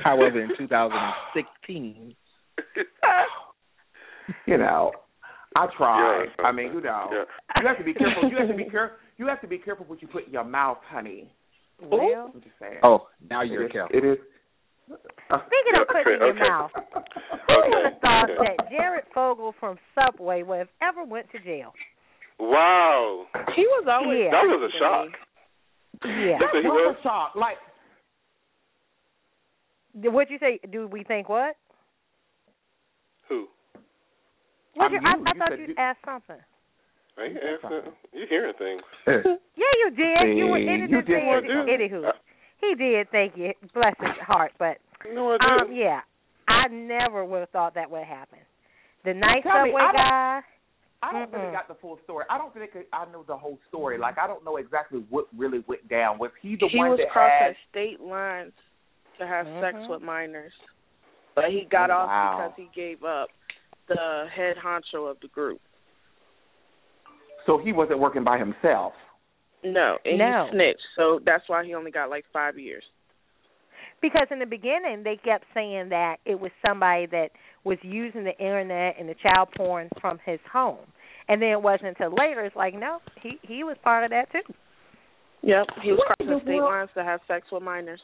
however, 0.04 0.42
in 0.42 0.50
2016, 0.58 2.16
you 4.48 4.58
know, 4.58 4.92
I 5.56 5.68
try. 5.78 6.26
Yeah. 6.38 6.46
I 6.46 6.52
mean, 6.52 6.68
you 6.74 6.82
know, 6.82 7.10
Yeah. 7.12 7.62
you 7.62 7.68
have 7.68 7.78
to 7.78 7.84
be 7.84 7.94
careful. 7.94 8.30
You 8.30 8.38
have 8.38 8.48
to 8.48 8.56
be 8.56 8.66
careful. 8.70 8.98
You 9.18 9.28
have 9.28 9.42
to 9.42 9.48
be 9.48 9.58
careful 9.60 9.86
what 9.88 10.02
you 10.02 10.08
put 10.08 10.26
in 10.28 10.34
your 10.34 10.44
mouth, 10.46 10.78
honey. 10.90 11.32
Well, 11.84 12.32
I'm 12.34 12.42
just 12.42 12.56
saying. 12.60 12.78
oh, 12.84 13.08
now 13.30 13.42
you're 13.42 13.66
is, 13.66 13.72
careful. 13.72 13.98
it 13.98 14.06
is. 14.06 14.18
Uh, 15.30 15.40
speaking 15.48 15.80
of 15.80 15.88
putting 15.88 16.14
in 16.14 16.20
your 16.20 16.30
Okay. 16.36 16.40
mouth, 16.50 16.72
who 17.48 17.56
would 17.72 17.86
have 17.86 18.00
thought 18.02 18.30
Okay. 18.32 18.56
that 18.58 18.70
Jared 18.70 19.06
Fogle 19.14 19.54
from 19.60 19.78
Subway 19.96 20.44
would 20.44 20.60
have 20.60 20.74
ever 20.82 21.04
went 21.06 21.32
to 21.32 21.40
jail? 21.40 21.74
Wow, 22.40 23.26
He 23.56 23.62
was 23.64 23.86
always. 23.90 24.20
Yeah. 24.26 24.32
that 24.32 24.44
was 24.50 24.72
a 24.74 24.78
shock. 24.80 25.10
Yeah. 26.04 26.40
So 26.40 26.58
he 26.58 26.64
That 26.64 26.74
was- 26.74 26.96
was 26.96 26.98
a 27.00 27.04
shock. 27.04 27.36
Like, 27.36 27.58
What'd 29.94 30.32
you 30.32 30.40
say? 30.40 30.60
Do 30.72 30.88
we 30.88 31.04
think 31.04 31.28
what? 31.28 31.56
Who? 33.28 33.48
What'd 34.76 34.98
I'm 34.98 35.04
you, 35.04 35.10
I, 35.10 35.18
you. 35.18 35.24
I 35.26 35.32
You 35.34 35.40
thought 35.40 35.50
said 35.52 35.60
you 35.60 35.66
you- 35.68 35.76
asked 35.78 36.00
something. 36.06 36.38
I 37.18 37.24
ain't 37.26 37.38
asking. 37.38 37.92
You 38.14 38.26
hearing 38.30 38.54
things? 38.58 38.82
Yeah, 39.06 39.74
you 39.84 39.92
did. 39.92 40.38
you 40.38 40.48
were 40.48 40.60
See, 40.60 40.68
in 40.68 40.84
it. 40.84 40.90
you 40.90 41.02
did 41.02 41.24
what 41.28 41.44
I 41.44 41.66
did. 41.66 41.68
Anywho, 41.92 42.10
he 42.62 42.76
did. 42.76 43.08
Thank 43.12 43.36
you. 43.38 43.52
Bless 43.74 43.94
his 44.00 44.18
heart. 44.26 44.52
But 44.60 44.78
No, 45.14 45.32
I 45.40 45.62
um, 45.64 45.74
yeah, 45.74 46.02
I 46.48 46.68
never 46.70 47.26
would 47.26 47.40
have 47.42 47.50
thought 47.50 47.74
that 47.76 47.90
would 47.92 48.04
happen. 48.06 48.40
The 49.04 49.14
nice 49.14 49.44
tell 49.44 49.64
me, 49.64 49.70
subway 49.72 49.82
I 49.82 49.86
don't- 49.92 49.96
guy. 49.96 50.40
I 51.04 51.12
don't 51.14 51.34
really 51.34 51.46
Mm-mm. 51.48 51.52
got 51.54 51.68
the 51.68 51.74
full 51.82 51.98
story. 52.04 52.26
I 52.30 52.38
don't 52.38 52.54
think 52.54 52.70
I 52.94 53.06
know 53.12 53.24
the 53.28 53.36
whole 53.36 53.58
story. 53.70 53.98
Like, 53.98 54.20
I 54.20 54.28
don't 54.28 54.46
know 54.46 54.58
exactly 54.58 55.00
what 55.10 55.26
really 55.36 55.64
went 55.68 55.88
down. 55.90 56.20
Was 56.20 56.30
he 56.44 56.56
the 56.58 56.68
he 56.72 56.78
one 56.78 56.92
was 56.92 57.00
that 57.00 57.10
crossing 57.10 57.48
had? 57.48 57.56
state 57.72 58.00
lines 58.00 58.54
to 59.18 59.26
have 59.26 59.48
sex 59.62 59.76
Mhm. 59.78 59.90
with 59.90 60.04
minors, 60.04 60.54
but 61.34 61.46
he 61.50 61.66
got 61.66 61.90
Oh, 61.90 61.96
off 61.96 62.08
wow. 62.08 62.34
because 62.38 62.56
he 62.56 62.80
gave 62.80 63.04
up 63.04 63.30
the 63.88 64.28
head 64.32 64.58
honcho 64.58 65.10
of 65.10 65.20
the 65.22 65.28
group. 65.30 65.60
So 67.48 67.58
he 67.58 67.74
wasn't 67.74 67.98
working 67.98 68.24
by 68.24 68.38
himself. 68.38 68.94
No, 69.64 69.98
and 70.06 70.18
No. 70.18 70.46
he 70.46 70.52
snitched, 70.56 70.82
so 70.96 71.20
that's 71.26 71.44
why 71.48 71.64
he 71.66 71.74
only 71.76 71.92
got 71.92 72.10
like 72.10 72.26
five 72.34 72.58
years. 72.58 72.84
Because 74.02 74.28
in 74.32 74.40
the 74.40 74.46
beginning 74.48 75.04
they 75.04 75.18
kept 75.18 75.46
saying 75.54 75.90
that 75.90 76.18
it 76.26 76.40
was 76.40 76.52
somebody 76.66 77.06
that 77.08 77.30
was 77.64 77.78
using 77.84 78.24
the 78.24 78.36
internet 78.38 78.96
and 79.00 79.08
the 79.08 79.14
child 79.22 79.50
porn 79.56 79.90
from 80.00 80.20
his 80.26 80.40
home. 80.52 80.80
And 81.28 81.40
then 81.42 81.50
it 81.50 81.62
wasn't 81.62 81.90
until 81.90 82.10
later 82.10 82.44
it's 82.44 82.56
like, 82.56 82.74
no, 82.74 82.98
he 83.22 83.38
he 83.44 83.64
was 83.64 83.78
part 83.84 84.04
of 84.04 84.10
that 84.10 84.32
too. 84.32 84.42
Yep, 85.44 85.68
he 85.84 85.92
was 85.92 86.00
What 86.00 86.16
in 86.20 86.26
crossing 86.28 86.40
the 86.40 86.52
state 86.52 86.56
world? 86.58 86.72
lines 86.72 86.90
to 86.96 87.04
have 87.04 87.20
sex 87.28 87.46
with 87.52 87.62
minors, 87.64 88.02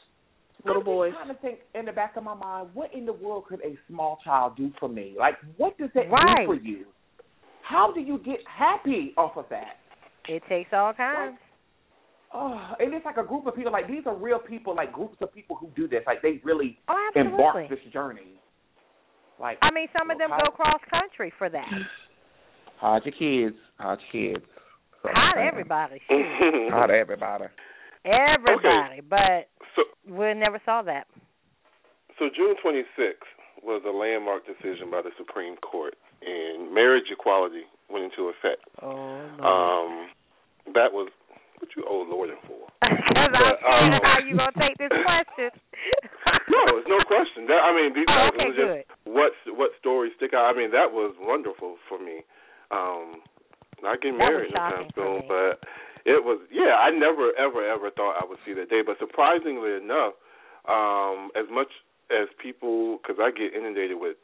little 0.66 0.84
boys. 0.84 1.14
I'm 1.20 1.28
boys. 1.28 1.28
just 1.30 1.41
trying 1.41 1.53
to 1.53 1.58
think 1.58 1.60
in 1.80 1.86
the 1.86 1.91
back 1.91 2.16
of 2.16 2.24
my 2.24 2.34
mind, 2.36 2.70
what 2.74 2.93
in 2.93 3.05
the 3.05 3.14
world 3.14 3.45
could 3.47 3.62
a 3.62 3.76
small 3.88 4.20
child 4.24 4.55
do 4.55 4.72
for 4.80 4.88
me? 4.89 5.16
Like, 5.18 5.36
what 5.58 5.78
does 5.78 5.89
that 5.95 6.10
Right. 6.12 6.45
do 6.45 6.45
for 6.45 6.55
you? 6.55 6.86
How 7.64 7.91
do 7.91 7.99
you 7.99 8.20
get 8.20 8.38
happy 8.47 9.14
off 9.18 9.36
of 9.36 9.49
that? 9.49 9.78
It 10.30 10.43
takes 10.47 10.72
all 10.74 10.93
kinds. 10.93 11.38
Oh, 12.34 12.73
and 12.80 12.93
it's 12.93 13.05
like 13.05 13.17
a 13.17 13.23
group 13.23 13.45
of 13.47 13.55
people. 13.55 13.71
Like 13.71 13.88
these 13.88 14.03
are 14.05 14.15
real 14.15 14.39
people. 14.39 14.75
Like 14.75 14.91
groups 14.91 15.17
of 15.21 15.34
people 15.34 15.55
who 15.55 15.69
do 15.75 15.88
this. 15.88 16.01
Like 16.05 16.21
they 16.21 16.41
really 16.43 16.78
Oh, 16.89 17.09
embark 17.15 17.69
this 17.69 17.80
journey. 17.93 18.39
Like 19.39 19.57
I 19.61 19.71
mean, 19.71 19.88
some 19.97 20.09
of 20.11 20.17
them 20.17 20.30
go 20.32 20.51
cross 20.51 20.82
country 20.89 21.32
for 21.38 21.49
that. 21.49 21.67
hide 22.80 23.01
your 23.05 23.13
kids, 23.13 23.57
hide 23.78 23.97
your 24.13 24.34
kids. 24.34 24.45
So, 25.03 25.09
Not 25.13 25.38
everybody, 25.38 26.01
shoot. 26.09 26.71
Hide 26.73 26.89
everybody. 26.91 27.45
everybody, 28.03 29.01
but 29.07 29.47
So, 29.75 29.84
we 30.11 30.34
never 30.34 30.59
saw 30.65 30.82
that. 30.84 31.05
so 32.17 32.25
June 32.36 32.55
26th 32.65 33.30
was 33.63 33.84
a 33.88 33.91
landmark 33.91 34.43
decision 34.47 34.89
by 34.91 35.01
the 35.01 35.11
Supreme 35.17 35.55
Court, 35.57 35.93
and 36.21 36.73
marriage 36.73 37.05
equality 37.11 37.61
went 37.91 38.05
into 38.05 38.30
effect. 38.30 38.63
Oh 38.82 39.21
Um, 39.38 40.09
that 40.73 40.91
was 40.91 41.09
what 41.60 41.70
you 41.76 41.84
owe 41.88 42.05
Lord 42.10 42.30
for. 42.45 42.68
Because 42.82 43.34
I'm 43.34 43.95
um, 43.95 44.01
how 44.03 44.20
you 44.26 44.38
gonna 44.38 44.53
take 44.58 44.78
this 44.78 44.93
question. 44.93 45.49
No, 46.47 46.80
it's 46.80 46.88
no 46.88 46.99
question. 47.08 47.47
That 47.47 47.60
I 47.64 47.72
mean, 47.76 47.91
these 47.95 48.08
Oh, 48.08 48.32
okay, 48.36 48.51
just 48.55 48.60
good. 48.60 48.84
what 49.08 49.32
what 49.55 49.72
stories 49.80 50.12
stick 50.16 50.34
out. 50.34 50.47
I 50.47 50.58
mean, 50.58 50.72
that 50.72 50.91
was 50.91 51.16
wonderful 51.20 51.76
for 51.88 51.99
me. 51.99 52.24
Um, 52.72 53.24
not 53.84 54.01
getting 54.01 54.18
That 54.18 54.28
married 54.32 54.51
anytime 54.51 54.88
soon, 54.95 55.24
but 55.28 55.60
it 56.03 56.20
was. 56.24 56.39
Yeah, 56.51 56.76
I 56.80 56.91
never 56.91 57.32
ever 57.39 57.64
ever 57.64 57.91
thought 57.91 58.20
I 58.20 58.26
would 58.28 58.39
see 58.45 58.51
that 58.55 58.70
day. 58.70 58.82
But 58.84 58.99
surprisingly 58.99 59.76
enough, 59.80 60.16
um, 60.68 61.32
as 61.36 61.47
much 61.51 61.72
as 62.12 62.28
people, 62.41 62.99
because 63.03 63.20
I 63.20 63.32
get 63.32 63.55
inundated 63.55 63.99
with 63.99 64.16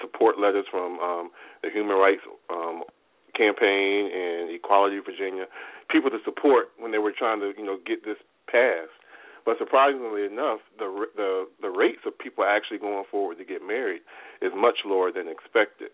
support 0.00 0.38
letters 0.40 0.64
from 0.70 0.98
um, 1.00 1.30
the 1.62 1.68
Human 1.72 1.96
Rights 1.96 2.24
um, 2.48 2.84
Campaign 3.36 4.08
and 4.12 4.52
Equality 4.54 5.00
Virginia, 5.04 5.44
people 5.90 6.10
to 6.10 6.18
support 6.24 6.70
when 6.78 6.92
they 6.92 6.98
were 6.98 7.12
trying 7.12 7.40
to 7.40 7.52
you 7.58 7.64
know 7.64 7.78
get 7.84 8.04
this 8.04 8.16
passed. 8.46 8.94
But 9.44 9.56
surprisingly 9.58 10.24
enough, 10.24 10.60
the 10.78 10.88
the 11.16 11.48
the 11.60 11.70
rates 11.70 12.04
of 12.06 12.16
people 12.18 12.44
actually 12.44 12.78
going 12.78 13.04
forward 13.10 13.38
to 13.38 13.44
get 13.44 13.62
married 13.66 14.02
is 14.42 14.52
much 14.54 14.84
lower 14.84 15.10
than 15.10 15.28
expected, 15.28 15.90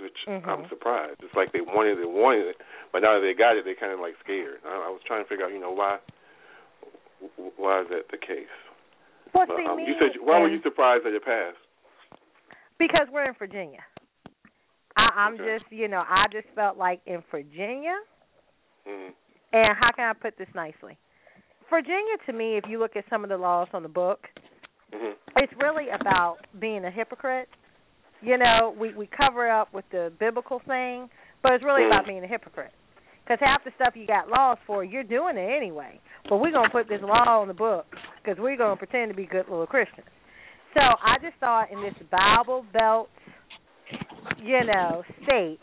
which 0.00 0.16
I'm 0.44 0.64
Mhm. 0.64 0.68
surprised. 0.68 1.20
It's 1.22 1.36
like 1.36 1.52
they 1.52 1.60
wanted 1.60 2.00
it, 2.00 2.08
wanted 2.08 2.46
it, 2.48 2.56
but 2.92 3.02
now 3.02 3.14
that 3.14 3.20
they 3.20 3.34
got 3.34 3.56
it, 3.56 3.64
they 3.64 3.74
kind 3.74 3.92
of 3.92 4.00
like 4.00 4.16
scared. 4.24 4.60
I, 4.64 4.88
I 4.88 4.90
was 4.90 5.02
trying 5.06 5.22
to 5.22 5.28
figure 5.28 5.44
out, 5.44 5.52
you 5.52 5.60
know, 5.60 5.72
why 5.72 5.98
why 7.56 7.82
is 7.82 7.88
that 7.88 8.08
the 8.10 8.18
case? 8.18 8.48
Well, 9.34 9.46
But, 9.46 9.60
um, 9.66 9.76
me 9.76 9.84
you 9.86 9.94
said 10.00 10.16
why 10.20 10.40
were 10.40 10.48
you 10.48 10.62
surprised 10.62 11.04
that 11.04 11.14
it 11.14 11.24
passed? 11.24 11.58
Because 12.78 13.08
we're 13.12 13.24
in 13.28 13.34
Virginia. 13.38 13.84
I, 14.96 15.10
I'm 15.28 15.34
Okay. 15.34 15.58
just, 15.58 15.70
you 15.72 15.88
know, 15.88 16.02
I 16.08 16.26
just 16.32 16.48
felt 16.54 16.76
like 16.78 17.00
in 17.06 17.22
Virginia, 17.30 17.96
Mm-hmm. 18.88 19.12
And 19.64 19.76
how 19.78 19.90
can 19.94 20.04
I 20.08 20.12
put 20.12 20.36
this 20.38 20.48
nicely? 20.54 20.98
Virginia, 21.70 22.16
to 22.26 22.32
me, 22.32 22.56
if 22.56 22.64
you 22.68 22.78
look 22.78 22.96
at 22.96 23.04
some 23.10 23.24
of 23.24 23.30
the 23.30 23.36
laws 23.36 23.68
on 23.72 23.82
the 23.82 23.88
book, 23.88 24.20
Mm-hmm. 24.94 25.18
it's 25.42 25.52
really 25.60 25.86
about 25.90 26.36
being 26.60 26.84
a 26.84 26.90
hypocrite. 26.90 27.48
You 28.22 28.38
know, 28.38 28.72
we 28.78 28.94
we 28.94 29.08
cover 29.08 29.50
up 29.50 29.74
with 29.74 29.84
the 29.90 30.12
biblical 30.20 30.60
thing, 30.60 31.10
but 31.42 31.52
it's 31.52 31.64
really 31.64 31.84
about 31.86 32.04
Mhm. 32.04 32.08
being 32.08 32.24
a 32.24 32.28
hypocrite. 32.28 32.72
Because 33.24 33.40
half 33.40 33.64
the 33.64 33.72
stuff 33.72 33.96
you 33.96 34.06
got 34.06 34.28
laws 34.28 34.58
for, 34.64 34.84
you're 34.84 35.02
doing 35.02 35.36
it 35.36 35.50
anyway. 35.50 35.98
But 36.28 36.36
we're 36.36 36.52
gonna 36.52 36.70
put 36.70 36.86
this 36.86 37.02
law 37.02 37.40
on 37.40 37.48
the 37.48 37.54
book 37.54 37.86
because 38.22 38.38
we're 38.38 38.56
gonna 38.56 38.76
pretend 38.76 39.10
to 39.10 39.16
be 39.16 39.26
good 39.26 39.48
little 39.48 39.66
Christians. 39.66 40.06
So 40.74 40.80
I 40.80 41.18
just 41.20 41.36
thought 41.38 41.70
in 41.72 41.82
this 41.82 41.94
Bible 42.08 42.64
Belt, 42.72 43.10
you 44.38 44.62
know, 44.64 45.02
states, 45.24 45.62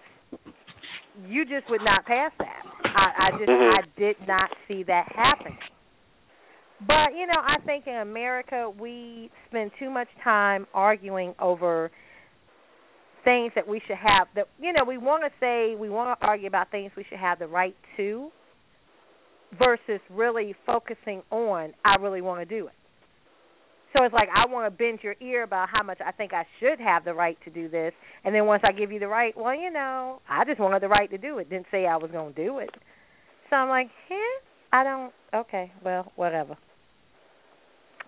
you 1.25 1.45
just 1.45 1.69
would 1.69 1.81
not 1.81 2.05
pass 2.05 2.33
that. 2.39 2.65
I, 2.95 3.27
I 3.27 3.31
just 3.37 3.49
Mhm. 3.49 3.77
I 3.77 3.81
did 3.99 4.15
not 4.27 4.49
see 4.67 4.83
that 4.83 5.11
happen. 5.15 5.57
But 6.85 7.15
you 7.15 7.25
know, 7.27 7.39
I 7.39 7.57
think 7.65 7.87
in 7.87 7.95
America 7.95 8.69
we 8.69 9.29
spend 9.49 9.71
too 9.79 9.89
much 9.89 10.07
time 10.23 10.67
arguing 10.73 11.33
over 11.39 11.91
things 13.23 13.53
that 13.55 13.67
we 13.67 13.79
should 13.87 13.97
have. 13.97 14.27
That 14.35 14.47
you 14.59 14.73
know, 14.73 14.83
we 14.85 14.97
want 14.97 15.23
to 15.23 15.29
say 15.39 15.75
we 15.75 15.89
want 15.89 16.19
to 16.19 16.25
argue 16.25 16.47
about 16.47 16.71
things 16.71 16.91
we 16.97 17.05
should 17.09 17.19
have 17.19 17.39
the 17.39 17.47
right 17.47 17.75
to, 17.97 18.29
versus 19.57 20.01
really 20.09 20.55
focusing 20.65 21.21
on 21.31 21.73
I 21.85 21.95
really 22.01 22.21
want 22.21 22.47
to 22.47 22.59
do 22.59 22.67
it. 22.67 22.73
So 23.93 24.03
it's 24.03 24.13
like 24.13 24.29
I 24.33 24.51
want 24.51 24.65
to 24.65 24.75
bend 24.75 24.99
your 25.03 25.15
ear 25.21 25.43
about 25.43 25.69
how 25.71 25.83
much 25.83 25.99
I 26.05 26.11
think 26.11 26.33
I 26.33 26.45
should 26.59 26.79
have 26.79 27.05
the 27.05 27.13
right 27.13 27.37
to 27.45 27.51
do 27.51 27.69
this, 27.69 27.93
and 28.23 28.33
then 28.33 28.45
once 28.45 28.63
I 28.65 28.71
give 28.71 28.91
you 28.91 28.99
the 28.99 29.07
right, 29.07 29.37
well, 29.37 29.53
you 29.53 29.71
know, 29.71 30.19
I 30.27 30.45
just 30.45 30.59
wanted 30.59 30.81
the 30.81 30.87
right 30.87 31.09
to 31.11 31.17
do 31.17 31.37
it. 31.37 31.49
Didn't 31.49 31.67
say 31.71 31.85
I 31.85 31.97
was 31.97 32.09
going 32.11 32.33
to 32.33 32.43
do 32.43 32.57
it. 32.57 32.71
So 33.49 33.55
I'm 33.55 33.69
like, 33.69 33.87
eh, 34.09 34.45
I 34.71 34.83
don't. 34.83 35.13
Okay, 35.33 35.71
well, 35.83 36.11
whatever. 36.15 36.57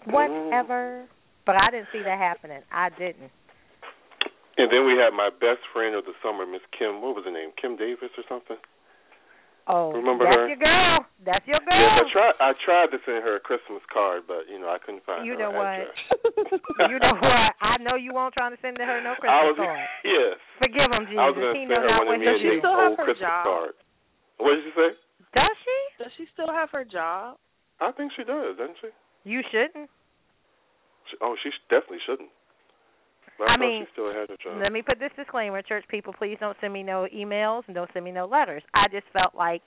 Whatever. 0.06 1.06
But 1.46 1.56
I 1.56 1.70
didn't 1.70 1.88
see 1.94 2.02
that 2.04 2.18
happening. 2.18 2.62
I 2.72 2.90
didn't. 2.90 3.30
And 4.58 4.72
then 4.72 4.88
we 4.88 4.98
had 4.98 5.14
my 5.14 5.30
best 5.30 5.62
friend 5.74 5.96
of 5.96 6.06
the 6.06 6.14
summer, 6.24 6.46
Miss 6.46 6.66
Kim. 6.78 7.02
What 7.02 7.14
was 7.14 7.26
her 7.26 7.32
name? 7.32 7.52
Kim 7.62 7.76
Davis 7.76 8.10
or 8.18 8.24
something? 8.28 8.58
Oh, 9.66 9.90
Remember 9.98 10.30
that's 10.30 10.46
her? 10.46 10.48
your 10.54 10.62
girl. 10.62 10.98
That's 11.26 11.42
your 11.50 11.58
girl. 11.66 11.74
Yes, 11.74 11.98
I 11.98 12.06
tried. 12.14 12.36
I 12.38 12.50
tried 12.62 12.90
to 12.94 13.00
send 13.02 13.26
her 13.26 13.38
a 13.38 13.42
Christmas 13.42 13.82
card, 13.90 14.30
but 14.30 14.46
you 14.46 14.62
know 14.62 14.70
I 14.70 14.78
couldn't 14.78 15.02
find 15.10 15.26
You 15.26 15.34
her 15.34 15.42
know 15.42 15.52
what? 15.58 15.90
you 16.94 16.98
know 17.02 17.18
what? 17.18 17.50
I 17.66 17.82
know 17.82 17.98
you 17.98 18.14
won't 18.14 18.38
trying 18.38 18.54
to 18.54 18.62
send 18.62 18.78
her 18.78 19.02
no 19.02 19.18
Christmas 19.18 19.34
I 19.34 19.42
was 19.50 19.58
card. 19.58 19.82
yes. 20.06 20.38
Forgive 20.62 20.86
him, 20.94 21.06
I 21.18 21.34
was 21.34 21.34
Jesus. 21.34 21.42
going 21.42 21.58
He 21.58 21.66
to 21.66 21.70
know 21.74 21.82
send 21.82 21.82
her 21.82 21.90
not 21.90 22.06
one 22.06 22.08
what 22.14 22.22
of 22.22 22.22
me 22.22 22.30
and. 22.30 22.46
Nate's 22.46 22.62
still 22.62 22.78
have 22.78 22.94
old 22.94 23.00
her 23.02 23.06
Christmas 23.10 23.26
job? 23.26 23.44
card. 23.50 23.74
What 24.38 24.52
did 24.54 24.64
you 24.70 24.76
say? 24.78 24.90
Does 25.34 25.56
she? 25.66 25.78
Does 25.98 26.12
she 26.20 26.26
still 26.36 26.52
have 26.54 26.70
her 26.70 26.86
job? 26.86 27.42
I 27.82 27.90
think 27.96 28.14
she 28.14 28.22
does, 28.22 28.60
doesn't 28.62 28.78
she? 28.86 28.92
You 29.26 29.42
shouldn't. 29.50 29.90
she 31.10 31.16
oh, 31.26 31.34
she 31.42 31.50
definitely 31.74 32.06
shouldn't. 32.06 32.30
But 33.38 33.50
I 33.50 33.54
I, 33.54 33.58
mean, 33.58 33.86
she 33.86 33.92
still 33.94 34.08
had 34.08 34.30
her 34.30 34.38
job. 34.42 34.62
Let 34.62 34.72
me 34.72 34.82
put 34.82 35.00
this 35.00 35.12
disclaimer, 35.16 35.62
church 35.62 35.86
people, 35.90 36.14
please 36.14 36.38
don't 36.40 36.56
send 36.62 36.72
me 36.74 36.84
no 36.84 37.08
emails 37.14 37.64
and 37.68 37.76
don't 37.76 37.90
send 37.94 38.06
me 38.06 38.12
no 38.12 38.26
letters. 38.26 38.64
I 38.74 38.88
just 38.92 39.06
felt 39.12 39.36
like 39.36 39.62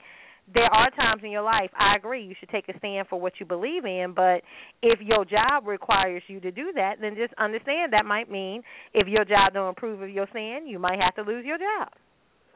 there 0.53 0.65
are 0.65 0.89
times 0.91 1.21
in 1.23 1.29
your 1.29 1.43
life, 1.43 1.69
I 1.77 1.95
agree, 1.95 2.25
you 2.25 2.33
should 2.39 2.49
take 2.49 2.67
a 2.69 2.77
stand 2.79 3.07
for 3.07 3.19
what 3.21 3.33
you 3.39 3.45
believe 3.45 3.85
in, 3.85 4.13
but 4.15 4.41
if 4.81 4.99
your 5.01 5.23
job 5.25 5.67
requires 5.67 6.23
you 6.27 6.39
to 6.39 6.51
do 6.51 6.71
that, 6.73 6.95
then 6.99 7.15
just 7.15 7.33
understand 7.37 7.93
that 7.93 8.05
might 8.05 8.31
mean 8.31 8.63
if 8.93 9.07
your 9.07 9.25
job 9.25 9.53
don't 9.53 9.69
approve 9.69 10.01
of 10.01 10.09
your 10.09 10.27
stand, 10.31 10.67
you 10.67 10.79
might 10.79 10.99
have 10.99 11.13
to 11.15 11.21
lose 11.21 11.45
your 11.45 11.57
job. 11.57 11.89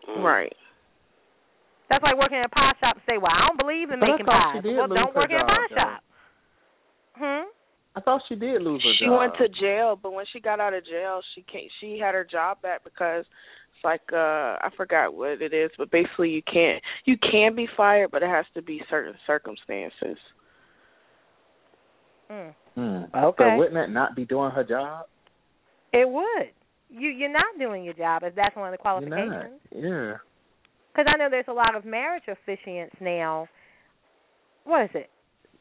Mm. 0.09 0.24
Right. 0.24 0.55
That's 1.89 2.01
like 2.01 2.18
working 2.18 2.38
in 2.38 2.45
a 2.45 2.49
pie 2.49 2.74
shop 2.80 2.97
and 2.97 3.05
say, 3.05 3.22
Well, 3.22 3.30
I 3.30 3.45
don't 3.47 3.59
believe 3.59 3.91
in 3.91 3.99
But 3.99 4.09
making 4.09 4.26
thought 4.26 4.57
pies. 4.57 4.64
Well, 4.66 4.88
don't 4.88 5.14
work 5.14 5.30
in 5.30 5.38
a 5.38 5.45
job, 5.45 5.47
pie 5.47 5.68
though. 5.70 5.76
shop. 5.78 5.99
Hmm? 7.14 7.45
I 7.95 8.01
thought 8.01 8.21
she 8.27 8.35
did 8.35 8.61
lose 8.61 8.83
her 8.83 8.93
She 8.97 9.05
job. 9.05 9.07
She 9.07 9.17
went 9.17 9.33
to 9.37 9.61
jail, 9.61 9.99
but 10.01 10.13
when 10.13 10.25
she 10.33 10.39
got 10.39 10.59
out 10.59 10.73
of 10.73 10.85
jail, 10.85 11.21
she 11.35 11.43
can't. 11.43 11.71
She 11.79 11.99
had 11.99 12.15
her 12.15 12.23
job 12.29 12.61
back 12.61 12.83
because 12.83 13.25
it's 13.75 13.83
like 13.83 14.01
uh 14.11 14.57
I 14.61 14.69
forgot 14.75 15.13
what 15.13 15.41
it 15.41 15.53
is, 15.53 15.69
but 15.77 15.91
basically 15.91 16.29
you 16.29 16.41
can't 16.41 16.81
you 17.05 17.15
can 17.17 17.55
be 17.55 17.67
fired, 17.77 18.09
but 18.11 18.23
it 18.23 18.29
has 18.29 18.45
to 18.55 18.61
be 18.61 18.81
certain 18.89 19.13
circumstances. 19.27 20.17
Mm. 22.31 22.55
Hmm. 22.75 23.15
Okay. 23.15 23.43
So 23.43 23.57
wouldn't 23.57 23.75
that 23.75 23.91
not 23.91 24.15
be 24.15 24.25
doing 24.25 24.51
her 24.51 24.63
job? 24.63 25.05
It 25.91 26.09
would. 26.09 26.49
You 26.89 27.09
you're 27.09 27.31
not 27.31 27.59
doing 27.59 27.83
your 27.83 27.93
job 27.93 28.23
if 28.23 28.33
that's 28.35 28.55
one 28.55 28.73
of 28.73 28.79
the 28.79 28.83
You're 28.83 29.01
not. 29.01 29.17
qualifications. 29.17 29.61
Yeah. 29.71 30.13
Because 30.91 31.11
I 31.13 31.17
know 31.17 31.27
there's 31.29 31.45
a 31.47 31.53
lot 31.53 31.75
of 31.75 31.85
marriage 31.85 32.23
officiants 32.27 32.99
now. 33.01 33.47
What 34.63 34.85
is 34.85 34.89
it? 34.93 35.09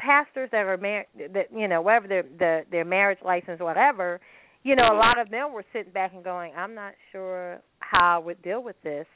Pastors 0.04 0.48
that 0.50 0.66
are 0.66 0.76
married, 0.76 1.06
that 1.32 1.46
you 1.54 1.68
know, 1.68 1.80
whatever 1.80 2.08
their 2.08 2.24
their 2.38 2.64
their 2.70 2.84
marriage 2.84 3.18
license, 3.24 3.60
whatever. 3.60 4.20
You 4.64 4.76
know, 4.76 4.92
a 4.92 4.98
lot 4.98 5.18
of 5.18 5.30
them 5.30 5.52
were 5.52 5.64
sitting 5.72 5.92
back 5.92 6.12
and 6.14 6.22
going, 6.24 6.52
"I'm 6.56 6.74
not 6.74 6.94
sure 7.12 7.60
how 7.80 8.16
I 8.16 8.18
would 8.18 8.42
deal 8.42 8.62
with 8.62 8.76
this 8.82 9.06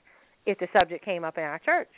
if 0.45 0.59
the 0.59 0.69
subject 0.73 1.05
came 1.05 1.25
up 1.25 1.39
in 1.39 1.45
our 1.45 1.59
church." 1.61 1.89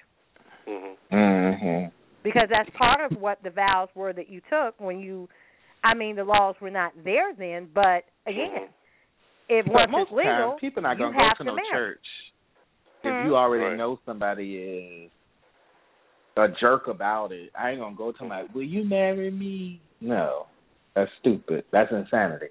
Mhm. 0.66 0.96
Mhm. 1.12 1.92
because 2.22 2.48
that's 2.50 2.68
part 2.70 3.00
of 3.00 3.20
what 3.20 3.42
the 3.42 3.50
vows 3.50 3.88
were 3.94 4.12
that 4.12 4.28
you 4.28 4.40
took 4.50 4.78
when 4.80 5.00
you 5.00 5.28
I 5.84 5.94
mean 5.94 6.16
the 6.16 6.24
laws 6.24 6.56
were 6.60 6.70
not 6.70 6.92
there 7.04 7.32
then, 7.34 7.68
but 7.72 8.04
again, 8.26 8.68
if 9.48 9.64
But 9.66 9.72
once 9.72 9.90
most 9.92 10.02
it's 10.08 10.12
legal, 10.12 10.50
times, 10.50 10.60
people 10.60 10.82
not 10.82 10.98
you 10.98 11.04
gonna 11.04 11.16
go 11.16 11.22
have 11.24 11.38
to 11.38 11.44
to 11.44 11.50
no 11.50 11.54
marry. 11.54 11.68
church 11.72 12.06
Hmm? 13.02 13.08
if 13.08 13.24
you 13.26 13.36
already 13.36 13.64
Right. 13.64 13.76
know 13.76 13.98
somebody 14.04 14.56
is 15.06 15.10
a 16.38 16.48
jerk 16.60 16.86
about 16.88 17.32
it. 17.32 17.50
I 17.58 17.70
ain't 17.70 17.80
gonna 17.80 17.96
go 17.96 18.12
to 18.12 18.24
my. 18.24 18.44
Will 18.54 18.62
you 18.62 18.84
marry 18.84 19.30
me? 19.30 19.80
No, 20.00 20.46
that's 20.94 21.10
stupid. 21.20 21.64
That's 21.72 21.90
insanity. 21.92 22.46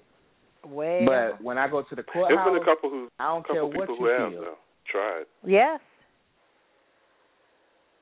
Well, 0.66 1.00
But 1.06 1.42
when 1.42 1.56
I 1.58 1.66
go 1.68 1.80
to 1.82 1.88
the 1.90 1.96
There's 1.96 2.06
courthouse, 2.12 2.46
been 2.46 2.62
a 2.62 2.64
couple 2.64 2.90
who, 2.90 3.08
I 3.18 3.28
don't 3.28 3.46
care 3.46 3.56
couple 3.56 3.68
what 3.70 3.88
people 3.88 3.96
you 3.96 4.04
who 4.04 4.22
have 4.22 4.32
feel. 4.32 4.40
though 4.42 4.58
tried. 4.90 5.24
yes, 5.46 5.80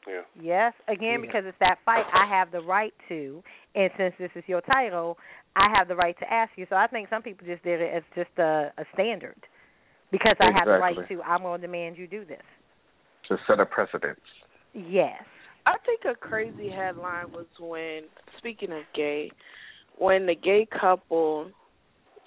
Yeah. 0.09 0.23
yes, 0.41 0.73
again 0.89 1.21
Yeah. 1.21 1.27
because 1.27 1.45
it's 1.47 1.59
that 1.61 1.79
fight. 1.85 2.05
I 2.13 2.27
have 2.27 2.51
the 2.53 2.61
right 2.63 2.95
to, 3.09 3.43
and 3.75 3.91
since 3.97 4.15
this 4.19 4.31
is 4.37 4.45
your 4.49 4.61
title, 4.63 5.19
I 5.57 5.69
have 5.77 5.89
the 5.89 5.97
right 5.97 6.17
to 6.21 6.33
ask 6.33 6.53
you. 6.57 6.67
So 6.71 6.77
I 6.77 6.87
think 6.87 7.09
some 7.09 7.23
people 7.23 7.47
just 7.47 7.63
did 7.65 7.81
it 7.81 7.93
as 7.93 8.03
just 8.15 8.31
a, 8.39 8.73
a 8.79 8.85
standard 8.95 9.37
because 10.11 10.37
I 10.41 10.51
have 10.57 10.67
the 10.67 10.79
right 10.79 10.97
to. 11.09 11.23
I'm 11.23 11.43
going 11.43 11.61
to 11.61 11.67
demand 11.67 11.99
you 11.99 12.07
do 12.07 12.25
this. 12.25 12.43
to 13.29 13.37
set 13.49 13.59
a 13.61 13.67
precedence. 13.67 14.21
Yes. 14.75 15.23
I 15.67 15.75
think 15.85 16.03
a 16.05 16.15
crazy 16.15 16.71
headline 16.71 17.33
was 17.33 17.47
when 17.59 18.05
speaking 18.39 18.73
of 18.73 18.83
gay, 18.95 19.31
when 19.99 20.27
the 20.27 20.35
gay 20.35 20.67
couple 20.81 21.51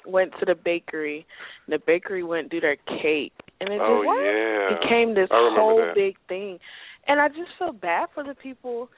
went 0.06 0.32
to 0.40 0.46
the 0.46 0.56
bakery, 0.56 1.26
and 1.66 1.74
the 1.74 1.84
bakery 1.86 2.24
went 2.24 2.50
do 2.50 2.60
their 2.60 2.76
cake, 3.02 3.34
and 3.62 3.72
it 3.72 3.80
Oh 3.82 4.04
just 4.04 4.20
yeah. 4.20 4.80
became 4.80 5.16
this 5.16 5.30
whole 5.32 5.78
that. 5.78 5.96
big 5.96 6.16
thing. 6.28 6.60
And 7.08 7.20
I 7.22 7.30
just 7.30 7.52
feel 7.58 7.72
bad 7.72 8.10
for 8.14 8.24
the 8.24 8.36
people. 8.36 8.90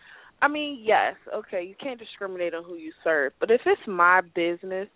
I 0.42 0.48
mean, 0.48 0.80
yes, 0.84 1.16
okay, 1.34 1.64
you 1.64 1.76
can't 1.82 2.00
discriminate 2.00 2.56
on 2.56 2.64
who 2.64 2.76
you 2.76 2.92
serve, 3.04 3.34
but 3.40 3.52
if 3.52 3.62
it's 3.66 3.82
my 3.88 4.22
business, 4.34 4.88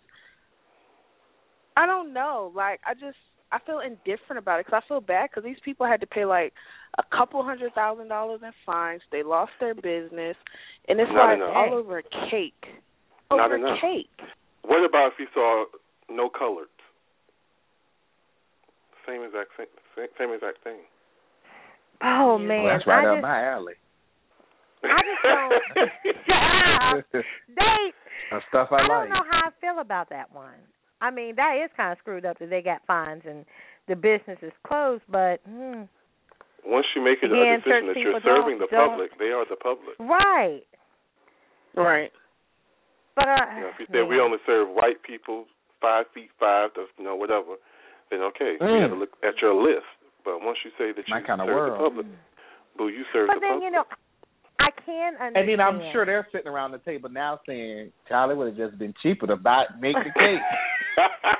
I 1.76 1.86
don't 1.86 2.12
know. 2.12 2.52
Like, 2.54 2.80
I 2.84 2.94
just 2.94 3.16
I 3.52 3.58
feel 3.64 3.80
indifferent 3.80 4.38
about 4.38 4.58
it 4.58 4.66
because 4.66 4.82
I 4.84 4.88
feel 4.88 5.00
bad 5.00 5.30
because 5.30 5.44
these 5.44 5.60
people 5.64 5.86
had 5.86 6.00
to 6.00 6.06
pay 6.06 6.24
like 6.24 6.52
a 6.98 7.16
couple 7.16 7.42
hundred 7.42 7.74
thousand 7.74 8.08
dollars 8.08 8.40
in 8.42 8.50
fines. 8.64 9.02
They 9.12 9.22
lost 9.22 9.52
their 9.60 9.74
business, 9.74 10.36
and 10.88 11.00
it's 11.00 11.10
Not 11.12 11.26
like 11.28 11.36
enough. 11.36 11.52
all 11.54 11.74
over 11.74 12.02
cake. 12.30 12.54
Not 13.30 13.46
over 13.46 13.56
enough. 13.56 13.78
cake. 13.80 14.08
What 14.62 14.84
about 14.84 15.12
if 15.12 15.18
you 15.18 15.26
saw 15.34 15.64
no 16.10 16.28
colors? 16.28 16.68
Same 19.06 19.22
exact. 19.22 19.50
Same, 19.56 20.06
same 20.18 20.32
exact 20.32 20.62
thing. 20.64 20.78
Oh 22.02 22.38
man, 22.38 22.64
Well, 22.64 22.72
that's 22.74 22.86
right 22.86 23.06
I 23.06 23.10
up 23.10 23.16
just, 23.16 23.22
my 23.22 23.42
alley. 23.52 23.74
I 24.84 25.00
just 25.00 25.22
don't. 25.22 25.62
Shut 26.26 27.14
up. 27.14 27.24
They 27.56 27.92
That's 28.30 28.44
stuff 28.48 28.68
I, 28.70 28.76
I 28.76 28.88
don't 28.88 29.08
know 29.08 29.22
how 29.30 29.48
I 29.48 29.50
feel 29.60 29.80
about 29.80 30.10
that 30.10 30.34
one. 30.34 30.58
I 31.00 31.10
mean, 31.10 31.36
that 31.36 31.56
is 31.62 31.70
kind 31.76 31.92
of 31.92 31.98
screwed 31.98 32.24
up 32.24 32.38
that 32.38 32.50
they 32.50 32.62
got 32.62 32.80
fines 32.86 33.22
and 33.28 33.44
the 33.88 33.94
business 33.96 34.38
is 34.42 34.52
closed. 34.66 35.02
But 35.08 35.38
mm, 35.48 35.88
Once 36.66 36.86
you 36.94 37.00
make 37.02 37.18
it 37.22 37.30
Again, 37.30 37.54
a 37.54 37.58
decision 37.62 37.86
that 37.88 37.96
you're 37.96 38.20
serving 38.26 38.58
the 38.58 38.66
public, 38.66 39.10
they 39.18 39.30
are 39.30 39.44
the 39.48 39.56
public. 39.56 39.94
right, 40.02 40.62
Right. 41.78 42.10
but 43.14 43.28
uh, 43.28 43.46
You 43.54 43.60
know, 43.62 43.68
if 43.70 43.78
you 43.80 43.86
say 43.92 44.02
we 44.02 44.18
only 44.20 44.38
serve 44.46 44.68
white 44.68 45.00
people, 45.06 45.46
five 45.80 46.06
feet 46.12 46.30
five, 46.40 46.74
to 46.74 46.86
you 46.98 47.04
know 47.04 47.14
whatever, 47.14 47.54
then 48.10 48.20
okay, 48.34 48.56
you 48.58 48.66
Mm. 48.66 48.80
have 48.82 48.90
to 48.90 48.96
look 48.96 49.12
at 49.22 49.40
your 49.40 49.54
list. 49.54 49.86
But 50.24 50.42
once 50.42 50.58
you 50.64 50.72
say 50.76 50.90
that 50.92 51.06
you 51.06 51.14
kind 51.24 51.40
serve 51.40 51.48
world. 51.54 51.72
the 51.74 51.78
public, 51.78 52.06
boo, 52.76 52.88
you 52.88 53.04
serve 53.12 53.28
but 53.28 53.34
the 53.34 53.40
then 53.40 53.50
public. 53.62 53.64
you 53.64 53.70
know, 53.70 53.84
I 54.58 54.70
can 54.84 55.14
understand. 55.22 55.36
And 55.36 55.48
then 55.48 55.60
I'm 55.60 55.80
sure 55.92 56.04
they're 56.04 56.26
sitting 56.32 56.48
around 56.48 56.72
the 56.72 56.78
table 56.78 57.08
now 57.10 57.38
saying, 57.46 57.92
Charlie 58.08 58.34
would 58.34 58.48
have 58.48 58.56
just 58.56 58.76
been 58.78 58.92
cheaper 59.02 59.26
to 59.28 59.36
buy 59.36 59.66
make 59.78 59.94
the 59.94 60.10
cake. 60.18 60.40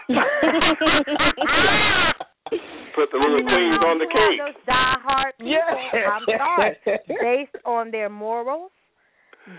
Put 2.97 3.13
the 3.13 3.19
little 3.21 3.39
You 3.39 3.45
know, 3.45 3.53
queens 3.53 3.83
on 3.85 3.99
the 4.01 4.09
cake. 4.09 4.41
Those 4.41 4.61
diehard 4.65 5.33
people. 5.37 5.53
Yeah. 5.53 6.17
I'm 6.17 6.25
sorry. 6.25 6.73
Based 7.21 7.57
on 7.65 7.91
their 7.93 8.09
morals, 8.09 8.73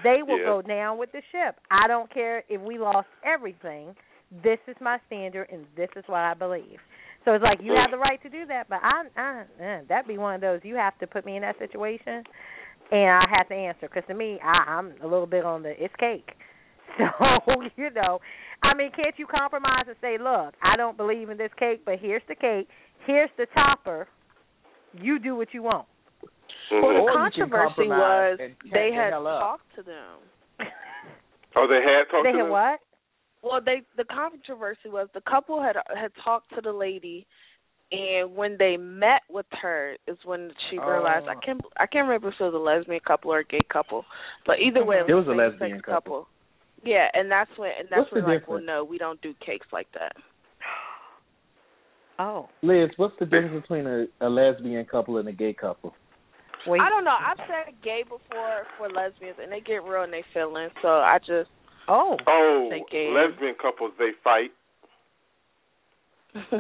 they 0.04 0.24
will 0.26 0.40
Yeah. 0.40 0.46
go 0.58 0.62
down 0.62 0.98
with 0.98 1.12
the 1.14 1.22
ship. 1.32 1.56
I 1.70 1.88
don't 1.88 2.12
care 2.12 2.44
if 2.50 2.60
we 2.62 2.78
lost 2.80 3.08
everything. 3.24 3.96
This 4.44 4.60
is 4.68 4.76
my 4.82 4.98
standard, 5.08 5.48
and 5.54 5.66
this 5.78 5.90
is 5.96 6.04
what 6.08 6.20
I 6.20 6.34
believe. 6.34 6.80
So 7.24 7.34
it's 7.34 7.44
like 7.44 7.60
you 7.62 7.74
have 7.74 7.92
the 7.92 7.98
right 7.98 8.22
to 8.24 8.30
do 8.30 8.46
that, 8.48 8.68
but 8.70 8.80
I, 8.82 9.04
I 9.16 9.42
uh, 9.62 9.80
that'd 9.88 10.08
be 10.08 10.18
one 10.18 10.36
of 10.36 10.42
those. 10.42 10.62
You 10.64 10.76
have 10.76 10.98
to 11.00 11.08
put 11.08 11.26
me 11.26 11.36
in 11.36 11.42
that 11.44 11.58
situation, 11.60 12.24
and 12.92 13.10
I 13.10 13.26
have 13.30 13.48
to 13.50 13.54
answer. 13.56 13.88
Because 13.88 14.04
to 14.08 14.14
me, 14.14 14.40
I, 14.44 14.72
I'm 14.72 14.94
a 15.04 15.08
little 15.08 15.28
bit 15.28 15.46
on 15.46 15.62
the 15.64 15.72
it's 15.78 15.94
cake. 16.00 16.30
So 17.46 17.54
you 17.76 17.90
know, 17.92 18.20
I 18.64 18.74
mean, 18.74 18.92
can't 18.96 19.16
you 19.18 19.28
compromise 19.28 19.86
and 19.88 19.96
say, 20.02 20.18
look, 20.18 20.54
I 20.64 20.76
don't 20.76 20.98
believe 20.98 21.30
in 21.30 21.38
this 21.38 21.52
cake, 21.58 21.82
but 21.86 21.96
here's 22.00 22.22
the 22.28 22.36
cake, 22.36 22.68
here's 23.06 23.30
the 23.38 23.46
topper. 23.54 24.08
You 24.94 25.20
do 25.20 25.36
what 25.36 25.54
you 25.54 25.64
want. 25.64 25.88
Mm-hmm. 26.72 26.86
Well, 26.86 26.94
the 26.94 27.00
Or 27.00 27.14
controversy 27.14 27.88
was 27.88 28.40
they 28.74 28.92
had 28.94 29.12
hell 29.12 29.24
talked 29.24 29.76
to 29.76 29.84
them. 29.84 30.68
Oh, 31.56 31.68
they 31.68 31.82
had 31.82 32.10
talked 32.12 32.24
to 32.24 32.24
them. 32.24 32.24
they 32.24 32.32
to 32.32 32.38
had 32.38 32.46
them? 32.46 32.52
what? 32.52 32.80
Well, 33.44 33.62
they 33.64 33.84
the 33.96 34.04
controversy 34.04 34.90
was 34.90 35.08
the 35.14 35.22
couple 35.22 35.62
had 35.62 35.76
had 35.96 36.12
talked 36.24 36.54
to 36.56 36.62
the 36.62 36.72
lady, 36.72 37.26
and 37.92 38.36
when 38.36 38.58
they 38.58 38.76
met 38.78 39.22
with 39.30 39.46
her 39.62 39.96
is 40.08 40.18
when 40.26 40.52
she 40.70 40.78
oh. 40.80 40.90
realized 40.90 41.28
I 41.28 41.36
Oh. 41.36 41.40
can't 41.46 41.62
I 41.78 41.86
can't 41.88 42.08
remember 42.08 42.30
if 42.30 42.36
it 42.40 42.44
was 42.44 42.54
a 42.54 42.58
lesbian 42.58 43.00
couple 43.06 43.32
or 43.32 43.40
a 43.40 43.46
gay 43.46 43.62
couple, 43.72 44.06
but 44.46 44.60
either 44.60 44.84
way 44.84 44.98
It 44.98 45.08
mm-hmm. 45.08 45.16
was 45.16 45.28
a 45.28 45.32
same-sex 45.32 45.60
lesbian 45.60 45.82
couple. 45.82 46.28
Yeah, 46.84 47.08
and 47.14 47.32
that's 47.32 47.52
when 47.58 47.72
and 47.78 47.88
that's 47.90 48.00
What's 48.00 48.10
the 48.12 48.16
when 48.22 48.26
like, 48.26 48.48
well, 48.48 48.62
no, 48.62 48.84
we 48.84 48.98
don't 48.98 49.22
do 49.22 49.34
cakes 49.46 49.68
like 49.72 49.88
that. 49.94 50.14
Oh, 52.20 52.50
Liz, 52.64 52.90
what's 52.98 53.14
the 53.20 53.28
difference 53.28 53.62
between 53.62 53.86
a, 53.86 54.06
a 54.22 54.28
lesbian 54.28 54.84
couple 54.86 55.20
and 55.20 55.30
a 55.30 55.32
gay 55.32 55.54
couple? 55.54 55.94
wait. 56.68 56.82
I 56.82 56.90
don't 56.90 57.06
know. 57.06 57.12
I've 57.12 57.38
said 57.38 57.76
gay 57.84 58.02
before 58.02 58.66
for 58.76 58.90
lesbians, 58.90 59.38
and 59.40 59.52
they 59.52 59.60
get 59.60 59.84
real 59.84 60.02
in 60.04 60.10
their 60.10 60.26
feelings. 60.34 60.72
So 60.82 60.88
I 60.88 61.20
just 61.20 61.48
Oh, 61.88 62.18
Oh, 62.28 62.68
They 62.70 62.84
gay. 62.92 63.10
lesbian 63.10 63.56
couples 63.62 63.92
they 63.98 64.12
fight. 64.24 64.52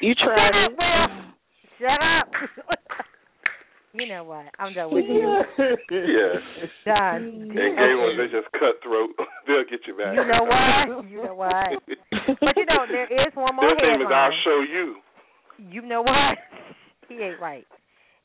you 0.00 0.14
tried 0.14 0.52
Shut 0.52 0.72
it. 0.72 0.78
Shut 1.80 2.00
up. 2.00 2.28
you 3.94 4.08
know 4.08 4.24
what? 4.24 4.46
I'm 4.58 4.74
done 4.74 4.92
with 4.92 5.04
you. 5.08 5.22
Yeah. 5.90 6.40
Done. 6.84 7.22
And 7.22 7.54
gay 7.54 7.94
ones 7.94 8.18
they 8.18 8.26
just 8.26 8.50
cutthroat. 8.52 9.10
They'll 9.46 9.64
get 9.70 9.86
you 9.86 9.96
back. 9.96 10.14
You 10.14 10.24
know 10.26 10.44
what? 10.44 11.06
You 11.10 11.22
know 11.24 11.34
what? 11.34 11.82
But 12.40 12.56
you 12.56 12.66
know 12.66 12.84
there 12.90 13.06
is 13.06 13.32
one 13.34 13.56
more 13.56 13.64
Their 13.64 13.92
name 13.92 14.00
is 14.00 14.08
I'll 14.12 14.30
show 14.44 14.60
you. 14.60 14.96
You 15.70 15.82
know 15.82 16.02
what? 16.02 16.38
He 17.08 17.14
ain't 17.14 17.40
right. 17.40 17.66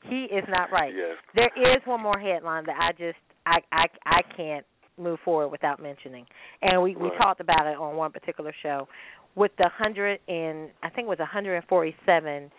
He 0.08 0.24
is 0.24 0.44
not 0.48 0.72
right. 0.72 0.92
Yes. 0.94 1.16
There 1.34 1.74
is 1.76 1.82
one 1.84 2.02
more 2.02 2.18
headline 2.18 2.64
that 2.66 2.76
I 2.80 2.92
just 2.92 3.18
I 3.46 3.58
I 3.72 3.86
I 4.04 4.20
can't 4.36 4.66
move 4.98 5.18
forward 5.24 5.48
without 5.48 5.80
mentioning, 5.80 6.26
and 6.62 6.82
we 6.82 6.96
we 6.96 7.10
talked 7.18 7.40
about 7.40 7.66
it 7.66 7.76
on 7.76 7.96
one 7.96 8.12
particular 8.12 8.52
show 8.62 8.88
with 9.36 9.52
the 9.58 9.68
hundred 9.72 10.20
and 10.26 10.70
I 10.82 10.90
think 10.90 11.06
it 11.06 11.08
was 11.08 11.18
147 11.18 12.50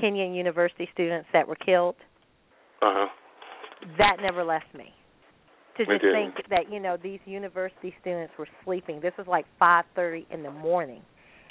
Kenyan 0.00 0.36
university 0.36 0.88
students 0.92 1.28
that 1.32 1.48
were 1.48 1.56
killed. 1.56 1.96
Uh 2.82 2.92
huh. 2.94 3.08
That 3.98 4.16
never 4.20 4.44
left 4.44 4.72
me. 4.74 4.92
To 5.76 5.86
just 5.86 6.02
think 6.12 6.34
that 6.50 6.70
you 6.70 6.80
know 6.80 6.96
these 7.00 7.20
university 7.24 7.94
students 8.00 8.32
were 8.38 8.48
sleeping. 8.64 9.00
This 9.00 9.12
was 9.16 9.26
like 9.26 9.46
5:30 9.60 10.26
in 10.30 10.42
the 10.42 10.50
morning, 10.50 11.00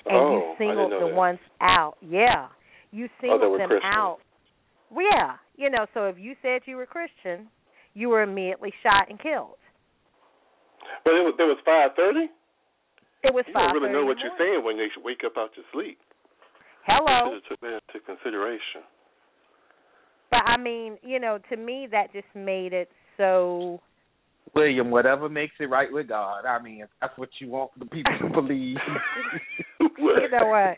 and 0.05 0.15
Oh, 0.17 0.31
you 0.33 0.55
singled 0.57 0.91
the 0.91 1.07
that. 1.07 1.15
ones 1.15 1.39
out. 1.61 1.95
Yeah, 2.01 2.49
you 2.91 3.05
Oh, 3.05 3.21
singled 3.21 3.51
were 3.51 3.57
them 3.57 3.69
Christian. 3.69 3.89
out. 3.89 4.17
Well, 4.91 5.05
yeah, 5.09 5.37
you 5.55 5.69
know. 5.69 5.85
So 5.93 6.05
if 6.05 6.17
you 6.19 6.35
said 6.41 6.61
you 6.65 6.75
were 6.77 6.85
Christian, 6.85 7.49
you 7.93 8.09
were 8.09 8.21
immediately 8.21 8.73
shot 8.83 9.09
and 9.09 9.19
killed. 9.19 9.57
But 11.05 11.13
it 11.15 11.23
was 11.25 11.33
there 11.37 11.47
was 11.47 11.57
five 11.65 11.95
thirty. 11.95 12.29
It 13.23 13.33
was 13.33 13.45
You 13.47 13.53
five 13.53 13.73
don't 13.73 13.81
really 13.81 13.93
know 13.93 14.05
what 14.05 14.17
you're 14.19 14.35
saying 14.37 14.63
when 14.63 14.77
they 14.77 14.87
wake 15.03 15.23
up 15.25 15.37
out 15.37 15.51
your 15.57 15.65
sleep. 15.73 15.97
Hello. 16.85 17.33
You 17.33 17.41
took 17.49 17.59
that 17.61 17.79
into 17.87 17.99
consideration. 18.05 18.83
But 20.31 20.41
I 20.45 20.57
mean, 20.57 20.97
you 21.01 21.19
know, 21.19 21.39
to 21.49 21.57
me 21.57 21.87
that 21.91 22.13
just 22.13 22.27
made 22.35 22.73
it 22.73 22.89
so 23.17 23.81
William, 24.55 24.89
whatever 24.89 25.29
makes 25.29 25.53
it 25.59 25.65
right 25.69 25.91
with 25.91 26.07
God. 26.07 26.45
I 26.45 26.61
mean, 26.61 26.81
if 26.81 26.89
that's 27.01 27.17
what 27.17 27.29
you 27.39 27.49
want 27.49 27.71
the 27.77 27.85
people 27.85 28.11
to 28.21 28.29
believe. 28.29 28.77
you 29.79 30.29
know 30.31 30.47
what? 30.47 30.77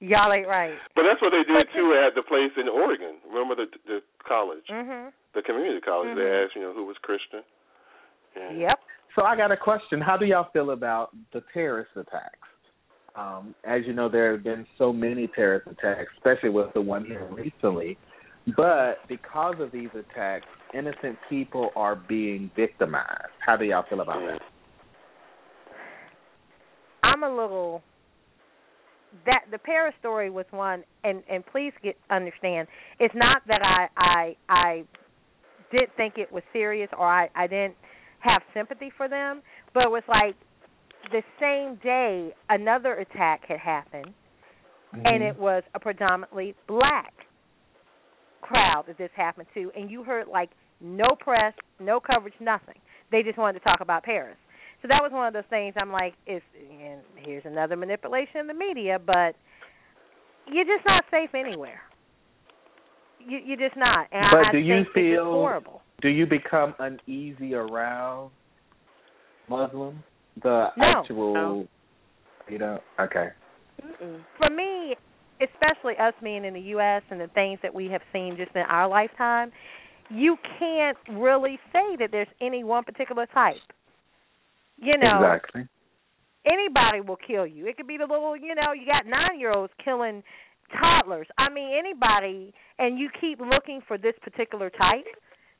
Y'all 0.00 0.32
ain't 0.32 0.48
right. 0.48 0.74
But 0.94 1.04
that's 1.08 1.22
what 1.22 1.30
they 1.30 1.44
did 1.46 1.66
too 1.74 1.94
at 2.06 2.14
the 2.14 2.22
place 2.22 2.50
in 2.56 2.68
Oregon. 2.68 3.16
Remember 3.28 3.54
the 3.54 3.66
the 3.86 4.00
college, 4.26 4.66
Mhm. 4.70 5.12
the 5.34 5.42
community 5.42 5.80
college. 5.80 6.16
They 6.16 6.22
Mhm. 6.22 6.44
asked, 6.44 6.56
you 6.56 6.62
know, 6.62 6.72
who 6.72 6.84
was 6.84 6.98
Christian. 6.98 7.42
And 8.34 8.58
Yep. 8.58 8.80
So 9.14 9.22
I 9.22 9.36
got 9.36 9.52
a 9.52 9.56
question. 9.56 10.00
How 10.00 10.16
do 10.16 10.26
y'all 10.26 10.50
feel 10.52 10.72
about 10.72 11.10
the 11.32 11.40
terrorist 11.52 11.96
attacks? 11.96 12.48
Um, 13.14 13.54
as 13.62 13.86
you 13.86 13.92
know, 13.92 14.08
there 14.08 14.32
have 14.32 14.42
been 14.42 14.66
so 14.76 14.92
many 14.92 15.28
terrorist 15.28 15.68
attacks, 15.68 16.12
especially 16.16 16.50
with 16.50 16.72
the 16.72 16.80
one 16.80 17.04
here 17.04 17.24
recently. 17.30 17.96
But 18.56 18.98
because 19.08 19.54
of 19.58 19.72
these 19.72 19.88
attacks, 19.94 20.46
innocent 20.74 21.16
people 21.30 21.70
are 21.76 21.96
being 21.96 22.50
victimized. 22.54 23.32
How 23.44 23.56
do 23.56 23.64
y'all 23.64 23.84
feel 23.88 24.00
about 24.00 24.20
that? 24.20 24.40
I'm 27.02 27.22
a 27.22 27.34
little 27.34 27.82
that 29.26 29.42
the 29.50 29.58
Paris 29.58 29.94
story 30.00 30.28
was 30.28 30.46
one 30.50 30.82
and 31.04 31.22
and 31.30 31.44
please 31.46 31.72
get 31.82 31.96
understand 32.10 32.66
it's 32.98 33.14
not 33.14 33.42
that 33.46 33.60
I 33.62 33.86
I 33.96 34.36
I 34.48 34.84
didn't 35.70 35.90
think 35.96 36.14
it 36.16 36.32
was 36.32 36.42
serious 36.52 36.88
or 36.98 37.06
I 37.06 37.28
I 37.36 37.46
didn't 37.46 37.76
have 38.18 38.42
sympathy 38.52 38.90
for 38.96 39.08
them, 39.08 39.42
but 39.72 39.84
it 39.84 39.90
was 39.90 40.02
like 40.08 40.34
the 41.12 41.22
same 41.40 41.78
day 41.82 42.34
another 42.48 42.94
attack 42.94 43.42
had 43.46 43.60
happened 43.60 44.12
and 44.92 45.04
mm-hmm. 45.04 45.22
it 45.22 45.38
was 45.38 45.62
a 45.74 45.80
predominantly 45.80 46.54
black 46.66 47.12
crowd 48.44 48.84
that 48.88 48.98
this 48.98 49.10
happened 49.16 49.46
to 49.54 49.70
and 49.76 49.90
you 49.90 50.04
heard 50.04 50.28
like 50.28 50.50
no 50.80 51.16
press, 51.18 51.54
no 51.80 51.98
coverage, 52.00 52.34
nothing. 52.40 52.76
They 53.10 53.22
just 53.22 53.38
wanted 53.38 53.58
to 53.58 53.64
talk 53.64 53.80
about 53.80 54.02
Paris. 54.04 54.36
So 54.82 54.88
that 54.88 55.00
was 55.02 55.12
one 55.12 55.26
of 55.26 55.32
those 55.32 55.48
things 55.48 55.74
I'm 55.80 55.90
like, 55.92 56.12
it's 56.26 56.44
and 56.54 57.00
here's 57.16 57.44
another 57.46 57.76
manipulation 57.76 58.40
of 58.42 58.46
the 58.48 58.54
media, 58.54 58.98
but 59.04 59.34
you're 60.52 60.64
just 60.64 60.84
not 60.84 61.04
safe 61.10 61.30
anywhere. 61.34 61.80
You 63.18 63.38
you're 63.44 63.56
just 63.68 63.76
not. 63.78 64.08
And 64.12 64.26
But 64.30 64.48
I, 64.48 64.52
do 64.52 64.58
I 64.58 64.60
you 64.60 64.74
think 64.74 64.86
it's 64.88 64.94
just 64.94 64.94
feel- 65.14 65.24
horrible. 65.24 65.80
Do 66.02 66.08
you 66.08 66.26
become 66.26 66.74
uneasy 66.78 67.54
around 67.54 68.30
Muslims? 69.48 70.02
The 70.42 70.66
No. 70.76 70.84
actual, 71.00 71.34
No. 71.34 71.68
you 72.48 72.58
know, 72.58 72.78
okay. 73.00 73.28
Mm-mm. 73.82 74.20
For 74.36 74.50
me, 74.50 74.96
especially 75.52 75.94
us 75.98 76.14
being 76.22 76.44
in 76.44 76.54
the 76.54 76.74
US 76.76 77.02
and 77.10 77.20
the 77.20 77.28
things 77.28 77.58
that 77.62 77.74
we 77.74 77.88
have 77.88 78.02
seen 78.12 78.36
just 78.36 78.54
in 78.54 78.62
our 78.62 78.88
lifetime, 78.88 79.52
you 80.10 80.36
can't 80.58 80.96
really 81.10 81.58
say 81.72 81.96
that 81.98 82.08
there's 82.12 82.28
any 82.40 82.64
one 82.64 82.84
particular 82.84 83.26
type. 83.26 83.56
You 84.76 84.98
know, 84.98 85.22
Exactly. 85.22 85.68
anybody 86.44 87.00
will 87.06 87.18
kill 87.26 87.46
you. 87.46 87.66
It 87.66 87.76
could 87.76 87.86
be 87.86 87.96
the 87.96 88.06
little, 88.06 88.36
you 88.36 88.54
know, 88.54 88.72
you 88.72 88.86
got 88.86 89.06
nine 89.06 89.38
year 89.38 89.52
olds 89.52 89.72
killing 89.84 90.22
toddlers. 90.78 91.26
I 91.38 91.48
mean, 91.52 91.70
anybody, 91.78 92.52
and 92.78 92.98
you 92.98 93.08
keep 93.20 93.40
looking 93.40 93.80
for 93.86 93.96
this 93.96 94.14
particular 94.22 94.70
type. 94.70 95.06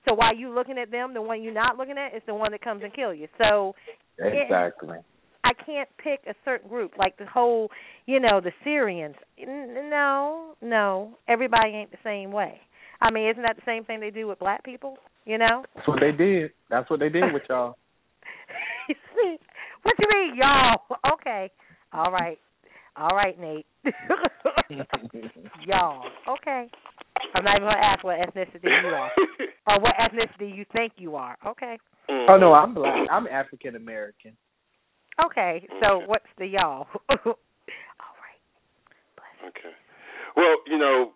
So 0.07 0.15
while 0.15 0.37
you 0.37 0.55
looking 0.55 0.77
at 0.79 0.91
them, 0.91 1.15
the 1.15 1.23
one 1.23 1.43
you're 1.43 1.55
not 1.55 1.79
looking 1.79 1.97
at 1.97 2.15
is 2.15 2.23
the 2.27 2.35
one 2.35 2.53
that 2.53 2.63
comes 2.63 2.83
and 2.83 2.93
kill 2.93 3.15
you. 3.15 3.29
So 3.39 3.75
Exactly. 4.19 4.99
I 5.45 5.53
can't 5.65 5.89
pick 6.03 6.21
a 6.27 6.35
certain 6.45 6.69
group 6.69 6.93
like 6.99 7.19
the 7.19 7.27
whole, 7.27 7.71
you 8.07 8.19
know, 8.19 8.41
the 8.41 8.53
Syrians. 8.65 9.15
No, 9.39 10.55
no, 10.63 11.19
everybody 11.29 11.73
ain't 11.73 11.91
the 11.91 11.99
same 12.03 12.33
way. 12.33 12.61
I 13.01 13.11
mean, 13.11 13.29
isn't 13.31 13.43
that 13.43 13.57
the 13.57 13.63
same 13.67 13.85
thing 13.85 14.01
they 14.01 14.11
do 14.11 14.27
with 14.27 14.39
black 14.39 14.65
people? 14.65 14.97
You 15.27 15.39
know. 15.39 15.65
That's 15.75 15.87
what 15.87 16.01
they 16.01 16.13
did. 16.13 16.53
That's 16.71 16.89
what 16.89 17.01
they 17.01 17.11
did 17.11 17.33
with 17.33 17.43
y'all. 17.49 17.77
you 18.89 18.95
see, 19.15 19.37
what 19.83 19.95
you 19.99 20.09
mean, 20.11 20.37
y'all? 20.37 20.81
Okay, 21.15 21.51
all 21.93 22.11
right, 22.11 22.39
all 22.97 23.15
right, 23.15 23.39
Nate. 23.39 23.67
y'all, 25.67 26.05
okay. 26.29 26.69
I'm 27.35 27.45
not 27.45 27.57
even 27.57 27.69
gonna 27.69 27.81
ask 27.81 28.03
what 28.03 28.19
ethnicity 28.19 28.65
you 28.65 28.89
are, 28.89 29.11
or 29.67 29.81
what 29.81 29.95
ethnicity 29.97 30.57
you 30.57 30.65
think 30.73 30.95
you 30.97 31.17
are. 31.17 31.37
Okay, 31.47 31.77
Oh 32.09 32.37
no, 32.39 32.53
I'm 32.53 32.75
black. 32.75 32.95
I'm 33.11 33.27
African 33.27 33.77
American. 33.77 34.33
Okay. 35.23 35.67
So 35.81 35.99
Okay. 35.99 36.07
what's 36.07 36.31
the 36.39 36.47
y'all? 36.47 36.87
all 37.11 37.17
right. 38.19 38.41
Okay. 39.49 39.75
Well, 40.37 40.57
you 40.67 40.79
know, 40.79 41.13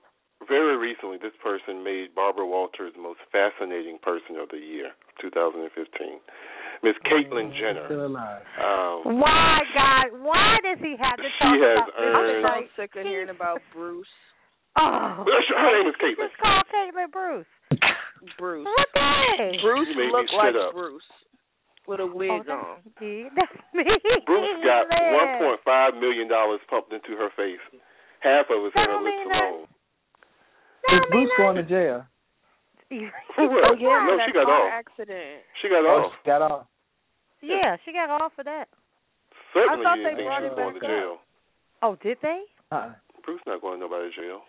very 0.49 0.77
recently, 0.77 1.19
this 1.19 1.35
person 1.43 1.83
made 1.83 2.15
Barbara 2.15 2.47
Walters 2.47 2.93
the 2.95 3.03
most 3.03 3.19
fascinating 3.33 3.99
person 3.99 4.37
of 4.41 4.49
the 4.51 4.59
year, 4.59 4.93
2015. 5.21 5.67
Miss 6.87 6.95
Caitlyn 7.11 7.51
Jenner. 7.59 7.87
Still 7.91 8.07
alive. 8.07 8.43
Um, 8.55 9.19
Why, 9.19 9.59
God? 9.75 10.15
Why 10.23 10.59
does 10.63 10.79
he 10.79 10.95
have 10.95 11.19
to 11.19 11.27
She 11.27 11.43
talk 11.43 11.59
has 11.59 11.79
about 11.83 11.87
this? 11.91 12.05
earned- 12.07 12.47
I'm 12.47 12.53
Like, 12.63 12.71
so 12.77 12.83
sick 12.83 12.95
of 12.95 13.03
hearing 13.03 13.31
about 13.35 13.59
Bruce. 13.75 14.07
Oh, 14.79 15.27
Her 15.27 15.73
name 15.75 15.89
is 15.91 15.97
Caitlyn. 15.99 16.31
just 16.31 16.39
call 16.39 16.63
Caitlyn 16.71 17.11
Bruce. 17.11 17.47
Bruce. 18.39 18.65
What 18.67 18.89
the? 18.95 19.59
Bruce 19.61 19.89
You 19.91 19.97
made 19.99 20.07
me 20.07 20.13
looked 20.13 20.33
like 20.35 20.55
up. 20.55 20.73
Bruce 20.73 21.03
with 21.89 22.01
a 22.01 22.07
Oh, 22.07 22.13
wig 22.15 22.31
that's 22.47 22.53
on. 22.53 22.85
me. 23.01 23.27
That's 23.35 23.57
me. 23.73 23.85
Bruce 24.29 24.61
got 24.63 24.87
1.5 24.93 26.01
million 26.01 26.29
dollars 26.29 26.61
pumped 26.69 26.93
into 26.93 27.17
her 27.17 27.31
face. 27.35 27.59
Half 28.21 28.47
of 28.53 28.61
it's 28.63 28.71
was 28.71 28.73
in 28.77 28.83
That 28.83 28.89
her 28.89 28.95
don't 29.01 29.05
lips 29.05 29.25
alone. 29.25 29.61
That 30.85 30.95
Is 30.95 31.01
don't 31.01 31.11
Bruce 31.11 31.33
going 31.39 31.57
to 31.57 31.67
jail? 31.67 31.99
For 33.37 33.45
what? 33.49 33.65
Oh 33.65 33.75
yeah, 33.77 34.01
no, 34.09 34.17
she 34.25 34.33
got 34.33 34.49
off. 34.49 34.69
accident. 34.73 35.45
She 35.61 35.69
got 35.69 35.85
Oh, 35.85 36.09
off. 36.09 36.13
she 36.17 36.27
got 36.29 36.43
off. 36.43 36.67
Yeah, 37.41 37.77
she 37.85 37.93
got 37.93 38.11
off 38.11 38.33
for 38.35 38.43
that. 38.45 38.67
Certainly, 39.55 39.85
I 39.85 39.89
thought 39.89 39.99
they 40.03 40.25
brought 40.25 40.41
she 40.43 40.47
it 40.47 40.57
was 40.57 40.75
to 40.75 40.81
back 40.81 40.89
jail. 40.91 41.19
Oh, 41.83 41.97
did 42.03 42.19
they? 42.23 42.43
Uh, 42.73 42.91
Bruce 43.25 43.41
not 43.47 43.61
going 43.61 43.79
to 43.79 43.87
nobody's 43.87 44.15
jail. 44.17 44.41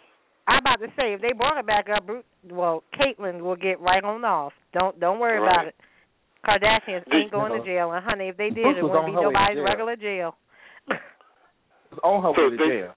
I'm 0.47 0.59
about 0.63 0.79
to 0.81 0.87
say 0.97 1.13
if 1.13 1.21
they 1.21 1.33
brought 1.33 1.59
it 1.59 1.67
back 1.67 1.85
up, 1.93 2.07
Bruce, 2.07 2.23
well, 2.49 2.83
Caitlyn 2.97 3.41
will 3.41 3.55
get 3.55 3.79
right 3.79 4.03
on 4.03 4.25
off. 4.25 4.53
Don't 4.73 4.99
don't 4.99 5.19
worry 5.19 5.39
Right. 5.39 5.51
about 5.53 5.67
it. 5.67 5.75
Kardashians 6.45 7.03
Did- 7.05 7.13
ain't 7.13 7.31
going 7.31 7.51
No. 7.53 7.59
to 7.59 7.65
jail, 7.65 7.91
and 7.91 8.03
honey, 8.03 8.29
if 8.29 8.37
they 8.37 8.49
did, 8.49 8.63
Bruce 8.63 8.77
it 8.77 8.83
wouldn't 8.83 9.05
be 9.07 9.11
on 9.15 9.23
her 9.23 9.29
way 9.29 9.33
to 9.33 9.33
nobody's 9.33 9.57
jail. 9.57 9.63
regular 9.65 9.95
jail. 9.95 10.35
was 11.91 11.99
on 12.03 12.21
her 12.23 12.33
So 12.35 12.43
way 12.43 12.49
to 12.51 12.57
they- 12.57 12.67
jail. 12.85 12.95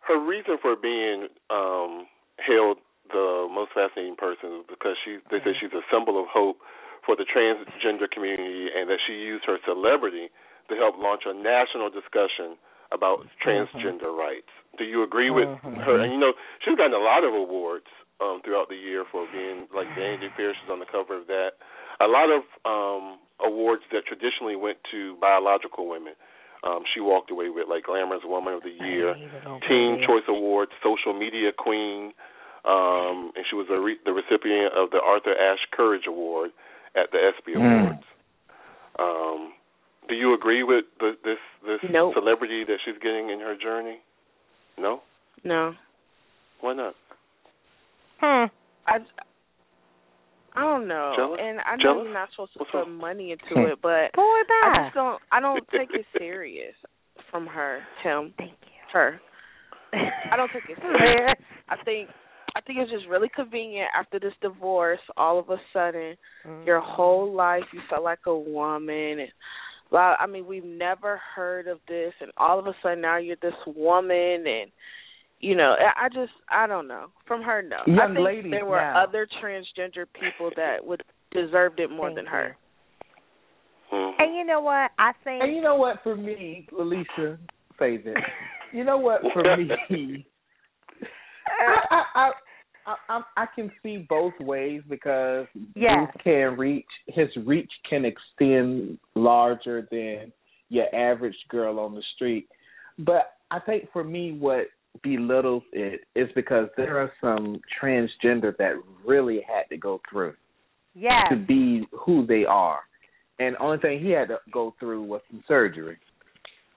Her 0.00 0.18
reason 0.18 0.56
for 0.58 0.74
being 0.76 1.28
um 1.50 2.06
hailed 2.40 2.78
the 3.12 3.48
most 3.50 3.72
fascinating 3.72 4.16
person 4.16 4.60
is 4.60 4.66
because 4.68 4.96
she 5.04 5.18
they 5.30 5.40
say 5.40 5.52
she's 5.60 5.72
a 5.72 5.82
symbol 5.92 6.18
of 6.20 6.26
hope 6.28 6.60
for 7.04 7.16
the 7.16 7.24
transgender 7.24 8.10
community 8.10 8.70
and 8.74 8.88
that 8.88 9.00
she 9.06 9.14
used 9.14 9.44
her 9.44 9.58
celebrity 9.64 10.28
to 10.68 10.76
help 10.76 10.96
launch 10.98 11.24
a 11.26 11.32
national 11.32 11.88
discussion 11.90 12.56
about 12.92 13.24
transgender 13.44 14.12
rights. 14.16 14.48
Do 14.78 14.84
you 14.84 15.02
agree 15.02 15.30
with 15.30 15.48
Mhm. 15.48 15.76
her? 15.84 15.98
And 16.00 16.12
you 16.12 16.18
know, 16.18 16.32
she's 16.60 16.76
gotten 16.76 16.94
a 16.94 16.98
lot 16.98 17.24
of 17.24 17.34
awards 17.34 17.86
um 18.20 18.40
throughout 18.42 18.68
the 18.68 18.76
year 18.76 19.04
for 19.06 19.26
being 19.32 19.68
like 19.72 19.88
Vanity 19.94 20.28
Fair, 20.36 20.54
she's 20.54 20.70
on 20.70 20.78
the 20.80 20.86
cover 20.86 21.14
of 21.16 21.26
that. 21.28 21.52
A 22.00 22.06
lot 22.06 22.28
of 22.30 22.42
um 22.64 23.18
awards 23.44 23.82
that 23.92 24.04
traditionally 24.06 24.56
went 24.56 24.78
to 24.90 25.16
biological 25.20 25.88
women. 25.88 26.14
Um 26.64 26.82
she 26.94 27.00
walked 27.00 27.30
away 27.30 27.48
with 27.50 27.68
like 27.68 27.84
Glamorous 27.84 28.22
Woman 28.24 28.54
of 28.54 28.62
the 28.62 28.70
Year, 28.84 29.14
Teen 29.68 30.02
Choice 30.06 30.26
Award, 30.28 30.68
Social 30.82 31.12
Media 31.18 31.50
Queen, 31.56 32.12
um, 32.64 33.32
and 33.36 33.44
she 33.48 33.54
was 33.56 33.66
a 33.70 33.78
re- 33.80 33.98
the 34.04 34.12
recipient 34.12 34.74
of 34.74 34.90
the 34.90 35.00
Arthur 35.00 35.34
Ashe 35.34 35.66
Courage 35.72 36.06
Award 36.06 36.50
at 36.96 37.10
the 37.12 37.18
ESPY 37.18 37.54
Mm. 37.54 37.80
Awards. 37.82 38.04
Um, 38.98 39.52
do 40.08 40.14
you 40.14 40.34
agree 40.34 40.62
with 40.64 40.84
the, 40.98 41.12
this 41.24 41.38
this 41.64 41.78
Nope. 41.90 42.14
celebrity 42.14 42.64
that 42.64 42.78
she's 42.84 42.98
getting 43.02 43.30
in 43.30 43.40
her 43.40 43.54
journey? 43.56 43.98
No. 44.76 45.02
No. 45.44 45.74
Why 46.60 46.74
not? 46.74 46.94
Hmm. 48.20 48.46
I 48.86 48.98
I 50.58 50.62
don't 50.62 50.88
know. 50.88 51.12
Jealous? 51.16 51.38
And 51.40 51.60
I 51.60 51.76
know 51.76 51.82
Jealous? 51.82 52.04
you're 52.04 52.14
not 52.14 52.28
supposed 52.34 52.52
to 52.54 52.58
What's 52.58 52.72
put 52.72 52.82
up? 52.82 52.88
money 52.88 53.30
into 53.30 53.54
hmm. 53.54 53.70
it, 53.72 53.78
but 53.80 54.10
Boy, 54.14 54.42
I 54.66 54.84
just 54.84 54.94
don't 54.94 55.22
I 55.30 55.38
don't 55.40 55.62
take 55.70 55.90
it 55.94 56.04
serious 56.18 56.74
from 57.30 57.46
her, 57.46 57.80
Tim. 58.02 58.34
Thank 58.36 58.58
you. 58.62 58.74
Her. 58.92 59.20
I 59.92 60.36
don't 60.36 60.50
take 60.52 60.68
it 60.68 60.78
serious. 60.80 61.36
I 61.68 61.76
think 61.84 62.08
I 62.56 62.60
think 62.60 62.80
it's 62.80 62.90
just 62.90 63.06
really 63.08 63.28
convenient 63.34 63.88
after 63.96 64.18
this 64.18 64.32
divorce, 64.42 64.98
all 65.16 65.38
of 65.38 65.48
a 65.48 65.58
sudden 65.72 66.16
mm-hmm. 66.44 66.66
your 66.66 66.80
whole 66.80 67.32
life 67.32 67.62
you 67.72 67.80
felt 67.88 68.02
like 68.02 68.26
a 68.26 68.36
woman 68.36 69.20
and 69.20 69.28
well, 69.90 70.16
I 70.20 70.26
mean, 70.26 70.46
we've 70.46 70.64
never 70.64 71.18
heard 71.34 71.66
of 71.66 71.78
this 71.88 72.12
and 72.20 72.30
all 72.36 72.58
of 72.58 72.66
a 72.66 72.74
sudden 72.82 73.00
now 73.00 73.16
you're 73.18 73.36
this 73.40 73.54
woman 73.66 74.44
and 74.46 74.70
you 75.40 75.54
know, 75.56 75.74
I 75.78 76.06
I 76.06 76.08
just 76.08 76.32
I 76.50 76.66
don't 76.66 76.88
know. 76.88 77.06
From 77.26 77.42
her 77.42 77.62
no. 77.62 77.76
I 78.02 78.06
think 78.06 78.18
ladies 78.18 78.50
there 78.50 78.66
were 78.66 78.80
now. 78.80 79.04
other 79.04 79.26
transgender 79.42 80.04
people 80.20 80.50
that 80.56 80.84
would 80.84 81.02
deserved 81.32 81.78
it 81.80 81.90
more 81.90 82.08
Thank 82.08 82.16
than 82.16 82.24
you. 82.24 82.30
her. 82.30 82.56
Mm-hmm. 83.92 84.22
And 84.22 84.36
you 84.36 84.44
know 84.44 84.60
what? 84.60 84.90
I 84.98 85.12
think 85.24 85.42
And 85.42 85.54
you 85.54 85.62
know 85.62 85.76
what? 85.76 85.96
For 86.02 86.16
me, 86.16 86.66
Alicia, 86.78 87.38
say 87.78 87.96
this. 87.98 88.14
You 88.72 88.84
know 88.84 88.98
what? 88.98 89.20
For 89.32 89.42
me, 89.56 90.26
I, 91.46 91.76
I, 91.90 92.02
I, 92.14 92.30
I, 92.86 92.94
I, 93.08 93.20
I 93.36 93.46
can 93.54 93.70
see 93.82 94.04
both 94.08 94.34
ways 94.40 94.82
because 94.88 95.46
Yes. 95.74 96.08
Bruce 96.12 96.22
can 96.24 96.58
reach. 96.58 96.86
His 97.06 97.28
reach 97.46 97.70
can 97.88 98.04
extend 98.04 98.98
larger 99.14 99.88
than 99.90 100.32
your 100.68 100.94
average 100.94 101.36
girl 101.48 101.78
on 101.78 101.94
the 101.94 102.02
street. 102.14 102.48
But 102.98 103.32
I 103.50 103.60
think 103.60 103.88
for 103.92 104.04
me, 104.04 104.32
what 104.38 104.66
belittles 105.02 105.62
it 105.72 106.00
is 106.14 106.28
because 106.34 106.68
there 106.76 106.98
are 106.98 107.12
some 107.20 107.60
transgender 107.82 108.56
that 108.58 108.72
really 109.06 109.40
had 109.46 109.68
to 109.70 109.76
go 109.76 110.00
through 110.10 110.34
yes. 110.94 111.26
to 111.30 111.36
be 111.36 111.86
who 111.92 112.26
they 112.26 112.44
are. 112.44 112.80
And 113.38 113.54
the 113.54 113.62
only 113.62 113.78
thing 113.78 114.00
he 114.00 114.10
had 114.10 114.28
to 114.28 114.38
go 114.52 114.74
through 114.80 115.04
was 115.04 115.20
some 115.30 115.42
surgery. 115.46 115.98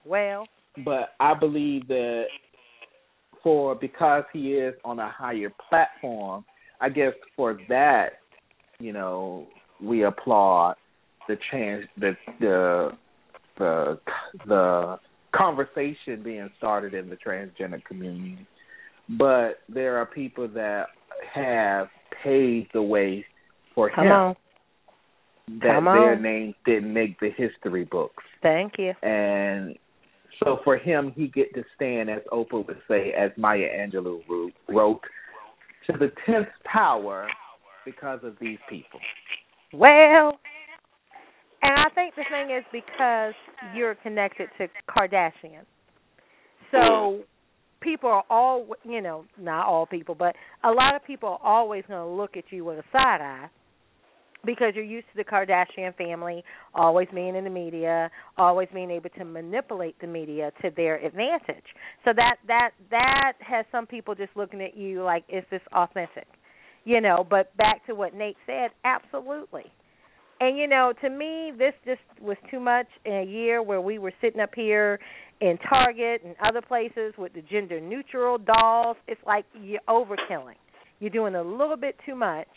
Well, 0.04 0.46
But 0.84 1.10
I 1.20 1.34
believe 1.38 1.88
that 1.88 2.24
for 3.42 3.74
because 3.74 4.24
he 4.32 4.52
is 4.52 4.74
on 4.84 4.98
a 4.98 5.10
higher 5.10 5.52
platform, 5.68 6.44
I 6.80 6.88
guess 6.88 7.12
for 7.36 7.58
that, 7.68 8.10
you 8.78 8.92
know, 8.92 9.46
we 9.82 10.04
applaud 10.04 10.74
the 11.28 11.36
trans 11.50 11.84
the 11.98 12.16
the 12.40 12.90
the 13.58 13.98
the 14.46 14.98
conversation 15.34 16.22
being 16.22 16.50
started 16.58 16.94
in 16.94 17.08
the 17.08 17.16
transgender 17.16 17.84
community. 17.84 18.46
But 19.08 19.58
there 19.68 19.96
are 19.98 20.06
people 20.06 20.48
that 20.48 20.86
have 21.34 21.88
paved 22.22 22.70
the 22.72 22.82
way 22.82 23.24
for 23.74 23.90
come 23.90 24.06
him 24.06 24.12
on. 24.12 24.36
that 25.60 25.74
Come 25.74 25.84
their 25.84 26.14
on. 26.14 26.22
names 26.22 26.54
didn't 26.64 26.92
make 26.92 27.18
the 27.20 27.30
history 27.36 27.84
books. 27.84 28.22
Thank 28.42 28.74
you. 28.78 28.92
And 29.02 29.76
so 30.42 30.58
for 30.64 30.76
him, 30.76 31.12
he 31.14 31.28
get 31.28 31.52
to 31.54 31.64
stand, 31.76 32.10
as 32.10 32.22
Oprah 32.32 32.66
would 32.66 32.80
say, 32.88 33.12
as 33.12 33.30
Maya 33.36 33.68
Angelou 33.78 34.20
wrote, 34.68 35.00
to 35.86 35.92
the 35.98 36.12
tenth 36.26 36.48
power 36.64 37.26
because 37.84 38.20
of 38.22 38.36
these 38.40 38.58
people. 38.68 39.00
Well, 39.72 40.38
and 41.62 41.78
I 41.78 41.88
think 41.94 42.14
the 42.14 42.24
thing 42.30 42.54
is 42.56 42.64
because 42.72 43.34
you're 43.74 43.94
connected 43.96 44.48
to 44.58 44.66
Kardashian. 44.88 45.64
So 46.70 47.22
people 47.80 48.10
are 48.10 48.24
all, 48.30 48.66
you 48.84 49.00
know, 49.00 49.24
not 49.38 49.66
all 49.66 49.86
people, 49.86 50.14
but 50.14 50.34
a 50.64 50.70
lot 50.70 50.96
of 50.96 51.04
people 51.04 51.28
are 51.28 51.38
always 51.42 51.84
going 51.86 52.00
to 52.00 52.06
look 52.06 52.36
at 52.36 52.44
you 52.50 52.64
with 52.64 52.78
a 52.78 52.84
side 52.92 53.20
eye 53.20 53.48
because 54.44 54.72
you're 54.74 54.84
used 54.84 55.06
to 55.14 55.22
the 55.22 55.24
Kardashian 55.24 55.94
family 55.96 56.42
always 56.74 57.08
being 57.14 57.36
in 57.36 57.44
the 57.44 57.50
media, 57.50 58.10
always 58.36 58.68
being 58.74 58.90
able 58.90 59.10
to 59.10 59.24
manipulate 59.24 60.00
the 60.00 60.06
media 60.06 60.50
to 60.62 60.70
their 60.76 60.96
advantage. 60.96 61.64
So 62.04 62.12
that 62.16 62.36
that 62.48 62.70
that 62.90 63.32
has 63.40 63.64
some 63.70 63.86
people 63.86 64.14
just 64.14 64.32
looking 64.34 64.60
at 64.60 64.76
you 64.76 65.02
like 65.02 65.24
is 65.28 65.44
this 65.50 65.62
authentic? 65.72 66.26
You 66.84 67.00
know, 67.00 67.24
but 67.28 67.56
back 67.56 67.86
to 67.86 67.94
what 67.94 68.14
Nate 68.14 68.36
said, 68.46 68.70
absolutely. 68.84 69.66
And 70.42 70.58
you 70.58 70.66
know, 70.66 70.92
to 71.00 71.08
me, 71.08 71.52
this 71.56 71.72
just 71.84 72.00
was 72.20 72.36
too 72.50 72.58
much 72.58 72.88
in 73.04 73.12
a 73.12 73.24
year 73.24 73.62
where 73.62 73.80
we 73.80 74.00
were 74.00 74.12
sitting 74.20 74.40
up 74.40 74.50
here 74.56 74.98
in 75.40 75.56
Target 75.68 76.22
and 76.24 76.34
other 76.44 76.60
places 76.60 77.14
with 77.16 77.32
the 77.32 77.42
gender 77.42 77.80
neutral 77.80 78.38
dolls. 78.38 78.96
It's 79.06 79.20
like 79.24 79.44
you're 79.54 79.78
overkilling. 79.88 80.56
You're 80.98 81.10
doing 81.10 81.36
a 81.36 81.42
little 81.42 81.76
bit 81.76 81.94
too 82.04 82.16
much. 82.16 82.48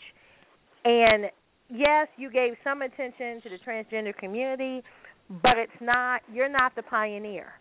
And 0.84 1.26
yes, 1.68 2.08
you 2.16 2.28
gave 2.28 2.54
some 2.64 2.82
attention 2.82 3.40
to 3.42 3.50
the 3.50 3.58
transgender 3.64 4.16
community, 4.16 4.82
but 5.30 5.56
it's 5.56 5.80
not. 5.80 6.22
You're 6.34 6.50
not 6.50 6.74
the 6.74 6.82
pioneer. 6.82 7.52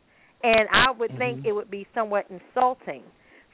And 0.41 0.68
I 0.73 0.89
would 0.97 1.11
mm-hmm. 1.11 1.19
think 1.19 1.45
it 1.45 1.52
would 1.52 1.69
be 1.69 1.85
somewhat 1.93 2.26
insulting 2.31 3.03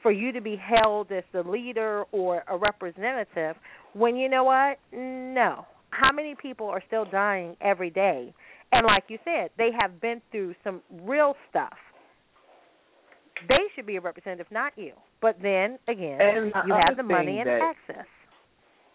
for 0.02 0.10
you 0.10 0.32
to 0.32 0.40
be 0.40 0.56
held 0.56 1.12
as 1.12 1.24
the 1.34 1.42
leader 1.42 2.04
or 2.12 2.44
a 2.48 2.56
representative 2.56 3.56
when 3.92 4.16
you 4.16 4.30
know 4.30 4.44
what? 4.44 4.78
No. 4.90 5.66
How 5.92 6.10
many 6.12 6.34
people 6.40 6.66
are 6.66 6.82
still 6.86 7.04
dying 7.04 7.56
every 7.60 7.90
day? 7.90 8.34
And 8.72 8.86
like 8.86 9.04
you 9.08 9.18
said, 9.24 9.50
they 9.58 9.68
have 9.78 10.00
been 10.00 10.20
through 10.30 10.54
some 10.64 10.80
real 11.02 11.34
stuff. 11.50 11.76
They 13.48 13.58
should 13.74 13.86
be 13.86 13.96
a 13.96 14.00
representative, 14.00 14.46
not 14.50 14.72
you. 14.76 14.92
But 15.20 15.36
then 15.42 15.78
again, 15.88 16.18
you 16.66 16.74
have 16.74 16.96
the 16.96 17.02
money 17.02 17.38
and 17.38 17.48
that- 17.48 17.60
access. 17.88 18.06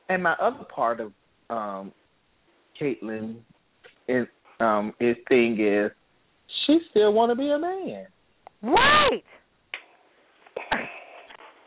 And 0.10 0.24
my 0.24 0.34
other 0.42 0.64
part 0.74 1.00
of 1.00 1.12
um 1.50 1.92
Caitlyn 2.82 3.36
is 4.08 4.26
um 4.60 4.94
his 5.00 5.16
thing 5.30 5.58
is 5.60 5.92
she 6.66 6.80
still 6.90 7.14
want 7.14 7.30
to 7.32 7.36
be 7.36 7.50
a 7.50 7.60
man. 7.60 8.08
Right. 8.64 9.24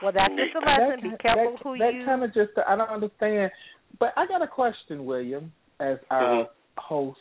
Well, 0.02 0.12
that's 0.12 0.32
just 0.34 0.56
a 0.56 0.60
That 0.64 0.88
lesson. 0.88 1.10
Be 1.10 1.16
careful 1.20 1.52
that, 1.52 1.62
who 1.62 1.78
that 1.78 1.94
you. 1.94 2.04
kind 2.06 2.24
of 2.24 2.32
just 2.32 2.50
I 2.66 2.74
don't 2.76 2.88
understand. 2.88 3.50
But 4.00 4.12
I 4.16 4.26
got 4.26 4.40
a 4.42 4.48
question, 4.48 5.04
William, 5.04 5.52
as 5.78 5.98
our 6.10 6.48
host. 6.78 7.20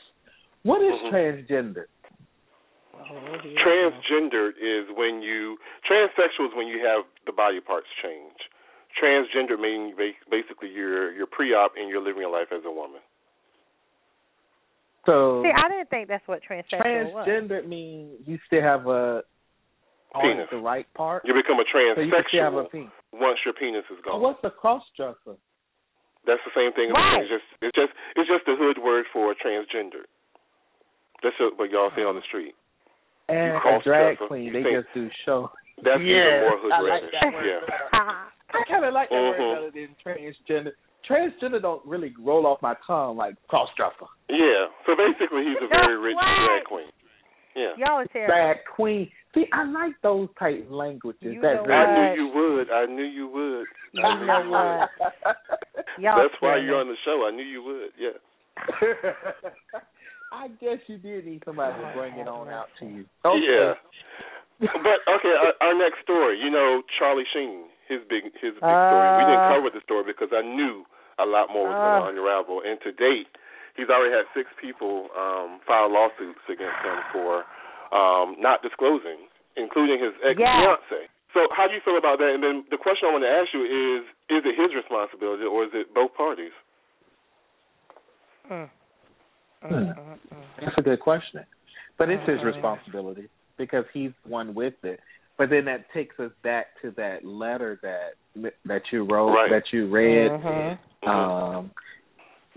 What 0.63 0.81
is 0.81 0.93
Mhm. 0.93 1.11
transgender? 1.11 1.85
Transgender 3.63 4.51
is 4.57 4.89
when 4.95 5.21
you 5.21 5.57
transsexual 5.85 6.47
is 6.49 6.53
when 6.55 6.67
you 6.67 6.79
have 6.85 7.05
the 7.25 7.31
body 7.31 7.59
parts 7.61 7.87
change. 8.01 8.35
Transgender 9.01 9.59
meaning 9.59 9.95
basically 10.29 10.69
you're 10.69 11.11
you're 11.11 11.27
pre-op 11.27 11.75
and 11.77 11.89
you're 11.89 12.01
living 12.01 12.21
your 12.21 12.31
life 12.31 12.51
as 12.51 12.63
a 12.65 12.71
woman. 12.71 13.01
So 15.05 15.41
See, 15.43 15.51
I 15.51 15.69
didn't 15.69 15.89
think 15.89 16.07
that's 16.07 16.27
what 16.27 16.41
transsexual 16.43 17.13
was. 17.13 17.27
transgender 17.27 17.65
means 17.65 18.19
you 18.27 18.37
still 18.47 18.61
have 18.61 18.87
a 18.87 19.23
Penis. 20.21 20.49
the 20.49 20.57
right 20.57 20.91
part. 20.95 21.23
You 21.23 21.33
become 21.33 21.59
a 21.59 21.63
So 21.71 22.01
you 22.01 22.11
can 22.11 22.23
still 22.27 22.41
have 22.43 22.53
a 22.55 22.63
transsexual 22.65 22.71
penis. 22.71 22.91
once 23.13 23.39
your 23.45 23.53
penis 23.53 23.85
is 23.91 23.97
Oh, 24.05 24.11
gone. 24.11 24.21
what's 24.21 24.43
a 24.43 24.49
cross 24.51 24.83
dresser? 24.97 25.37
That's 26.29 26.45
the 26.45 26.53
same 26.53 26.69
thing. 26.77 26.93
Right. 26.93 27.25
It's 27.25 27.29
just 27.33 27.47
it's 27.65 27.73
just 27.75 27.91
it's 28.15 28.29
just 28.29 28.45
the 28.45 28.53
hood 28.53 28.77
word 28.77 29.09
for 29.11 29.33
a 29.33 29.35
transgender. 29.35 30.05
That's 31.25 31.35
what 31.57 31.69
y'all 31.73 31.89
say 31.97 32.05
on 32.05 32.15
the 32.15 32.21
street. 32.29 32.53
And 33.27 33.57
You 33.57 33.59
a 33.59 33.81
drag 33.83 34.17
dresser. 34.17 34.27
queen, 34.29 34.43
You 34.49 34.53
they 34.53 34.63
think- 34.63 34.85
just 34.85 34.93
do 34.93 35.09
show. 35.25 35.51
That's 35.81 36.01
yeah, 36.01 36.21
even 36.21 36.39
more 36.45 36.57
hood 36.61 36.71
I 36.71 36.79
like 36.81 37.03
that 37.11 37.33
word 37.33 37.45
Yeah. 37.45 37.59
better. 37.65 37.89
I 38.53 38.63
kind 38.67 38.85
of 38.85 38.93
like 38.93 39.09
that 39.09 39.15
Mhm. 39.15 39.39
word 39.39 39.55
better 39.55 39.71
than 39.73 39.95
transgender. 40.03 40.73
Transgender 41.07 41.61
don't 41.61 41.81
really 41.85 42.13
roll 42.19 42.45
off 42.45 42.61
my 42.61 42.75
tongue 42.85 43.17
like 43.17 43.35
cross 43.47 43.69
dresser. 43.75 44.05
Yeah. 44.29 44.67
So 44.85 44.95
basically, 44.95 45.43
he's 45.45 45.57
a 45.61 45.67
very 45.67 45.97
rich 45.97 46.17
drag 46.17 46.63
queen. 46.65 46.91
Yeah. 47.55 47.73
Y'all 47.77 47.99
are 47.99 48.05
terrible. 48.07 48.33
Drag 48.33 48.57
queen. 48.75 49.09
See, 49.35 49.45
I 49.53 49.63
like 49.65 49.93
those 50.01 50.29
type 50.39 50.65
languages. 50.69 51.21
You 51.21 51.41
that 51.41 51.55
know 51.55 51.65
very 51.65 51.85
I 51.85 52.15
knew 52.15 52.23
you 52.23 52.27
would. 52.33 52.67
I 52.71 52.85
knew 52.85 53.03
you 53.03 53.27
would. 53.33 53.65
You 53.93 54.03
I 54.03 54.19
knew 54.19 54.25
know 54.27 54.43
you 54.43 54.49
what? 54.49 54.89
would. 54.99 56.03
Y'all 56.03 56.17
That's 56.21 56.33
why 56.41 56.55
scare 56.57 56.63
you're 56.65 56.79
on 56.79 56.87
the 56.87 56.95
show. 57.05 57.25
I 57.27 57.31
knew 57.35 57.43
you 57.43 57.61
would. 57.63 57.91
Yeah. 57.99 58.17
I 60.31 60.47
guess 60.61 60.77
you 60.87 60.97
did 60.97 61.25
need 61.25 61.41
somebody 61.45 61.73
to 61.81 61.91
bring 61.95 62.13
it 62.15 62.27
on 62.27 62.49
out 62.49 62.67
to 62.79 62.85
you. 62.85 63.05
Yeah. 63.25 63.73
But 64.59 64.99
okay, 65.07 65.31
our, 65.39 65.55
our 65.71 65.73
next 65.79 66.03
story. 66.03 66.35
You 66.43 66.51
know, 66.51 66.83
Charlie 66.99 67.23
Sheen, 67.31 67.71
his 67.87 67.99
big 68.11 68.23
his 68.43 68.51
big 68.59 68.59
story. 68.59 69.07
We 69.15 69.23
didn't 69.23 69.47
Uh. 69.47 69.55
cover 69.55 69.69
the 69.71 69.79
story 69.87 70.03
because 70.03 70.35
I 70.35 70.41
knew 70.43 70.83
a 71.17 71.23
lot 71.23 71.47
more 71.47 71.63
was 71.71 71.79
going 71.79 71.95
to 71.95 72.03
Uh. 72.03 72.11
unravel. 72.11 72.59
And 72.67 72.75
to 72.83 72.91
date, 72.91 73.31
he's 73.75 73.89
already 73.89 74.13
had 74.13 74.25
six 74.33 74.49
people 74.61 75.09
um, 75.17 75.59
file 75.65 75.91
lawsuits 75.91 76.41
against 76.47 76.79
him 76.81 76.99
for 77.13 77.43
um, 77.91 78.37
not 78.39 78.61
disclosing, 78.61 79.29
including 79.57 79.99
his 79.99 80.13
ex 80.21 80.37
fiance. 80.37 81.09
So 81.33 81.45
how 81.53 81.67
do 81.69 81.73
you 81.77 81.81
feel 81.85 81.97
about 81.97 82.17
that? 82.17 82.33
And 82.33 82.41
then 82.41 82.65
the 82.73 82.77
question 82.77 83.09
I 83.09 83.13
want 83.13 83.23
to 83.25 83.29
ask 83.29 83.53
you 83.53 83.61
is: 83.65 84.01
Is 84.33 84.41
it 84.45 84.55
his 84.57 84.73
responsibility 84.73 85.45
or 85.45 85.65
is 85.65 85.71
it 85.73 85.93
both 85.93 86.13
parties? 86.17 86.53
Mm. 88.49 88.69
Hmm. 89.61 89.73
Mm, 89.73 89.93
mm, 89.93 90.17
mm. 90.33 90.43
That's 90.59 90.77
a 90.77 90.81
good 90.81 90.99
question. 90.99 91.45
But 91.97 92.09
it's 92.09 92.25
his 92.25 92.39
Mhm. 92.39 92.45
responsibility 92.55 93.29
because 93.57 93.85
he's 93.93 94.11
the 94.23 94.29
one 94.29 94.55
with 94.55 94.73
it. 94.83 95.01
But 95.37 95.49
then 95.49 95.65
that 95.65 95.91
takes 95.91 96.19
us 96.19 96.31
back 96.43 96.79
to 96.81 96.91
that 96.91 97.23
letter 97.23 97.79
that 97.81 98.15
that 98.65 98.91
you 98.91 99.03
wrote, 99.03 99.33
Right. 99.33 99.49
that 99.49 99.71
you 99.71 99.87
read. 99.87 100.31
Mhm. 100.31 100.77
Um, 101.07 101.71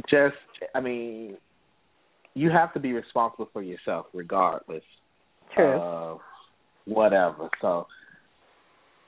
just, 0.09 0.37
I 0.75 0.81
mean, 0.81 1.37
you 2.35 2.51
have 2.51 2.73
to 2.75 2.81
be 2.81 2.93
responsible 2.93 3.49
for 3.53 3.63
yourself, 3.63 4.07
regardless 4.13 4.83
True. 5.55 5.73
of 5.81 6.21
whatever. 6.87 7.49
So, 7.61 7.87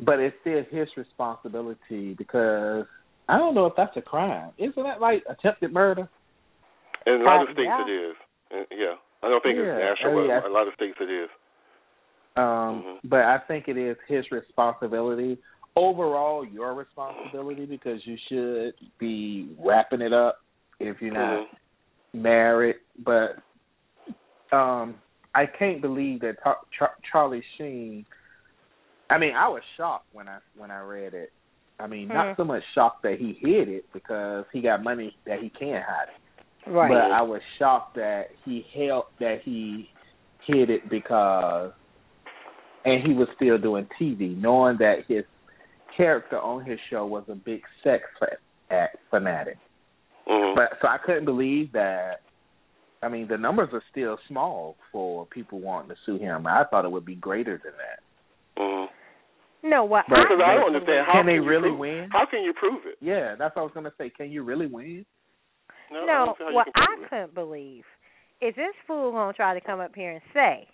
but 0.01 0.19
it's 0.19 0.36
still 0.40 0.62
his 0.70 0.89
responsibility 0.97 2.15
because 2.15 2.85
I 3.28 3.39
don't 3.39 3.55
know 3.55 3.66
if 3.66 3.74
that's 3.77 3.97
a 3.97 4.02
crime. 4.02 4.51
Isn't 4.59 4.82
that 4.82 5.01
like 5.01 5.24
attempted 5.28 5.73
murder? 5.73 6.09
In 7.06 7.15
a 7.15 7.24
lot 7.24 7.43
of 7.43 7.48
states, 7.55 7.69
yeah. 7.69 7.85
it 7.86 7.90
is. 7.90 8.16
Yeah, 8.70 8.94
I 9.23 9.28
don't 9.28 9.43
think 9.43 9.56
Yeah, 9.59 9.77
it's 9.77 10.01
national, 10.01 10.19
oh, 10.20 10.27
yeah. 10.27 10.40
but 10.43 10.51
a 10.51 10.55
lot 10.55 10.69
of 10.69 10.74
states 10.74 10.97
it 11.01 11.11
is. 11.11 11.28
Um, 12.36 12.43
Mhm. 12.44 12.98
But 13.05 13.20
I 13.20 13.39
think 13.39 13.69
it 13.69 13.77
is 13.77 13.97
his 14.09 14.31
responsibility. 14.31 15.39
Overall, 15.77 16.44
your 16.44 16.74
responsibility 16.74 17.66
because 17.66 18.05
you 18.06 18.16
should 18.28 18.74
be 18.98 19.55
wrapping 19.59 20.01
it 20.01 20.12
up 20.12 20.43
if 20.80 21.01
you're 21.01 21.12
not 21.12 21.40
Mhm. 21.40 21.59
married. 22.14 22.76
But 22.98 23.38
um, 24.52 24.94
I 25.34 25.46
can't 25.46 25.80
believe 25.80 26.20
that 26.20 26.36
Char- 26.42 26.96
Charlie 27.10 27.44
Sheen. 27.59 28.06
I 29.10 29.18
mean, 29.18 29.34
I 29.34 29.48
was 29.48 29.62
shocked 29.76 30.06
when 30.12 30.28
I 30.28 30.38
when 30.56 30.70
I 30.70 30.80
read 30.80 31.14
it. 31.14 31.32
I 31.80 31.86
mean, 31.88 32.09
Hmm. 32.09 32.14
not 32.14 32.36
so 32.36 32.44
much 32.44 32.62
shocked 32.74 33.02
that 33.02 33.18
he 33.18 33.32
hid 33.34 33.68
it 33.68 33.84
because 33.92 34.44
he 34.52 34.60
got 34.60 34.82
money 34.82 35.16
that 35.26 35.40
he 35.40 35.51
can't 35.51 35.84
hide 35.84 36.09
it. 36.09 36.70
Right. 36.70 36.88
But 36.88 37.10
I 37.10 37.20
was 37.22 37.42
shocked 37.59 37.96
that 37.96 38.30
he 38.44 38.62
held 38.74 39.06
that 39.18 39.42
he 39.42 39.90
hid 40.46 40.70
it 40.70 40.88
because, 40.88 41.72
and 42.84 43.02
he 43.02 43.12
was 43.12 43.28
still 43.34 43.59
doing 43.59 43.86
TV, 44.01 44.34
knowing 44.36 44.76
that 44.78 45.05
his 45.06 45.24
character 45.96 46.38
on 46.40 46.64
his 46.64 46.78
show 46.90 47.06
was 47.06 47.24
a 47.28 47.34
big 47.34 47.62
sex 47.82 48.05
fa- 48.18 48.38
act 48.70 48.96
fanatic. 49.10 49.59
Mhm. 50.26 50.55
But 50.55 50.78
so 50.80 50.88
I 50.88 50.98
couldn't 50.98 51.24
believe 51.24 51.72
that. 51.72 52.20
I 53.02 53.09
mean, 53.09 53.28
the 53.28 53.36
numbers 53.36 53.68
are 53.74 53.82
still 53.90 54.16
small 54.28 54.76
for 54.90 55.26
people 55.26 55.60
wanting 55.60 55.90
to 55.90 55.96
sue 56.06 56.16
him. 56.16 56.46
I 56.46 56.64
thought 56.64 56.86
it 56.86 56.90
would 56.90 57.05
be 57.05 57.16
greater 57.16 57.59
than 57.62 57.72
that. 57.76 58.01
Mhm. 58.56 58.88
No, 59.62 59.84
what 59.84 60.06
But- 60.09 60.20
Because 60.22 60.40
I 60.40 60.52
I 60.52 60.55
don't 60.56 60.66
understand 60.74 61.06
how 61.06 61.12
Can 61.12 61.26
they 61.26 61.38
really 61.38 61.68
prove, 61.70 61.78
win? 61.78 62.10
How 62.10 62.24
can 62.26 62.42
you 62.42 62.52
prove 62.55 62.86
it? 62.86 62.96
Yeah, 63.01 63.34
that's 63.34 63.55
what 63.56 63.62
I 63.62 63.64
was 63.64 63.74
gonna 63.74 63.92
say. 63.98 64.10
Can 64.10 64.30
you 64.30 64.42
really 64.42 64.66
win? 64.66 65.05
No, 65.90 66.02
I 66.02 66.06
No, 66.06 66.24
don't 66.26 66.38
see 66.38 66.44
how 66.44 66.51
you 66.51 66.56
what 66.56 66.68
I 66.74 66.96
couldn't 67.09 67.34
believe 67.34 67.86
is 68.40 68.55
this 68.55 68.74
fool 68.86 69.12
gonna 69.12 69.32
try 69.32 69.55
to 69.55 69.60
come 69.60 69.80
up 69.80 69.94
here 69.94 70.10
and 70.12 70.22
say 70.32 70.66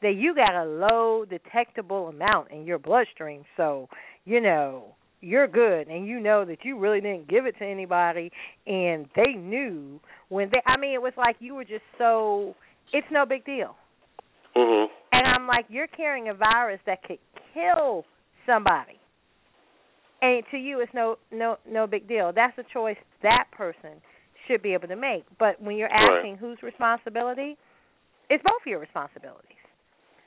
that 0.00 0.14
you 0.14 0.34
got 0.34 0.54
a 0.54 0.64
low 0.64 1.24
detectable 1.24 2.08
amount 2.08 2.50
in 2.50 2.64
your 2.64 2.78
bloodstream, 2.78 3.44
so 3.56 3.88
you 4.24 4.40
know 4.40 4.94
you're 5.20 5.48
good, 5.48 5.88
and 5.88 6.06
you 6.06 6.20
know 6.20 6.44
that 6.44 6.64
you 6.64 6.78
really 6.78 7.00
didn't 7.00 7.28
give 7.28 7.46
it 7.46 7.56
to 7.58 7.64
anybody, 7.64 8.30
and 8.66 9.06
they 9.16 9.32
knew 9.34 10.00
when 10.28 10.50
they. 10.50 10.62
I 10.66 10.76
mean, 10.76 10.94
it 10.94 11.02
was 11.02 11.12
like 11.16 11.36
you 11.40 11.54
were 11.54 11.64
just 11.64 11.84
so. 11.98 12.54
It's 12.92 13.06
no 13.10 13.24
big 13.24 13.44
deal, 13.44 13.76
Mhm. 14.56 14.86
and 15.12 15.26
I'm 15.26 15.46
like, 15.46 15.66
you're 15.68 15.86
carrying 15.86 16.28
a 16.28 16.34
virus 16.34 16.80
that 16.86 17.02
could 17.04 17.18
kill 17.54 18.04
somebody. 18.46 18.98
And 20.22 20.42
to 20.50 20.58
you, 20.58 20.80
it's 20.80 20.92
no 20.92 21.16
no 21.30 21.56
no 21.66 21.86
big 21.86 22.06
deal. 22.08 22.32
That's 22.32 22.56
a 22.58 22.64
choice 22.64 22.98
that 23.22 23.44
person 23.52 24.02
should 24.46 24.62
be 24.62 24.74
able 24.74 24.88
to 24.88 24.96
make. 24.96 25.24
But 25.38 25.60
when 25.62 25.76
you're 25.76 25.88
Right. 25.88 26.18
asking 26.18 26.36
whose 26.38 26.62
responsibility, 26.62 27.56
it's 28.28 28.42
both 28.42 28.66
your 28.66 28.78
responsibilities. 28.80 29.56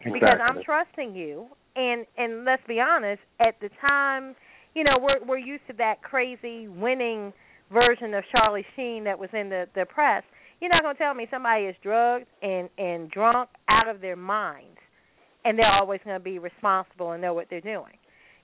Because 0.04 0.40
I'm 0.42 0.64
trusting 0.64 1.16
you, 1.16 1.48
and 1.76 2.06
and 2.18 2.44
let's 2.46 2.64
be 2.68 2.80
honest, 2.80 3.22
at 3.40 3.60
the 3.60 3.70
time, 3.82 4.36
you 4.76 4.84
know, 4.84 4.98
we're 5.00 5.24
we're 5.26 5.38
used 5.38 5.66
to 5.68 5.74
that 5.78 6.02
crazy 6.02 6.68
winning 6.68 7.34
version 7.72 8.14
of 8.14 8.24
Charlie 8.32 8.66
Sheen 8.76 9.06
that 9.06 9.20
was 9.20 9.30
in 9.34 9.50
the 9.50 9.66
the 9.76 9.86
press. 9.86 10.24
You're 10.60 10.70
not 10.70 10.84
going 10.84 10.96
to 10.96 11.00
tell 11.04 11.14
me 11.14 11.28
somebody 11.30 11.66
is 11.66 11.76
drugged 11.84 12.26
and 12.42 12.70
and 12.78 13.10
drunk 13.12 13.50
out 13.70 13.88
of 13.88 14.02
their 14.02 14.16
minds, 14.16 14.78
and 15.46 15.58
they're 15.58 15.72
always 15.72 16.00
going 16.06 16.18
to 16.18 16.24
be 16.24 16.40
responsible 16.40 17.12
and 17.12 17.22
know 17.22 17.34
what 17.34 17.48
they're 17.50 17.62
doing. 17.62 17.98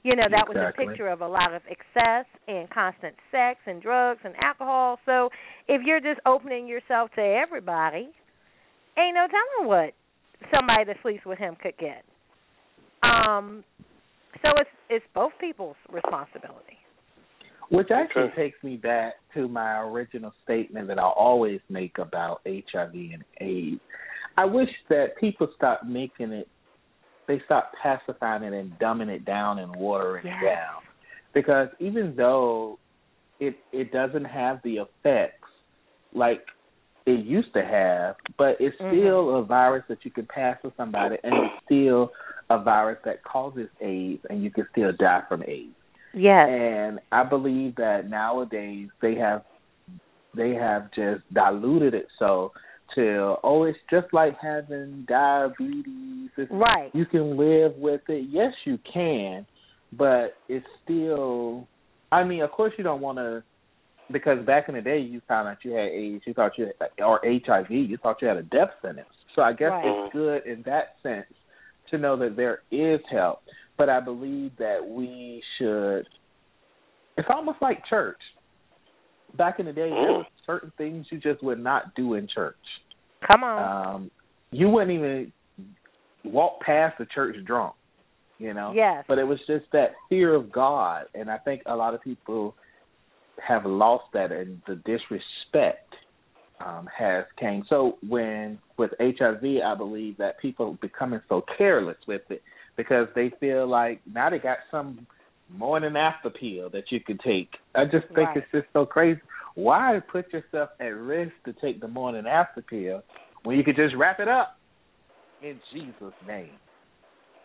You 0.03 0.15
know, 0.15 0.23
that 0.31 0.47
was 0.47 0.55
a 0.55 0.71
picture 0.87 1.07
of 1.09 1.19
a 1.21 1.27
lot 1.27 1.53
of 1.53 1.61
excess 1.69 2.25
and 2.47 2.69
constant 2.69 3.15
sex 3.31 3.59
and 3.65 3.81
drugs 3.81 4.21
and 4.23 4.33
alcohol. 4.41 4.97
So 5.05 5.29
if 5.67 5.81
you're 5.85 5.99
just 5.99 6.21
opening 6.25 6.67
yourself 6.67 7.11
to 7.15 7.21
everybody, 7.21 8.09
ain't 8.97 9.15
no 9.15 9.27
telling 9.27 9.67
what 9.67 9.93
somebody 10.55 10.85
that 10.85 10.97
sleeps 11.01 11.25
with 11.25 11.37
him 11.37 11.57
could 11.61 11.77
get. 11.77 12.03
Um 13.03 13.63
so 14.41 14.49
it's 14.57 14.69
it's 14.89 15.05
both 15.13 15.31
people's 15.39 15.75
responsibility. 15.91 16.77
Which 17.69 17.91
actually 17.91 18.23
Okay. 18.23 18.35
takes 18.35 18.63
me 18.63 18.77
back 18.77 19.13
to 19.35 19.47
my 19.47 19.81
original 19.81 20.33
statement 20.43 20.87
that 20.87 20.97
I 20.97 21.03
always 21.03 21.61
make 21.69 21.97
about 21.99 22.41
HIV 22.47 22.93
and 22.93 23.23
AIDS. 23.41 23.81
I 24.37 24.45
wish 24.45 24.69
that 24.89 25.15
people 25.17 25.47
stop 25.55 25.83
making 25.85 26.31
it, 26.31 26.49
they 27.27 27.39
stop 27.45 27.71
pacifying 27.81 28.41
it 28.43 28.53
and 28.53 28.71
dumbing 28.79 29.09
it 29.09 29.23
down 29.25 29.59
and 29.59 29.75
watering 29.75 30.25
Yes. 30.25 30.41
it 30.41 30.45
down. 30.45 30.81
Because 31.33 31.69
even 31.79 32.15
though 32.15 32.79
it 33.39 33.55
it 33.71 33.91
doesn't 33.91 34.25
have 34.25 34.61
the 34.63 34.77
effects 34.77 35.47
like 36.13 36.43
it 37.05 37.25
used 37.25 37.53
to 37.53 37.63
have, 37.63 38.15
but 38.37 38.59
it's 38.59 38.75
Mhm. 38.77 38.91
still 38.91 39.35
a 39.37 39.43
virus 39.43 39.85
that 39.87 40.03
you 40.03 40.11
can 40.11 40.25
pass 40.27 40.59
to 40.61 40.71
somebody, 40.75 41.17
and 41.23 41.35
it's 41.35 41.63
still 41.65 42.11
a 42.49 42.61
virus 42.61 42.97
that 43.05 43.23
causes 43.23 43.67
AIDS, 43.81 44.21
and 44.29 44.43
you 44.43 44.51
can 44.51 44.65
still 44.71 44.91
die 44.97 45.21
from 45.27 45.43
AIDS. 45.43 45.75
Yes. 46.13 46.47
And 46.49 46.99
I 47.11 47.23
believe 47.23 47.75
that 47.75 48.09
nowadays 48.09 48.89
they 49.01 49.15
have 49.15 49.43
they 50.35 50.53
have 50.53 50.91
just 50.93 51.21
diluted 51.33 51.93
it 51.95 52.07
so 52.19 52.51
to 52.95 53.35
oh 53.43 53.63
it's 53.63 53.77
just 53.91 54.07
like 54.13 54.35
having 54.41 55.05
diabetes. 55.07 56.29
It's, 56.37 56.51
Right. 56.51 56.89
You 56.93 57.05
can 57.05 57.37
live 57.37 57.75
with 57.77 58.01
it. 58.07 58.27
Yes, 58.29 58.53
you 58.65 58.79
can, 58.91 59.45
but 59.93 60.35
it's 60.47 60.65
still. 60.83 61.67
I 62.11 62.23
mean, 62.23 62.41
of 62.41 62.51
course, 62.51 62.73
you 62.77 62.83
don't 62.83 63.01
want 63.01 63.19
to 63.19 63.43
because 64.11 64.43
back 64.45 64.69
in 64.69 64.75
the 64.75 64.81
day, 64.81 64.99
you 64.99 65.21
found 65.27 65.47
out 65.47 65.57
you 65.63 65.71
had 65.71 65.89
AIDS, 65.89 66.23
you 66.25 66.33
thought 66.33 66.53
you 66.57 66.65
had, 66.65 67.03
or 67.03 67.21
HIV, 67.23 67.69
you 67.69 67.97
thought 67.97 68.17
you 68.21 68.27
had 68.27 68.37
a 68.37 68.43
death 68.43 68.71
sentence. 68.81 69.07
So 69.35 69.43
I 69.43 69.53
guess 69.53 69.69
Right. 69.69 69.85
it's 69.85 70.13
good 70.13 70.45
in 70.47 70.63
that 70.63 70.95
sense 71.03 71.27
to 71.91 71.97
know 71.97 72.17
that 72.17 72.35
there 72.35 72.61
is 72.71 72.99
help. 73.11 73.41
But 73.77 73.89
I 73.89 73.99
believe 73.99 74.51
that 74.57 74.85
we 74.85 75.41
should. 75.57 76.07
It's 77.17 77.27
almost 77.29 77.61
like 77.61 77.85
church. 77.89 78.19
Back 79.37 79.59
in 79.59 79.65
the 79.65 79.73
day, 79.73 79.89
there 79.89 80.13
were 80.13 80.27
certain 80.45 80.71
things 80.77 81.05
you 81.11 81.19
just 81.19 81.43
would 81.43 81.59
not 81.59 81.95
do 81.95 82.15
in 82.15 82.27
church. 82.33 82.55
Come 83.29 83.43
on. 83.43 83.95
Um, 83.95 84.11
you 84.51 84.69
wouldn't 84.69 84.91
even 84.91 85.31
walk 86.23 86.61
past 86.61 86.97
the 86.97 87.05
church 87.13 87.35
drunk, 87.45 87.75
you 88.37 88.53
know. 88.53 88.73
Yes. 88.75 89.05
But 89.07 89.19
it 89.19 89.25
was 89.25 89.39
just 89.47 89.65
that 89.73 89.91
fear 90.09 90.33
of 90.33 90.51
God, 90.51 91.05
and 91.13 91.29
I 91.29 91.37
think 91.37 91.61
a 91.65 91.75
lot 91.75 91.93
of 91.93 92.01
people 92.01 92.55
have 93.45 93.65
lost 93.65 94.05
that 94.13 94.31
and 94.31 94.61
the 94.67 94.75
disrespect 94.75 95.88
um, 96.65 96.87
has 96.97 97.25
came. 97.39 97.63
So 97.69 97.97
when 98.07 98.59
with 98.77 98.91
HIV, 98.99 99.43
I 99.65 99.75
believe 99.75 100.17
that 100.17 100.39
people 100.39 100.77
becoming 100.81 101.21
so 101.29 101.43
careless 101.57 101.97
with 102.07 102.21
it 102.29 102.41
because 102.77 103.07
they 103.15 103.31
feel 103.39 103.67
like 103.67 104.01
now 104.11 104.29
they 104.29 104.39
got 104.39 104.57
some 104.71 105.05
morning 105.49 105.95
after 105.95 106.29
pill 106.29 106.69
that 106.69 106.91
you 106.91 106.99
can 106.99 107.17
take. 107.25 107.49
I 107.75 107.85
just 107.85 108.07
think 108.07 108.17
Right. 108.17 108.37
it's 108.37 108.51
just 108.51 108.67
so 108.73 108.85
crazy. 108.85 109.21
Why 109.55 109.99
put 110.11 110.31
yourself 110.31 110.69
at 110.79 110.95
risk 110.95 111.33
to 111.45 111.53
take 111.53 111.81
the 111.81 111.87
morning 111.87 112.25
after 112.27 112.61
pill 112.61 113.03
when 113.43 113.57
you 113.57 113.63
could 113.63 113.75
just 113.75 113.95
wrap 113.95 114.19
it 114.19 114.27
up 114.27 114.57
in 115.41 115.59
Jesus' 115.73 116.13
name? 116.27 116.51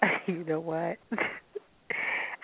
you 0.26 0.44
know 0.44 0.60
what? 0.60 0.98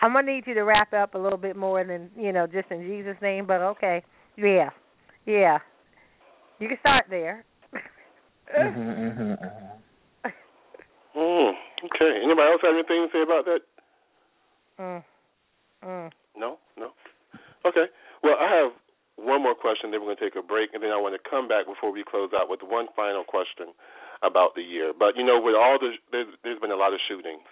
I'm 0.02 0.14
gonna 0.14 0.32
need 0.32 0.46
you 0.46 0.54
to 0.54 0.62
wrap 0.62 0.92
up 0.94 1.14
a 1.14 1.18
little 1.18 1.38
bit 1.38 1.56
more 1.56 1.84
than 1.84 2.10
you 2.16 2.32
know, 2.32 2.46
just 2.46 2.70
in 2.70 2.82
Jesus' 2.82 3.20
name. 3.20 3.46
But 3.46 3.60
okay, 3.60 4.02
yeah, 4.36 4.70
yeah, 5.26 5.58
you 6.60 6.68
can 6.68 6.78
start 6.80 7.06
there. 7.10 7.44
mm-hmm, 7.74 8.80
mm-hmm, 8.80 9.20
mm-hmm. 9.32 9.70
Hmm. 11.10 11.50
Okay. 11.90 12.12
Anybody 12.22 12.48
else 12.54 12.62
have 12.62 12.74
anything 12.74 13.02
to 13.02 13.10
say 13.10 13.22
about 13.22 13.44
that? 13.50 13.62
Mm. 14.78 15.02
Mm. 15.82 16.10
No. 16.36 16.58
No. 16.78 16.92
Okay. 17.66 17.90
Well, 18.22 18.36
I 18.38 18.46
have 18.54 18.72
one 19.16 19.42
more 19.42 19.54
question. 19.58 19.90
Then 19.90 20.00
we're 20.00 20.14
going 20.14 20.22
to 20.22 20.24
take 20.30 20.38
a 20.38 20.46
break, 20.46 20.70
and 20.72 20.82
then 20.82 20.90
I 20.94 21.00
want 21.02 21.18
to 21.18 21.22
come 21.28 21.48
back 21.48 21.66
before 21.66 21.90
we 21.92 22.04
close 22.06 22.30
out 22.30 22.48
with 22.48 22.60
one 22.62 22.86
final 22.94 23.24
question 23.24 23.74
about 24.22 24.54
the 24.54 24.62
year. 24.62 24.92
But 24.96 25.16
you 25.16 25.24
know, 25.24 25.40
with 25.40 25.56
all 25.58 25.78
the 25.80 25.98
there's, 26.12 26.30
there's 26.44 26.60
been 26.60 26.70
a 26.70 26.78
lot 26.78 26.94
of 26.94 27.00
shootings. 27.08 27.48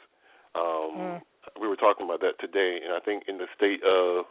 Um, 0.54 1.18
Mm. 1.18 1.20
We 1.60 1.66
were 1.66 1.80
talking 1.80 2.04
about 2.04 2.20
that 2.20 2.36
today, 2.38 2.78
and 2.84 2.92
I 2.92 3.00
think 3.00 3.24
in 3.26 3.38
the 3.38 3.48
state 3.56 3.80
of 3.82 4.26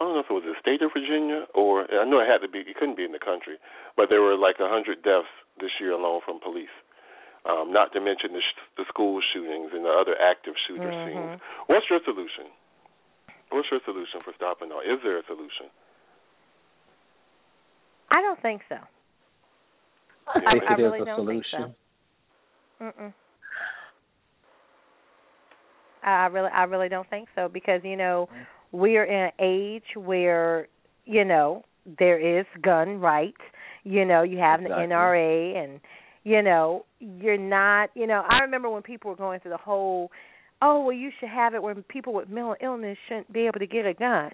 I 0.00 0.04
don't 0.04 0.14
know 0.14 0.20
if 0.26 0.30
it 0.30 0.34
was 0.34 0.42
the 0.44 0.58
state 0.60 0.82
of 0.82 0.90
Virginia 0.92 1.46
or 1.54 1.86
I 1.86 2.04
know 2.04 2.18
it 2.18 2.26
had 2.26 2.42
to 2.42 2.48
be. 2.50 2.60
It 2.66 2.74
couldn't 2.76 2.96
be 2.96 3.04
in 3.06 3.12
the 3.12 3.22
country, 3.22 3.56
but 3.96 4.10
there 4.10 4.20
were 4.22 4.34
like 4.36 4.58
a 4.58 4.68
hundred 4.68 5.02
deaths 5.06 5.30
this 5.60 5.70
year 5.80 5.92
alone 5.92 6.20
from 6.24 6.40
police. 6.40 6.72
Um, 7.46 7.70
not 7.72 7.92
to 7.92 8.00
mention 8.00 8.32
the, 8.32 8.40
sh- 8.40 8.66
the 8.80 8.84
school 8.88 9.20
shootings 9.32 9.70
and 9.76 9.84
the 9.84 9.92
other 9.92 10.16
active 10.18 10.54
shooter 10.66 10.88
Mhm. 10.90 11.04
scenes. 11.04 11.40
What's 11.68 11.86
your 11.90 12.00
solution? 12.02 12.48
What's 13.50 13.70
your 13.70 13.80
solution 13.84 14.22
for 14.24 14.32
stopping 14.34 14.72
all? 14.72 14.80
Is 14.80 14.98
there 15.04 15.18
a 15.18 15.24
solution? 15.28 15.68
I 18.10 18.22
don't 18.22 18.40
think 18.40 18.62
so. 18.68 18.76
I 20.26 20.38
I- 20.38 20.50
think 20.52 20.64
I 20.64 20.72
it 20.74 20.80
is 20.80 20.84
really 20.84 21.00
a 21.00 21.04
don't 21.04 21.26
think 21.28 21.44
solution. 21.44 21.74
Mm-mm. 22.80 23.12
I 26.02 26.26
really, 26.26 26.50
I 26.50 26.64
really 26.64 26.88
don't 26.88 27.08
think 27.08 27.28
so 27.34 27.48
because 27.48 27.80
you 27.84 27.96
know 27.96 28.28
we're 28.74 29.04
in 29.04 29.26
an 29.26 29.32
age 29.40 29.96
where 29.96 30.66
you 31.04 31.24
know 31.24 31.64
there 31.98 32.40
is 32.40 32.46
gun 32.62 33.00
rights. 33.00 33.40
You 33.84 34.04
know, 34.04 34.22
you 34.22 34.38
have 34.38 34.60
Exactly. 34.60 34.86
the 34.86 34.94
NRA, 34.94 35.62
and 35.62 35.80
you 36.24 36.42
know 36.42 36.84
you're 36.98 37.38
not. 37.38 37.90
You 37.94 38.06
know, 38.06 38.22
I 38.28 38.40
remember 38.40 38.68
when 38.68 38.82
people 38.82 39.10
were 39.10 39.16
going 39.16 39.40
through 39.40 39.52
the 39.52 39.58
whole, 39.58 40.10
oh 40.60 40.82
well, 40.84 40.92
you 40.96 41.10
should 41.20 41.28
have 41.28 41.54
it 41.54 41.62
when 41.62 41.82
people 41.84 42.14
with 42.14 42.28
mental 42.28 42.56
illness 42.62 42.98
shouldn't 43.08 43.32
be 43.32 43.46
able 43.46 43.60
to 43.60 43.66
get 43.66 43.86
a 43.86 43.94
gun. 43.94 44.32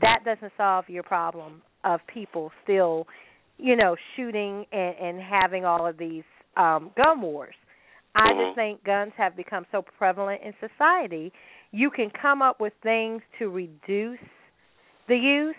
That 0.00 0.20
doesn't 0.24 0.52
solve 0.56 0.86
your 0.88 1.02
problem 1.02 1.62
of 1.84 2.00
people 2.12 2.52
still, 2.62 3.06
you 3.58 3.76
know, 3.76 3.96
shooting 4.16 4.64
and 4.72 4.96
and 4.98 5.20
having 5.20 5.64
all 5.66 5.86
of 5.86 5.98
these 5.98 6.24
um 6.56 6.92
gun 6.96 7.20
wars. 7.20 7.54
I 8.14 8.32
just 8.32 8.56
think 8.56 8.82
guns 8.84 9.12
have 9.18 9.36
become 9.36 9.66
so 9.70 9.84
prevalent 9.98 10.40
in 10.44 10.52
society. 10.60 11.32
You 11.72 11.90
can 11.90 12.10
come 12.10 12.42
up 12.42 12.60
with 12.60 12.72
things 12.82 13.22
to 13.38 13.48
reduce 13.48 14.18
the 15.08 15.16
use, 15.16 15.54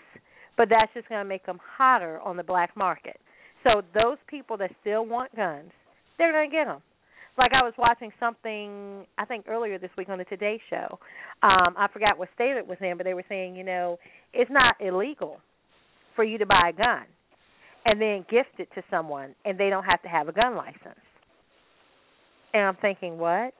but 0.56 0.68
that's 0.68 0.92
just 0.94 1.08
going 1.08 1.22
to 1.22 1.28
make 1.28 1.46
them 1.46 1.58
hotter 1.76 2.20
on 2.20 2.36
the 2.36 2.42
black 2.42 2.76
market. 2.76 3.18
So 3.64 3.82
those 3.94 4.18
people 4.28 4.56
that 4.58 4.70
still 4.80 5.06
want 5.06 5.34
guns, 5.34 5.70
they're 6.18 6.32
going 6.32 6.50
to 6.50 6.56
get 6.56 6.66
them. 6.66 6.82
Like 7.38 7.52
I 7.54 7.62
was 7.62 7.72
watching 7.78 8.10
something, 8.20 9.06
I 9.16 9.24
think 9.24 9.46
earlier 9.48 9.78
this 9.78 9.90
week 9.96 10.10
on 10.10 10.18
the 10.18 10.24
Today 10.24 10.60
Show. 10.68 10.98
Um, 11.42 11.74
I 11.78 11.86
forgot 11.92 12.18
what 12.18 12.28
state 12.34 12.56
it 12.56 12.66
was 12.66 12.76
in, 12.82 12.98
but 12.98 13.04
they 13.04 13.14
were 13.14 13.24
saying, 13.28 13.56
you 13.56 13.64
know, 13.64 13.98
it's 14.34 14.50
not 14.50 14.76
illegal 14.80 15.38
for 16.14 16.24
you 16.24 16.36
to 16.38 16.46
buy 16.46 16.70
a 16.74 16.76
gun 16.76 17.04
and 17.84 18.00
then 18.00 18.24
gift 18.30 18.58
it 18.58 18.68
to 18.74 18.82
someone, 18.90 19.34
and 19.44 19.58
they 19.58 19.70
don't 19.70 19.84
have 19.84 20.02
to 20.02 20.08
have 20.08 20.28
a 20.28 20.32
gun 20.32 20.56
license. 20.56 21.00
And 22.54 22.62
I'm 22.64 22.76
thinking, 22.80 23.18
what? 23.18 23.54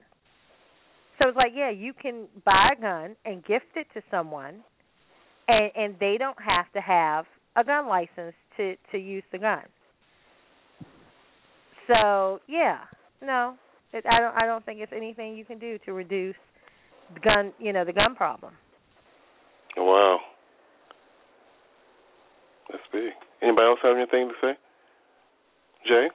So 1.19 1.29
it's 1.29 1.37
like, 1.37 1.53
yeah, 1.55 1.71
you 1.71 1.93
can 1.93 2.27
buy 2.45 2.71
a 2.77 2.81
gun 2.81 3.17
and 3.25 3.45
gift 3.45 3.77
it 3.77 3.87
to 3.95 4.03
someone, 4.11 4.63
and 5.49 5.71
and 5.77 5.97
they 6.01 6.17
don't 6.19 6.39
have 6.41 6.71
to 6.73 6.81
have 6.81 7.27
a 7.57 7.65
gun 7.65 7.89
license 7.89 8.35
to 8.57 8.75
to 8.91 8.99
use 8.99 9.25
the 9.33 9.39
gun. 9.39 9.63
So 11.87 12.41
yeah, 12.49 12.79
no, 13.23 13.55
it, 13.93 14.05
I 14.11 14.21
don't 14.21 14.35
I 14.35 14.47
don't 14.47 14.65
think 14.65 14.81
it's 14.81 14.93
anything 14.95 15.37
you 15.37 15.45
can 15.45 15.59
do 15.59 15.79
to 15.85 15.93
reduce 15.93 16.37
the 17.15 17.21
gun, 17.21 17.53
you 17.59 17.73
know, 17.73 17.85
the 17.85 17.93
gun 17.93 18.15
problem. 18.15 18.55
Wow. 19.77 20.19
That's 22.71 22.83
big. 22.93 23.13
Anybody 23.43 23.67
else 23.67 23.79
have 23.83 23.97
anything 23.97 24.29
to 24.29 24.35
say? 24.41 24.53
Jay? 25.87 26.09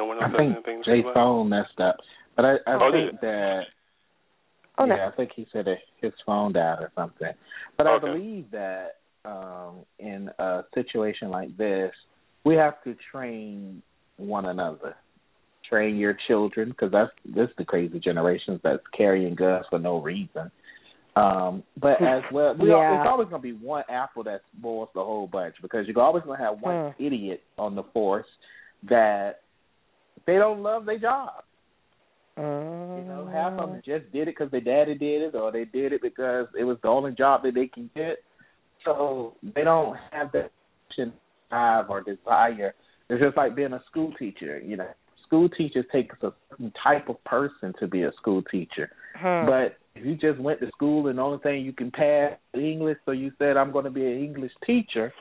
No. 0.00 0.04
No 0.04 0.08
one 0.08 0.22
else 0.22 0.32
I 0.34 0.38
think 0.38 0.52
anything 0.54 0.82
to 0.84 0.90
Jay's 0.90 1.00
about 1.00 1.10
it? 1.10 1.14
phone 1.14 1.48
messed 1.48 1.80
up, 1.80 1.96
but 2.36 2.44
I, 2.44 2.54
I 2.66 2.74
Oh, 2.74 2.90
think 2.92 3.20
that 3.20 3.62
Oh, 4.78 4.84
no. 4.86 4.94
yeah, 4.96 5.08
I 5.12 5.16
think 5.16 5.30
he 5.36 5.46
said 5.52 5.66
that 5.66 5.78
his 6.00 6.12
phone 6.24 6.52
died 6.54 6.78
or 6.80 6.90
something. 6.96 7.28
But 7.76 7.86
I 7.86 7.98
believe 7.98 8.50
that 8.52 8.96
um, 9.26 9.84
in 9.98 10.30
a 10.38 10.62
situation 10.74 11.28
like 11.30 11.54
this, 11.58 11.92
we 12.44 12.54
have 12.54 12.82
to 12.84 12.96
train 13.12 13.82
one 14.16 14.46
another, 14.46 14.96
train 15.68 15.96
your 15.96 16.16
children, 16.26 16.70
because 16.70 16.90
that's 16.92 17.10
this 17.26 17.50
the 17.58 17.64
crazy 17.64 17.98
generations 18.00 18.60
that's 18.64 18.82
carrying 18.96 19.34
guns 19.34 19.66
for 19.68 19.78
no 19.78 20.00
reason. 20.00 20.50
Um, 21.16 21.62
but 21.78 22.00
as 22.00 22.22
well, 22.32 22.54
we 22.54 22.70
al- 22.72 22.78
Yeah. 22.78 23.00
it's 23.00 23.06
always 23.06 23.28
going 23.28 23.42
to 23.42 23.48
be 23.48 23.52
one 23.52 23.84
apple 23.90 24.22
that 24.24 24.40
spoils 24.58 24.88
the 24.94 25.04
whole 25.04 25.26
bunch 25.26 25.56
because 25.60 25.86
you're 25.86 26.00
always 26.00 26.24
going 26.24 26.38
to 26.38 26.44
have 26.44 26.62
one 26.62 26.92
Hmm. 26.92 27.04
idiot 27.04 27.42
on 27.58 27.74
the 27.74 27.82
force 27.92 28.28
that 28.88 29.40
they 30.26 30.34
don't 30.34 30.62
love 30.62 30.86
their 30.86 30.98
job. 30.98 31.44
You 32.36 32.44
know, 32.44 33.28
half 33.30 33.52
of 33.52 33.70
them 33.70 33.82
just 33.84 34.10
did 34.12 34.28
it 34.28 34.36
because 34.38 34.50
their 34.50 34.62
daddy 34.62 34.94
did 34.94 35.22
it, 35.22 35.34
or 35.34 35.52
they 35.52 35.66
did 35.66 35.92
it 35.92 36.00
because 36.00 36.46
it 36.58 36.64
was 36.64 36.78
the 36.82 36.88
only 36.88 37.12
job 37.12 37.42
that 37.42 37.54
they 37.54 37.66
can 37.66 37.90
get. 37.94 38.18
So 38.84 39.36
they 39.54 39.62
don't 39.62 39.96
have 40.10 40.32
that 40.32 40.50
drive 41.50 41.90
or 41.90 42.00
desire. 42.00 42.74
It's 43.10 43.22
just 43.22 43.36
like 43.36 43.54
being 43.54 43.74
a 43.74 43.82
school 43.90 44.12
teacher. 44.18 44.58
You 44.58 44.78
know, 44.78 44.88
school 45.26 45.48
teachers 45.50 45.84
take 45.92 46.12
a 46.22 46.32
certain 46.50 46.72
type 46.82 47.08
of 47.08 47.22
person 47.24 47.74
to 47.78 47.86
be 47.86 48.02
a 48.02 48.12
school 48.20 48.42
teacher. 48.50 48.90
Hmm. 49.16 49.46
But 49.46 49.76
if 49.94 50.06
you 50.06 50.14
just 50.14 50.40
went 50.40 50.60
to 50.60 50.68
school 50.68 51.08
and 51.08 51.18
the 51.18 51.22
only 51.22 51.38
thing 51.42 51.64
you 51.64 51.72
can 51.72 51.90
pass 51.90 52.32
is 52.54 52.62
English, 52.62 52.98
so 53.04 53.12
you 53.12 53.32
said 53.38 53.56
I'm 53.56 53.72
going 53.72 53.84
to 53.84 53.90
be 53.90 54.06
an 54.06 54.18
English 54.24 54.52
teacher, 54.66 55.12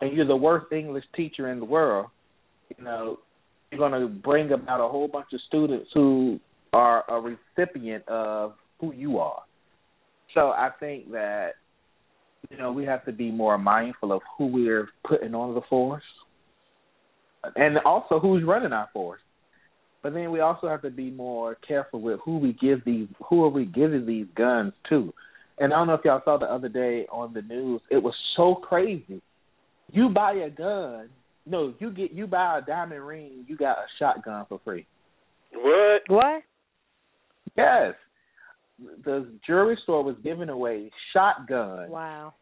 and 0.00 0.12
you're 0.16 0.26
the 0.26 0.34
worst 0.34 0.72
English 0.72 1.04
teacher 1.14 1.50
in 1.50 1.60
the 1.60 1.64
world, 1.64 2.06
you 2.76 2.84
know, 2.84 3.20
you're 3.74 3.88
going 3.88 4.00
to 4.00 4.08
bring 4.08 4.52
about 4.52 4.84
a 4.84 4.88
whole 4.88 5.08
bunch 5.08 5.26
of 5.32 5.40
students 5.48 5.90
who 5.94 6.38
are 6.72 7.04
a 7.08 7.20
recipient 7.20 8.06
of 8.08 8.54
who 8.80 8.92
you 8.94 9.18
are. 9.18 9.42
So 10.34 10.48
I 10.48 10.70
think 10.80 11.12
that 11.12 11.50
you 12.50 12.58
know 12.58 12.72
we 12.72 12.84
have 12.84 13.04
to 13.06 13.12
be 13.12 13.30
more 13.30 13.58
mindful 13.58 14.12
of 14.12 14.22
who 14.36 14.46
we're 14.46 14.88
putting 15.06 15.34
on 15.34 15.54
the 15.54 15.60
force, 15.68 16.02
and 17.56 17.78
also 17.84 18.18
who's 18.18 18.44
running 18.44 18.72
our 18.72 18.88
force. 18.92 19.20
But 20.02 20.12
then 20.12 20.30
we 20.32 20.40
also 20.40 20.68
have 20.68 20.82
to 20.82 20.90
be 20.90 21.10
more 21.10 21.56
careful 21.66 22.00
with 22.00 22.20
who 22.24 22.38
we 22.38 22.52
give 22.60 22.84
these, 22.84 23.08
who 23.28 23.42
are 23.44 23.48
we 23.48 23.64
giving 23.64 24.06
these 24.06 24.26
guns 24.36 24.74
to. 24.90 25.12
And 25.58 25.72
I 25.72 25.76
don't 25.76 25.86
know 25.86 25.94
if 25.94 26.00
y'all 26.04 26.20
saw 26.24 26.36
the 26.36 26.46
other 26.46 26.68
day 26.68 27.06
on 27.10 27.32
the 27.32 27.40
news, 27.40 27.80
it 27.90 28.02
was 28.02 28.14
so 28.36 28.56
crazy. 28.56 29.22
You 29.92 30.08
buy 30.10 30.32
a 30.32 30.50
gun, 30.50 31.08
no, 31.46 31.74
you 31.78 31.90
get 31.90 32.12
you 32.12 32.26
buy 32.26 32.58
a 32.58 32.62
diamond 32.62 33.06
ring, 33.06 33.44
you 33.46 33.56
got 33.56 33.78
a 33.78 33.86
shotgun 33.98 34.46
for 34.48 34.60
free. 34.64 34.86
What? 35.52 36.02
What? 36.08 36.42
Yes. 37.56 37.94
The 39.04 39.28
jewelry 39.46 39.78
store 39.84 40.02
was 40.02 40.16
giving 40.24 40.48
away 40.48 40.90
shotguns 41.12 41.90
Wow. 41.90 42.34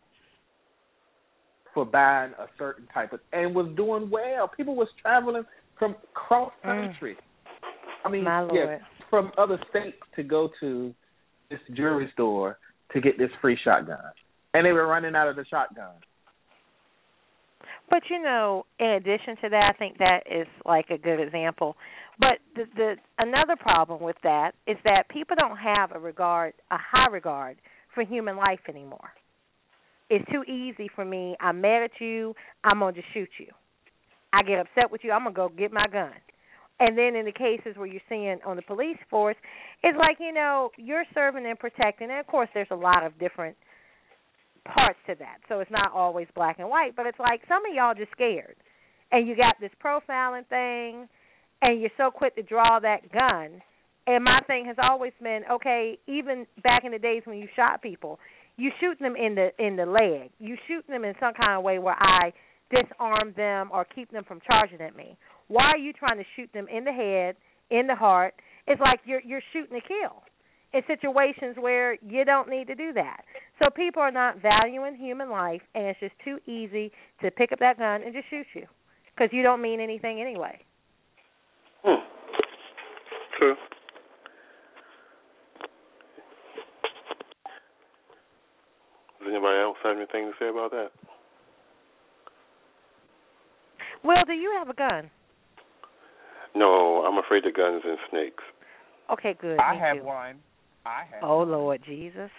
for 1.74 1.84
buying 1.84 2.32
a 2.38 2.46
certain 2.58 2.86
type 2.92 3.12
of 3.12 3.20
and 3.32 3.54
was 3.54 3.66
doing 3.76 4.08
well. 4.10 4.48
People 4.48 4.74
was 4.74 4.88
traveling 5.00 5.44
from 5.78 5.96
cross 6.14 6.52
mm. 6.64 6.88
country. 6.88 7.16
I 8.04 8.08
mean, 8.08 8.24
My 8.24 8.42
yeah, 8.52 8.64
lord. 8.64 8.80
from 9.10 9.32
other 9.36 9.58
states 9.68 9.96
to 10.16 10.22
go 10.22 10.48
to 10.60 10.94
this 11.50 11.60
jewelry 11.74 12.08
store 12.14 12.58
to 12.92 13.00
get 13.00 13.18
this 13.18 13.30
free 13.40 13.58
shotgun. 13.62 13.98
And 14.54 14.66
they 14.66 14.72
were 14.72 14.86
running 14.86 15.14
out 15.14 15.28
of 15.28 15.36
the 15.36 15.44
shotgun. 15.44 15.92
But 17.92 18.04
you 18.10 18.22
know, 18.22 18.64
in 18.80 18.88
addition 18.88 19.36
to 19.42 19.50
that, 19.50 19.72
I 19.74 19.78
think 19.78 19.98
that 19.98 20.20
is 20.26 20.48
like 20.66 20.86
a 20.90 20.98
good 20.98 21.20
example. 21.20 21.76
But 22.18 22.40
the, 22.56 22.64
the 22.74 22.94
another 23.18 23.56
problem 23.60 24.02
with 24.02 24.16
that 24.24 24.52
is 24.66 24.78
that 24.84 25.10
people 25.10 25.36
don't 25.38 25.58
have 25.58 25.92
a 25.94 26.00
regard, 26.00 26.54
a 26.70 26.78
high 26.78 27.10
regard 27.12 27.58
for 27.94 28.02
human 28.04 28.36
life 28.38 28.60
anymore. 28.68 29.10
it's 30.10 30.24
too 30.30 30.42
easy 30.44 30.88
for 30.94 31.04
me. 31.04 31.36
I'm 31.40 31.60
mad 31.60 31.84
at 31.84 32.00
you. 32.00 32.34
I'm 32.64 32.80
gonna 32.80 32.92
just 32.94 33.08
shoot 33.14 33.30
you. 33.38 33.48
I 34.32 34.42
get 34.42 34.58
upset 34.60 34.90
with 34.90 35.02
you. 35.04 35.12
I'm 35.12 35.24
gonna 35.24 35.34
go 35.34 35.50
get 35.50 35.72
my 35.72 35.86
gun. 35.88 36.12
And 36.80 36.98
then 36.98 37.14
in 37.16 37.26
the 37.26 37.32
cases 37.32 37.76
where 37.76 37.86
you're 37.86 38.00
seeing 38.08 38.38
on 38.44 38.56
the 38.56 38.62
police 38.62 38.98
force, 39.10 39.36
it's 39.82 39.98
like 39.98 40.18
you 40.20 40.32
know 40.32 40.70
you're 40.78 41.04
serving 41.14 41.46
and 41.46 41.58
protecting. 41.58 42.10
And 42.10 42.20
of 42.20 42.26
course, 42.26 42.48
there's 42.54 42.68
a 42.70 42.76
lot 42.76 43.04
of 43.06 43.18
different 43.18 43.56
parts 44.64 44.98
to 45.06 45.14
that. 45.18 45.38
So 45.48 45.60
it's 45.60 45.70
not 45.70 45.92
always 45.92 46.26
black 46.34 46.58
and 46.58 46.68
white, 46.68 46.94
but 46.96 47.06
it's 47.06 47.18
like 47.18 47.42
some 47.48 47.62
of 47.66 47.74
y'all 47.74 47.94
just 47.94 48.12
scared. 48.12 48.56
And 49.10 49.26
you 49.28 49.36
got 49.36 49.56
this 49.60 49.70
profiling 49.84 50.46
thing 50.48 51.08
and 51.60 51.80
you're 51.80 51.90
so 51.96 52.10
quick 52.10 52.34
to 52.36 52.42
draw 52.42 52.80
that 52.80 53.12
gun. 53.12 53.62
And 54.06 54.24
my 54.24 54.40
thing 54.46 54.64
has 54.66 54.76
always 54.82 55.12
been, 55.22 55.42
okay, 55.50 55.98
even 56.08 56.46
back 56.62 56.82
in 56.84 56.92
the 56.92 56.98
days 56.98 57.22
when 57.24 57.38
you 57.38 57.48
shot 57.54 57.82
people, 57.82 58.18
you 58.56 58.70
shoot 58.80 58.98
them 58.98 59.14
in 59.16 59.34
the 59.34 59.50
in 59.58 59.76
the 59.76 59.86
leg. 59.86 60.30
You 60.38 60.56
shoot 60.68 60.84
them 60.88 61.04
in 61.04 61.14
some 61.20 61.34
kind 61.34 61.56
of 61.56 61.62
way 61.62 61.78
where 61.78 61.96
I 61.98 62.32
disarm 62.70 63.32
them 63.36 63.70
or 63.72 63.84
keep 63.84 64.10
them 64.10 64.24
from 64.24 64.40
charging 64.46 64.80
at 64.80 64.96
me. 64.96 65.16
Why 65.48 65.64
are 65.64 65.78
you 65.78 65.92
trying 65.92 66.18
to 66.18 66.24
shoot 66.36 66.50
them 66.52 66.66
in 66.68 66.84
the 66.84 66.92
head, 66.92 67.36
in 67.70 67.86
the 67.86 67.94
heart? 67.94 68.34
It's 68.66 68.80
like 68.80 69.00
you're 69.04 69.22
you're 69.24 69.42
shooting 69.52 69.80
to 69.80 69.86
kill 69.86 70.22
in 70.74 70.82
situations 70.86 71.56
where 71.58 71.94
you 72.02 72.24
don't 72.24 72.48
need 72.48 72.66
to 72.68 72.74
do 72.74 72.92
that. 72.94 73.24
So 73.58 73.68
people 73.70 74.02
are 74.02 74.10
not 74.10 74.40
valuing 74.40 74.96
human 74.96 75.30
life, 75.30 75.60
and 75.74 75.84
it's 75.86 76.00
just 76.00 76.14
too 76.24 76.38
easy 76.50 76.90
to 77.22 77.30
pick 77.30 77.52
up 77.52 77.58
that 77.60 77.78
gun 77.78 78.02
and 78.02 78.12
just 78.14 78.28
shoot 78.30 78.46
you 78.54 78.66
because 79.14 79.28
you 79.32 79.42
don't 79.42 79.60
mean 79.60 79.80
anything 79.80 80.20
anyway. 80.20 80.58
Hmm. 81.84 82.00
True. 83.38 83.54
Does 89.20 89.28
anybody 89.30 89.58
else 89.60 89.76
have 89.84 89.96
anything 89.96 90.26
to 90.26 90.32
say 90.38 90.48
about 90.48 90.70
that? 90.72 90.88
Well, 94.04 94.24
do 94.26 94.32
you 94.32 94.52
have 94.58 94.68
a 94.68 94.74
gun? 94.74 95.10
No, 96.54 97.04
I'm 97.06 97.18
afraid 97.18 97.46
of 97.46 97.54
guns 97.54 97.82
and 97.84 97.98
snakes. 98.10 98.42
Okay, 99.12 99.34
good. 99.40 99.58
I 99.58 99.74
Me 99.74 99.80
have 99.80 99.96
too. 99.98 100.04
one. 100.04 100.36
I 100.84 101.04
have. 101.10 101.22
Oh 101.22 101.42
Lord 101.42 101.82
Jesus! 101.84 102.30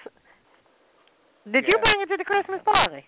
Did 1.45 1.63
Yeah. 1.63 1.69
you 1.69 1.77
bring 1.79 2.01
it 2.01 2.09
to 2.09 2.17
the 2.17 2.23
Christmas 2.23 2.61
party? 2.65 3.05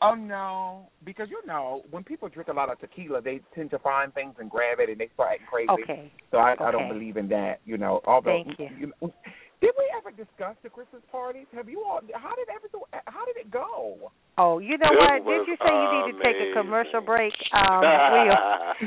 Oh 0.00 0.14
no, 0.14 0.90
because 1.04 1.28
you 1.28 1.40
know 1.46 1.82
when 1.90 2.04
people 2.04 2.28
drink 2.28 2.48
a 2.48 2.52
lot 2.52 2.70
of 2.70 2.78
tequila, 2.78 3.20
they 3.20 3.40
tend 3.54 3.70
to 3.70 3.78
find 3.80 4.14
things 4.14 4.34
and 4.38 4.48
grab 4.50 4.78
it, 4.78 4.88
and 4.90 5.00
they 5.00 5.08
start 5.14 5.30
acting 5.32 5.46
crazy. 5.46 5.68
Okay. 5.70 6.12
So 6.30 6.38
I, 6.38 6.54
I 6.60 6.70
don't 6.70 6.88
believe 6.88 7.16
in 7.16 7.28
that. 7.28 7.60
You 7.64 7.78
know, 7.78 8.00
although 8.06 8.44
Thank 8.44 8.58
you. 8.58 8.92
know, 9.00 9.12
did 9.60 9.74
we 9.74 9.86
ever 9.98 10.14
discuss 10.14 10.54
the 10.62 10.70
Christmas 10.70 11.02
parties? 11.10 11.46
Have 11.54 11.68
you 11.68 11.82
all? 11.82 11.98
How 12.14 12.34
did 12.38 12.46
everything? 12.52 12.82
How 13.10 13.26
did 13.26 13.36
it 13.42 13.50
go? 13.50 14.10
Oh, 14.38 14.62
you 14.62 14.78
know 14.78 14.86
It 14.94 15.24
what? 15.26 15.26
Did 15.26 15.50
you 15.50 15.56
say 15.58 15.66
you 15.66 15.88
need 15.98 16.06
to 16.14 16.16
take 16.22 16.38
a 16.38 16.48
commercial 16.54 17.02
break? 17.02 17.34
Um, 17.50 17.82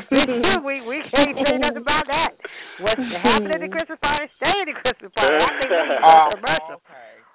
we 0.07 0.23
we 0.67 0.75
we 0.87 0.97
can't 1.11 1.35
say 1.43 1.59
nothing 1.59 1.83
about 1.83 2.07
that. 2.07 2.31
What's 2.79 3.03
happening 3.19 3.51
at 3.51 3.61
the 3.61 3.67
Christmas 3.67 3.99
party? 3.99 4.31
Stay 4.39 4.47
at 4.47 4.67
the 4.71 4.77
Christmas 4.79 5.11
party. 5.11 5.35
I 5.35 5.51
think 5.59 5.69
we 5.69 5.75
need 5.75 5.91
to 5.91 6.07
Oh, 6.07 6.27
take 6.31 6.39
a 6.39 6.39
commercial. 6.39 6.79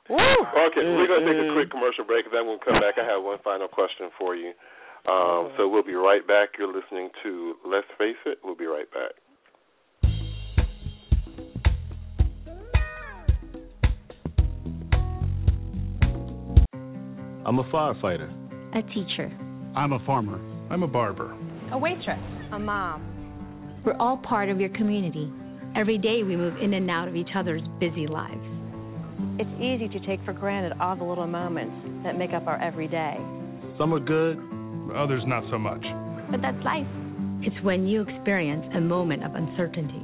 Woo! 0.06 0.38
Okay, 0.70 0.86
we're 0.86 1.10
going 1.10 1.26
to 1.26 1.28
take 1.28 1.42
a 1.42 1.50
quick 1.52 1.70
commercial 1.74 2.06
break, 2.06 2.24
and 2.30 2.32
then 2.32 2.46
we'll 2.46 2.62
come 2.62 2.78
back. 2.78 2.94
I 2.94 3.02
have 3.04 3.26
one 3.26 3.42
final 3.42 3.66
question 3.66 4.06
for 4.14 4.38
you. 4.38 4.54
Um, 5.10 5.50
so 5.58 5.66
we'll 5.66 5.82
be 5.86 5.98
right 5.98 6.22
back. 6.26 6.54
You're 6.58 6.70
listening 6.72 7.10
to 7.26 7.54
Let's 7.66 7.90
Face 7.98 8.18
It. 8.24 8.38
We'll 8.42 8.54
be 8.58 8.66
right 8.70 8.86
back. 8.94 9.18
I'm 17.46 17.60
a 17.60 17.64
firefighter. 17.64 18.28
A 18.74 18.82
teacher. 18.92 19.30
I'm 19.76 19.92
a 19.92 20.04
farmer. 20.04 20.40
I'm 20.68 20.82
a 20.82 20.88
barber. 20.88 21.32
A 21.70 21.78
waitress. 21.78 22.18
A 22.52 22.58
mom. 22.58 23.82
We're 23.86 23.96
all 23.98 24.16
part 24.16 24.48
of 24.48 24.58
your 24.58 24.70
community. 24.70 25.32
Every 25.76 25.96
day 25.96 26.24
we 26.24 26.34
move 26.34 26.54
in 26.60 26.74
and 26.74 26.90
out 26.90 27.06
of 27.06 27.14
each 27.14 27.28
other's 27.36 27.62
busy 27.78 28.08
lives. 28.08 28.42
It's 29.38 29.62
easy 29.62 29.86
to 29.96 30.04
take 30.04 30.18
for 30.24 30.32
granted 30.32 30.72
all 30.80 30.96
the 30.96 31.04
little 31.04 31.28
moments 31.28 32.02
that 32.02 32.18
make 32.18 32.32
up 32.32 32.48
our 32.48 32.60
everyday. 32.60 33.14
Some 33.78 33.94
are 33.94 34.00
good, 34.00 34.38
others 34.96 35.22
not 35.28 35.44
so 35.48 35.56
much. 35.56 35.86
But 36.32 36.42
that's 36.42 36.58
life. 36.64 36.88
It's 37.42 37.64
when 37.64 37.86
you 37.86 38.02
experience 38.02 38.66
a 38.74 38.80
moment 38.80 39.22
of 39.22 39.36
uncertainty. 39.36 40.02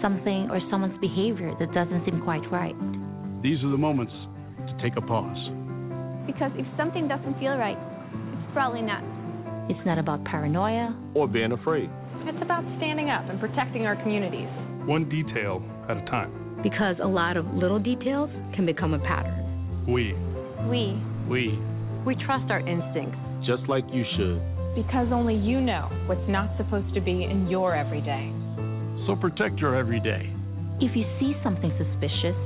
Something 0.00 0.50
or 0.52 0.60
someone's 0.70 1.00
behavior 1.00 1.52
that 1.58 1.74
doesn't 1.74 2.04
seem 2.04 2.22
quite 2.22 2.48
right. 2.52 2.76
These 3.42 3.58
are 3.64 3.70
the 3.72 3.76
moments 3.76 4.12
to 4.68 4.78
take 4.80 4.96
a 4.96 5.00
pause. 5.00 5.55
Because 6.26 6.50
if 6.56 6.66
something 6.76 7.08
doesn't 7.08 7.38
feel 7.38 7.56
right, 7.56 7.78
it's 8.34 8.52
probably 8.52 8.82
not. 8.82 9.02
It's 9.70 9.80
not 9.86 9.98
about 9.98 10.24
paranoia 10.24 10.94
or 11.14 11.26
being 11.28 11.52
afraid. 11.52 11.90
It's 12.26 12.42
about 12.42 12.64
standing 12.78 13.10
up 13.10 13.28
and 13.30 13.38
protecting 13.40 13.86
our 13.86 13.94
communities. 14.02 14.48
One 14.86 15.08
detail 15.08 15.62
at 15.88 15.96
a 15.96 16.04
time. 16.06 16.60
Because 16.62 16.96
a 17.02 17.06
lot 17.06 17.36
of 17.36 17.46
little 17.54 17.78
details 17.78 18.30
can 18.54 18.66
become 18.66 18.94
a 18.94 18.98
pattern. 18.98 19.34
We, 19.86 20.14
We. 20.68 20.98
we, 21.28 21.58
We 22.04 22.16
trust 22.26 22.50
our 22.50 22.60
instincts. 22.60 23.18
Just 23.46 23.68
like 23.68 23.84
you 23.92 24.02
should. 24.16 24.42
Because 24.74 25.08
only 25.12 25.34
you 25.36 25.60
know 25.60 25.88
what's 26.06 26.26
not 26.28 26.50
supposed 26.56 26.92
to 26.94 27.00
be 27.00 27.24
in 27.24 27.46
your 27.48 27.74
everyday. 27.74 28.32
so 29.06 29.14
protect 29.14 29.58
your 29.60 29.76
everyday. 29.76 30.32
If 30.80 30.96
you 30.96 31.04
see 31.20 31.34
something 31.44 31.70
suspicious, 31.78 32.36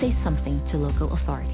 say 0.00 0.12
something 0.22 0.60
to 0.72 0.76
local 0.78 1.12
authorities. 1.16 1.53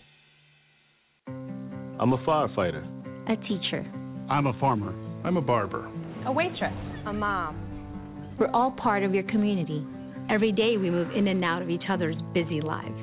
I'm 2.01 2.13
a 2.13 2.17
firefighter. 2.25 2.83
A 3.29 3.35
teacher. 3.47 3.85
I'm 4.27 4.47
a 4.47 4.59
farmer. 4.59 4.91
I'm 5.23 5.37
a 5.37 5.41
barber. 5.41 5.87
A 6.25 6.31
waitress. 6.31 6.73
A 7.05 7.13
mom. 7.13 8.35
We're 8.39 8.49
all 8.55 8.71
part 8.71 9.03
of 9.03 9.13
your 9.13 9.21
community. 9.23 9.85
Every 10.27 10.51
day 10.51 10.77
we 10.77 10.89
move 10.89 11.11
in 11.15 11.27
and 11.27 11.45
out 11.45 11.61
of 11.61 11.69
each 11.69 11.83
other's 11.91 12.15
busy 12.33 12.59
lives. 12.59 12.97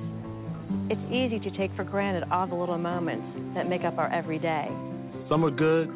It's 0.91 1.01
easy 1.13 1.39
to 1.49 1.57
take 1.57 1.71
for 1.77 1.85
granted 1.85 2.25
all 2.33 2.49
the 2.49 2.57
little 2.57 2.77
moments 2.77 3.55
that 3.55 3.69
make 3.69 3.85
up 3.85 3.99
our 3.99 4.13
everyday. 4.13 4.67
Some 5.29 5.45
are 5.45 5.53
good, 5.53 5.89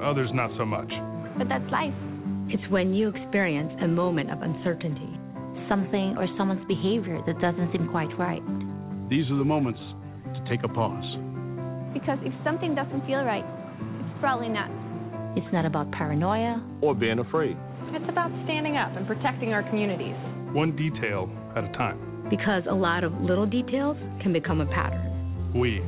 others 0.00 0.30
not 0.32 0.50
so 0.56 0.64
much. 0.64 0.92
But 1.36 1.48
that's 1.48 1.68
life. 1.72 1.92
It's 2.50 2.62
when 2.70 2.94
you 2.94 3.08
experience 3.08 3.72
a 3.82 3.88
moment 3.88 4.30
of 4.30 4.42
uncertainty. 4.42 5.18
Something 5.68 6.14
or 6.16 6.28
someone's 6.38 6.64
behavior 6.68 7.18
that 7.26 7.40
doesn't 7.40 7.72
seem 7.72 7.88
quite 7.88 8.16
right. 8.16 8.42
These 9.10 9.28
are 9.32 9.38
the 9.38 9.44
moments 9.44 9.80
to 10.34 10.44
take 10.48 10.62
a 10.62 10.68
pause. 10.68 11.33
Because 11.94 12.18
if 12.22 12.34
something 12.42 12.74
doesn't 12.74 13.06
feel 13.06 13.22
right, 13.22 13.46
it's 14.02 14.20
probably 14.20 14.48
not. 14.48 14.68
It's 15.38 15.46
not 15.52 15.64
about 15.64 15.90
paranoia 15.92 16.62
or 16.82 16.94
being 16.94 17.18
afraid. 17.20 17.56
It's 17.94 18.04
about 18.08 18.30
standing 18.44 18.76
up 18.76 18.90
and 18.96 19.06
protecting 19.06 19.52
our 19.54 19.62
communities. 19.70 20.16
One 20.52 20.74
detail 20.76 21.30
at 21.56 21.64
a 21.64 21.72
time. 21.78 22.26
Because 22.28 22.64
a 22.68 22.74
lot 22.74 23.04
of 23.04 23.12
little 23.20 23.46
details 23.46 23.96
can 24.22 24.32
become 24.32 24.60
a 24.60 24.66
pattern. 24.66 25.06
We, 25.54 25.80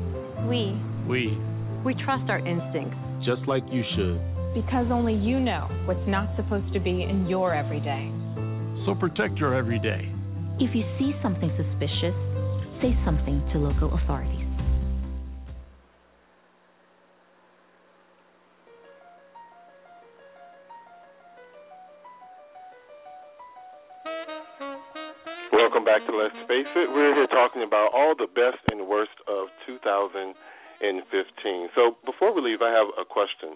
We. 0.47 0.79
we, 1.09 1.37
We 1.85 1.95
trust 2.05 2.31
our 2.31 2.39
instincts. 2.39 2.97
Just 3.27 3.43
like 3.49 3.65
you 3.71 3.83
should. 3.97 4.21
Because 4.55 4.87
only 4.93 5.15
you 5.15 5.41
know 5.41 5.67
what's 5.87 6.07
not 6.07 6.31
supposed 6.37 6.73
to 6.73 6.81
be 6.81 7.03
in 7.03 7.27
your 7.27 7.53
everyday. 7.55 8.11
so 8.87 8.95
protect 8.95 9.39
your 9.39 9.55
everyday. 9.55 10.09
If 10.59 10.75
you 10.75 10.85
see 10.99 11.13
something 11.23 11.51
suspicious, 11.59 12.15
say 12.81 12.95
something 13.05 13.43
to 13.53 13.59
local 13.59 13.93
authorities. 13.99 14.46
Back 25.87 26.03
to 26.05 26.11
Let's 26.19 26.35
Face 26.51 26.67
It. 26.75 26.91
We're 26.91 27.15
here 27.15 27.31
talking 27.31 27.63
about 27.63 27.95
all 27.95 28.19
the 28.19 28.27
best 28.27 28.59
and 28.75 28.89
worst 28.89 29.15
of 29.31 29.47
2015. 29.71 30.35
So 31.79 31.95
before 32.05 32.35
we 32.35 32.43
leave, 32.43 32.61
I 32.61 32.75
have 32.75 32.91
a 32.99 33.07
question 33.07 33.55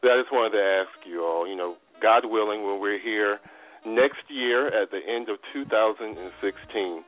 that 0.00 0.14
I 0.14 0.22
just 0.22 0.30
wanted 0.30 0.54
to 0.54 0.62
ask 0.62 0.94
you 1.04 1.26
all. 1.26 1.50
You 1.50 1.56
know, 1.56 1.74
God 2.00 2.30
willing, 2.30 2.62
when 2.62 2.78
we're 2.80 3.02
here 3.02 3.40
next 3.84 4.22
year 4.30 4.68
at 4.68 4.92
the 4.92 5.00
end 5.02 5.28
of 5.28 5.38
2016, 5.52 7.02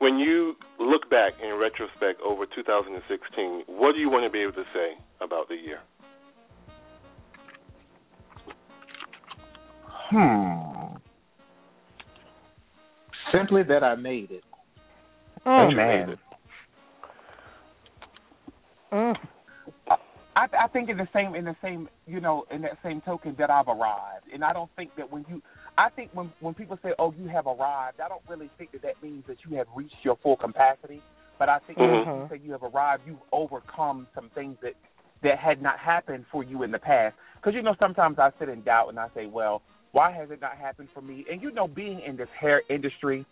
when 0.00 0.18
you 0.18 0.54
look 0.78 1.08
back 1.08 1.32
in 1.42 1.56
retrospect 1.56 2.20
over 2.20 2.44
2016, 2.44 3.00
what 3.72 3.94
do 3.94 4.00
you 4.00 4.10
want 4.10 4.28
to 4.28 4.30
be 4.30 4.42
able 4.42 4.52
to 4.52 4.68
say 4.74 5.00
about 5.22 5.48
the 5.48 5.56
year? 5.56 5.80
Hmm. 10.12 10.69
Simply 13.32 13.62
that 13.64 13.82
I 13.82 13.94
made 13.94 14.30
it. 14.30 14.44
Oh, 15.46 15.68
Amen. 15.70 16.16
Mm. 18.92 19.16
I, 20.36 20.46
I 20.64 20.68
think 20.72 20.88
in 20.88 20.96
the 20.96 21.08
same 21.12 21.34
in 21.34 21.44
the 21.44 21.56
same 21.62 21.88
you 22.06 22.20
know 22.20 22.44
in 22.50 22.62
that 22.62 22.78
same 22.82 23.00
token 23.00 23.36
that 23.38 23.50
I've 23.50 23.68
arrived, 23.68 24.26
and 24.32 24.44
I 24.44 24.52
don't 24.52 24.70
think 24.76 24.90
that 24.96 25.10
when 25.10 25.24
you 25.28 25.42
I 25.78 25.90
think 25.90 26.10
when 26.12 26.32
when 26.40 26.54
people 26.54 26.78
say 26.82 26.90
oh 26.98 27.14
you 27.18 27.28
have 27.28 27.46
arrived, 27.46 28.00
I 28.00 28.08
don't 28.08 28.22
really 28.28 28.50
think 28.58 28.72
that 28.72 28.82
that 28.82 29.02
means 29.02 29.24
that 29.28 29.36
you 29.48 29.56
have 29.56 29.66
reached 29.74 29.96
your 30.02 30.16
full 30.22 30.36
capacity. 30.36 31.02
But 31.38 31.48
I 31.48 31.58
think 31.66 31.78
Mhm. 31.78 32.06
when 32.06 32.22
you 32.22 32.28
say 32.30 32.40
you 32.44 32.52
have 32.52 32.62
arrived, 32.62 33.04
you've 33.06 33.22
overcome 33.32 34.06
some 34.14 34.30
things 34.30 34.56
that 34.62 34.74
that 35.22 35.38
had 35.38 35.62
not 35.62 35.78
happened 35.78 36.24
for 36.32 36.42
you 36.42 36.62
in 36.62 36.70
the 36.70 36.78
past. 36.78 37.14
Because 37.36 37.54
you 37.54 37.62
know 37.62 37.74
sometimes 37.78 38.18
I 38.18 38.30
sit 38.38 38.48
in 38.48 38.62
doubt 38.62 38.88
and 38.88 38.98
I 38.98 39.08
say, 39.14 39.26
well, 39.26 39.62
why 39.92 40.12
has 40.12 40.30
it 40.30 40.40
not 40.40 40.56
happened 40.56 40.88
for 40.94 41.00
me? 41.00 41.24
And 41.30 41.42
you 41.42 41.50
know, 41.50 41.66
being 41.66 42.00
in 42.06 42.16
this 42.16 42.28
hair 42.38 42.62
industry, 42.70 43.26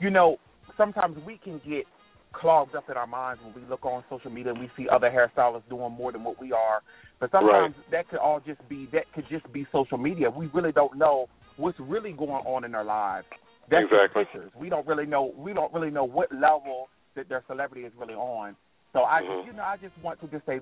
you 0.00 0.10
know, 0.10 0.36
sometimes 0.76 1.16
we 1.26 1.38
can 1.38 1.60
get 1.68 1.84
clogged 2.32 2.74
up 2.76 2.88
in 2.88 2.96
our 2.96 3.06
minds 3.06 3.42
when 3.42 3.54
we 3.54 3.68
look 3.68 3.84
on 3.84 4.04
social 4.08 4.30
media 4.30 4.52
and 4.52 4.60
we 4.60 4.70
see 4.76 4.88
other 4.88 5.10
hairstylists 5.10 5.68
doing 5.68 5.92
more 5.92 6.12
than 6.12 6.22
what 6.24 6.40
we 6.40 6.52
are. 6.52 6.82
But 7.18 7.30
sometimes 7.32 7.74
that 7.90 8.08
could 8.08 8.18
all 8.18 8.40
just 8.40 8.66
be 8.68 8.88
that 8.92 9.12
could 9.14 9.24
just 9.28 9.50
be 9.52 9.66
social 9.72 9.98
media. 9.98 10.30
We 10.30 10.46
really 10.48 10.72
don't 10.72 10.96
know 10.96 11.26
what's 11.56 11.78
really 11.80 12.12
going 12.12 12.42
on 12.46 12.64
in 12.64 12.72
their 12.72 12.84
lives. 12.84 13.26
That's 13.70 13.84
Exactly. 13.84 14.24
pictures. 14.24 14.50
We 14.58 14.68
don't 14.68 14.86
really 14.86 15.06
know 15.06 15.34
we 15.36 15.52
don't 15.52 15.72
really 15.72 15.90
know 15.90 16.04
what 16.04 16.32
level 16.32 16.88
that 17.14 17.28
their 17.28 17.42
celebrity 17.46 17.84
is 17.84 17.92
really 17.98 18.14
on. 18.14 18.56
So 18.92 19.04
I 19.04 19.20
Mhm. 19.20 19.26
just 19.36 19.46
you 19.46 19.52
know, 19.52 19.62
I 19.62 19.76
just 19.76 19.96
want 19.98 20.20
to 20.20 20.26
just 20.28 20.46
say 20.46 20.60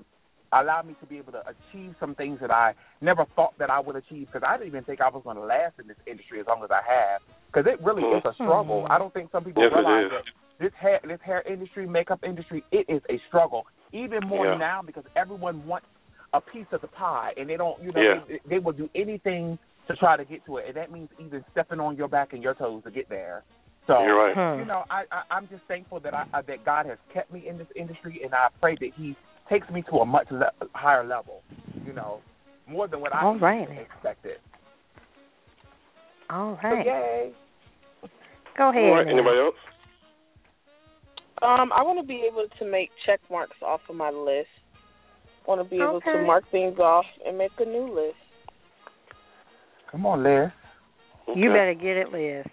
allow 0.53 0.81
me 0.81 0.95
to 0.99 1.05
be 1.05 1.17
able 1.17 1.31
to 1.33 1.41
achieve 1.47 1.95
some 1.99 2.15
things 2.15 2.39
that 2.41 2.51
I 2.51 2.73
never 3.01 3.25
thought 3.35 3.53
that 3.59 3.69
I 3.69 3.79
would 3.79 3.95
achieve 3.95 4.27
because 4.31 4.47
I 4.47 4.57
didn't 4.57 4.69
even 4.69 4.83
think 4.83 5.01
I 5.01 5.09
was 5.09 5.21
going 5.23 5.37
to 5.37 5.43
last 5.43 5.75
in 5.79 5.87
this 5.87 5.97
industry 6.07 6.39
as 6.39 6.47
long 6.47 6.63
as 6.63 6.69
I 6.71 6.81
have 6.87 7.21
because 7.51 7.71
it 7.71 7.83
really 7.83 8.03
is 8.03 8.23
a 8.25 8.33
struggle. 8.33 8.87
I 8.89 8.97
don't 8.97 9.13
think 9.13 9.31
some 9.31 9.43
people 9.43 9.63
Yes, 9.63 9.71
realize 9.73 10.09
that 10.11 10.23
this 10.59 10.73
hair 10.79 10.99
this 11.07 11.19
hair 11.23 11.41
industry, 11.43 11.87
makeup 11.87 12.19
industry, 12.25 12.63
it 12.71 12.85
is 12.89 13.01
a 13.09 13.19
struggle 13.27 13.65
even 13.91 14.19
more 14.25 14.45
Yeah. 14.45 14.57
now 14.57 14.81
because 14.81 15.03
everyone 15.15 15.65
wants 15.65 15.87
a 16.33 16.41
piece 16.41 16.67
of 16.71 16.81
the 16.81 16.87
pie 16.87 17.33
and 17.37 17.49
they 17.49 17.57
don't 17.57 17.81
you 17.81 17.91
know 17.91 18.01
Yeah. 18.01 18.23
they, 18.27 18.39
they 18.47 18.59
will 18.59 18.73
do 18.73 18.89
anything 18.95 19.57
to 19.87 19.95
try 19.95 20.15
to 20.15 20.25
get 20.25 20.45
to 20.45 20.57
it 20.57 20.65
and 20.67 20.75
that 20.75 20.91
means 20.91 21.09
even 21.19 21.43
stepping 21.51 21.79
on 21.79 21.95
your 21.95 22.07
back 22.07 22.33
and 22.33 22.43
your 22.43 22.53
toes 22.53 22.83
to 22.83 22.91
get 22.91 23.09
there. 23.09 23.43
So 23.87 24.03
You're 24.03 24.17
right. 24.17 24.35
Hmm. 24.35 24.59
you 24.59 24.65
know, 24.67 24.83
I, 24.91 25.05
I 25.11 25.23
I'm 25.31 25.47
just 25.47 25.63
thankful 25.67 25.99
that 26.01 26.13
I 26.13 26.25
uh, 26.33 26.43
that 26.47 26.63
God 26.63 26.85
has 26.85 26.99
kept 27.11 27.31
me 27.33 27.47
in 27.47 27.57
this 27.57 27.67
industry, 27.75 28.21
and 28.23 28.35
I 28.35 28.49
pray 28.61 28.75
that 28.79 28.91
He 28.95 29.15
takes 29.49 29.69
me 29.69 29.83
to 29.89 29.97
a 29.97 30.05
much 30.05 30.27
le- 30.31 30.51
higher 30.73 31.05
level. 31.05 31.41
You 31.85 31.93
know, 31.93 32.21
more 32.67 32.87
than 32.87 33.01
what 33.01 33.13
I 33.13 33.23
All 33.23 33.37
right. 33.37 33.67
expected. 33.69 34.37
All 36.29 36.57
So 36.61 36.69
yay! 36.69 37.31
Go 38.57 38.69
ahead. 38.69 38.83
All 38.83 38.95
right. 38.95 39.07
Anybody 39.07 39.39
else? 39.39 39.55
Um, 41.41 41.71
I 41.73 41.81
want 41.83 41.99
to 41.99 42.05
be 42.05 42.27
able 42.29 42.45
to 42.59 42.65
make 42.69 42.89
check 43.05 43.19
marks 43.31 43.55
off 43.65 43.79
of 43.89 43.95
my 43.95 44.09
list. 44.09 44.49
Want 45.47 45.61
to 45.61 45.67
be 45.69 45.77
able 45.77 45.95
Okay. 45.95 46.11
to 46.13 46.23
mark 46.25 46.43
things 46.51 46.77
off 46.79 47.05
and 47.25 47.37
make 47.37 47.51
a 47.59 47.65
new 47.65 47.87
list. 47.93 48.17
Come 49.89 50.05
on, 50.05 50.21
Liz. 50.23 50.51
You 51.35 51.49
better 51.49 51.73
get 51.73 51.97
it, 51.97 52.11
Liz. 52.11 52.45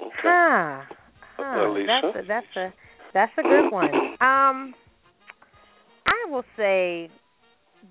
Okay. 0.00 0.12
Huh. 0.22 0.82
Huh. 1.36 1.66
Alicia? 1.68 1.86
That's 1.86 2.16
a 2.16 2.28
that's 2.28 2.56
a 2.56 2.72
that's 3.12 3.32
a 3.38 3.42
good 3.42 3.70
one. 3.70 3.90
Um 4.20 4.74
I 6.26 6.30
will 6.30 6.44
say 6.56 7.10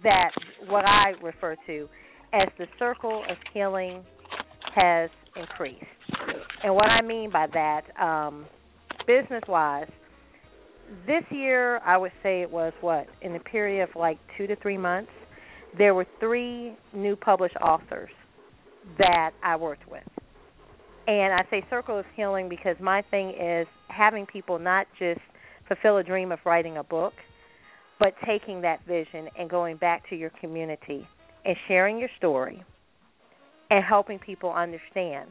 that 0.03 0.31
what 0.67 0.85
I 0.85 1.13
refer 1.21 1.55
to 1.67 1.89
as 2.33 2.47
the 2.57 2.65
circle 2.79 3.23
of 3.29 3.37
healing 3.53 4.03
has 4.75 5.09
increased. 5.35 5.83
And 6.63 6.73
what 6.73 6.85
I 6.85 7.01
mean 7.01 7.31
by 7.31 7.47
that, 7.53 7.81
um, 8.01 8.45
business 9.05 9.43
wise, 9.47 9.89
this 11.07 11.23
year 11.29 11.79
I 11.79 11.97
would 11.97 12.11
say 12.23 12.41
it 12.41 12.51
was 12.51 12.73
what, 12.81 13.07
in 13.21 13.35
a 13.35 13.39
period 13.39 13.83
of 13.83 13.89
like 13.95 14.17
two 14.37 14.47
to 14.47 14.55
three 14.57 14.77
months, 14.77 15.11
there 15.77 15.93
were 15.93 16.05
three 16.19 16.75
new 16.93 17.15
published 17.15 17.55
authors 17.57 18.09
that 18.97 19.31
I 19.43 19.55
worked 19.55 19.89
with. 19.89 20.03
And 21.07 21.33
I 21.33 21.41
say 21.49 21.65
circle 21.69 21.97
of 21.97 22.05
healing 22.15 22.49
because 22.49 22.75
my 22.79 23.01
thing 23.09 23.29
is 23.29 23.67
having 23.87 24.25
people 24.25 24.59
not 24.59 24.87
just 24.99 25.21
fulfill 25.67 25.97
a 25.97 26.03
dream 26.03 26.31
of 26.31 26.39
writing 26.45 26.77
a 26.77 26.83
book, 26.83 27.13
but 28.01 28.15
taking 28.25 28.61
that 28.61 28.83
vision 28.87 29.29
and 29.37 29.47
going 29.47 29.77
back 29.77 30.01
to 30.09 30.15
your 30.15 30.31
community 30.41 31.07
and 31.45 31.55
sharing 31.67 31.99
your 31.99 32.09
story 32.17 32.63
and 33.69 33.85
helping 33.85 34.17
people 34.17 34.51
understand 34.51 35.29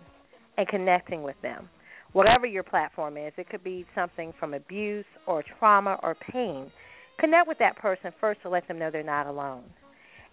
and 0.57 0.69
connecting 0.69 1.25
with 1.25 1.35
them. 1.43 1.69
Whatever 2.13 2.47
your 2.47 2.63
platform 2.63 3.17
is, 3.17 3.33
it 3.37 3.49
could 3.51 3.65
be 3.65 3.85
something 3.93 4.33
from 4.39 4.55
abuse 4.55 5.05
or 5.27 5.43
trauma 5.59 5.99
or 6.05 6.15
pain. 6.33 6.71
Connect 7.19 7.49
with 7.49 7.59
that 7.59 7.77
person 7.77 8.13
first 8.21 8.41
to 8.43 8.49
let 8.49 8.67
them 8.69 8.79
know 8.79 8.89
they're 8.89 9.03
not 9.03 9.27
alone. 9.27 9.65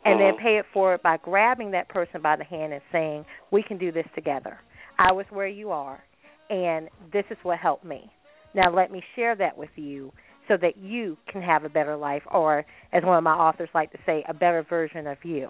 And 0.05 0.19
then 0.19 0.35
Mhm. 0.35 0.37
pay 0.37 0.57
it 0.57 0.65
forward 0.67 1.01
by 1.01 1.17
grabbing 1.17 1.71
that 1.71 1.87
person 1.87 2.21
by 2.21 2.35
the 2.35 2.43
hand 2.43 2.71
and 2.71 2.83
saying, 2.91 3.25
We 3.49 3.63
can 3.63 3.79
do 3.79 3.91
this 3.91 4.07
together. 4.13 4.59
I 4.99 5.11
was 5.11 5.25
where 5.31 5.47
you 5.47 5.71
are, 5.71 6.03
and 6.51 6.87
this 7.11 7.25
is 7.31 7.43
what 7.43 7.57
helped 7.57 7.83
me. 7.83 8.11
Now 8.53 8.69
let 8.69 8.91
me 8.91 9.03
share 9.15 9.35
that 9.35 9.57
with 9.57 9.75
you 9.75 10.13
so 10.47 10.55
that 10.61 10.77
you 10.77 11.17
can 11.31 11.41
have 11.41 11.63
a 11.63 11.69
better 11.69 11.95
life, 11.95 12.23
or 12.31 12.65
as 12.93 13.03
one 13.03 13.17
of 13.17 13.23
my 13.23 13.33
authors 13.33 13.69
like 13.73 13.91
to 13.91 13.97
say, 14.05 14.23
a 14.27 14.33
better 14.33 14.65
version 14.69 15.07
of 15.07 15.17
you. 15.23 15.49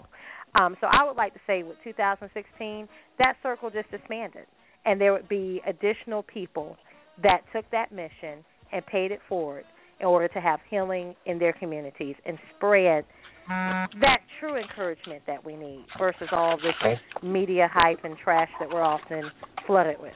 Um, 0.56 0.76
so 0.82 0.88
I 0.88 1.06
would 1.06 1.18
like 1.18 1.34
to 1.34 1.40
say 1.46 1.64
with 1.64 1.78
2016, 1.84 2.88
that 3.20 3.36
circle 3.44 3.70
just 3.70 3.92
disbanded, 3.92 4.46
and 4.86 5.00
there 5.00 5.14
would 5.14 5.30
be 5.30 5.62
additional 5.68 6.24
people 6.24 6.78
that 7.22 7.42
took 7.54 7.70
that 7.72 7.92
mission 7.92 8.44
and 8.72 8.86
paid 8.86 9.12
it 9.12 9.20
forward 9.28 9.66
in 10.00 10.08
order 10.08 10.28
to 10.28 10.40
have 10.40 10.60
healing 10.70 11.16
in 11.26 11.40
their 11.40 11.54
communities 11.54 12.16
and 12.26 12.38
spread 12.56 13.06
that 13.48 14.20
true 14.40 14.58
encouragement 14.58 15.22
that 15.26 15.44
we 15.44 15.56
need 15.56 15.86
versus 15.98 16.28
all 16.32 16.58
this 16.58 16.98
media 17.24 17.70
hype 17.72 18.04
and 18.04 18.18
trash 18.24 18.50
that 18.60 18.70
we're 18.70 18.84
often 18.84 19.24
flooded 19.66 19.96
with, 20.02 20.14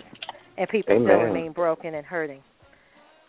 and 0.58 0.68
people 0.70 0.96
still 0.96 1.16
Amen. 1.16 1.34
remain 1.34 1.52
broken 1.54 1.96
and 1.96 2.06
hurting. 2.06 2.42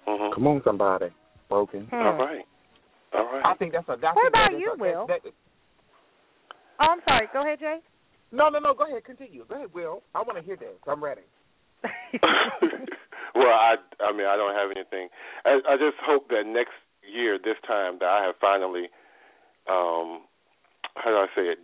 Mhm. 0.07 0.35
Come 0.35 0.47
on, 0.49 0.63
somebody. 0.65 1.11
Broken. 1.53 1.85
Hmm. 1.93 1.95
All 2.01 2.17
right. 2.17 2.45
All 3.13 3.29
right. 3.29 3.45
I 3.45 3.55
think 3.61 3.73
that's 3.77 3.85
a. 3.89 3.97
That's 4.01 4.17
What 4.17 4.29
about 4.29 4.51
that 4.51 4.57
is 4.57 4.61
you, 4.65 4.73
a- 4.73 4.77
Will? 4.81 5.07
that- 5.07 5.23
that- 5.23 5.37
Oh, 6.81 6.87
I'm 6.97 7.03
sorry. 7.07 7.29
Go 7.33 7.45
ahead, 7.45 7.61
Jay. 7.61 7.79
no, 8.33 8.49
no, 8.49 8.59
no. 8.59 8.73
Go 8.75 8.89
ahead. 8.89 9.05
Continue. 9.05 9.45
Go 9.47 9.55
ahead, 9.55 9.69
Will. 9.75 10.03
I 10.17 10.23
want 10.23 10.39
to 10.41 10.43
hear 10.45 10.57
this. 10.57 10.75
I'm 10.89 11.05
ready. 11.05 11.23
well, 13.37 13.53
I 13.53 13.77
I 14.01 14.11
mean 14.17 14.27
I 14.27 14.37
don't 14.37 14.55
have 14.57 14.71
anything. 14.75 15.09
I, 15.45 15.61
I 15.69 15.77
just 15.77 16.01
hope 16.03 16.29
that 16.31 16.45
next 16.47 16.75
year, 17.07 17.39
this 17.39 17.57
time, 17.67 17.99
that 18.01 18.09
I 18.09 18.25
have 18.27 18.35
finally, 18.41 18.89
um, 19.69 20.25
how 20.97 21.11
do 21.13 21.17
I 21.21 21.27
say 21.37 21.43
it? 21.53 21.59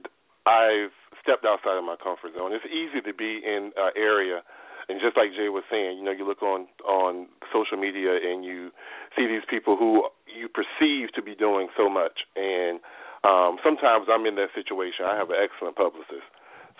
I've 0.46 0.92
stepped 1.22 1.44
outside 1.44 1.78
of 1.78 1.84
my 1.84 1.96
comfort 1.96 2.32
zone. 2.36 2.52
It's 2.52 2.66
easy 2.68 3.00
to 3.00 3.14
be 3.14 3.40
in 3.44 3.72
an 3.76 3.90
area, 3.96 4.42
and 4.88 5.00
just 5.04 5.16
like 5.16 5.36
Jay 5.36 5.52
was 5.52 5.64
saying, 5.70 6.00
you 6.00 6.04
know, 6.04 6.12
you 6.12 6.26
look 6.26 6.42
on 6.42 6.66
on 6.84 7.28
social 7.52 7.76
media 7.76 8.16
and 8.16 8.44
you 8.44 8.72
see 9.16 9.28
these 9.28 9.44
people 9.44 9.76
who 9.76 10.08
you 10.24 10.48
perceive 10.48 11.12
to 11.12 11.22
be 11.22 11.36
doing 11.36 11.68
so 11.76 11.88
much, 11.88 12.24
and 12.36 12.80
um, 13.24 13.60
sometimes 13.60 14.08
I'm 14.08 14.24
in 14.24 14.36
that 14.40 14.56
situation. 14.56 15.04
I 15.04 15.16
have 15.16 15.28
an 15.28 15.36
excellent 15.36 15.76
publicist. 15.76 16.24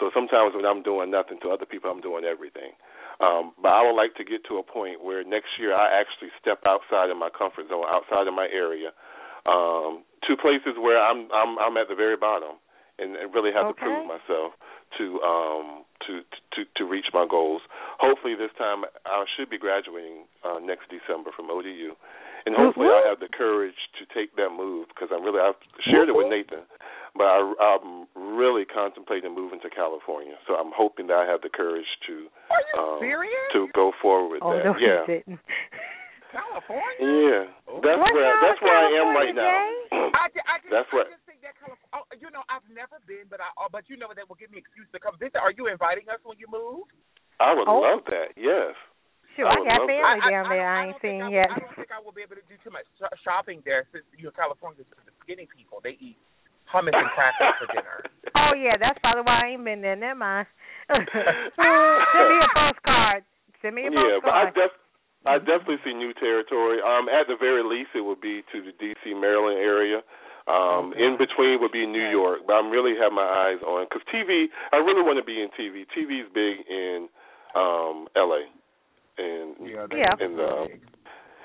So 0.01 0.10
sometimes 0.14 0.55
when 0.55 0.64
I'm 0.64 0.82
doing 0.82 1.10
nothing 1.10 1.43
to 1.43 1.51
other 1.51 1.66
people, 1.66 1.90
I'm 1.90 2.01
doing 2.01 2.24
everything. 2.24 2.72
Um, 3.18 3.51
but 3.59 3.74
I 3.74 3.82
would 3.82 3.98
like 3.98 4.14
to 4.14 4.24
get 4.24 4.47
to 4.47 4.62
a 4.62 4.64
point 4.64 5.02
where 5.02 5.26
next 5.26 5.59
year 5.59 5.74
I 5.74 5.90
actually 5.90 6.30
step 6.39 6.62
outside 6.62 7.10
of 7.10 7.18
my 7.18 7.28
comfort 7.35 7.66
zone, 7.66 7.82
outside 7.90 8.30
of 8.30 8.35
my 8.35 8.47
area, 8.47 8.94
um, 9.43 10.06
to 10.22 10.39
places 10.39 10.78
where 10.78 11.02
I'm 11.02 11.26
I'm 11.35 11.59
I'm 11.59 11.76
at 11.76 11.90
the 11.90 11.98
very 11.98 12.16
bottom 12.16 12.62
and, 12.98 13.18
and 13.18 13.35
really 13.35 13.51
have 13.51 13.74
to 13.74 13.76
prove 13.76 14.06
myself 14.06 14.55
to 14.97 15.20
um 15.20 15.85
to 16.06 16.23
to 16.56 16.65
to 16.77 16.82
reach 16.89 17.06
my 17.12 17.27
goals. 17.28 17.60
Hopefully 18.01 18.35
this 18.39 18.55
time 18.56 18.85
I 19.05 19.24
should 19.36 19.51
be 19.51 19.59
graduating 19.59 20.24
uh, 20.47 20.59
next 20.62 20.89
December 20.89 21.31
from 21.36 21.51
ODU. 21.51 21.93
And 22.47 22.56
hopefully 22.56 22.89
I 22.89 23.05
have 23.05 23.20
the 23.20 23.28
courage 23.28 23.77
to 24.01 24.09
take 24.16 24.32
that 24.40 24.48
move 24.48 24.89
because 24.89 25.10
I'm 25.12 25.20
really 25.20 25.43
I've 25.43 25.59
shared 25.85 26.09
it 26.09 26.16
with 26.16 26.31
Nathan. 26.32 26.65
but 27.12 27.28
I, 27.28 27.40
I'm 27.60 28.06
really 28.16 28.65
contemplating 28.65 29.35
moving 29.35 29.60
to 29.60 29.69
California. 29.69 30.39
So 30.47 30.55
I'm 30.55 30.73
hoping 30.73 31.09
that 31.12 31.19
I 31.19 31.27
have 31.28 31.43
the 31.43 31.51
courage 31.52 31.89
to 32.09 32.31
Are 32.48 32.62
you 32.62 32.74
um, 32.81 32.98
serious? 33.05 33.48
to 33.52 33.69
go 33.74 33.93
forward 34.01 34.32
with 34.39 34.43
oh, 34.47 34.55
that. 34.56 34.65
no, 34.65 34.73
yeah. 34.81 35.02
you 35.05 35.20
didn't. 35.20 35.40
California? 36.32 37.05
Yeah, 37.05 37.43
that's 37.85 38.01
What 38.01 38.12
where 38.16 38.28
town 38.32 38.40
that's 38.44 38.60
in 38.60 38.65
where 38.69 38.78
I 38.78 38.89
am 38.97 39.09
California, 39.12 39.19
right 39.19 39.35
now. 39.36 39.56
I, 40.23 40.24
ju- 40.32 40.47
I 40.48 40.55
just, 40.60 40.73
That's 40.73 40.89
I 40.93 40.97
what- 40.97 41.09
just 41.39 41.47
think 41.47 41.55
that 41.55 41.55
California. 41.62 41.89
Oh, 41.94 42.05
you 42.19 42.28
know, 42.35 42.43
I've 42.51 42.66
never 42.70 42.98
been, 43.06 43.31
but 43.31 43.39
I, 43.39 43.48
oh, 43.59 43.70
but 43.70 43.86
you 43.86 43.94
know 43.97 44.10
that 44.10 44.27
will 44.27 44.39
give 44.39 44.51
me 44.51 44.59
excuse 44.59 44.86
to 44.90 44.98
come 44.98 45.15
visit. 45.23 45.39
Are 45.39 45.55
you 45.55 45.70
inviting 45.70 46.10
us 46.10 46.19
when 46.27 46.39
you 46.39 46.51
move? 46.51 46.90
I 47.39 47.55
would 47.55 47.70
Oh. 47.70 47.78
love 47.81 48.02
that. 48.10 48.35
Yes. 48.35 48.74
Sure, 49.39 49.47
I 49.47 49.55
I 49.55 49.62
got 49.62 49.86
love 49.86 49.86
that. 49.86 50.02
family 50.02 50.31
down 50.35 50.44
I- 50.47 50.51
there 50.51 50.66
I 50.66 50.74
I, 50.74 50.78
don't 50.82 50.89
ain't 50.90 51.02
seen 51.02 51.23
I, 51.23 51.31
yet. 51.31 51.48
I 51.55 51.59
don't 51.62 51.77
think 51.78 51.90
I 51.94 52.01
will 52.02 52.10
be 52.10 52.27
able 52.27 52.35
to 52.35 52.47
do 52.51 52.59
too 52.66 52.74
much 52.74 52.86
shopping 53.23 53.62
there 53.62 53.86
since 53.94 54.02
you 54.19 54.27
know 54.27 54.35
California's 54.35 54.86
the 54.90 55.15
skinny 55.23 55.47
people. 55.47 55.78
They 55.78 55.94
eat 56.02 56.19
hummus 56.66 56.90
and 56.98 57.06
crackers 57.15 57.55
for 57.62 57.69
dinner. 57.70 58.02
Oh 58.36 58.52
yeah, 58.55 58.77
that's 58.77 58.98
probably 59.01 59.23
why 59.24 59.40
I 59.47 59.56
ain't 59.56 59.65
been 59.65 59.81
there. 59.81 59.97
Never 59.97 60.19
mind. 60.20 60.47
Send 60.93 61.06
me 61.06 62.39
a 62.44 62.51
postcard. 62.59 63.23
Send 63.62 63.74
me 63.74 63.86
a 63.86 63.90
postcard. 63.90 64.10
Yeah, 64.10 64.19
but 64.23 64.35
I 64.35 64.44
def 64.52 64.73
I 65.27 65.35
definitely 65.39 65.81
see 65.85 65.94
new 65.94 66.12
territory. 66.15 66.78
Um, 66.85 67.09
at 67.09 67.27
the 67.27 67.35
very 67.40 67.65
least, 67.65 67.90
it 67.97 68.01
would 68.05 68.20
be 68.20 68.43
to 68.52 68.62
the 68.62 68.73
D.C. 68.78 69.15
Maryland 69.15 69.59
area. 69.59 70.01
Um, 70.49 70.95
in 70.97 71.16
between 71.19 71.61
would 71.61 71.73
be 71.73 71.85
New 71.85 72.09
York, 72.09 72.41
but 72.47 72.55
I'm 72.55 72.70
really 72.70 72.97
have 72.99 73.12
my 73.12 73.23
eyes 73.29 73.61
on 73.66 73.85
because 73.85 74.01
TV. 74.09 74.47
I 74.73 74.77
really 74.77 75.03
want 75.03 75.19
to 75.20 75.25
be 75.25 75.43
in 75.45 75.49
TV. 75.53 75.85
TV's 75.93 76.29
big 76.33 76.65
in 76.69 77.09
um, 77.55 78.09
L.A. 78.16 78.49
and 79.20 79.55
Yeah, 79.61 79.87
Yeah. 79.93 80.15
and 80.19 80.41
um, 80.41 80.69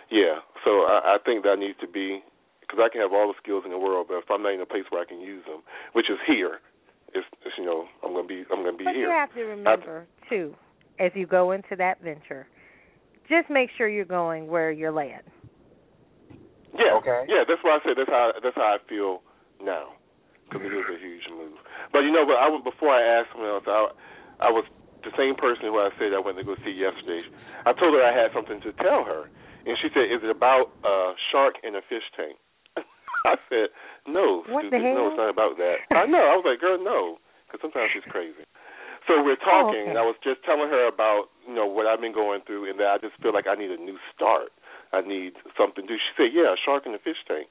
yeah. 0.10 0.40
So 0.64 0.88
I, 0.88 1.16
I 1.16 1.18
think 1.26 1.44
that 1.44 1.60
needs 1.60 1.78
to 1.82 1.88
be 1.88 2.24
because 2.62 2.80
I 2.80 2.88
can 2.88 3.02
have 3.02 3.12
all 3.12 3.28
the 3.28 3.34
skills 3.44 3.64
in 3.66 3.72
the 3.72 3.78
world, 3.78 4.08
but 4.08 4.16
if 4.24 4.32
I'm 4.32 4.42
not 4.42 4.54
in 4.54 4.62
a 4.62 4.66
place 4.66 4.84
where 4.90 5.02
I 5.02 5.06
can 5.06 5.20
use 5.20 5.44
them, 5.46 5.62
which 5.92 6.10
is 6.10 6.18
here, 6.26 6.60
it's, 7.14 7.28
it's 7.46 7.56
you 7.58 7.66
know 7.66 7.86
I'm 8.04 8.14
gonna 8.14 8.28
be 8.28 8.46
I'm 8.52 8.64
gonna 8.64 8.78
be 8.78 8.86
But 8.86 8.96
here. 8.96 9.08
you 9.08 9.12
have 9.12 9.34
to 9.34 9.44
remember 9.44 10.08
too, 10.30 10.56
as 11.00 11.12
you 11.14 11.28
go 11.28 11.52
into 11.52 11.76
that 11.78 12.02
venture, 12.02 12.48
just 13.28 13.50
make 13.50 13.70
sure 13.78 13.90
you're 13.90 14.06
going 14.06 14.48
where 14.48 14.72
you're 14.72 14.92
led. 14.92 15.24
Yeah. 16.74 16.98
Okay. 17.02 17.26
Yeah, 17.30 17.46
that's 17.48 17.62
why 17.62 17.78
I 17.78 17.80
said 17.86 17.96
that's 17.98 18.10
how 18.10 18.34
that's 18.42 18.58
how 18.58 18.76
I 18.76 18.80
feel 18.90 19.22
now 19.62 19.94
because 20.50 20.66
it 20.66 20.74
is 20.74 20.90
a 20.90 21.00
huge 21.00 21.26
move. 21.32 21.58
But 21.92 22.06
you 22.06 22.12
know, 22.12 22.26
but 22.26 22.38
I 22.38 22.50
went 22.50 22.64
before 22.66 22.94
I 22.94 23.02
asked 23.02 23.34
someone 23.34 23.50
else. 23.50 23.66
I 23.66 23.90
I 24.42 24.50
was 24.50 24.66
the 25.04 25.14
same 25.18 25.36
person 25.36 25.70
who 25.70 25.80
I 25.80 25.92
said 26.00 26.16
I 26.16 26.22
went 26.22 26.38
to 26.40 26.46
go 26.46 26.56
see 26.64 26.74
yesterday. 26.74 27.24
I 27.66 27.74
told 27.74 27.94
her 27.94 28.04
I 28.04 28.16
had 28.16 28.32
something 28.32 28.60
to 28.64 28.72
tell 28.80 29.04
her, 29.04 29.30
and 29.66 29.76
she 29.80 29.90
said, 29.94 30.10
"Is 30.10 30.24
it 30.24 30.32
about 30.32 30.72
a 30.84 31.14
shark 31.32 31.60
in 31.64 31.76
a 31.76 31.84
fish 31.86 32.06
tank?" 32.16 32.38
I 33.30 33.36
said, 33.50 33.70
"No, 34.08 34.44
What 34.48 34.68
stupid. 34.68 34.82
No, 34.82 35.12
it's 35.12 35.20
not 35.20 35.32
about 35.32 35.58
that." 35.58 35.84
I 35.96 36.06
know. 36.06 36.24
I 36.24 36.36
was 36.38 36.46
like, 36.48 36.60
"Girl, 36.60 36.80
no," 36.82 37.20
because 37.48 37.62
sometimes 37.62 37.92
she's 37.94 38.08
crazy. 38.10 38.46
So 39.04 39.20
we're 39.20 39.36
oh, 39.36 39.44
talking, 39.44 39.84
okay. 39.84 39.90
and 39.92 40.00
I 40.00 40.06
was 40.08 40.16
just 40.24 40.40
telling 40.48 40.72
her 40.72 40.88
about 40.88 41.28
you 41.44 41.54
know 41.54 41.68
what 41.68 41.88
I've 41.88 42.00
been 42.00 42.16
going 42.16 42.42
through, 42.48 42.72
and 42.72 42.80
that 42.80 42.88
I 42.88 42.98
just 42.98 43.20
feel 43.20 43.36
like 43.36 43.48
I 43.48 43.56
need 43.56 43.72
a 43.72 43.80
new 43.80 44.00
start. 44.16 44.56
I 44.94 45.02
need 45.02 45.34
something 45.58 45.84
to 45.84 45.90
do. 45.90 45.98
She 45.98 46.12
said, 46.16 46.30
"Yeah, 46.32 46.54
a 46.54 46.58
shark 46.64 46.86
in 46.86 46.94
a 46.94 47.02
fish 47.02 47.18
tank," 47.28 47.50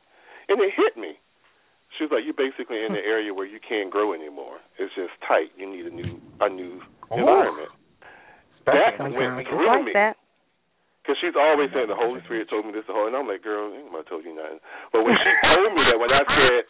and 0.48 0.60
it 0.62 0.70
hit 0.78 0.94
me. 0.96 1.18
She 1.98 2.04
was 2.06 2.12
like, 2.14 2.24
"You're 2.24 2.38
basically 2.38 2.80
in 2.86 2.94
the 2.94 3.02
area 3.04 3.34
where 3.34 3.44
you 3.44 3.58
can't 3.60 3.90
grow 3.90 4.14
anymore. 4.14 4.62
It's 4.78 4.94
just 4.94 5.12
tight. 5.26 5.50
You 5.58 5.66
need 5.68 5.84
a 5.86 5.94
new 5.94 6.22
a 6.40 6.48
new 6.48 6.80
environment." 7.10 7.68
That 8.64 8.94
Especially 8.94 9.18
went 9.18 9.42
through 9.50 9.66
like 9.66 9.84
me. 9.84 9.92
that. 9.98 10.16
Because 11.02 11.18
she's 11.18 11.34
always 11.34 11.66
saying 11.74 11.90
the 11.90 11.98
Holy 11.98 12.22
Spirit 12.30 12.46
told 12.46 12.62
me 12.64 12.70
this, 12.70 12.86
the 12.86 12.94
whole, 12.94 13.10
and 13.10 13.16
I'm 13.18 13.26
like, 13.26 13.42
girl, 13.42 13.74
ain't 13.74 13.90
nobody 13.90 14.06
told 14.06 14.22
you 14.22 14.38
nothing. 14.38 14.62
But 14.94 15.02
when 15.02 15.18
she 15.18 15.30
told 15.50 15.74
me 15.74 15.82
that, 15.90 15.98
when 15.98 16.14
I 16.14 16.22
said 16.22 16.62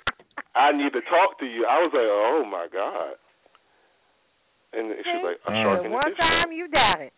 I 0.56 0.72
need 0.72 0.96
to 0.96 1.04
talk 1.04 1.36
to 1.40 1.44
you, 1.44 1.68
I 1.68 1.84
was 1.84 1.92
like, 1.92 2.08
oh 2.08 2.40
my 2.48 2.64
god. 2.72 3.20
And 4.72 4.88
she's 5.04 5.20
like, 5.20 5.36
a 5.44 5.52
shark 5.52 5.84
in 5.84 5.92
And 5.92 5.92
the 5.92 5.96
one 6.00 6.08
fish 6.08 6.16
time 6.16 6.48
tank. 6.48 6.56
you 6.56 6.66
got 6.72 7.04
it. 7.04 7.12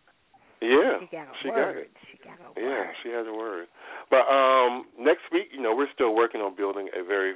Yeah, 0.65 0.99
She 0.99 1.07
got 1.13 1.27
a 1.29 1.33
she 1.41 1.49
word. 1.49 1.55
got 1.55 1.75
it. 1.77 1.91
She 2.09 2.17
got 2.25 2.37
a 2.41 2.47
Yeah, 2.59 2.83
she 3.03 3.09
has 3.09 3.25
a 3.27 3.33
word. 3.33 3.67
But 4.09 4.25
um 4.25 4.85
next 4.97 5.29
week, 5.31 5.49
you 5.53 5.61
know, 5.61 5.75
we're 5.75 5.91
still 5.93 6.15
working 6.15 6.41
on 6.41 6.55
building 6.55 6.89
a 6.97 7.03
very 7.03 7.35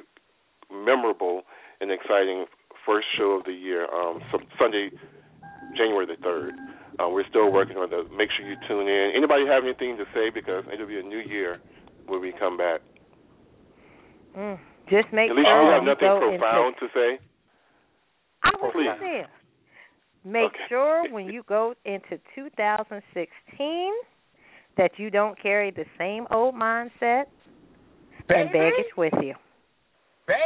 memorable 0.72 1.44
and 1.82 1.92
exciting 1.92 2.46
first 2.86 3.08
show 3.18 3.38
of 3.38 3.46
the 3.46 3.54
year. 3.54 3.86
Um, 3.94 4.20
so 4.32 4.40
Sunday, 4.60 4.90
January 5.78 6.06
the 6.06 6.18
third. 6.24 6.54
Uh, 7.00 7.08
we're 7.08 7.28
still 7.30 7.52
working 7.52 7.78
on 7.78 7.90
the. 7.90 8.04
Make 8.16 8.30
sure 8.36 8.44
you 8.46 8.58
tune 8.68 8.88
in. 8.88 9.14
Anybody 9.16 9.46
have 9.48 9.64
anything 9.64 9.96
to 9.98 10.06
say 10.14 10.30
because 10.34 10.64
it'll 10.72 10.88
be 10.88 11.00
a 11.00 11.04
new 11.04 11.20
year 11.24 11.60
when 12.08 12.20
we 12.20 12.34
come 12.38 12.58
back. 12.58 12.82
Mm. 14.36 14.60
Just 14.90 15.14
make 15.14 15.30
At 15.30 15.36
least 15.38 15.48
sure 15.48 15.64
you 15.64 15.72
have 15.72 15.86
nothing 15.86 16.10
profound 16.18 16.76
into 16.76 16.90
to 16.90 16.94
say. 16.94 17.10
I 18.44 18.52
was 18.58 18.74
Please. 18.74 18.90
saying. 19.00 19.28
Make 20.26 20.52
Okay. 20.52 20.68
sure 20.68 21.10
when 21.12 21.30
you 21.30 21.44
go 21.48 21.74
into 21.86 22.20
2016 22.36 23.94
that 24.78 24.92
you 24.98 25.10
don't 25.10 25.40
carry 25.42 25.72
the 25.72 25.86
same 25.98 26.28
old 26.32 26.56
mindset 26.56 27.26
and 28.30 28.52
baggage 28.52 28.94
with 28.98 29.14
you. 29.22 29.36
Baby. 30.28 30.40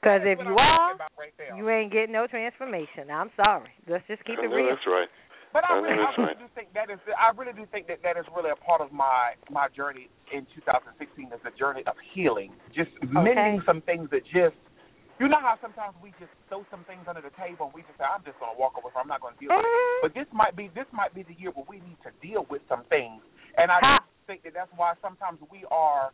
Because 0.00 0.20
if 0.24 0.38
you 0.38 0.52
I'm 0.58 0.58
are, 0.58 0.96
right 1.16 1.32
you 1.56 1.70
ain't 1.70 1.92
getting 1.92 2.12
no 2.12 2.26
transformation. 2.26 3.10
I'm 3.10 3.30
sorry. 3.36 3.70
Let's 3.88 4.06
just 4.06 4.24
keep 4.24 4.38
I 4.38 4.44
it 4.44 4.48
real. 4.48 4.68
that's 4.68 4.86
right. 4.86 5.08
But 5.52 5.64
I 5.64 5.74
I 5.74 5.78
really, 5.78 5.94
I 5.94 6.10
really 6.18 6.24
right. 6.28 6.38
do 6.38 6.44
think 6.54 6.68
that 6.74 6.90
is. 6.90 6.98
I 7.16 7.30
really 7.36 7.52
do 7.54 7.64
think 7.70 7.86
that 7.86 8.02
that 8.02 8.16
is 8.18 8.24
really 8.34 8.50
a 8.50 8.56
part 8.56 8.80
of 8.80 8.92
my 8.92 9.34
my 9.50 9.68
journey 9.74 10.10
in 10.34 10.44
2016 10.56 11.26
is 11.32 11.40
a 11.46 11.56
journey 11.56 11.82
of 11.86 11.94
healing, 12.12 12.52
just 12.74 12.90
mending 13.02 13.62
some 13.64 13.80
things 13.82 14.10
that 14.10 14.24
just. 14.24 14.56
You 15.22 15.30
know 15.30 15.38
how 15.38 15.54
sometimes 15.62 15.94
we 16.02 16.10
just 16.18 16.34
throw 16.50 16.66
some 16.74 16.82
things 16.90 17.06
under 17.06 17.22
the 17.22 17.30
table 17.38 17.70
and 17.70 17.74
we 17.74 17.86
just 17.86 17.94
say, 17.98 18.06
"I'm 18.06 18.26
just 18.26 18.34
going 18.42 18.50
to 18.50 18.58
walk 18.58 18.74
away 18.74 18.90
from. 18.90 19.06
it. 19.06 19.06
I'm 19.06 19.12
not 19.14 19.22
going 19.22 19.38
to 19.38 19.40
deal 19.40 19.54
with 19.54 19.62
it." 19.62 19.70
Mm-hmm. 19.70 20.02
But 20.02 20.10
this 20.18 20.28
might 20.34 20.58
be 20.58 20.70
this 20.74 20.90
might 20.90 21.14
be 21.14 21.22
the 21.22 21.38
year 21.38 21.54
where 21.54 21.66
we 21.70 21.78
need 21.86 21.98
to 22.02 22.10
deal 22.18 22.46
with 22.50 22.66
some 22.66 22.82
things, 22.90 23.22
and 23.54 23.70
I 23.70 23.78
just 23.78 24.10
think 24.26 24.42
that 24.42 24.58
that's 24.58 24.72
why 24.74 24.98
sometimes 24.98 25.38
we 25.54 25.62
are 25.70 26.10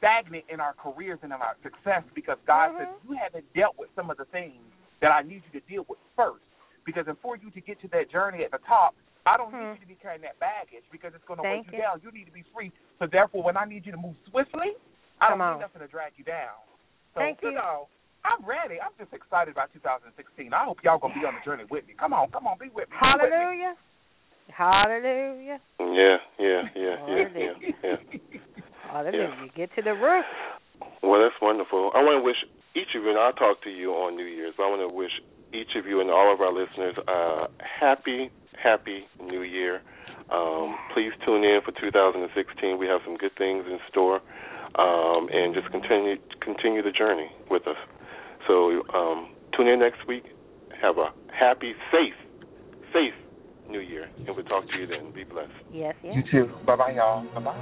stagnant 0.00 0.48
in 0.48 0.64
our 0.64 0.72
careers 0.80 1.20
and 1.20 1.28
in 1.28 1.40
our 1.44 1.60
success 1.60 2.00
because 2.16 2.40
God 2.48 2.72
says 2.80 2.88
mm-hmm. 2.88 3.12
you 3.12 3.14
haven't 3.20 3.44
dealt 3.52 3.76
with 3.76 3.92
some 3.92 4.08
of 4.08 4.16
the 4.16 4.24
things 4.32 4.64
that 5.04 5.12
I 5.12 5.20
need 5.20 5.44
you 5.44 5.60
to 5.60 5.64
deal 5.68 5.84
with 5.88 6.00
first. 6.16 6.44
Because 6.88 7.04
and 7.04 7.20
for 7.20 7.36
you 7.36 7.52
to 7.52 7.60
get 7.60 7.76
to 7.84 7.88
that 7.92 8.08
journey 8.08 8.40
at 8.40 8.50
the 8.50 8.62
top, 8.64 8.96
I 9.28 9.36
don't 9.36 9.52
need 9.52 9.76
hmm. 9.76 9.76
you 9.76 9.84
to 9.84 9.90
be 9.92 10.00
carrying 10.00 10.24
that 10.24 10.40
baggage 10.40 10.88
because 10.88 11.12
it's 11.12 11.24
going 11.28 11.36
to 11.36 11.44
weigh 11.44 11.60
you, 11.68 11.76
you. 11.76 11.84
down. 11.84 12.00
You 12.00 12.08
need 12.08 12.24
to 12.24 12.32
be 12.32 12.40
free. 12.56 12.72
So 12.96 13.04
therefore, 13.04 13.44
when 13.44 13.60
I 13.60 13.68
need 13.68 13.84
you 13.84 13.92
to 13.92 14.00
move 14.00 14.16
swiftly, 14.32 14.72
I 15.20 15.28
Come 15.28 15.44
don't 15.44 15.46
on. 15.46 15.52
need 15.60 15.68
nothing 15.68 15.84
to 15.84 15.90
drag 15.92 16.16
you 16.16 16.24
down. 16.24 16.56
So 17.14 17.20
Thank 17.20 17.42
you 17.42 17.50
you. 17.50 17.58
know, 17.58 17.90
I'm 18.24 18.44
ready. 18.44 18.78
I'm 18.78 18.94
just 19.00 19.12
excited 19.12 19.50
about 19.50 19.72
2016. 19.72 20.14
I 20.52 20.64
hope 20.64 20.78
y'all 20.84 20.98
gonna 20.98 21.14
be 21.14 21.24
on 21.26 21.34
the 21.34 21.44
journey 21.44 21.64
with 21.70 21.86
me. 21.86 21.94
Come 21.98 22.12
on, 22.12 22.30
come 22.30 22.46
on, 22.46 22.58
be 22.60 22.68
with 22.70 22.88
me. 22.90 22.96
Be 22.96 23.06
with 23.18 23.30
me. 23.30 23.38
Hallelujah. 23.38 23.74
Hallelujah. 24.50 25.58
Yeah, 25.78 26.16
yeah, 26.38 26.62
yeah, 26.74 26.96
yeah, 27.06 27.26
yeah, 27.34 27.54
yeah. 27.82 27.96
Hallelujah. 28.90 29.50
Get 29.56 29.70
to 29.76 29.82
the 29.82 29.94
root. 29.94 30.26
Well, 31.02 31.22
that's 31.22 31.38
wonderful. 31.40 31.90
I 31.94 32.02
want 32.02 32.20
to 32.20 32.24
wish 32.24 32.36
each 32.74 32.94
of 32.94 33.02
you, 33.02 33.10
and 33.10 33.18
I'll 33.18 33.32
talk 33.32 33.62
to 33.64 33.70
you 33.70 33.92
on 33.92 34.16
New 34.16 34.26
Year's, 34.26 34.54
but 34.56 34.64
I 34.64 34.68
want 34.68 34.82
to 34.82 34.94
wish 34.94 35.12
each 35.52 35.74
of 35.76 35.86
you 35.86 36.00
and 36.00 36.10
all 36.10 36.32
of 36.32 36.40
our 36.40 36.52
listeners 36.52 36.94
a 37.08 37.46
happy, 37.58 38.30
happy 38.62 39.06
New 39.22 39.42
Year. 39.42 39.80
Um, 40.30 40.76
please 40.94 41.10
tune 41.26 41.42
in 41.42 41.58
for 41.64 41.72
2016. 41.72 42.78
We 42.78 42.86
have 42.86 43.00
some 43.04 43.16
good 43.16 43.34
things 43.36 43.64
in 43.66 43.78
store, 43.90 44.20
um, 44.78 45.28
and 45.32 45.54
just 45.54 45.70
continue 45.70 46.16
continue 46.40 46.82
the 46.82 46.92
journey 46.92 47.30
with 47.50 47.66
us. 47.66 47.76
So 48.46 48.82
um, 48.94 49.30
tune 49.56 49.68
in 49.68 49.80
next 49.80 50.06
week. 50.06 50.24
Have 50.80 50.98
a 50.98 51.12
happy, 51.32 51.74
safe, 51.92 52.14
safe 52.92 53.14
New 53.70 53.80
Year, 53.80 54.10
and 54.26 54.34
we'll 54.34 54.44
talk 54.44 54.66
to 54.66 54.78
you 54.78 54.86
then. 54.86 55.10
Be 55.14 55.24
blessed. 55.24 55.50
Yes, 55.72 55.94
yes. 56.02 56.16
You 56.16 56.22
too. 56.30 56.50
Bye 56.66 56.76
bye, 56.76 56.92
y'all. 56.92 57.24
Bye 57.34 57.40
bye. 57.40 57.56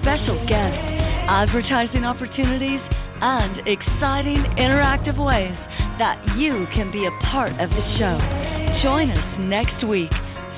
special 0.00 0.40
guests, 0.48 1.11
advertising 1.28 2.04
opportunities, 2.04 2.80
and 3.22 3.62
exciting 3.70 4.42
interactive 4.58 5.14
ways 5.14 5.54
that 6.02 6.18
you 6.38 6.66
can 6.74 6.90
be 6.90 7.06
a 7.06 7.14
part 7.30 7.52
of 7.62 7.70
the 7.70 7.84
show. 7.98 8.18
Join 8.82 9.06
us 9.10 9.28
next 9.38 9.86
week, 9.86 10.10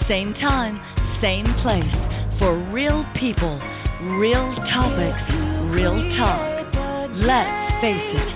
same 0.09 0.33
time, 0.41 0.81
same 1.21 1.45
place, 1.61 1.95
for 2.41 2.57
real 2.73 3.05
people, 3.21 3.61
real 4.17 4.49
topics, 4.73 5.25
real 5.69 5.97
talk. 6.17 6.41
Let's 7.21 7.85
face 7.85 8.09
it. 8.17 8.34